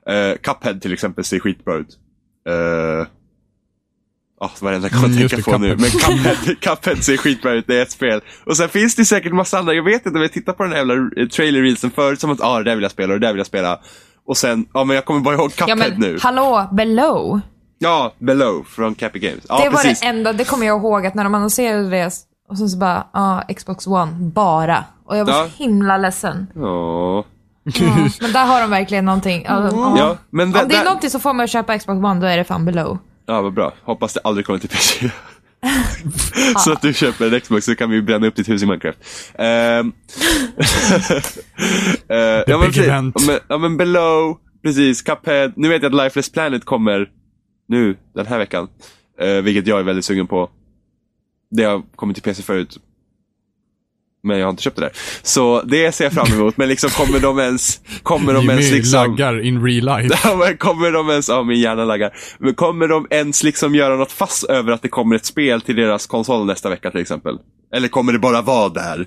eh, 0.07 0.37
Cuphead 0.43 0.81
till 0.83 0.93
exempel 0.93 1.25
ser 1.25 1.39
skitbra 1.41 1.75
ut. 1.75 1.99
Uh, 2.49 3.07
Ja, 4.41 4.47
oh, 4.47 4.65
varenda 4.65 4.89
jag 4.89 5.01
kan 5.01 5.05
Mm, 5.13 5.29
tänka 5.29 5.51
på 5.53 5.59
nu. 5.59 5.77
Cuphead. 5.77 5.81
Men 5.81 5.91
Cuphead, 5.91 6.61
Cuphead 6.61 7.05
ser 7.05 7.17
skitbra 7.17 7.53
ut, 7.53 7.65
det 7.67 7.79
är 7.79 7.83
ett 7.83 7.91
spel. 7.91 8.21
Och 8.47 8.57
sen 8.57 8.69
finns 8.69 8.95
det 8.95 9.05
säkert 9.05 9.33
massa 9.33 9.59
andra, 9.59 9.75
jag 9.75 9.83
vet 9.83 10.07
inte, 10.07 10.17
om 10.19 10.23
jag 10.23 10.33
tittar 10.33 10.53
på 10.53 10.63
den 10.63 10.73
här 10.73 10.79
jävla 10.79 10.95
eh, 10.95 11.29
trailer-reelsen 11.29 11.91
förut 11.91 12.21
som 12.21 12.31
att, 12.31 12.39
ja 12.39 12.47
ah, 12.47 12.59
det 12.59 12.65
där 12.65 12.75
vill 12.75 12.83
jag 12.83 12.91
spela 12.93 13.15
och 13.15 13.21
det 13.21 13.27
där 13.27 13.33
vill 13.33 13.39
jag 13.39 13.47
spela. 13.47 13.81
Och 14.27 14.37
sen, 14.37 14.67
ja 14.75 14.85
men 14.85 14.95
jag 14.95 15.05
kommer 15.05 15.21
bara 15.21 15.35
ihåg 15.35 15.53
Ja 15.59 15.67
Cuphead 15.67 15.91
men 15.91 16.01
nu. 16.01 16.19
hallå, 16.23 16.69
Below. 16.73 17.41
Ja, 17.83 18.13
Below 18.19 18.65
från 18.65 18.95
Cappy 18.95 19.19
Games. 19.19 19.45
Ja, 19.49 19.59
det 19.65 19.69
var 19.71 19.77
precis. 19.83 20.01
det 20.01 20.07
enda, 20.07 20.33
det 20.33 20.45
kommer 20.45 20.67
jag 20.67 20.79
ihåg 20.79 21.07
att 21.07 21.15
när 21.15 21.25
de 21.25 21.35
annonserade 21.35 21.91
det 21.91 22.11
och 22.49 22.59
sen 22.59 22.69
så 22.69 22.79
bara, 22.79 23.07
ja, 23.13 23.43
Xbox 23.57 23.87
One, 23.87 24.13
bara. 24.13 24.85
Och 25.07 25.17
jag 25.17 25.25
var 25.25 25.33
Ja. 25.33 25.49
så 25.57 25.63
himla 25.65 25.97
ledsen. 25.99 26.47
Ja. 26.55 27.25
Ja, 27.65 28.09
men 28.21 28.33
där 28.33 28.47
har 28.47 28.61
de 28.61 28.71
verkligen 28.71 29.05
någonting. 29.05 29.45
Ja, 29.49 29.69
ja. 29.73 29.95
Ja, 29.99 30.17
men 30.31 30.47
Om 30.47 30.53
det 30.53 30.59
är 30.61 30.67
där... 30.69 30.85
någonting 30.85 31.11
som 31.11 31.21
får 31.21 31.33
mig 31.33 31.45
att 31.45 31.51
köpa 31.51 31.79
Xbox 31.79 31.97
One, 32.05 32.21
då 32.21 32.27
är 32.27 32.37
det 32.37 32.45
fan 32.45 32.65
Below. 32.65 32.99
Ja, 33.27 33.43
vad 33.43 33.53
bra. 33.55 33.73
Hoppas 33.85 34.13
det 34.15 34.21
aldrig 34.25 34.47
kommer 34.47 34.59
till 34.59 34.69
PC. 34.69 35.11
så 36.59 36.73
att 36.73 36.83
du 36.83 36.95
köper 36.95 37.35
en 37.35 37.41
Xbox 37.41 37.65
så 37.67 37.75
kan 37.75 37.91
vi 37.91 38.03
bränna 38.03 38.27
upp 38.27 38.37
ditt 38.37 38.49
hus 38.49 38.63
i 38.63 38.67
Minecraft. 38.67 38.99
Ja, 42.09 42.45
men 42.47 42.61
big 42.61 42.67
precis. 42.69 42.85
event. 42.85 43.17
Ja, 43.19 43.27
men, 43.27 43.39
ja 43.49 43.59
men 43.59 43.77
Below, 43.77 44.37
precis, 44.65 45.03
Cuphead. 45.03 45.53
Nu 45.57 45.69
vet 45.69 45.83
jag 45.83 45.95
att 45.99 46.05
Lifeless 46.05 46.33
Planet 46.33 46.65
kommer 46.65 47.09
nu, 47.73 47.97
den 48.15 48.27
här 48.27 48.39
veckan. 48.39 48.69
Uh, 49.23 49.41
vilket 49.43 49.67
jag 49.67 49.79
är 49.79 49.83
väldigt 49.83 50.05
sugen 50.05 50.27
på. 50.27 50.51
Det 51.51 51.65
har 51.65 51.83
kommit 51.97 52.17
till 52.17 52.23
PC 52.23 52.43
förut. 52.43 52.79
Men 54.23 54.39
jag 54.39 54.47
har 54.47 54.51
inte 54.51 54.63
köpt 54.63 54.77
det 54.77 54.83
där. 54.83 54.93
Så 55.23 55.63
det 55.63 55.93
ser 55.93 56.05
jag 56.05 56.13
fram 56.13 56.39
emot. 56.39 56.57
Men 56.57 56.69
liksom 56.69 56.91
kommer 56.91 57.21
de 57.21 57.39
ens, 57.39 57.81
kommer 58.03 58.35
de 58.35 58.51
ens 58.51 58.65
Jimmy 58.67 58.77
liksom... 58.77 59.11
laggar 59.11 59.41
in 59.41 59.65
real 59.65 60.03
life. 60.03 60.19
Ja, 60.25 60.53
kommer 60.59 60.91
de 60.91 61.11
ens, 61.11 61.29
ja 61.29 61.43
min 61.43 61.61
hjärna 61.61 61.85
laggar. 61.85 62.15
Men 62.39 62.55
kommer 62.55 62.89
de 62.89 63.07
ens 63.11 63.43
liksom 63.43 63.75
göra 63.75 63.97
något 63.97 64.13
fass 64.13 64.45
över 64.45 64.73
att 64.73 64.83
det 64.83 64.89
kommer 64.89 65.17
ett 65.17 65.25
spel 65.25 65.61
till 65.61 65.77
deras 65.77 66.07
konsol 66.07 66.47
nästa 66.47 66.69
vecka 66.69 66.91
till 66.91 67.01
exempel? 67.01 67.39
Eller 67.75 67.89
kommer 67.89 68.13
det 68.13 68.19
bara 68.19 68.43
vara 68.43 68.69
där? 68.69 69.07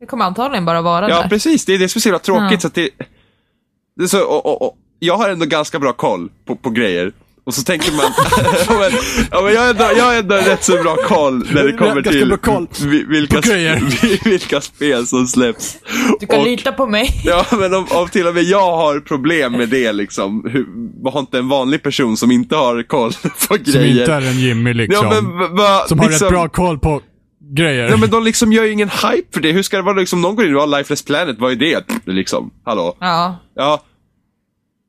Det 0.00 0.06
kommer 0.06 0.24
antagligen 0.24 0.64
bara 0.64 0.82
vara 0.82 1.08
Ja, 1.08 1.22
där. 1.22 1.28
precis. 1.28 1.64
Det 1.64 1.74
är 1.74 1.78
det 1.78 1.88
som 1.88 1.98
är 1.98 2.00
så 2.00 2.08
jävla 2.08 2.18
tråkigt. 2.18 2.52
Ja. 2.52 2.60
Så 2.60 2.66
att 2.66 2.74
det, 2.74 2.90
det 3.96 4.02
är 4.02 4.06
så, 4.06 4.24
och, 4.24 4.46
och, 4.46 4.62
och, 4.62 4.76
jag 4.98 5.16
har 5.16 5.28
ändå 5.28 5.46
ganska 5.46 5.78
bra 5.78 5.92
koll 5.92 6.30
på, 6.44 6.56
på 6.56 6.70
grejer. 6.70 7.12
Och 7.44 7.54
så 7.54 7.62
tänker 7.62 7.92
man, 7.92 8.04
ja, 8.68 8.78
men, 8.78 8.90
ja, 9.30 9.42
men 9.42 9.54
jag, 9.54 9.60
har 9.60 9.70
ändå, 9.70 9.84
jag 9.96 10.04
har 10.04 10.14
ändå 10.14 10.34
rätt 10.34 10.64
så 10.64 10.72
bra 10.82 10.96
koll 10.96 11.46
när 11.54 11.64
det 11.64 11.72
kommer 11.72 12.02
till 12.02 12.38
vilka, 13.08 13.40
vilka 14.30 14.60
spel 14.60 15.06
som 15.06 15.26
släpps. 15.26 15.76
Du 16.20 16.26
kan 16.26 16.38
Och- 16.40 16.44
lita 16.46 16.72
på 16.72 16.86
mig. 16.86 17.08
Ja, 17.24 17.46
men 17.50 17.74
om, 17.74 17.86
om 17.90 18.08
till 18.08 18.26
och 18.26 18.34
med 18.34 18.42
jag 18.42 18.76
har 18.76 19.00
problem 19.00 19.52
med 19.52 19.68
det 19.68 19.92
liksom. 19.92 20.46
Hur, 20.52 20.66
har 21.10 21.20
inte 21.20 21.38
en 21.38 21.48
vanlig 21.48 21.82
person 21.82 22.16
som 22.16 22.30
inte 22.30 22.56
har 22.56 22.82
koll 22.82 23.12
på 23.12 23.28
Som 23.38 23.58
grejer? 23.64 24.00
inte 24.00 24.12
är 24.12 24.20
en 24.22 24.40
Jimmy 24.40 24.74
liksom. 24.74 25.06
ja, 25.06 25.20
men, 25.22 25.38
va, 25.38 25.48
va, 25.48 25.84
som 25.88 25.98
har 25.98 26.06
liksom, 26.08 26.24
rätt 26.24 26.32
bra 26.32 26.48
koll 26.48 26.78
på 26.78 27.00
grejer. 27.56 27.88
Ja, 27.88 27.96
men 27.96 28.10
de 28.10 28.24
liksom 28.24 28.52
gör 28.52 28.64
ju 28.64 28.72
ingen 28.72 28.88
hype 28.88 29.28
för 29.34 29.40
det. 29.40 29.52
Hur 29.52 29.62
ska 29.62 29.76
det 29.76 29.82
vara 29.82 29.96
liksom, 29.96 30.20
någon 30.20 30.36
går 30.36 30.46
in 30.46 30.54
och 30.54 30.60
har 30.60 30.78
Lifeless 30.78 31.04
Planet, 31.04 31.36
vad 31.38 31.52
är 31.52 31.56
det? 31.56 31.84
Liksom, 32.04 32.50
hallå? 32.64 32.96
Ja. 33.00 33.36
Ja. 33.54 33.80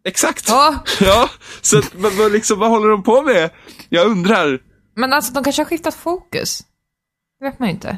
Exakt. 0.05 0.49
Ja. 0.49 0.83
Ja, 1.01 1.29
så 1.61 1.81
vad, 1.95 2.13
vad, 2.13 2.31
liksom, 2.31 2.59
vad 2.59 2.69
håller 2.69 2.89
de 2.89 3.03
på 3.03 3.21
med? 3.21 3.49
Jag 3.89 4.07
undrar. 4.07 4.59
Men 4.95 5.13
alltså, 5.13 5.33
de 5.33 5.43
kanske 5.43 5.61
har 5.61 5.65
skiftat 5.69 5.93
fokus. 5.95 6.59
Det 7.39 7.45
vet 7.45 7.59
man 7.59 7.67
ju 7.69 7.73
inte. 7.73 7.97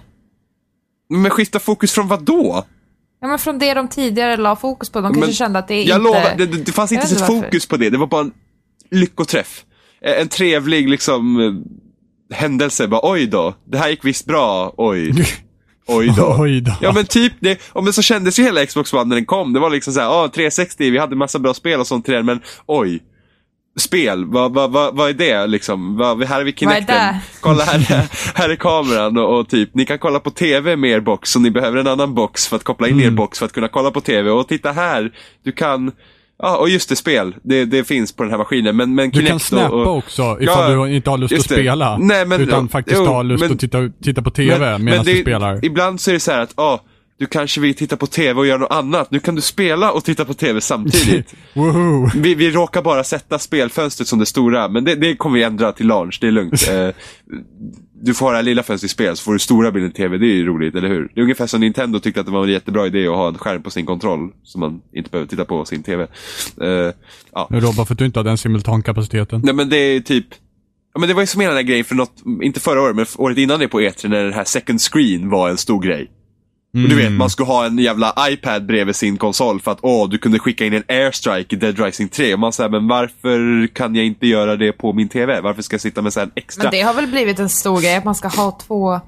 Men 1.10 1.32
skifta 1.32 1.60
fokus 1.60 1.92
från 1.92 2.08
vad 2.08 2.24
då? 2.24 2.66
Ja, 3.22 3.28
men 3.28 3.40
från 3.40 3.60
det 3.60 3.74
de 3.74 3.88
tidigare 3.88 4.38
la 4.38 4.56
fokus 4.56 4.90
på. 4.90 5.02
De 5.02 5.04
kanske 5.14 5.28
Men 5.28 5.34
kände 5.34 5.60
att 5.60 5.68
det 5.68 5.74
är 5.74 5.88
Jag 5.88 5.98
inte... 5.98 6.04
lovar, 6.04 6.36
det, 6.38 6.46
det, 6.46 6.58
det 6.58 6.72
fanns 6.72 6.92
Jag 6.92 7.04
inte 7.04 7.16
ett 7.16 7.28
fokus 7.28 7.66
på 7.66 7.78
det. 7.78 7.90
Det 7.90 7.98
var 7.98 8.08
bara 8.08 8.22
en 8.22 8.34
lyckoträff. 8.92 9.66
Eh, 10.02 10.22
En 10.22 10.28
trevlig 10.28 10.90
liksom 10.90 11.40
eh, 11.40 12.38
händelse. 12.38 12.88
Bara 12.88 13.12
oj 13.12 13.28
då, 13.28 13.54
det 13.66 13.78
här 13.78 13.90
gick 13.90 14.06
visst 14.06 14.26
bra. 14.26 14.74
Oj. 14.78 15.14
Oj 15.88 16.14
då. 16.18 16.36
Oj 16.40 16.62
då. 16.62 16.72
Ja 16.82 16.92
men 16.92 17.06
typ 17.06 17.34
det, 17.40 17.62
ja, 17.76 17.82
men 17.82 17.94
så 17.94 18.02
kändes 18.02 18.40
ju 18.40 18.44
hela 18.44 18.66
Xbox 18.66 18.94
One 18.94 19.04
när 19.04 19.16
den 19.16 19.26
kom. 19.26 19.54
Det 19.54 19.60
var 19.60 19.70
liksom 19.70 19.94
såhär, 19.94 20.08
ja 20.08 20.28
360, 20.36 20.90
vi 20.90 20.98
hade 20.98 21.16
massa 21.16 21.40
bra 21.40 21.54
spel 21.54 21.80
och 21.80 21.88
sånt 21.88 22.06
till 22.06 22.14
den, 22.14 22.26
men 22.26 22.40
oj. 22.66 23.04
Spel, 23.80 24.26
vad, 24.26 24.54
vad, 24.54 24.72
vad, 24.72 24.96
vad 24.96 25.10
är 25.10 25.14
det 25.14 25.48
liksom? 25.48 25.98
Vad, 25.98 26.24
här 26.24 26.40
är 26.40 26.44
vi 26.44 26.52
är 26.52 26.56
Kinecten. 26.56 27.16
Kolla 27.40 27.64
här, 27.64 27.76
är- 27.92 28.36
här 28.40 28.50
är 28.50 28.56
kameran 28.56 29.18
och, 29.18 29.40
och 29.40 29.50
typ, 29.50 29.70
ni 29.74 29.86
kan 29.86 30.00
kolla 30.00 30.20
på 30.20 30.30
TV 30.32 30.76
med 30.76 30.90
er 30.90 31.00
box 31.00 31.36
och 31.36 31.42
ni 31.42 31.52
behöver 31.52 31.78
en 31.78 31.88
annan 31.88 32.14
box 32.14 32.48
för 32.48 32.56
att 32.56 32.64
koppla 32.64 32.88
in 32.88 33.02
er 33.02 33.10
box 33.10 33.40
för 33.40 33.46
att 33.46 33.52
kunna 33.54 33.68
kolla 33.68 33.92
på 33.92 34.02
TV. 34.02 34.30
Och 34.30 34.48
titta 34.48 34.72
här, 34.72 35.12
du 35.44 35.52
kan, 35.52 35.92
ja 36.44 36.58
och 36.58 36.70
just 36.70 36.90
det, 36.90 36.96
spel. 36.96 37.36
Det, 37.44 37.66
det 37.66 37.84
finns 37.84 38.12
på 38.12 38.24
den 38.24 38.30
här 38.32 38.38
maskinen. 38.38 38.76
Men, 38.76 38.96
men 38.96 39.10
Du 39.10 39.20
kan 39.20 39.28
Kinect 39.28 39.46
snappa 39.46 39.76
och, 39.76 39.98
också 39.98 40.38
ifall 40.42 40.72
Ja, 40.72 40.86
du 40.86 40.96
inte 40.96 41.10
har 41.10 41.18
lust 41.18 41.34
att 41.34 41.42
spela. 41.46 41.98
Nej, 41.98 42.26
men- 42.26 42.42
utan 42.42 42.64
jo, 42.64 42.70
faktiskt 42.70 42.98
jo, 43.00 43.06
har 43.06 43.24
lust 43.24 43.44
men- 43.44 43.52
att 43.54 43.60
titta, 43.60 43.90
titta 44.04 44.22
på 44.22 44.30
TV 44.32 44.78
medan 44.78 45.06
du 45.06 45.22
spelar. 45.22 45.66
Ibland 45.66 46.02
så 46.02 46.12
är 46.12 46.14
det 46.14 46.20
så 46.20 46.32
här 46.32 46.40
att, 46.42 46.60
ah, 46.60 46.80
du 47.18 47.26
kanske 47.26 47.62
vill 47.62 47.76
titta 47.76 47.98
på 47.98 48.08
TV 48.08 48.40
och 48.40 48.48
göra 48.48 48.58
något 48.58 48.72
annat. 48.72 49.12
Nu 49.12 49.20
kan 49.20 49.36
du 49.36 49.42
spela 49.42 49.92
och 49.92 50.04
titta 50.04 50.26
på 50.26 50.34
TV 50.34 50.62
samtidigt. 50.62 51.34
Vi, 52.16 52.36
vi 52.36 52.52
råkar 52.52 52.82
bara 52.82 53.04
sätta 53.04 53.40
spelfönstret 53.40 54.08
som 54.08 54.20
det 54.20 54.26
stora, 54.26 54.68
men 54.68 54.84
det, 54.84 54.96
det 54.96 55.16
kommer 55.16 55.38
vi 55.38 55.44
ändra 55.44 55.72
till 55.72 55.88
launch, 55.88 56.18
det 56.22 56.28
är 56.28 56.32
lugnt. 56.32 56.68
Eh, 56.72 56.90
du 58.02 58.14
får 58.14 58.26
ha 58.26 58.32
det 58.32 58.38
här 58.38 58.44
lilla 58.44 58.64
fönstret 58.64 58.92
i 58.92 58.94
spel, 58.94 59.18
så 59.18 59.24
får 59.24 59.34
du 59.34 59.40
stora 59.40 59.72
bilden 59.72 59.92
i 59.92 59.94
TV, 59.94 60.18
det 60.18 60.26
är 60.26 60.36
ju 60.36 60.46
roligt, 60.46 60.76
eller 60.76 60.90
hur? 60.90 61.12
Det 61.14 61.20
är 61.20 61.24
ungefär 61.24 61.48
som 61.48 61.60
Nintendo 61.62 62.00
tyckte 62.00 62.20
att 62.20 62.26
det 62.26 62.32
var 62.32 62.44
en 62.44 62.52
jättebra 62.52 62.88
idé 62.88 63.08
att 63.08 63.16
ha 63.16 63.28
en 63.28 63.38
skärm 63.38 63.64
på 63.64 63.70
sin 63.70 63.86
kontroll, 63.86 64.32
så 64.44 64.60
man 64.60 64.82
inte 64.94 65.10
behöver 65.10 65.28
titta 65.30 65.46
på 65.46 65.66
sin 65.66 65.84
TV. 65.84 66.08
Eh, 66.62 66.68
ja. 67.34 67.48
Robba, 67.50 67.86
för 67.86 67.94
att 67.94 68.00
du 68.00 68.06
inte 68.06 68.20
har 68.20 68.24
den 68.24 68.38
simultankapaciteten. 68.38 69.42
Nej 69.44 69.54
men 69.54 69.70
det 69.70 69.78
är 69.78 70.00
typ 70.00 70.26
Ja 70.94 71.00
men 71.00 71.10
det 71.10 71.16
var 71.16 71.22
ju 71.22 71.28
som 71.28 71.42
hela 71.42 71.54
den 71.54 71.58
här 71.58 71.70
grejen 71.70 71.86
för 71.86 71.96
något, 71.96 72.24
inte 72.42 72.60
förra 72.60 72.82
året, 72.82 72.96
men 72.96 73.06
året 73.18 73.38
innan 73.38 73.60
det 73.60 73.68
på 73.68 73.82
E3 73.82 74.10
när 74.10 74.24
den 74.24 74.34
här 74.34 74.44
second 74.44 74.82
screen 74.82 75.30
var 75.30 75.50
en 75.50 75.58
stor 75.58 75.82
grej. 75.82 76.12
Och 76.84 76.90
du 76.90 76.96
vet, 76.96 77.06
Mm. 77.06 77.18
man 77.18 77.30
ska 77.30 77.44
ha 77.44 77.66
en 77.66 77.78
jävla 77.78 78.14
iPad 78.30 78.66
bredvid 78.66 78.96
sin 78.96 79.18
konsol 79.18 79.62
för 79.62 79.72
att 79.72 79.80
åh, 79.82 80.10
du 80.10 80.18
kunde 80.18 80.40
skicka 80.40 80.66
in 80.66 80.74
en 80.74 80.84
airstrike 80.88 81.56
i 81.56 81.60
Dead 81.60 81.80
Rising 81.80 82.08
3. 82.10 82.34
Och 82.34 82.40
man 82.40 82.54
säger, 82.54 82.70
men 82.70 82.88
varför 82.88 83.68
kan 83.68 83.96
jag 83.96 84.06
inte 84.06 84.28
göra 84.28 84.56
det 84.56 84.72
på 84.72 84.94
min 84.94 85.10
TV? 85.10 85.42
Varför 85.42 85.62
ska 85.62 85.74
jag 85.74 85.82
sitta 85.82 86.02
med 86.02 86.14
så 86.14 86.20
här 86.20 86.28
en 86.28 86.32
extra? 86.36 86.64
Men 86.64 86.72
det 86.72 86.82
har 86.82 86.94
väl 86.94 87.08
blivit 87.08 87.40
en 87.40 87.50
stor 87.50 87.82
grej 87.82 87.96
att 87.96 88.04
man 88.06 88.16
ska 88.16 88.28
ha 88.28 88.52
två 88.52 89.00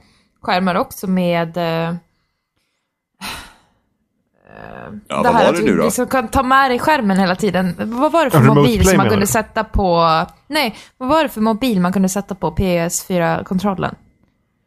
skärmar 0.41 0.75
också 0.75 1.07
med... 1.07 1.57
Eh, 1.57 1.95
ja, 5.07 5.23
vad 5.23 5.33
var 5.33 5.53
det 5.53 5.61
nu 5.61 5.75
då? 5.75 5.83
du 5.83 5.91
ska 5.91 6.05
kunna 6.05 6.27
ta 6.27 6.43
med 6.43 6.71
dig 6.71 6.79
skärmen 6.79 7.19
hela 7.19 7.35
tiden. 7.35 7.75
Vad 7.77 8.11
var 8.11 8.25
det 8.25 8.31
för 8.31 8.39
Remote 8.39 8.59
mobil 8.59 8.87
som 8.87 8.97
man 8.97 9.09
kunde 9.09 9.27
sätta 9.27 9.63
på... 9.63 10.25
Nej, 10.47 10.75
vad 10.97 11.09
var 11.09 11.23
det 11.23 11.29
för 11.29 11.41
mobil 11.41 11.79
man 11.81 11.93
kunde 11.93 12.09
sätta 12.09 12.35
på 12.35 12.51
PS4-kontrollen? 12.55 13.95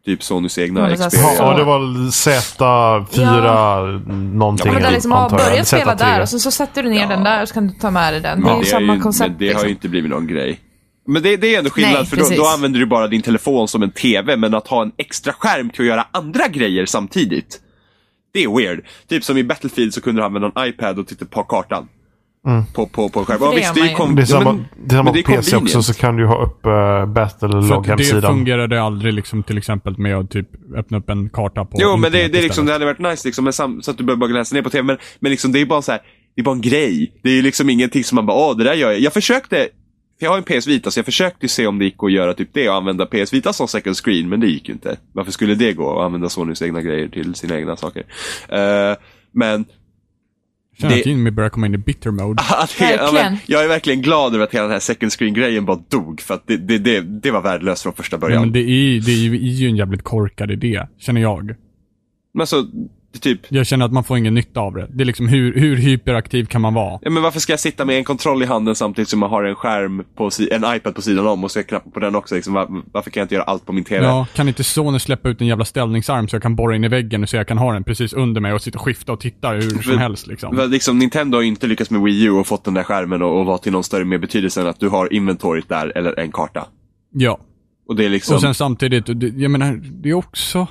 Typ 0.05 0.22
Sonys 0.22 0.59
egna 0.59 0.80
Ja, 0.80 0.86
det 0.86 0.96
Xperia. 1.11 1.34
Ja, 1.38 1.57
det 1.57 1.64
var 1.64 1.78
Z4 2.11 4.07
någonting. 4.34 4.66
Ja, 4.66 4.72
Men 4.72 4.82
det 4.82 4.90
liksom 4.90 5.12
har 5.12 5.18
antar 5.24 5.38
jag. 5.38 5.51
börjat 5.51 5.66
spela 5.68 5.94
Z3. 5.94 5.98
där 5.98 6.20
och 6.22 6.28
sen 6.28 6.40
så 6.40 6.51
sätter 6.51 6.82
du 6.82 6.90
ner 6.90 7.01
Ja. 7.01 7.07
den 7.09 7.24
där 7.24 7.42
och 7.42 7.48
så 7.48 7.55
kan 7.55 7.66
du 7.66 7.72
ta 7.74 7.90
med 7.90 8.12
dig 8.12 8.20
den. 8.20 8.40
Det 8.40 8.46
Ja, 8.48 8.53
är 8.53 8.57
ju 8.57 8.62
det, 8.62 8.68
samma 8.70 8.94
ju, 8.94 9.01
koncept. 9.01 9.30
men 9.30 9.38
det 9.38 9.46
har 9.46 9.51
liksom. 9.53 9.68
ju 9.68 9.74
inte 9.74 9.88
blivit 9.88 10.11
någon 10.11 10.26
grej. 10.26 10.61
Men 11.07 11.22
det, 11.22 11.36
det 11.36 11.55
är 11.55 11.59
ändå 11.59 11.70
skillnad, 11.70 11.94
Nej, 11.94 12.07
för 12.07 12.16
då, 12.16 12.24
då 12.36 12.46
använder 12.46 12.80
du 12.80 12.86
bara 12.86 13.07
din 13.09 13.22
telefon 13.22 13.68
som 13.68 13.82
en 13.82 13.90
TV, 13.90 14.36
men 14.36 14.55
att 14.55 14.66
ha 14.68 14.82
en 14.82 14.92
extra 14.98 15.32
skärm 15.32 15.70
till 15.70 15.80
att 15.80 15.86
göra 15.86 16.07
andra 16.12 16.48
grejer 16.48 16.86
samtidigt. 16.86 17.61
Det 18.32 18.44
är 18.44 18.57
weird. 18.57 18.84
Typ 19.09 19.24
som 19.24 19.38
i 19.38 19.44
Battlefield 19.44 19.94
så 19.94 20.01
kunde 20.01 20.22
du 20.22 20.26
använda 20.26 20.53
en 20.57 20.68
iPad 20.68 20.98
och 20.98 21.07
titta 21.07 21.24
på 21.24 21.42
kartan. 21.42 21.88
På, 22.74 22.86
på, 22.86 23.09
på 23.09 23.20
en 23.20 23.26
skärm. 23.26 23.38
För 23.38 23.47
Ja, 23.47 23.51
det 23.51 23.57
visst, 23.57 23.74
det 23.74 23.80
är 23.80 23.95
kom- 23.95 24.14
Det 24.16 24.20
är 24.22 24.22
ja, 24.22 24.26
samma, 24.26 24.53
men- 24.53 24.64
det 24.86 24.95
är 24.95 24.97
samma 24.97 25.12
men 25.12 25.22
på 25.22 25.32
är 25.32 25.36
PC 25.36 25.57
också 25.57 25.82
så 25.82 25.95
kan 25.95 26.16
du 26.16 26.26
ha 26.26 26.43
upp 26.45 26.57
uh, 26.57 26.62
För 26.62 27.03
att 27.03 27.07
det 27.09 27.12
Battle-log-hemsidan. 27.14 28.22
fungerade 28.22 28.82
aldrig 28.82 29.14
liksom 29.14 29.43
till 29.43 29.59
exempel 29.59 29.99
med 29.99 30.16
att 30.16 30.30
typ 30.30 30.49
öppna 30.76 30.99
upp 30.99 31.11
en 31.11 31.30
karta 31.30 31.64
på 31.64 31.78
Jo, 31.80 31.97
men 31.97 32.12
det, 32.12 32.28
det, 32.28 32.38
är 32.38 32.43
liksom, 32.43 32.66
det 32.66 32.72
hade 32.72 32.84
varit 32.84 32.99
nice 32.99 33.28
liksom, 33.28 33.53
sam, 33.53 33.82
så 33.82 33.91
att 33.91 33.99
du 33.99 34.05
behöver 34.05 34.20
bara 34.20 34.30
läsa 34.32 34.55
ner 34.55 34.62
på 34.62 34.70
TV. 34.70 34.82
Men, 34.82 34.97
men 35.20 35.30
liksom, 35.30 35.53
det 35.53 35.61
är 35.61 35.66
bara 35.66 35.82
så 35.82 35.93
här, 35.93 36.01
det 36.36 36.41
är 36.41 36.45
bara 36.45 36.55
en 36.55 36.61
grej. 36.61 37.20
Det 37.22 37.30
är 37.38 37.43
liksom 37.43 37.70
ingenting 37.70 38.05
som 38.05 38.16
man 38.16 38.26
bara, 38.26 38.36
åh, 38.51 38.57
det 38.57 38.64
där 38.64 38.74
gör 38.74 38.91
jag. 38.91 39.01
Jag 39.01 39.12
försökte, 39.12 39.57
för 40.18 40.26
jag 40.26 40.30
har 40.30 40.38
en 40.38 40.61
PS 40.61 40.66
Vita, 40.66 40.91
så 40.91 40.99
jag 40.99 41.05
försökte 41.07 41.49
se 41.49 41.66
om 41.66 41.78
det 41.78 41.84
gick 41.84 42.03
att 42.03 42.12
göra 42.12 42.34
typ 42.34 42.49
det 42.53 42.68
och 42.68 42.74
använda 42.76 43.07
PS 43.07 43.32
Vita 43.32 43.53
som 43.53 43.68
second 43.68 43.97
screen, 43.97 44.28
men 44.28 44.41
det 44.41 44.47
gick 44.47 44.68
ju 44.68 44.74
inte. 44.74 44.97
Varför 45.12 45.32
skulle 45.32 45.55
det 45.55 45.72
gå 45.72 45.99
att 46.01 46.07
använda 46.07 46.28
Sonys 46.28 46.62
egna 46.62 46.82
grejer 46.82 47.09
till 47.09 47.34
sina 47.34 47.57
egna 47.59 47.76
saker? 47.76 48.05
Eh, 48.49 48.97
men 49.32 49.64
känner 50.81 50.95
det- 50.95 51.01
att 51.01 51.07
Jimmy 51.07 51.31
börjar 51.31 51.51
komma 51.51 51.66
in 51.66 51.74
i 51.74 51.78
bitter 51.78 52.11
mode. 52.11 52.43
att 52.51 52.70
he- 52.70 52.91
ja, 52.97 53.05
men, 53.05 53.14
Verkligen. 53.14 53.37
jag 53.47 53.64
är 53.64 53.68
verkligen 53.68 54.03
glad 54.03 54.35
över 54.35 54.45
att 54.45 54.55
hela 54.55 54.62
den 54.62 54.72
här 54.72 54.78
second 54.81 55.12
screen-grejen 55.12 55.64
bara 55.64 55.83
dog, 55.89 56.20
för 56.20 56.35
att 56.35 56.47
det, 56.47 56.57
det, 56.57 56.78
det, 56.78 57.01
det 57.01 57.31
var 57.31 57.41
värdelöst 57.43 57.83
från 57.83 57.93
första 57.93 58.16
Ja, 58.16 58.20
början. 58.20 58.43
men 58.43 58.53
det 58.53 58.61
är, 58.61 59.01
det 59.01 59.12
är 59.12 59.16
ju, 59.16 59.35
är 59.35 59.39
ju 59.53 59.68
en 59.68 59.76
jävligt 59.76 60.03
korkad 60.03 60.51
idé, 60.51 60.87
känner 60.99 61.20
jag. 61.20 61.55
Men 62.35 62.47
så, 62.47 62.62
det 62.62 62.68
typ, 63.18 63.40
Jag 63.48 63.66
känner 63.66 63.84
att 63.84 63.92
man 63.92 64.04
får 64.04 64.18
ingen 64.18 64.34
nytta 64.34 64.61
av 64.61 64.74
det. 64.74 64.86
Det 64.90 65.02
är 65.02 65.04
liksom 65.04 65.28
hur, 65.28 65.54
hur 65.54 65.76
hyperaktiv 65.76 66.44
kan 66.44 66.61
man 66.61 66.74
vara? 66.74 66.98
Ja, 67.02 67.11
men 67.11 67.22
varför 67.22 67.40
ska 67.40 67.52
jag 67.52 67.61
sitta 67.61 67.84
med 67.84 67.96
en 67.96 68.04
kontroll 68.04 68.42
i 68.42 68.46
handen 68.46 68.74
samtidigt 68.74 69.08
som 69.08 69.22
jag 69.22 69.28
har 69.28 69.44
en 69.44 69.54
skärm 69.54 70.04
på 70.16 70.30
si- 70.30 70.50
en 70.52 70.64
iPad 70.76 70.94
på 70.94 71.02
sidan 71.02 71.26
om 71.26 71.44
och 71.44 71.50
så 71.50 71.58
jag 71.58 71.66
knappar 71.66 71.90
på 71.90 72.00
den 72.00 72.14
också? 72.14 72.34
Liksom, 72.34 72.52
var, 72.52 72.82
varför 72.92 73.11
kan 73.11 73.20
jag 73.20 73.24
inte 73.24 73.34
göra 73.34 73.44
allt 73.44 73.66
på 73.66 73.72
min 73.72 73.84
TV? 73.84 74.06
Ja, 74.06 74.26
kan 74.34 74.48
inte 74.48 74.64
Sony 74.64 74.98
släppa 74.98 75.28
ut 75.28 75.40
en 75.40 75.46
jävla 75.46 75.64
ställningsarm 75.64 76.28
så 76.28 76.36
jag 76.36 76.42
kan 76.42 76.56
borra 76.56 76.76
in 76.76 76.84
i 76.84 76.88
väggen 76.88 77.26
så 77.26 77.36
jag 77.36 77.48
kan 77.48 77.58
ha 77.58 77.72
den 77.72 77.84
precis 77.84 78.12
under 78.12 78.40
mig 78.40 78.52
och 78.52 78.62
sitta 78.62 78.78
och 78.78 78.84
skifta 78.84 79.12
och 79.12 79.20
titta 79.20 79.48
hur 79.50 79.82
som 79.82 79.98
helst 79.98 80.26
liksom. 80.26 80.56
För 80.56 80.66
liksom, 80.66 80.98
Nintendo 80.98 81.38
har 81.38 81.42
ju 81.42 81.48
inte 81.48 81.66
lyckats 81.66 81.90
med 81.90 82.02
Wii 82.02 82.24
U 82.24 82.30
och 82.30 82.46
fått 82.46 82.64
den 82.64 82.74
där 82.74 82.82
skärmen 82.82 83.22
och, 83.22 83.40
och 83.40 83.46
vara 83.46 83.58
till 83.58 83.72
någon 83.72 83.84
större 83.84 84.04
mer 84.04 84.18
betydelse 84.18 84.61
än 84.61 84.66
att 84.66 84.80
du 84.80 84.88
har 84.88 85.12
inventoriet 85.12 85.68
där 85.68 85.92
eller 85.98 86.18
en 86.18 86.32
karta. 86.32 86.66
Ja. 87.12 87.38
Och 87.88 87.96
det 87.96 88.04
är 88.04 88.08
liksom... 88.08 88.34
Och 88.34 88.40
sen 88.40 88.54
samtidigt, 88.54 89.08
jag 89.36 89.50
menar, 89.50 89.80
det 90.02 90.08
är 90.08 90.14
också 90.14 90.66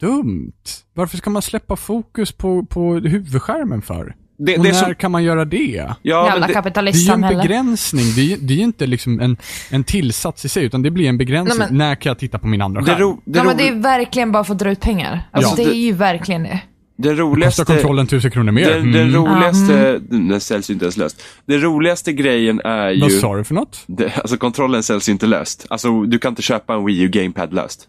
dumt. 0.00 0.52
Varför 0.94 1.16
ska 1.16 1.30
man 1.30 1.42
släppa 1.42 1.76
fokus 1.76 2.32
på, 2.32 2.64
på 2.64 2.94
huvudskärmen 2.94 3.82
för? 3.82 4.14
det, 4.38 4.56
Och 4.58 4.62
det 4.64 4.68
är 4.68 4.72
när 4.72 4.80
som, 4.84 4.94
kan 4.94 5.10
man 5.10 5.24
göra 5.24 5.44
det? 5.44 5.56
ja, 5.56 5.96
Jävla 6.02 6.30
men 6.30 6.40
det, 6.40 6.40
Det 6.40 6.44
är 6.44 6.48
ju 6.48 6.48
en 6.48 6.54
kapitalistsamhälle. 6.54 7.38
begränsning. 7.42 8.04
Det 8.16 8.20
är, 8.20 8.24
ju- 8.24 8.36
det 8.36 8.54
är 8.54 8.58
inte 8.58 8.86
liksom 8.86 9.20
en, 9.20 9.36
en 9.70 9.84
tillsats 9.84 10.44
i 10.44 10.48
sig, 10.48 10.64
utan 10.64 10.82
det 10.82 10.90
blir 10.90 11.08
en 11.08 11.18
begränsning. 11.18 11.58
Nej, 11.58 11.68
men- 11.70 11.78
När 11.78 11.94
kan 11.94 12.10
jag 12.10 12.18
titta 12.18 12.38
på 12.38 12.46
min 12.46 12.62
andra 12.62 12.80
det, 12.80 12.86
skärm? 12.86 13.00
ro, 13.00 13.20
det, 13.24 13.40
ro, 13.40 13.44
men 13.44 13.56
det 13.56 13.68
är 13.68 13.74
verkligen 13.74 14.32
bara 14.32 14.44
för 14.44 14.52
att 14.52 14.58
dra 14.58 14.70
ut 14.70 14.80
pengar. 14.80 15.28
Alltså, 15.30 15.62
Ja. 15.62 15.64
det 15.68 15.74
är 15.74 15.78
ju 15.80 15.92
verkligen 15.92 16.42
det. 16.42 16.60
det 16.96 17.08
Kostar 17.08 17.22
roligaste... 17.22 17.64
kontrollen 17.64 18.06
tusen 18.06 18.30
kronor 18.30 18.52
mer? 18.52 18.70
Den, 18.70 18.92
den 18.92 19.08
Mm. 19.08 19.14
roligaste... 19.14 19.98
Den 19.98 20.40
säljs 20.40 20.70
ju 20.70 20.74
inte 20.74 20.84
ens 20.84 20.96
löst. 20.96 21.22
Den 21.46 21.60
roligaste 21.60 22.12
grejen 22.12 22.60
är 22.64 22.90
ju... 22.90 23.00
Vad 23.00 23.12
sa 23.12 23.36
du 23.36 23.44
för 23.44 23.54
något? 23.54 23.84
Det, 23.86 24.12
alltså 24.16 24.36
kontrollen 24.36 24.82
säljs 24.82 25.08
ju 25.08 25.12
inte 25.12 25.26
löst. 25.26 25.66
Alltså 25.70 26.02
du 26.02 26.18
kan 26.18 26.28
inte 26.32 26.42
köpa 26.42 26.74
en 26.74 26.84
Wii 26.86 27.00
U 27.02 27.08
Gamepad 27.08 27.52
löst. 27.52 27.88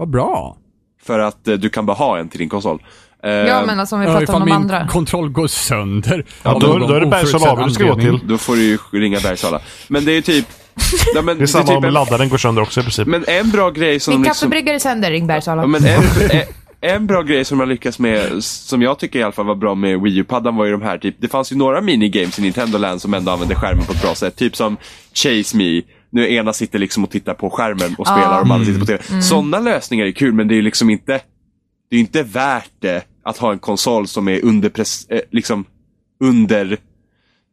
Vad 0.00 0.08
bra. 0.10 0.56
För 1.02 1.18
att 1.18 1.48
eh, 1.48 1.54
du 1.54 1.68
kan 1.70 1.86
bara 1.86 1.96
ha 1.96 2.18
en 2.18 2.28
till 2.28 2.38
din 2.38 2.48
konsol. 2.48 2.82
Eh, 3.22 3.30
Ja, 3.30 3.62
men 3.66 3.80
alltså 3.80 3.94
om 3.96 4.00
vi 4.00 4.06
Ja, 4.06 4.12
pratar 4.12 4.22
ifall 4.24 4.34
om 4.34 4.40
de 4.40 4.44
min 4.46 4.54
andra. 4.54 4.86
kontroll 4.88 5.28
går 5.30 5.46
sönder. 5.46 6.24
Ja, 6.42 6.50
av 6.54 6.60
då, 6.60 6.66
någon 6.66 6.88
då 6.88 6.94
är 6.94 7.00
det 7.00 7.06
Bergsala 7.06 7.52
oförutsedd 7.52 7.58
AB 7.62 7.68
du 7.68 7.74
ska 7.74 7.84
gå 7.84 7.92
anledning. 7.92 8.18
till. 8.20 8.28
Då 8.28 8.38
får 8.38 8.56
du 8.56 8.62
ju 8.62 8.78
ringa 8.92 9.20
Bergsala. 9.20 9.60
Men 9.88 10.04
det 10.04 10.12
är 10.12 10.14
ju 10.14 10.22
typ... 10.22 10.46
Ja, 11.14 11.22
men, 11.22 11.38
Det 11.38 11.44
är 11.44 11.46
samma 11.46 11.64
typ 11.66 11.76
om 11.76 11.84
en, 11.84 11.92
laddaren 11.92 12.28
går 12.28 12.38
sönder 12.38 12.62
också 12.62 12.80
i 12.80 12.82
princip. 12.82 13.06
men 13.08 13.24
en 13.28 13.50
bra 13.50 13.70
grej 13.70 14.00
som 14.00 14.14
Min 14.14 14.22
liksom... 14.22 14.34
kaffebryggare 14.50 14.80
sönder, 14.80 15.10
ring 15.10 15.26
Bergsala. 15.26 15.62
Ja, 15.62 15.66
men 15.66 15.84
en, 15.84 16.02
en, 16.30 16.42
en 16.80 17.06
bra 17.06 17.22
grej 17.22 17.44
som 17.44 17.58
de 17.58 17.62
har 17.62 17.66
lyckats 17.68 17.98
med, 17.98 18.44
som 18.44 18.82
jag 18.82 18.98
tycker 18.98 19.18
i 19.18 19.22
alla 19.22 19.32
fall 19.32 19.46
var 19.46 19.54
bra 19.54 19.74
med 19.74 20.00
Wii 20.00 20.16
U-paddan 20.18 20.56
var 20.56 20.64
ju 20.64 20.72
de 20.72 20.82
här 20.82 20.98
typ, 20.98 21.14
det 21.18 21.28
fanns 21.28 21.52
ju 21.52 21.56
några 21.56 21.80
minigames 21.80 22.38
i 22.38 22.42
Nintendo 22.42 22.78
Land 22.78 23.02
som 23.02 23.14
ändå 23.14 23.32
använde 23.32 23.54
skärmen 23.54 23.84
på 23.84 23.92
ett 23.92 24.02
bra 24.02 24.14
sätt. 24.14 24.36
Typ 24.36 24.56
som 24.56 24.76
Chase 25.14 25.56
Me, 25.56 25.80
nu 26.10 26.32
ena 26.34 26.52
sitter 26.52 26.78
liksom 26.78 27.04
och 27.04 27.10
tittar 27.10 27.34
på 27.34 27.50
skärmen 27.50 27.94
och 27.98 28.06
spelar 28.06 28.38
och 28.40 28.46
de 28.46 28.50
andra 28.52 28.66
sitter 28.66 28.80
på 28.80 28.86
TV. 28.86 29.22
Sådana 29.22 29.60
lösningar 29.60 30.06
är 30.06 30.12
kul 30.12 30.32
men 30.32 30.48
det 30.48 30.54
är 30.54 30.56
ju 30.56 30.62
liksom 30.62 30.90
inte, 30.90 31.12
det 31.90 31.96
är 31.96 31.98
ju 31.98 32.00
inte 32.00 32.22
värt 32.22 32.70
det 32.78 33.04
att 33.22 33.38
ha 33.38 33.52
en 33.52 33.58
konsol 33.58 34.06
som 34.06 34.28
är 34.28 34.44
underpres, 34.44 35.06
eh, 35.08 35.20
liksom 35.30 35.64
under 36.20 36.78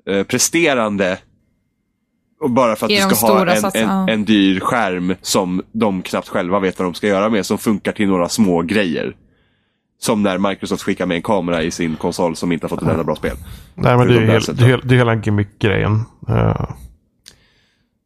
eh, 0.09 0.23
presterande 0.23 1.17
och 2.41 2.51
bara 2.51 2.75
för 2.75 2.85
att 2.85 2.89
du 2.89 3.15
ska 3.15 3.27
ha 3.27 3.47
en, 3.51 3.65
en, 3.73 4.09
en 4.09 4.25
dyr 4.25 4.59
skärm 4.59 5.15
som 5.21 5.61
de 5.71 6.01
knappt 6.01 6.27
själva 6.27 6.59
vet 6.59 6.79
vad 6.79 6.85
de 6.87 6.93
ska 6.93 7.07
göra 7.07 7.29
med, 7.29 7.45
som 7.45 7.57
funkar 7.57 7.91
till 7.91 8.07
några 8.07 8.29
små 8.29 8.61
grejer. 8.61 9.15
Som 9.99 10.23
när 10.23 10.37
Microsoft 10.37 10.83
skickar 10.83 11.05
med 11.05 11.15
en 11.17 11.21
kamera 11.21 11.63
i 11.63 11.71
sin 11.71 11.95
konsol 11.95 12.35
som 12.35 12.51
inte 12.51 12.63
har 12.63 12.69
fått 12.69 12.81
ett 12.81 12.87
enda 12.87 13.03
bra 13.03 13.15
spel. 13.15 13.35
Nej, 13.75 13.97
men 13.97 14.07
det 14.07 14.13
är, 14.13 14.17
Förutom 14.17 14.29
hel, 14.29 14.41
det 14.41 14.53
det, 14.53 14.63
är, 14.63 14.67
hel- 14.67 14.81
det 14.87 14.93
är 14.95 14.97
hela 14.97 15.15
gimmick-grejen. 15.15 16.01
Eh, 16.29 16.69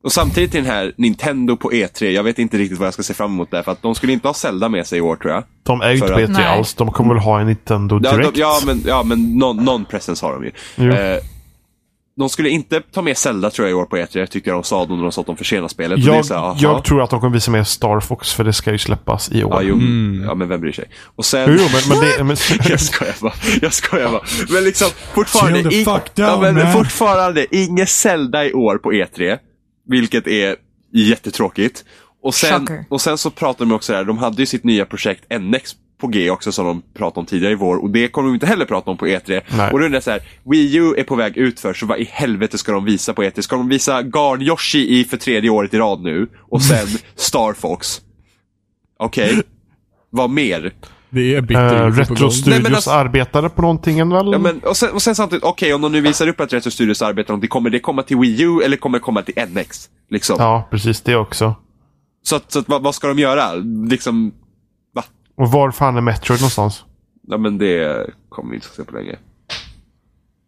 Och 0.04 0.12
samtidigt 0.12 0.52
till 0.52 0.64
den 0.64 0.72
här 0.72 0.94
Nintendo 0.98 1.58
på 1.58 1.72
E3, 1.72 2.10
jag 2.10 2.24
vet 2.24 2.40
inte 2.40 2.58
riktigt 2.58 2.78
vad 2.80 2.86
jag 2.88 2.94
ska 2.94 3.04
se 3.04 3.14
fram 3.14 3.32
emot 3.32 3.52
där, 3.52 3.64
för 3.64 3.72
att 3.72 3.82
de 3.82 3.96
skulle 3.96 4.14
inte 4.14 4.28
ha 4.28 4.34
Zelda 4.34 4.70
med 4.70 4.88
sig 4.88 4.98
i 4.98 5.02
år 5.02 5.16
tror 5.16 5.34
jag. 5.34 5.44
de 5.64 5.82
är 5.82 5.90
ju 5.90 5.96
inte 5.96 6.08
på 6.08 6.14
att- 6.14 6.20
E3 6.20 6.28
Nej. 6.32 6.46
alls. 6.46 6.74
De 6.74 6.92
kommer 6.92 7.14
väl 7.14 7.24
ha 7.24 7.40
en 7.40 7.48
Nintendo 7.48 8.00
Ja, 8.04 8.12
Direct. 8.12 8.34
de, 8.34 8.40
ja 8.42 8.60
men, 8.66 8.84
ja, 8.86 9.04
men 9.04 9.38
någon, 9.38 9.58
någon 9.66 9.86
presence 9.86 10.26
har 10.26 10.34
de 10.34 10.44
ju. 10.46 10.92
Eh, 10.94 11.18
de 12.18 12.30
skulle 12.30 12.50
inte 12.50 12.82
ta 12.82 13.02
med 13.02 13.18
Zelda 13.18 13.50
tror 13.50 13.68
jag 13.68 13.72
i 13.72 13.76
år 13.82 13.86
på 13.86 13.98
E3, 13.98 14.26
tyckte 14.26 14.50
jag 14.50 14.58
de 14.58 14.64
sa 14.64 14.86
då 14.86 14.96
när 14.96 15.02
de 15.04 15.12
sa 15.12 15.22
att 15.22 15.28
de 15.28 15.38
försenar 15.38 15.68
spelet. 15.68 16.00
Jag, 16.00 16.26
så 16.26 16.34
här, 16.34 16.56
jag 16.60 16.84
tror 16.84 17.02
att 17.04 17.10
de 17.10 17.20
kommer 17.20 17.34
visa 17.34 17.52
mer 17.52 17.64
Star 17.64 18.00
Fox 18.00 18.34
för 18.34 18.44
det 18.44 18.54
ska 18.54 18.72
ju 18.72 18.78
släppas 18.78 19.32
i 19.32 19.44
år. 19.44 19.54
Ja, 19.54 19.62
jo, 19.62 19.74
Mm. 19.76 20.24
ja, 20.28 20.36
men 20.36 20.48
vem 20.50 20.62
bryr 20.62 20.72
sig? 20.72 20.86
Och 21.16 21.26
sen... 21.26 21.50
Jo, 21.60 21.66
men, 21.74 21.82
men 22.00 22.10
det... 22.18 22.24
Men, 22.24 22.38
Jag 22.70 22.80
skojar 22.80 23.16
bara. 23.22 23.34
Jag 23.62 23.74
skojar 23.74 24.12
bara. 24.12 24.22
Men 24.50 24.64
liksom 24.64 24.88
fortfarande, 25.14 25.60
i- 25.60 25.86
fuck 25.86 26.16
down, 26.16 26.44
ja, 26.46 26.52
men 26.52 26.74
fortfarande 26.74 27.56
inget 27.56 27.90
Zelda 27.90 28.46
i 28.46 28.54
år 28.54 28.78
på 28.78 28.92
E3. 28.92 29.38
Vilket 29.88 30.28
är 30.28 30.56
jättetråkigt. 30.94 31.86
Och 32.24 32.36
sen, 32.36 32.60
Shocker. 32.60 32.86
och 32.90 33.02
sen 33.02 33.18
så 33.18 33.30
pratar 33.32 33.66
de 33.66 33.72
också 33.72 33.94
här, 33.94 34.04
de 34.04 34.18
hade 34.18 34.42
ju 34.42 34.46
sitt 34.46 34.64
nya 34.64 34.86
projekt 34.86 35.26
NX 35.40 35.76
på 35.98 36.08
G 36.08 36.30
också 36.30 36.52
som 36.52 36.66
de 36.66 36.82
pratade 36.94 37.20
om 37.20 37.26
tidigare 37.26 37.54
i 37.54 37.56
vår 37.56 37.78
och 37.78 37.90
det 37.90 38.08
kommer 38.08 38.30
de 38.30 38.34
inte 38.34 38.46
heller 38.46 38.66
prata 38.66 38.92
om 38.92 38.98
på 38.98 39.08
E3. 39.08 39.42
Nej. 39.52 39.72
Och 39.72 39.80
då 39.80 39.86
undrar 39.86 39.96
jag 39.96 40.04
så 40.04 40.12
här, 40.12 40.22
Wii 40.44 40.76
U 40.76 40.94
är 40.98 41.04
på 41.04 41.16
väg 41.16 41.38
ut 41.38 41.60
för 41.60 41.74
så 41.74 41.86
vad 41.86 42.00
i 42.00 42.04
helvete 42.04 42.58
ska 42.58 42.72
de 42.72 42.86
visa 42.86 43.14
på 43.14 43.24
E3? 43.24 43.42
Ska 43.42 43.56
de 43.56 43.70
visa 43.70 44.02
Garn 44.02 44.42
Yoshi 44.42 45.00
i 45.00 45.04
för 45.04 45.18
tredje 45.18 45.50
året 45.50 45.74
i 45.74 45.78
rad 45.78 46.02
nu? 46.02 46.28
Och 46.50 46.62
sen 46.62 46.88
Star 47.16 47.54
Fox? 47.54 48.02
Okej. 49.00 49.42
Vad 50.10 50.30
mer? 50.30 50.74
Det 51.14 51.36
är 51.36 51.42
bitter 51.42 51.82
Uh, 51.82 51.88
info 51.88 51.96
på 51.96 52.02
Retro 52.02 52.16
gång. 52.26 52.32
Studios 52.32 52.46
Nej, 52.48 52.62
men 52.62 52.76
alltså- 52.76 52.92
arbetade 52.92 53.50
på 53.50 53.62
någonting 53.62 54.10
väl? 54.10 54.30
Ja, 54.32 54.38
men, 54.38 54.60
och, 54.60 54.78
sen, 54.78 54.90
och 54.92 55.02
sen 55.02 55.16
samtidigt, 55.16 55.44
okej 55.44 55.74
om 55.74 55.82
de 55.82 55.92
nu 55.92 56.02
visar 56.02 56.28
upp 56.28 56.40
att 56.40 56.54
Retro 56.54 56.72
Studios 56.72 57.02
arbetar 57.02 57.30
någonting, 57.34 57.50
kommer 57.50 57.70
det 57.70 57.80
komma 57.80 58.04
till 58.04 58.18
Wii 58.18 58.42
U 58.42 58.62
eller 58.66 58.78
kommer 58.78 58.98
det 58.98 59.04
komma 59.04 59.22
till 59.22 59.34
NX? 59.48 59.90
Liksom. 60.10 60.36
Ja, 60.40 60.68
precis 60.72 61.02
det 61.02 61.16
också. 61.16 61.56
Så, 62.24 62.36
att, 62.36 62.52
så 62.52 62.60
att, 62.60 62.68
vad, 62.70 62.84
vad 62.84 62.96
ska 62.96 63.08
de 63.08 63.20
göra? 63.20 63.54
Liksom, 63.90 64.32
va? 64.96 65.04
Och 65.38 65.52
var 65.52 65.72
fan 65.72 65.98
är 65.98 66.02
Metroid 66.02 66.40
någonstans? 66.40 66.84
Ja 67.28 67.38
men 67.38 67.58
det 67.58 68.08
kommer 68.30 68.50
vi 68.50 68.56
inte 68.56 68.68
få 68.68 68.74
se 68.76 68.84
på 68.84 68.96
länge. 68.96 69.16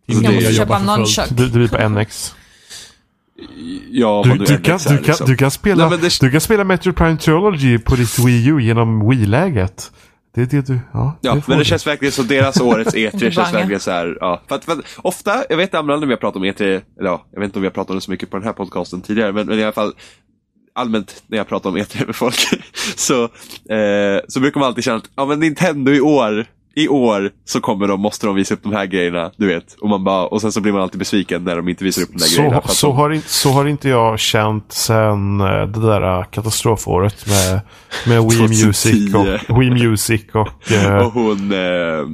Jag 0.05 0.15
måste 0.23 0.33
jag 0.33 0.53
köpa 0.55 0.79
nunchuck. 0.79 1.29
Det, 1.29 1.43
det 1.49 1.51
blir 1.51 1.67
på 1.67 1.89
NX. 1.89 2.35
Ja, 3.91 4.21
Du, 4.25 4.37
du, 4.37 4.45
kan, 4.57 4.75
är, 4.75 4.89
du, 4.89 4.97
kan, 4.97 5.03
liksom. 5.05 5.27
du, 5.27 5.35
kan 5.37 5.51
spela, 5.51 5.89
Nej, 5.89 5.97
det- 6.01 6.19
du 6.21 6.31
kan 6.31 6.41
spela 6.41 6.63
Metroid 6.63 6.95
Prime 6.95 7.17
Trilogy 7.17 7.77
på 7.79 7.95
ditt 7.95 8.19
Wii 8.19 8.47
U 8.47 8.59
genom 8.61 9.09
Wii-läget. 9.09 9.91
Det 10.35 10.41
är 10.41 10.45
det 10.45 10.67
du... 10.67 10.79
Ja, 10.93 11.17
Ja, 11.21 11.35
det 11.35 11.47
men 11.47 11.57
det 11.57 11.65
känns 11.65 11.87
verkligen 11.87 12.11
så, 12.11 12.23
deras 12.23 12.61
årets 12.61 12.95
E3 12.95 13.31
känns 13.31 13.53
verkligen 13.53 13.79
så 13.79 13.91
här, 13.91 14.17
ja. 14.19 14.41
För 14.47 14.55
att, 14.55 14.65
för 14.65 14.71
att 14.71 14.79
ofta, 14.97 15.43
jag 15.49 15.57
vet 15.57 15.73
andra 15.73 15.99
när 15.99 16.07
vi 16.07 16.13
har 16.13 16.17
pratat 16.17 16.35
om 16.35 16.43
E3, 16.43 16.61
eller 16.61 17.09
ja, 17.09 17.25
jag 17.31 17.39
vet 17.39 17.47
inte 17.47 17.59
om 17.59 17.61
vi 17.61 17.67
har 17.67 17.73
pratat 17.73 17.89
om 17.89 17.95
det 17.95 18.01
så 18.01 18.11
mycket 18.11 18.29
på 18.29 18.37
den 18.37 18.45
här 18.45 18.53
podcasten 18.53 19.01
tidigare, 19.01 19.31
men, 19.31 19.47
men 19.47 19.59
i 19.59 19.63
alla 19.63 19.71
fall 19.71 19.93
allmänt 20.75 21.23
när 21.27 21.37
jag 21.37 21.47
pratar 21.47 21.69
om 21.69 21.77
E3 21.77 22.05
med 22.05 22.15
folk, 22.15 22.35
så, 22.95 23.23
eh, 23.73 24.21
så 24.27 24.39
brukar 24.39 24.59
man 24.59 24.67
alltid 24.67 24.83
känna 24.83 24.97
att 24.97 25.09
ja, 25.15 25.25
men 25.25 25.39
Nintendo 25.39 25.91
i 25.91 26.01
år, 26.01 26.45
i 26.75 26.87
år 26.87 27.29
så 27.45 27.61
kommer 27.61 27.87
de, 27.87 28.01
måste 28.01 28.25
de 28.27 28.35
visa 28.35 28.53
upp 28.53 28.63
de 28.63 28.73
här 28.73 28.85
grejerna, 28.85 29.31
du 29.37 29.47
vet. 29.47 29.73
Och, 29.81 29.89
man 29.89 30.03
bara, 30.03 30.25
och 30.27 30.41
sen 30.41 30.51
så 30.51 30.61
blir 30.61 30.71
man 30.73 30.81
alltid 30.81 30.99
besviken 30.99 31.43
när 31.43 31.55
de 31.55 31.69
inte 31.69 31.83
visar 31.83 32.01
upp 32.01 32.09
de 32.11 32.17
där 32.17 32.37
grejerna. 32.37 32.61
Så, 32.61 32.67
att 32.69 32.75
så, 32.75 32.87
de, 32.87 32.95
har, 32.95 33.09
inte- 33.11 33.29
så 33.29 33.49
har 33.49 33.65
inte 33.65 33.89
jag 33.89 34.19
känt 34.19 34.71
sen 34.71 35.41
eh, 35.41 35.47
det 35.67 35.87
där 35.87 36.23
katastrofåret 36.23 37.25
med, 37.27 37.59
med 38.07 38.23
Wii 38.29 38.37
2010. 38.37 38.65
Music 38.65 39.13
och, 39.49 39.61
Wii 39.61 39.69
Music 39.69 40.21
och, 40.33 40.71
eh, 40.71 40.97
och 41.07 41.11
hon, 41.13 41.51
eh, 41.51 42.07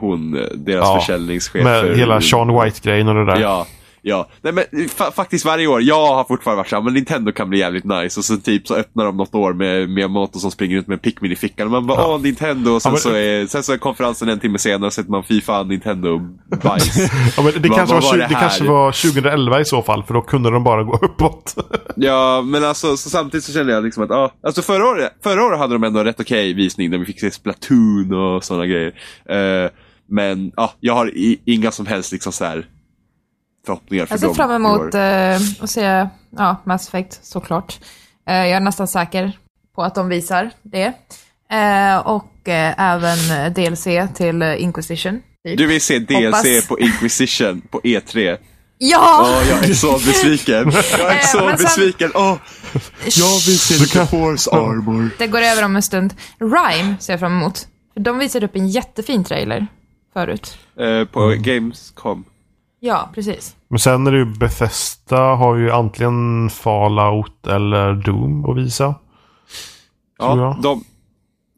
hon, 0.00 0.36
eh, 0.36 0.44
deras 0.54 0.84
Ja, 0.84 1.00
försäljningschef. 1.00 1.64
med 1.64 1.96
hela 1.98 2.20
Sean 2.20 2.48
White-grejen 2.48 3.08
och 3.08 3.14
det 3.14 3.24
där. 3.24 3.40
Ja, 3.40 3.66
ja. 4.08 4.28
Nej, 4.42 4.52
men 4.52 4.88
fa 4.88 5.10
faktiskt 5.12 5.44
varje 5.44 5.66
år, 5.66 5.82
jag 5.82 6.06
har 6.14 6.24
fortfarande 6.24 6.56
varit 6.60 6.68
såhär, 6.68 6.82
men 6.82 6.94
Nintendo 6.94 7.32
kan 7.32 7.50
bli 7.50 7.58
jävligt 7.58 7.84
nice. 7.84 8.20
Och 8.20 8.24
så 8.24 8.36
typ 8.36 8.66
så 8.68 8.74
öppnar 8.74 9.04
de 9.04 9.16
något 9.16 9.34
år 9.34 9.52
med 9.52 9.88
Miyamoto 9.90 10.38
som 10.38 10.50
springer 10.50 10.76
runt 10.76 10.86
med 10.86 10.94
en 10.94 10.98
Pikmin 10.98 11.32
i 11.32 11.36
fickan. 11.36 11.66
Och 11.66 11.70
man 11.72 11.86
bara, 11.86 12.00
Ja. 12.00 12.14
åh 12.14 12.20
Nintendo. 12.20 12.70
Och 12.72 12.82
sen, 12.82 12.90
Ja, 12.90 12.92
men- 12.92 13.00
så 13.00 13.10
är, 13.14 13.46
sen 13.46 13.62
så 13.62 13.72
är 13.72 13.76
konferensen 13.78 14.28
en 14.28 14.40
timme 14.40 14.58
senare 14.58 14.86
och 14.86 14.92
sätter 14.92 15.10
man 15.10 15.24
fy 15.24 15.40
fan 15.40 15.68
Nintendo 15.68 16.20
bajs. 16.62 16.96
Ja, 17.36 17.42
men 17.42 17.52
det 17.62 17.68
Vad- 17.68 17.78
kanske, 17.78 17.94
var, 17.94 18.02
var 18.02 18.16
det 18.18 18.26
det 18.28 18.34
kanske 18.34 18.64
var 18.64 18.92
2011 18.92 19.60
i 19.60 19.64
så 19.64 19.82
fall, 19.82 20.02
för 20.02 20.14
då 20.14 20.20
kunde 20.20 20.50
de 20.50 20.64
bara 20.64 20.82
gå 20.82 20.98
uppåt. 21.02 21.54
ja, 21.96 22.42
men 22.42 22.64
alltså 22.64 22.96
så 22.96 23.10
samtidigt 23.10 23.44
så 23.44 23.52
känner 23.52 23.72
jag 23.72 23.84
liksom 23.84 24.02
att, 24.02 24.10
ja, 24.10 24.32
alltså 24.42 24.62
förra 24.62 24.84
året, 24.88 25.12
förra 25.22 25.44
året 25.44 25.58
hade 25.58 25.74
de 25.74 25.84
ändå 25.84 25.98
en 26.00 26.04
rätt 26.06 26.20
okej 26.20 26.52
visning 26.54 26.90
där 26.90 26.98
vi 26.98 27.04
fick 27.04 27.20
se 27.20 27.30
Splatoon 27.30 28.12
och 28.12 28.44
sådana 28.44 28.66
grejer. 28.66 28.92
Eh, 29.28 29.70
men 30.10 30.52
ja, 30.56 30.72
jag 30.80 30.94
har 30.94 31.06
i, 31.16 31.40
inga 31.44 31.70
som 31.70 31.86
helst 31.86 32.12
liksom 32.12 32.32
så 32.32 32.44
här 32.44 32.66
förhoppningar 33.68 34.06
för 34.06 34.12
Jag 34.12 34.20
ser 34.20 34.26
dem 34.26 34.36
fram 34.36 34.50
emot 34.50 34.94
eh, 34.94 35.62
att 35.64 35.70
se 35.70 36.06
ja, 36.36 36.56
Mass 36.64 36.88
Effect, 36.88 37.24
såklart. 37.24 37.78
Eh, 38.28 38.34
jag 38.36 38.50
är 38.50 38.60
nästan 38.60 38.88
säker 38.88 39.38
på 39.74 39.82
att 39.82 39.94
de 39.94 40.08
visar 40.08 40.50
det. 40.62 40.92
Eh, 41.50 41.96
och 41.98 42.48
eh, 42.48 42.74
även 42.80 43.18
eh, 43.30 43.52
DLC 43.52 44.14
till 44.16 44.42
eh, 44.42 44.62
Inquisition. 44.62 45.22
typ. 45.46 45.58
Du 45.58 45.66
vill 45.66 45.80
se 45.80 45.98
DLC 45.98 46.24
Hoppas. 46.24 46.66
på 46.68 46.78
Inquisition 46.80 47.60
på 47.70 47.80
E3? 47.80 48.36
Ja! 48.78 49.20
Åh, 49.22 49.48
jag 49.50 49.68
är 49.70 49.74
så 49.74 49.92
besviken. 49.92 50.72
Jag 50.98 51.00
är 51.12 51.14
Eh, 51.16 51.20
så 51.20 51.38
sen- 51.38 51.56
besviken. 51.56 52.10
Åh, 52.14 52.36
jag 53.04 53.40
vill 53.46 53.58
se 53.58 53.74
lite 53.74 54.06
Force 54.06 54.50
Armor. 54.50 55.10
Det 55.18 55.26
går 55.26 55.40
över 55.42 55.64
om 55.64 55.76
en 55.76 55.82
stund. 55.82 56.14
Rhyme 56.40 56.94
ser 57.00 57.12
jag 57.12 57.20
fram 57.20 57.32
emot. 57.32 57.66
För 57.94 58.00
de 58.00 58.18
visade 58.18 58.46
upp 58.46 58.56
en 58.56 58.68
jättefin 58.68 59.24
trailer 59.24 59.66
förut. 60.12 60.58
Eh, 60.80 61.04
på 61.04 61.34
Gamescom. 61.38 62.24
Ja, 62.80 63.08
precis. 63.14 63.56
Men 63.68 63.78
sen 63.78 64.06
är 64.06 64.12
det 64.12 64.18
ju 64.18 64.24
Bethesda 64.24 65.20
har 65.34 65.56
ju 65.56 65.70
antingen 65.70 66.50
Fallout 66.50 67.46
eller 67.46 67.92
Doom 67.94 68.44
att 68.50 68.56
visa. 68.56 68.94
Ja, 70.18 70.58
de... 70.62 70.84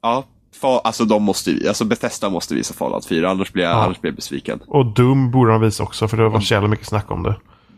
Ja, 0.02 0.24
fa, 0.60 0.78
alltså 0.84 1.04
de 1.04 1.22
måste 1.22 1.50
ju, 1.50 1.68
alltså 1.68 1.84
Bethesda 1.84 2.28
måste 2.30 2.54
visa 2.54 2.74
Fallout 2.74 3.06
4, 3.06 3.30
annars 3.30 3.52
blir 3.52 3.64
jag, 3.64 3.72
Ja. 3.72 3.84
annars 3.84 4.00
blir 4.00 4.10
jag 4.10 4.16
besviken. 4.16 4.60
Och 4.66 4.86
Doom 4.86 5.30
borde 5.30 5.52
de 5.52 5.60
visa 5.60 5.82
också, 5.82 6.08
för 6.08 6.16
det 6.16 6.22
har 6.22 6.30
varit 6.30 6.44
så 6.46 6.54
jävla 6.54 6.68
mycket 6.68 6.86
snack 6.86 7.10
om 7.10 7.22
det. 7.22 7.36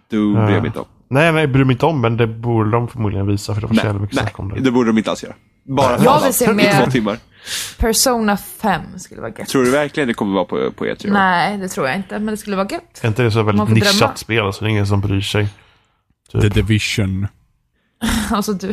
Du 0.08 0.34
bryr 0.34 0.42
Ja. 0.44 0.50
jag 0.50 0.60
mig 0.60 0.66
inte 0.66 0.78
om. 0.78 0.84
Nej, 1.08 1.32
nej, 1.32 1.46
bryr 1.46 1.64
mig 1.64 1.72
inte 1.74 1.86
om, 1.86 2.00
men 2.00 2.16
det 2.16 2.26
borde 2.26 2.70
de 2.70 2.88
förmodligen 2.88 3.26
visa, 3.26 3.54
för 3.54 3.60
det 3.60 3.66
var 3.66 3.74
så 3.74 3.86
jävla 3.86 4.00
mycket 4.00 4.16
nej 4.16 4.22
snack 4.24 4.38
om 4.38 4.48
det. 4.48 4.60
det 4.60 4.70
borde 4.70 4.88
de 4.90 4.98
inte 4.98 5.10
alls 5.10 5.22
göra. 5.22 5.34
Bara 5.64 5.98
Jag 6.04 6.20
vill 6.24 6.34
se 6.34 6.44
i 6.50 6.54
mer- 6.54 6.84
två 6.84 6.90
timmar. 6.90 7.18
Persona 7.78 8.36
5 8.36 8.82
skulle 8.98 9.20
vara 9.20 9.32
gött. 9.38 9.48
Tror 9.48 9.64
du 9.64 9.70
verkligen 9.70 10.06
det 10.08 10.14
kommer 10.14 10.34
vara 10.34 10.44
på, 10.44 10.70
på 10.72 10.84
E3 10.84 11.06
i 11.06 11.08
år? 11.10 11.12
Nej, 11.12 11.58
det 11.58 11.68
tror 11.68 11.86
jag 11.88 11.96
inte, 11.96 12.18
men 12.18 12.26
det 12.26 12.36
skulle 12.36 12.56
vara 12.56 12.68
gött. 12.70 13.00
Är 13.02 13.08
inte 13.08 13.22
det 13.22 13.30
så 13.30 13.42
väldigt 13.42 13.68
nischat 13.68 13.98
drömma. 13.98 14.16
spel, 14.16 14.52
så 14.52 14.64
det 14.64 14.68
är 14.68 14.70
ingen 14.70 14.86
som 14.86 15.00
bryr 15.00 15.20
sig. 15.20 15.48
The 16.32 16.48
Division. 16.48 17.26
Alltså 18.30 18.52
du... 18.52 18.72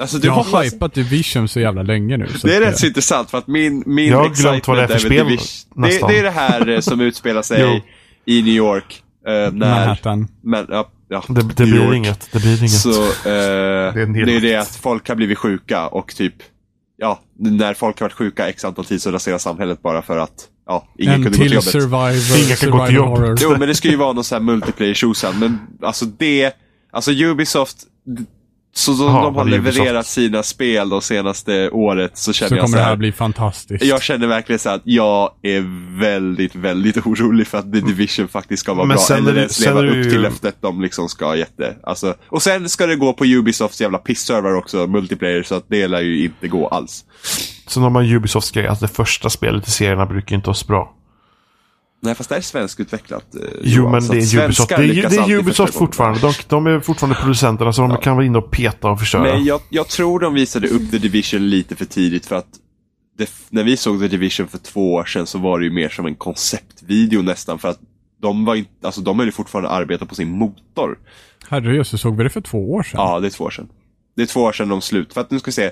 Alltså, 0.00 0.18
du 0.18 0.26
Jag 0.28 0.34
har 0.34 0.44
hoppas... 0.44 0.64
hypat 0.66 0.94
Division 0.94 1.48
så 1.48 1.60
jävla 1.60 1.82
länge 1.82 2.16
nu. 2.16 2.28
Så 2.28 2.46
Det 2.46 2.56
är 2.56 2.60
rätt 2.60 2.78
så 2.78 2.86
intressant 2.86 3.30
för 3.30 3.38
att 3.38 3.46
min, 3.46 3.82
min 3.86 4.08
Jag 4.08 4.18
har 4.18 4.28
glömt 4.42 4.68
vad 4.68 4.76
det 4.78 4.82
är 4.82 4.86
för 4.86 4.98
spel 4.98 5.26
Division- 5.26 5.82
det, 5.82 6.08
det 6.08 6.18
är 6.18 6.22
det 6.22 6.30
här 6.30 6.68
eh, 6.68 6.80
som 6.80 7.00
utspelar 7.00 7.42
sig 7.42 7.84
i 8.24 8.42
New 8.42 8.54
York. 8.54 9.02
eh, 9.26 9.32
när, 9.32 9.50
Manhattan. 9.52 10.28
men, 10.42 10.66
ja, 10.68 10.90
ja, 11.08 11.24
Det, 11.28 11.42
det 11.42 11.64
blir 11.64 11.94
inget. 11.94 12.32
Det 12.32 12.38
blir 12.38 12.58
inget. 12.58 12.70
Så 12.70 13.02
eh, 13.04 13.12
det, 13.24 13.30
är 13.30 13.96
en 13.98 14.16
är 14.28 14.40
det 14.40 14.54
att 14.56 14.76
folk 14.76 15.08
har 15.08 15.14
blivit 15.16 15.38
sjuka 15.38 15.86
och 15.86 16.14
typ, 16.16 16.34
ja, 17.00 17.20
när 17.38 17.74
folk 17.74 18.00
har 18.00 18.04
varit 18.04 18.12
sjuka 18.12 18.48
x 18.48 18.64
antal 18.64 18.84
tid 18.84 19.02
så 19.02 19.10
raserar 19.10 19.38
samhället 19.38 19.82
bara 19.82 20.02
för 20.02 20.18
att, 20.18 20.48
ja, 20.66 20.88
ingen 20.98 21.14
En 21.14 21.22
kunde 21.22 21.38
gå 21.38 21.44
till 21.44 21.52
jobbet. 21.52 21.64
survivor, 21.70 22.44
Ingen 22.44 22.56
kan 22.56 22.70
gå 22.70 22.86
till 22.86 22.94
survival 22.94 22.94
jobb. 22.94 23.08
horror. 23.08 23.36
Jo, 23.40 23.50
men 23.58 23.68
det 23.68 23.74
ska 23.74 23.88
ju 23.88 23.96
vara 23.96 24.12
någon 24.12 24.24
sån 24.24 24.36
här 24.36 24.42
multiplayer 24.52 24.94
tjosan, 24.94 25.38
men 25.38 25.58
alltså 25.82 26.04
det, 26.04 26.52
alltså 26.90 27.10
Ubisoft, 27.12 27.76
så 28.78 28.92
de, 28.92 29.00
Ja, 29.14 29.22
de 29.24 29.34
har 29.36 29.46
är 29.46 29.46
Ubisoft. 29.58 29.76
levererat 29.78 30.06
sina 30.06 30.42
spel 30.42 30.88
de 30.88 31.00
senaste 31.02 31.70
året 31.70 32.18
så 32.18 32.32
känner 32.32 32.48
Så 32.48 32.54
jag 32.56 32.60
så 32.60 32.66
kommer 32.72 32.78
det 32.78 32.88
här, 32.88 32.96
bli 32.96 33.12
fantastiskt. 33.12 33.84
Jag 33.84 34.02
känner 34.02 34.26
verkligen 34.26 34.58
så 34.58 34.70
att 34.70 34.80
jag 34.84 35.30
är 35.42 35.64
väldigt, 36.00 36.54
väldigt 36.54 36.96
orolig 37.06 37.46
för 37.46 37.58
att 37.58 37.72
The 37.72 37.80
Division 37.80 38.28
faktiskt 38.28 38.60
ska 38.62 38.74
vara 38.74 38.86
Men 38.86 38.94
bra. 38.96 39.04
sen 39.04 39.16
Eller 39.18 39.36
ens 39.36 39.60
leva 39.60 39.80
upp 39.80 39.96
ju- 39.96 40.10
till 40.10 40.20
löftet 40.20 40.56
de 40.60 40.82
liksom 40.82 41.08
ska 41.08 41.36
jätte. 41.36 41.76
Alltså, 41.82 42.14
och 42.28 42.42
sen 42.42 42.68
ska 42.68 42.86
det 42.86 42.96
gå 42.96 43.12
på 43.12 43.24
Ubisofts 43.24 43.80
jävla 43.80 43.98
piss-server 43.98 44.54
också, 44.56 44.86
multiplayer, 44.86 45.42
så 45.42 45.54
att 45.54 45.64
det 45.68 45.88
lär 45.88 46.00
ju 46.00 46.24
inte 46.24 46.48
gå 46.48 46.68
alls. 46.68 47.04
Sen 47.66 47.82
har 47.82 47.90
man 47.90 48.04
Ubisofts 48.04 48.50
grej 48.50 48.66
att 48.66 48.80
det 48.80 48.88
första 48.88 49.30
spelet 49.30 49.68
i 49.68 49.70
serierna 49.70 50.06
brukar 50.06 50.36
inte 50.36 50.46
vara 50.46 50.54
så 50.54 50.66
bra. 50.66 50.94
Nej, 52.00 52.14
fast 52.14 52.30
det 52.30 52.36
är 52.36 52.40
svenskutvecklat. 52.40 53.34
eh, 53.34 53.40
Jo, 53.62 53.90
men 53.90 54.08
det 54.08 54.16
är 54.16 54.44
Ubisoft. 54.44 54.68
Det 54.68 54.74
är, 54.74 55.08
det 55.10 55.16
är 55.16 55.38
Ubisoft 55.38 55.74
fortfarande. 55.74 56.20
De, 56.20 56.32
de 56.48 56.66
är 56.66 56.80
fortfarande 56.80 57.16
producenterna 57.20 57.72
så 57.72 57.82
de 57.82 57.96
kan 57.96 58.16
vara 58.16 58.26
inne 58.26 58.38
och 58.38 58.50
peta 58.50 58.90
och 58.90 58.98
förstöra. 58.98 59.22
Men 59.22 59.44
jag, 59.44 59.60
jag 59.70 59.88
tror 59.88 60.20
de 60.20 60.34
visade 60.34 60.68
upp 60.68 60.90
The 60.90 60.98
Division 60.98 61.50
lite 61.50 61.76
för 61.76 61.84
tidigt 61.84 62.26
för 62.26 62.36
att 62.36 62.46
det, 63.18 63.30
när 63.50 63.64
vi 63.64 63.76
såg 63.76 64.00
The 64.00 64.08
Division 64.08 64.48
för 64.48 64.58
två 64.58 64.94
år 64.94 65.04
sedan 65.04 65.26
så 65.26 65.38
var 65.38 65.58
det 65.58 65.64
ju 65.64 65.70
mer 65.70 65.88
som 65.88 66.06
en 66.06 66.14
konceptvideo 66.14 67.22
nästan 67.22 67.58
för 67.58 67.68
att 67.68 67.78
de 68.22 68.44
var 68.44 68.54
inte, 68.54 68.70
alltså 68.82 69.00
de 69.00 69.18
höll 69.18 69.28
ju 69.28 69.32
fortfarande 69.32 69.70
arbeta 69.70 70.06
på 70.06 70.14
sin 70.14 70.30
motor. 70.30 70.98
Herrejösses, 71.48 72.00
såg 72.00 72.16
vi 72.16 72.24
det 72.24 72.30
för 72.30 72.40
två 72.40 72.72
år 72.72 72.82
sedan? 72.82 73.00
Ja, 73.00 73.20
det 73.20 73.26
är 73.26 73.30
två 73.30 73.44
år 73.44 73.50
sedan. 73.50 73.68
Det 74.16 74.22
är 74.22 74.26
två 74.26 74.40
år 74.40 74.52
sedan 74.52 74.68
de 74.68 74.80
slut. 74.80 75.14
För 75.14 75.20
att 75.20 75.30
nu 75.30 75.38
ska 75.38 75.48
vi 75.48 75.52
se. 75.52 75.70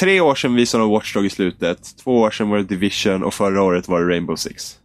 Tre 0.00 0.20
år 0.20 0.34
sedan 0.34 0.54
visade 0.54 0.84
de 0.84 0.90
Watchdog 0.90 1.26
i 1.26 1.30
slutet. 1.30 1.78
Två 2.04 2.20
år 2.20 2.30
sedan 2.30 2.48
var 2.48 2.56
det 2.58 2.64
Division 2.64 3.22
och 3.24 3.34
förra 3.34 3.62
året 3.62 3.88
var 3.88 4.00
det 4.00 4.06
Rainbow 4.14 4.36
Six. 4.36 4.76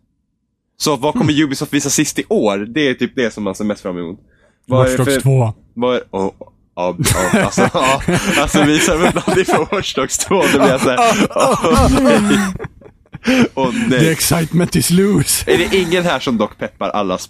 Så 0.81 0.95
vad 0.95 1.13
kommer 1.13 1.33
Hmm. 1.33 1.43
Ubisoft 1.43 1.73
visa 1.73 1.89
sist 1.89 2.19
i 2.19 2.23
år? 2.29 2.57
Det 2.57 2.89
är 2.89 2.93
typ 2.93 3.11
det 3.15 3.33
som 3.33 3.43
man 3.43 3.55
ser 3.55 3.63
mest 3.65 3.81
fram 3.81 3.97
emot. 3.97 4.19
Vad 4.67 4.79
är 4.79 4.83
Watch 4.83 4.91
det 4.91 4.97
Dogs 5.03 5.13
för- 5.13 5.21
2. 5.21 5.53
Vad 5.73 5.95
är, 5.95 6.01
oh, 6.11 6.31
ja, 6.75 6.95
ja, 7.33 7.41
alltså, 7.43 7.69
ja, 7.73 8.01
alltså 8.37 8.63
visar 8.63 8.97
de 8.97 9.07
upp 9.07 9.15
någonting 9.15 9.45
från 9.45 9.65
Watch 9.71 9.93
Dogs 9.95 10.17
2 10.17 10.35
då 10.53 10.59
blir 10.59 10.69
jag 10.69 10.81
såhär, 10.81 10.99
åh 11.35 11.87
nej. 13.73 13.89
The 13.89 13.97
nej. 13.97 14.09
excitement 14.11 14.75
is 14.75 14.89
loose. 14.89 15.51
Är 15.51 15.57
det 15.57 15.75
ingen 15.77 16.03
här 16.03 16.19
som 16.19 16.37
dock 16.37 16.57
peppar 16.57 16.89
allas 16.89 17.29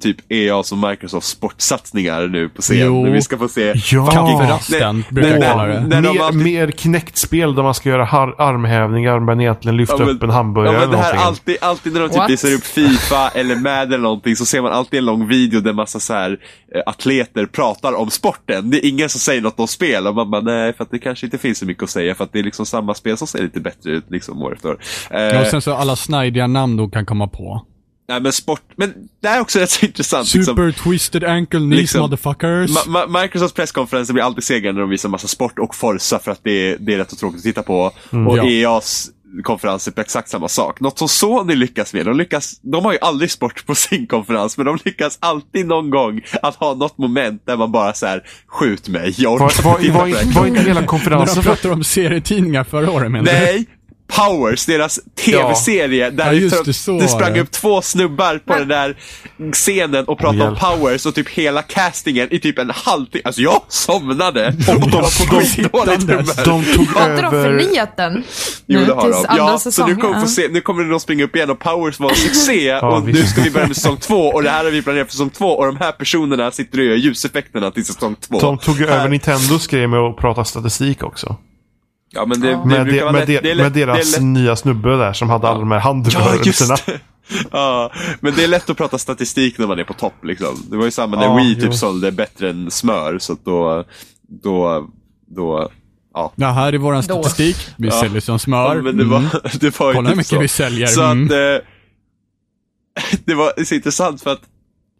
typ 0.00 0.16
EA 0.28 0.62
som 0.62 0.80
Microsoft 0.80 1.26
sportsatsningar 1.26 2.28
nu 2.28 2.48
på 2.48 2.62
scen? 2.62 2.76
Jo. 2.86 3.02
När 3.04 3.10
vi 3.10 3.22
ska 3.22 3.38
få 3.38 3.48
se 3.48 3.72
Ja. 3.92 4.06
Kafferasten 4.06 5.04
brukar 5.10 5.30
jag 5.30 5.42
kalla 5.42 5.66
det. 5.66 5.80
När 5.80 6.02
de 6.02 6.12
mer, 6.14 6.22
alltid- 6.22 6.40
mer 6.42 6.70
Kinect-spel 6.70 7.54
där 7.54 7.62
man 7.62 7.74
ska 7.74 7.88
göra 7.88 8.04
har- 8.04 8.34
armhävningar 8.38 9.20
men 9.20 9.40
egentligen 9.40 9.76
lyfta 9.76 9.94
Ja, 9.98 10.04
men- 10.06 10.16
upp 10.16 10.22
en 10.22 10.30
hamburgare 10.30 10.74
Ja, 10.74 10.80
men 10.80 10.88
eller 10.88 10.96
det 10.98 11.02
här 11.02 11.14
någonting. 11.14 11.28
alltid, 11.28 11.56
alltid 11.60 11.92
när 11.92 12.00
de 12.00 12.08
typ 12.08 12.18
What? 12.18 12.30
visar 12.30 12.54
upp 12.54 12.64
Fifa 12.64 13.28
eller 13.28 13.56
Madden 13.56 13.92
eller 13.92 13.98
någonting 13.98 14.36
så 14.36 14.44
ser 14.46 14.62
man 14.62 14.72
alltid 14.72 14.98
en 14.98 15.04
lång 15.04 15.28
video 15.28 15.60
där 15.60 15.72
massa 15.72 16.00
så 16.00 16.12
här 16.14 16.30
eh, 16.74 16.82
atleter 16.86 17.46
pratar 17.46 17.92
om 17.92 18.10
sporten. 18.10 18.70
Det 18.70 18.86
är 18.86 18.88
ingen 18.88 19.08
som 19.08 19.20
säger 19.20 19.40
något 19.42 19.60
om 19.60 19.68
spel 19.68 20.06
och 20.06 20.14
man 20.14 20.30
bara 20.30 20.40
nej 20.42 20.72
för 20.76 20.84
att 20.84 20.90
det 20.90 20.98
kanske 20.98 21.26
inte 21.26 21.38
finns 21.38 21.58
så 21.58 21.66
mycket 21.66 21.82
att 21.82 21.90
säga 21.90 22.14
för 22.14 22.24
att 22.24 22.32
det 22.32 22.38
är 22.38 22.42
liksom 22.42 22.66
samma 22.66 22.94
spel 22.94 23.16
som 23.16 23.26
ser 23.26 23.42
lite 23.42 23.60
bättre 23.60 23.90
ut 23.90 24.04
liksom 24.10 24.42
år 24.42 24.52
efter 24.54 24.68
år. 24.68 24.78
Eh, 25.10 25.20
Ja, 25.22 25.40
och 25.40 25.46
sen 25.46 25.62
så 25.62 25.74
alla 25.74 25.96
snidiga 25.96 26.46
namn 26.46 26.76
de 26.76 26.90
kan 26.90 27.06
komma 27.06 27.28
på. 27.28 27.66
Nej 28.08 28.20
men 28.20 28.32
sport, 28.32 28.62
men 28.76 28.94
det 29.22 29.28
är 29.28 29.40
också 29.40 29.58
rätt 29.58 29.70
så 29.70 29.86
intressant. 29.86 30.34
Liksom, 30.34 30.56
Super 30.56 30.72
twisted 30.72 31.24
ankle 31.24 31.60
knees 31.60 31.80
Liksom, 31.80 32.00
motherfuckers. 32.00 32.70
Ma- 32.70 32.86
Ma- 33.06 33.22
Microsofts 33.22 33.54
presskonferenser 33.54 34.12
blir 34.14 34.24
alltid 34.24 34.44
segare 34.44 34.72
när 34.72 34.80
de 34.80 34.90
visar 34.90 35.08
massa 35.08 35.28
sport 35.28 35.58
och 35.58 35.74
Forza 35.74 36.18
för 36.18 36.30
att 36.32 36.40
det 36.42 36.50
är, 36.72 36.76
det 36.80 36.94
är 36.94 36.98
rätt 36.98 37.10
så 37.10 37.16
tråkigt 37.16 37.38
att 37.38 37.42
titta 37.44 37.62
på. 37.62 37.80
och 37.80 37.94
Mm. 38.12 38.36
ja. 38.36 38.44
EAs 38.48 39.10
konferenser 39.42 39.92
på 39.92 40.00
exakt 40.00 40.28
samma 40.28 40.48
sak. 40.48 40.80
Något 40.80 40.98
som 40.98 41.08
Sony 41.08 41.54
lyckas 41.54 41.94
med. 41.94 42.06
De, 42.06 42.16
lyckas, 42.16 42.60
de 42.62 42.84
har 42.84 42.92
ju 42.92 42.98
aldrig 43.00 43.30
sport 43.30 43.66
på 43.66 43.74
sin 43.74 44.06
konferens, 44.06 44.56
men 44.56 44.66
de 44.66 44.78
lyckas 44.84 45.18
alltid 45.20 45.66
någon 45.66 45.90
gång 45.90 46.20
att 46.42 46.54
ha 46.54 46.74
något 46.74 46.98
moment 46.98 47.42
där 47.46 47.56
man 47.56 47.72
bara 47.72 47.94
så 47.94 48.06
här, 48.06 48.22
skjut 48.46 48.88
mig, 48.88 49.14
jag 49.18 49.32
orkar 49.32 49.44
Var, 49.44 49.50
inte 49.50 49.62
var, 49.62 49.78
titta 49.78 49.92
var, 49.92 50.00
på 50.00 50.06
det 50.06 50.16
här." 50.32 50.40
var 50.40 50.46
inte 50.46 50.60
hela 50.62 50.86
konferensen 50.86 51.34
de 51.36 51.42
för 51.42 51.50
pratar 51.50 51.70
om 51.72 51.84
serietidningar 51.84 52.64
förra 52.64 52.90
året 52.90 53.10
menar 53.10 53.24
du? 53.24 53.32
Nej, 53.38 53.66
Powers, 54.16 54.66
deras 54.66 55.00
tv-serie, 55.24 56.10
där 56.10 56.32
Ja, 56.32 56.50
det, 56.64 56.72
så 56.74 56.92
det 56.98 57.08
sprang 57.08 57.20
var 57.28 57.30
det. 57.30 57.40
upp 57.40 57.50
två 57.50 57.82
snubbar 57.82 58.38
på 58.46 58.54
den 58.58 58.68
där 58.68 58.96
scenen 59.52 60.04
och 60.04 60.18
pratade 60.18 60.42
om 60.44 60.48
hjälp. 60.48 60.60
Powers 60.60 61.06
och 61.06 61.14
typ 61.14 61.28
hela 61.28 61.62
castingen 61.62 62.28
i 62.34 62.38
typ 62.40 62.58
en 62.58 62.70
halvtimme. 62.74 63.22
Alltså 63.24 63.42
jag 63.42 63.62
somnade! 63.68 64.46
Och 64.68 64.80
de 64.80 64.80
på 64.90 64.98
dem 64.98 65.04
skitdåligt 65.04 66.02
humör. 66.02 66.44
De 66.44 66.64
tog 66.64 66.86
Har 66.86 67.10
inte 67.10 67.22
de 67.22 67.34
över... 67.36 67.44
förnyat 67.58 67.96
den? 67.96 68.24
Jo, 68.66 68.80
Nu 68.80 68.86
det 68.86 68.92
har 68.94 69.10
de. 69.10 69.24
Ja, 69.36 69.58
så 69.58 69.86
nu 69.86 69.96
kommer, 69.96 70.20
Ja. 70.20 70.26
se, 70.26 70.48
nu 70.50 70.60
kommer 70.60 70.84
de 70.84 71.00
springa 71.00 71.24
upp 71.24 71.36
igen 71.36 71.50
och 71.50 71.58
Powers 71.58 72.00
var 72.00 72.10
en 72.10 72.16
succé 72.16 72.74
och 72.82 73.04
nu 73.04 73.26
ska 73.26 73.42
vi 73.42 73.50
börja 73.50 73.66
med 73.66 73.76
säsong 73.76 73.96
två 73.96 74.28
och 74.28 74.42
det 74.42 74.50
här 74.50 74.64
har 74.64 74.70
vi 74.70 74.82
planerat 74.82 75.06
för 75.06 75.12
säsong 75.12 75.30
två 75.30 75.46
och 75.48 75.66
de 75.66 75.76
här 75.76 75.92
personerna 75.92 76.50
sitter 76.50 76.78
och 76.78 76.84
gör 76.84 76.96
ljuseffekterna 76.96 77.70
till 77.70 77.84
säsong 77.84 78.16
två. 78.20 78.38
De 78.40 78.58
tog 78.58 78.80
över 78.80 79.08
Nintendos 79.08 79.66
grej 79.66 79.86
med 79.86 80.00
att 80.00 80.16
prata 80.16 80.44
statistik 80.44 81.02
också. 81.02 81.36
Ja, 82.14 82.26
men 82.26 82.40
det, 82.40 82.48
det 82.48 82.56
Med, 82.56 82.66
brukar 82.84 82.84
de, 82.98 83.00
vara 83.00 83.12
med, 83.12 83.20
lätt- 83.20 83.26
de, 83.26 83.40
det 83.40 83.50
är 83.50 83.54
lätt- 83.54 83.62
med 83.64 83.72
deras 83.72 84.20
nya 84.20 84.56
snubbe 84.56 84.96
där 84.96 85.12
som 85.12 85.30
hade 85.30 85.48
alla 85.48 85.58
de 85.58 85.70
här 85.70 85.78
Ja, 85.78 85.82
handrörelserna. 85.82 86.76
det. 86.86 87.00
Ja, 87.50 87.92
men 88.20 88.34
det 88.34 88.44
är 88.44 88.48
lätt 88.48 88.70
att 88.70 88.76
prata 88.76 88.98
statistik 88.98 89.58
när 89.58 89.66
man 89.66 89.78
är 89.78 89.84
på 89.84 89.92
topp 89.94 90.24
liksom. 90.24 90.56
Det 90.70 90.76
var 90.76 90.84
ju 90.84 90.90
samma 90.90 91.16
när 91.16 91.24
Ja, 91.24 91.36
Wii 91.36 91.54
typ 91.60 91.74
sålde 91.74 92.12
bättre 92.12 92.50
än 92.50 92.70
smör, 92.70 93.18
så 93.18 93.32
att 93.32 93.44
då, 93.44 93.84
då, 94.42 94.88
då, 95.36 95.70
ja. 96.14 96.32
Det 96.36 96.46
här 96.46 96.72
är 96.72 96.78
våran 96.78 97.02
statistik. 97.02 97.56
Vi 97.76 97.88
Ja. 97.88 98.00
säljer 98.00 98.20
som 98.20 98.38
smör. 98.38 98.76
Ja, 98.76 98.82
men 98.82 98.96
det 98.96 99.04
var, 99.04 99.18
Mm. 99.18 99.30
det 99.60 99.80
var 99.80 99.88
ju 99.88 99.94
Kolla 99.94 100.08
hur 100.08 100.08
typ 100.08 100.16
mycket 100.16 100.26
så. 100.30 100.38
vi 100.38 100.48
säljer. 100.48 100.86
Så 100.86 101.02
Mm. 101.02 101.26
att, 101.26 101.32
eh, 101.32 103.18
det 103.24 103.34
var 103.34 103.64
så 103.64 103.74
intressant 103.74 104.22
för 104.22 104.30
att 104.32 104.40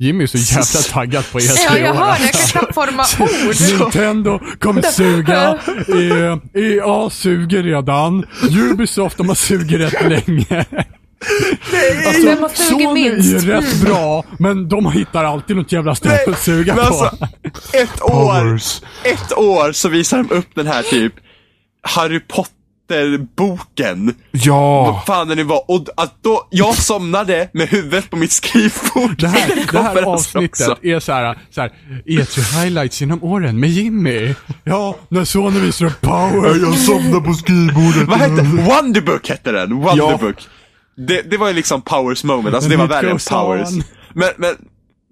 Jimmy 0.03 0.23
är 0.25 0.27
så 0.27 0.39
jävla 0.39 0.81
taggad 0.93 1.25
på 1.33 1.39
E3 1.39 1.59
Ja, 1.69 1.79
jag 1.79 1.95
hör 1.95 2.19
det. 2.19 2.25
Jag 2.25 2.33
kan 2.33 2.47
knappt 2.49 2.75
forma 2.75 3.05
ord. 3.21 3.81
Nintendo 3.81 4.41
kommer 4.61 4.83
suga. 4.83 5.59
EA, 6.55 7.11
suger 7.11 7.63
redan. 7.63 8.25
Ubisoft, 8.73 9.17
de 9.17 9.29
har 9.29 9.35
sugit 9.35 9.81
rätt 9.81 10.09
länge. 10.09 10.65
Alltså, 12.07 12.27
Vem 12.27 12.43
har 12.43 12.49
sugit 12.49 12.83
Sony 12.89 12.95
minst? 12.95 13.45
är 13.45 13.47
rätt 13.49 13.81
bra, 13.81 14.25
men 14.39 14.69
de 14.69 14.93
hittar 14.93 15.25
alltid 15.25 15.57
något 15.57 15.73
jävla 15.73 15.95
ställe 15.95 16.33
att 16.33 16.39
suga 16.43 16.75
på. 16.75 16.81
alltså, 16.81 17.17
ett 17.73 18.03
år, 18.03 18.09
Powers. 18.11 18.81
ett 19.05 19.33
år 19.39 19.73
så 19.73 19.89
visar 19.89 20.17
de 20.23 20.31
upp 20.35 20.49
den 20.55 20.67
här 20.67 20.83
typ 20.83 21.13
Harry 21.83 22.21
Potter-boken. 22.89 24.15
Ja! 24.31 24.85
Vad 24.93 25.05
fan 25.07 25.29
det 25.29 25.35
nu 25.35 25.43
var. 25.43 25.71
Och 25.71 25.87
att 25.97 26.23
då, 26.23 26.49
jag 26.51 26.75
somnade 26.75 27.49
med 27.53 27.69
huvudet 27.69 28.11
på 28.11 28.17
mitt 28.17 28.33
skrivbord. 28.33 29.21
Det 29.21 29.29
här, 29.29 29.49
det 29.55 29.55
här 29.55 29.67
konferensen 29.67 30.05
avsnittet 30.05 30.69
också. 30.69 30.87
är 30.87 31.01
så 31.01 31.13
här, 31.13 31.39
så 31.51 31.61
här, 31.61 31.73
E3 32.07 32.63
highlights 32.63 33.01
genom 33.01 33.25
åren 33.25 33.61
med 33.61 33.71
Jimmy. 33.71 34.35
Ja, 34.65 34.97
när 35.09 35.25
Sony 35.25 35.61
visar 35.61 35.87
upp 35.87 36.01
power. 36.01 36.61
Jag 36.63 36.79
somnade 36.79 37.21
på 37.25 37.35
skrivbordet. 37.35 38.09
Vad 38.09 38.19
hette 38.19 38.43
Wonderbook 38.43 39.29
hette 39.29 39.53
den. 39.53 39.75
Wonderbook. 39.75 40.37
Det, 40.97 41.31
det 41.31 41.37
var 41.37 41.49
ju 41.49 41.55
liksom 41.55 41.83
Powers 41.83 42.25
moment, 42.25 42.55
alltså 42.55 42.71
det 42.71 42.77
var 42.77 42.87
värre 42.87 43.11
än 43.11 43.19
Powers. 43.31 43.71
Men, 44.15 44.29
men 44.37 44.55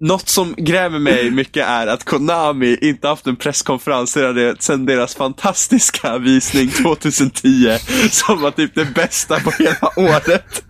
något 0.01 0.29
som 0.29 0.53
grämer 0.57 0.99
mig 0.99 1.31
mycket 1.31 1.67
är 1.67 1.87
att 1.87 2.03
Konami 2.03 2.77
inte 2.81 3.07
haft 3.07 3.27
en 3.27 3.35
presskonferens 3.35 4.11
sedan, 4.59 4.85
deras 4.85 5.15
fantastiska 5.15 6.17
visning 6.17 6.69
2010 6.69 7.77
som 8.11 8.41
var 8.41 8.51
typ 8.51 8.75
det 8.75 8.85
bästa 8.85 9.39
på 9.39 9.51
hela 9.51 9.89
året. 9.95 10.63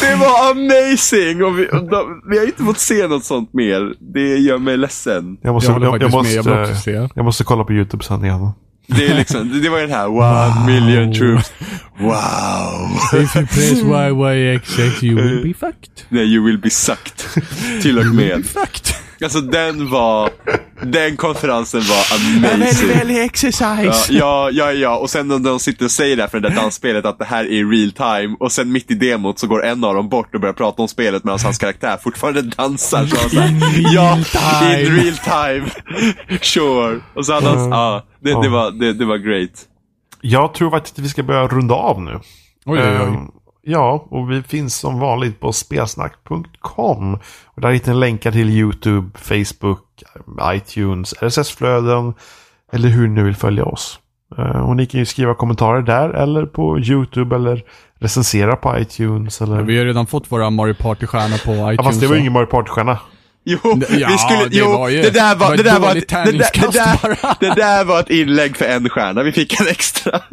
Det 0.00 0.16
var 0.16 0.50
amazing! 0.50 1.44
Och 1.44 1.58
vi, 1.58 1.68
och 1.68 1.90
de, 1.90 2.22
vi 2.30 2.38
har 2.38 2.44
inte 2.46 2.64
fått 2.64 2.78
se 2.78 3.06
något 3.06 3.24
sånt 3.24 3.52
mer. 3.52 3.94
Det 4.12 4.36
gör 4.36 4.58
mig 4.58 4.76
ledsen. 4.76 5.38
Jag 5.42 5.52
måste, 5.54 5.72
Jag 5.72 5.82
jag, 5.82 6.02
jag, 6.02 6.10
måste, 6.10 7.08
jag 7.14 7.24
måste 7.24 7.44
kolla 7.44 7.64
på 7.64 7.72
YouTube 7.72 8.04
sen 8.04 8.24
igen. 8.24 8.52
Det, 8.86 9.06
är 9.06 9.14
liksom, 9.14 9.62
det, 9.62 9.68
var 9.68 9.78
ju 9.78 9.86
den 9.86 9.96
här 9.96 10.08
One 10.08 10.66
million 10.66 11.14
troops. 11.14 11.52
Wow! 11.98 13.22
If 13.22 13.36
you 13.36 13.46
press 13.46 13.72
YYXX 13.82 15.02
you 15.02 15.16
will 15.16 15.42
be 15.42 15.54
fucked. 15.54 16.04
Nej, 16.08 16.34
you 16.34 16.44
will 16.44 16.58
be 16.58 16.70
sucked. 16.70 17.44
Till 17.82 17.98
och 17.98 18.06
med. 18.06 18.46
Fucked. 18.46 18.94
Alltså 19.22 19.40
den 19.40 19.90
var, 19.90 20.30
den 20.82 21.16
konferensen 21.16 21.80
var 21.80 22.04
amazing. 22.54 23.16
exercise. 23.16 24.12
Ja, 24.12 24.50
ja, 24.50 24.50
ja, 24.50 24.72
ja, 24.72 24.96
och 24.98 25.10
sen 25.10 25.28
när 25.28 25.38
de 25.38 25.58
sitter 25.60 25.84
och 25.84 25.90
säger 25.90 26.16
det 26.16 26.22
här 26.22 26.28
för 26.28 26.40
det 26.40 26.48
där 26.48 26.56
dansspelet 26.56 27.04
att 27.04 27.18
det 27.18 27.24
här 27.24 27.44
är 27.44 27.70
real 27.70 27.92
time 27.92 28.36
och 28.40 28.52
sen 28.52 28.72
mitt 28.72 28.90
i 28.90 28.94
demot 28.94 29.38
så 29.38 29.46
går 29.46 29.64
en 29.64 29.84
av 29.84 29.94
dem 29.94 30.08
bort 30.08 30.34
och 30.34 30.40
börjar 30.40 30.52
prata 30.54 30.82
om 30.82 30.88
spelet 30.88 31.24
medan 31.24 31.38
hans 31.42 31.58
karaktär 31.58 31.98
fortfarande 32.02 32.42
dansar. 32.42 33.06
Så 33.06 33.16
han 33.16 33.30
så 33.30 33.40
här, 33.40 33.48
In 33.48 33.60
real 33.60 33.94
ja, 33.94 34.18
time." 34.60 34.82
in 34.82 34.96
real 34.96 35.16
time. 35.16 35.70
sure. 36.40 37.00
Och 37.14 37.26
så 37.26 37.32
hade 37.32 37.48
han, 37.48 37.70
ja, 37.70 38.06
det, 38.20 38.42
det, 38.42 38.48
var, 38.48 38.70
det, 38.70 38.92
det 38.92 39.04
var 39.04 39.16
great. 39.16 39.66
Jag 40.20 40.54
tror 40.54 40.70
faktiskt 40.70 40.98
att 40.98 41.04
vi 41.04 41.08
ska 41.08 41.22
börja 41.22 41.46
runda 41.46 41.74
av 41.74 42.02
nu. 42.02 42.20
Oj, 42.66 42.80
oj, 42.82 42.98
oj. 43.00 43.41
Ja, 43.64 44.06
och 44.10 44.30
vi 44.30 44.42
finns 44.42 44.76
som 44.76 44.98
vanligt 44.98 45.40
på 45.40 45.52
spelsnack.com. 45.52 47.18
Och 47.44 47.60
där 47.60 47.70
hittar 47.70 47.92
ni 47.92 47.98
länkar 47.98 48.32
till 48.32 48.50
YouTube, 48.50 49.10
Facebook, 49.18 50.02
iTunes, 50.42 51.14
RSS-flöden 51.20 52.14
eller 52.72 52.88
hur 52.88 53.08
ni 53.08 53.14
nu 53.14 53.22
vill 53.24 53.36
följa 53.36 53.64
oss. 53.64 53.98
Eh, 54.38 54.68
Och 54.68 54.76
ni 54.76 54.86
kan 54.86 55.00
ju 55.00 55.06
skriva 55.06 55.34
kommentarer 55.34 55.82
där 55.82 56.10
eller 56.10 56.46
på 56.46 56.78
YouTube 56.78 57.36
eller 57.36 57.62
recensera 57.98 58.56
på 58.56 58.78
iTunes. 58.78 59.40
Eller... 59.42 59.62
Vi 59.62 59.78
har 59.78 59.84
redan 59.84 60.06
fått 60.06 60.32
våra 60.32 60.50
Mario 60.50 60.74
Party-stjärnor 60.74 61.38
på 61.44 61.52
iTunes. 61.52 61.76
Ja, 61.78 61.82
fast 61.84 62.00
det 62.00 62.06
var 62.06 62.14
ju 62.14 62.20
ingen 62.20 62.32
Mario 62.32 62.46
Party-stjärna. 62.46 62.98
Jo, 63.44 63.58
Ja, 63.90 64.08
vi 64.08 64.18
skulle, 64.18 64.48
det 64.48 64.56
jo, 64.56 64.72
var 64.72 64.88
ju- 64.88 65.02
det 65.02 65.10
där 65.10 65.36
var, 65.36 65.56
det 65.56 65.62
där 65.62 65.78
var, 65.80 65.96
ett, 65.96 66.08
det, 66.08 66.32
där, 66.32 67.40
det 67.40 67.54
där 67.54 67.84
var 67.84 68.00
ett 68.00 68.10
inlägg 68.10 68.56
för 68.56 68.64
en 68.64 68.88
stjärna. 68.88 69.22
Vi 69.22 69.32
fick 69.32 69.60
en 69.60 69.66
extra. 69.68 70.20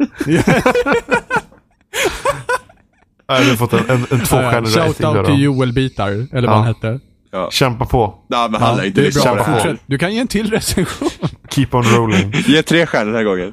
Nej, 3.30 3.44
du 3.44 3.50
har 3.50 3.56
fått 3.56 3.72
en, 3.72 3.78
en, 3.90 3.96
en 3.96 4.06
tvåstjärnig 4.20 4.76
rating 4.76 4.82
Shout 4.84 4.98
där 4.98 5.16
out 5.18 5.26
till 5.26 5.34
då. 5.34 5.40
Joel 5.40 5.72
Bitar, 5.72 6.08
eller 6.10 6.26
vad 6.32 6.42
Ja. 6.42 6.52
han 6.54 6.66
hette. 6.66 7.00
Kämpa 7.50 7.84
på. 7.84 8.14
Nej, 8.28 8.50
men 8.50 8.62
han 8.62 8.76
lär 8.76 8.84
inte 8.84 9.00
det 9.00 9.04
är 9.06 9.06
lyssna 9.06 9.34
bra. 9.34 9.44
på 9.44 9.50
det 9.50 9.56
här. 9.56 9.62
Fortsätt. 9.62 9.80
Du 9.86 9.98
kan 9.98 10.14
ge 10.14 10.20
en 10.20 10.28
till 10.28 10.50
recension. 10.50 11.08
Keep 11.50 11.66
on 11.72 11.82
rolling. 11.82 12.32
Ge 12.46 12.62
tre 12.62 12.86
stjärnor 12.86 13.12
den 13.12 13.14
här 13.16 13.24
gången. 13.24 13.52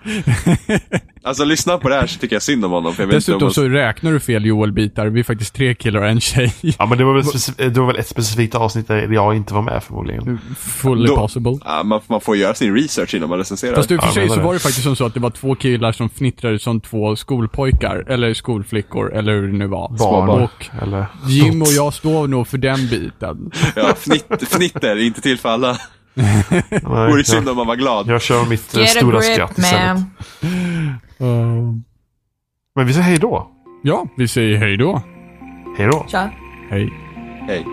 Alltså 1.24 1.44
lyssna 1.46 1.78
på 1.78 1.90
det 1.90 1.96
här 1.96 2.08
så 2.08 2.20
tycker 2.20 2.36
jag 2.36 2.44
synd 2.44 2.66
om 2.66 2.72
honom. 2.72 2.94
För 2.94 3.04
jag 3.04 3.10
Dessutom 3.12 3.52
så 3.52 3.64
räknar 3.64 4.12
du 4.12 4.20
fel 4.20 4.46
Joel 4.46 4.72
Bitar. 4.72 5.08
Vi 5.08 5.20
är 5.20 5.24
faktiskt 5.24 5.56
tre 5.56 5.76
killar 5.76 6.02
och 6.02 6.08
en 6.08 6.20
tjej. 6.22 6.54
Ja, 6.62 6.86
men 6.86 6.98
det 6.98 7.04
var, 7.04 7.14
väl 7.14 7.74
det 7.74 7.80
var 7.80 7.88
väl 7.88 7.96
ett 7.96 8.08
specifikt 8.08 8.56
avsnitt 8.56 8.88
där 8.88 9.08
jag 9.14 9.36
inte 9.36 9.54
var 9.54 9.62
med 9.62 9.84
förmodligen. 9.84 10.40
Fully 10.58 11.08
Då- 11.08 11.16
possible. 11.16 11.58
Ja, 11.66 11.84
man, 11.84 12.02
man 12.08 12.22
får 12.22 12.36
göra 12.38 12.54
sin 12.54 12.76
research 12.76 13.14
innan 13.16 13.30
man 13.30 13.38
recenserar. 13.38 13.76
Fast 13.76 13.92
och 13.92 14.00
för 14.02 14.08
Ja, 14.08 14.14
sig 14.14 14.30
så 14.30 14.36
det. 14.36 14.42
var 14.42 14.54
det 14.54 14.60
faktiskt 14.60 14.84
som 14.84 14.96
så 14.96 15.06
att 15.06 15.14
det 15.14 15.20
var 15.20 15.30
två 15.30 15.56
killar 15.56 15.92
som 15.92 16.10
fnittrade 16.10 16.60
som 16.60 16.82
två 16.82 17.16
skolpojkar, 17.16 18.04
eller 18.08 18.34
skolflickor, 18.34 19.14
eller 19.14 19.34
hur 19.34 19.48
det 19.48 19.58
nu 19.58 19.68
var. 19.68 19.98
Barn. 20.00 20.30
Och 20.30 20.66
Eller... 20.82 21.06
Jim 21.28 21.62
och 21.62 21.68
jag 21.72 21.94
står 21.94 22.28
nog 22.28 22.48
för 22.48 22.58
den 22.58 22.88
biten. 22.88 23.52
Ja, 23.76 23.94
fnitt, 23.98 24.26
fnitter, 24.50 24.98
inte 24.98 25.22
till 25.22 25.38
för 25.38 25.50
alla. 25.50 25.78
Vore 26.84 27.24
synd 27.24 27.50
om 27.50 27.58
man 27.58 27.68
var 27.68 27.76
glad. 27.76 28.08
jag 28.08 28.22
kör 28.22 28.46
mitt 28.46 28.74
eh, 28.76 28.82
Get 28.82 28.90
stora 28.90 29.20
grip 29.20 29.34
skratt 29.34 29.58
istället. 29.58 29.98
Uh, 31.22 31.74
Men 32.76 32.88
vi 32.88 32.94
säger 32.94 33.06
hej 33.06 33.18
då. 33.18 33.48
ja, 33.84 34.06
vi 34.18 34.28
säger 34.28 34.58
hej 34.58 34.78
då. 34.78 35.02
Hej 35.78 35.88
då. 35.88 36.06
Tja. 36.10 36.30
Hej. 36.70 36.94
Hej. 37.48 37.66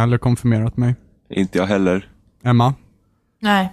Heller 0.00 0.18
konfirmerat 0.18 0.76
mig. 0.76 0.94
Inte 1.30 1.58
jag 1.58 1.66
heller. 1.66 2.08
Emma? 2.44 2.74
Nej. 3.40 3.72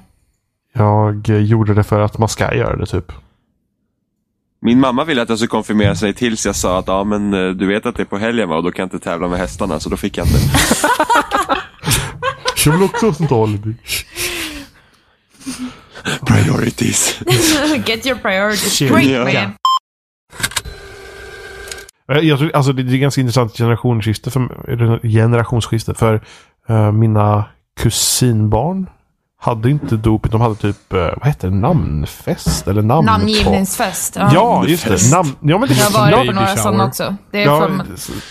Jag 0.73 1.27
gjorde 1.27 1.73
det 1.73 1.83
för 1.83 1.99
att 2.01 2.17
man 2.17 2.29
ska 2.29 2.53
göra 2.55 2.75
det 2.75 2.85
typ. 2.85 3.11
Min 4.61 4.79
mamma 4.79 5.03
ville 5.03 5.21
att 5.21 5.29
jag 5.29 5.37
skulle 5.37 5.47
konfirmera 5.47 5.95
sig 5.95 6.13
tills 6.13 6.45
jag 6.45 6.55
sa 6.55 6.79
att 6.79 6.87
ja, 6.87 7.03
men 7.03 7.33
eh, 7.33 7.49
du 7.49 7.67
vet 7.67 7.85
att 7.85 7.95
det 7.95 8.03
är 8.03 8.05
på 8.05 8.17
helgen 8.17 8.49
va? 8.49 8.55
och 8.57 8.63
då 8.63 8.71
kan 8.71 8.83
jag 8.83 8.85
inte 8.85 8.99
tävla 8.99 9.27
med 9.27 9.39
hästarna 9.39 9.79
så 9.79 9.89
då 9.89 9.97
fick 9.97 10.17
jag 10.17 10.27
inte. 10.27 10.39
Jag 12.65 12.73
vill 12.73 12.83
också 12.83 13.05
ha 13.05 13.13
sånt 13.13 13.31
alibi. 13.31 13.75
Priorities. 16.25 17.19
Get 17.85 18.05
your 18.05 18.15
priorities 18.15 18.81
Ja. 18.81 19.23
man. 19.23 19.53
Eh, 22.11 22.17
Jag 22.17 22.39
tror, 22.39 22.55
alltså 22.55 22.73
det 22.73 22.93
är 22.93 22.97
ganska 22.97 23.21
intressant 23.21 23.57
generationsskifte 23.57 24.31
för, 24.31 25.07
generationsskifte 25.07 25.93
för 25.93 26.21
eh, 26.69 26.91
mina 26.91 27.45
kusinbarn 27.79 28.89
hade 29.39 29.69
inte 29.69 29.95
dop, 29.95 30.31
de 30.31 30.41
hade 30.41 30.55
typ, 30.55 30.93
uh, 30.93 30.99
vad 30.99 31.27
heter 31.27 31.49
det, 31.49 31.55
namnfest 31.55 32.67
eller 32.67 32.81
namn 32.81 33.05
Namngivningsfest. 33.05 34.15
Ja, 34.15 34.65
just 34.67 34.87
det. 34.87 35.11
Namn, 35.11 35.29
ja, 35.41 35.57
men 35.57 35.69
det 35.69 35.75
Jag 35.75 35.83
har 35.83 36.09
finns 36.09 36.15
varit 36.17 36.27
på 36.27 36.33
några 36.33 36.55
sådana 36.55 36.85
också. 36.85 37.15
Det 37.31 37.43
är 37.43 37.45
Ja, 37.45 37.59
för... 37.59 37.85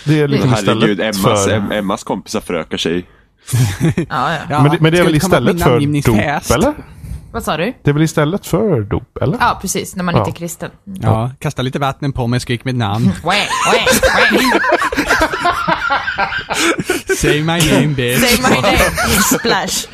det 0.04 0.20
är 0.20 0.28
liksom 0.28 0.50
Herregud, 0.50 1.00
Emmas, 1.00 1.22
för... 1.22 1.50
Em- 1.50 1.74
Emmas 1.74 2.04
kompisar 2.04 2.40
förökar 2.40 2.76
sig. 2.76 3.06
Ja, 4.08 4.32
ja. 4.50 4.62
Men 4.62 4.70
det, 4.70 4.80
men 4.80 4.92
det 4.92 4.98
är 4.98 5.02
ska 5.02 5.04
väl 5.04 5.14
istället 5.14 5.62
för 5.62 6.02
dop, 6.06 6.50
eller? 6.54 6.74
Vad 7.36 7.44
sa 7.44 7.56
du? 7.56 7.74
Det 7.82 7.90
är 7.90 7.94
väl 7.94 8.02
istället 8.02 8.46
för 8.46 8.80
dop, 8.80 9.16
eller? 9.20 9.36
Ja, 9.40 9.58
precis. 9.60 9.96
När 9.96 10.04
man 10.04 10.14
Ja. 10.14 10.20
inte 10.20 10.30
är 10.30 10.34
kristen. 10.38 10.70
Ja, 10.84 11.30
kasta 11.38 11.62
lite 11.62 11.78
vatten 11.78 12.12
på 12.12 12.26
mig, 12.26 12.40
skrik 12.40 12.64
mitt 12.64 12.76
namn. 12.76 13.12
Say 17.16 17.40
my 17.40 17.46
name 17.46 17.86
bitch. 17.86 18.20
Say 18.20 18.38
my 18.50 18.60
name. 18.60 18.78
Splash. 19.38 19.86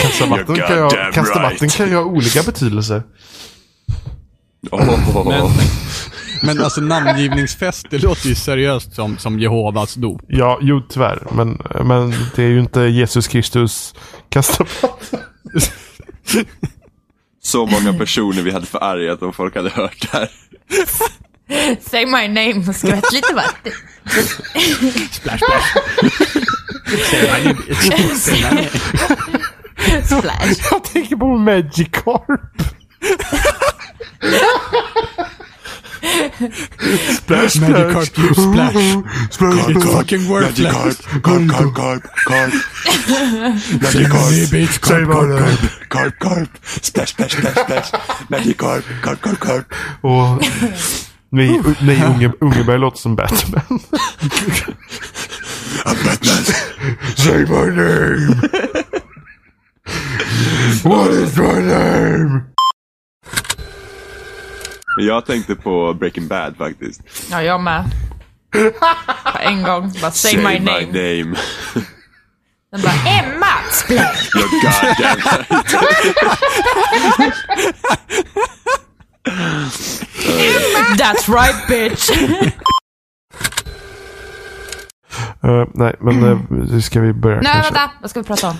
Kasta 0.00 0.26
vatten, 0.26 0.56
kan, 0.56 0.76
jag, 0.76 0.90
kasta 1.14 1.40
right. 1.40 1.52
vatten 1.52 1.68
kan 1.68 1.88
ju 1.88 1.94
ha 1.94 2.02
olika 2.02 2.42
betydelser. 2.42 3.02
Oh. 4.70 5.28
Men, 5.28 5.50
men 6.42 6.64
alltså 6.64 6.80
namngivningsfest, 6.80 7.86
det 7.90 7.98
låter 7.98 8.28
ju 8.28 8.34
seriöst 8.34 8.94
som, 8.94 9.18
som 9.18 9.38
Jehovas 9.38 9.94
dop. 9.94 10.20
Ja, 10.28 10.58
jo 10.62 10.82
tyvärr. 10.88 11.26
Men, 11.32 11.62
men 11.84 12.14
det 12.36 12.42
är 12.42 12.48
ju 12.48 12.60
inte 12.60 12.80
Jesus 12.80 13.28
Kristus 13.28 13.94
kasta 14.28 14.64
vatten. 14.82 15.20
Så 17.42 17.66
många 17.66 17.92
personer 17.92 18.42
vi 18.42 18.50
hade 18.50 18.66
förargat 18.66 19.22
om 19.22 19.32
folk 19.32 19.56
hade 19.56 19.70
hört 19.70 20.00
det 20.00 20.18
här. 20.18 20.30
Say 21.90 22.06
my 22.06 22.28
name. 22.28 22.74
Skvätt 22.74 23.12
lite 23.12 23.34
vatten. 23.34 23.72
Splash 25.12 25.38
splash. 25.38 25.76
Say 27.10 27.22
my 27.22 27.44
name 27.44 27.54
bitch. 27.68 28.16
Say 28.18 28.34
my 28.34 28.50
name. 28.50 28.70
Splash. 30.04 30.68
Jag 30.70 30.84
tänker 30.84 31.16
på 31.16 31.26
Magikarp. 31.26 32.40
splash, 37.16 37.56
Magikarp 37.56 38.18
you 38.18 38.34
splash. 38.34 38.74
splash, 39.30 39.68
It's 39.68 39.84
fucking 39.84 40.28
worthless. 40.28 40.72
Carp, 40.72 41.48
carp, 41.48 41.74
carp, 41.74 42.02
carp. 42.26 42.52
Name 43.82 44.46
bitch. 44.50 44.78
Say 44.86 45.04
Carp, 45.04 45.10
carp, 45.10 45.38
carp. 45.38 45.88
Carp, 45.88 46.18
carp. 46.18 46.48
Splash, 46.64 47.10
splash, 47.10 47.32
splash, 47.32 47.54
splash. 47.54 47.90
Magikarp, 48.30 48.84
carp, 49.02 49.20
carp, 49.20 49.38
carp. 49.40 49.74
Och 50.02 50.42
nej, 51.30 51.60
nej 51.82 52.02
Unge, 52.04 52.32
Ungeberg 52.40 52.78
låter 52.80 52.98
som 52.98 53.16
Batman. 53.16 53.62
I'm 55.86 55.96
Batman. 56.04 56.44
Say 57.16 57.44
my 57.44 57.70
name. 57.70 58.34
What 60.84 61.10
is 61.10 61.36
my 61.36 61.60
name? 61.60 62.55
Jag 64.96 65.26
tänkte 65.26 65.54
på 65.54 65.94
Breaking 65.94 66.28
Bad 66.28 66.56
faktiskt. 66.56 67.00
Ja, 67.30 67.42
jag 67.42 67.60
med. 67.60 67.84
På 69.32 69.38
en 69.40 69.62
gång. 69.62 69.92
Bara 70.00 70.10
say, 70.10 70.36
my 70.36 70.58
name. 70.58 70.86
name. 70.86 71.36
Den 72.72 72.82
bara 72.82 72.94
Emma! 73.06 73.46
Splash. 73.70 74.30
You're 74.34 74.48
goddamn 74.62 75.18
right. 75.18 75.46
That's 80.98 81.28
right 81.28 81.68
bitch. 81.68 82.10
Eh, 85.42 85.64
nej, 85.74 85.94
men 86.00 86.24
uh, 86.24 86.80
ska 86.80 87.00
vi 87.00 87.12
börja 87.12 87.40
Nej, 87.40 87.52
kanske? 87.52 87.72
vänta. 87.72 87.90
Vad 88.00 88.10
ska 88.10 88.20
vi 88.20 88.26
prata 88.26 88.48
om? 88.48 88.56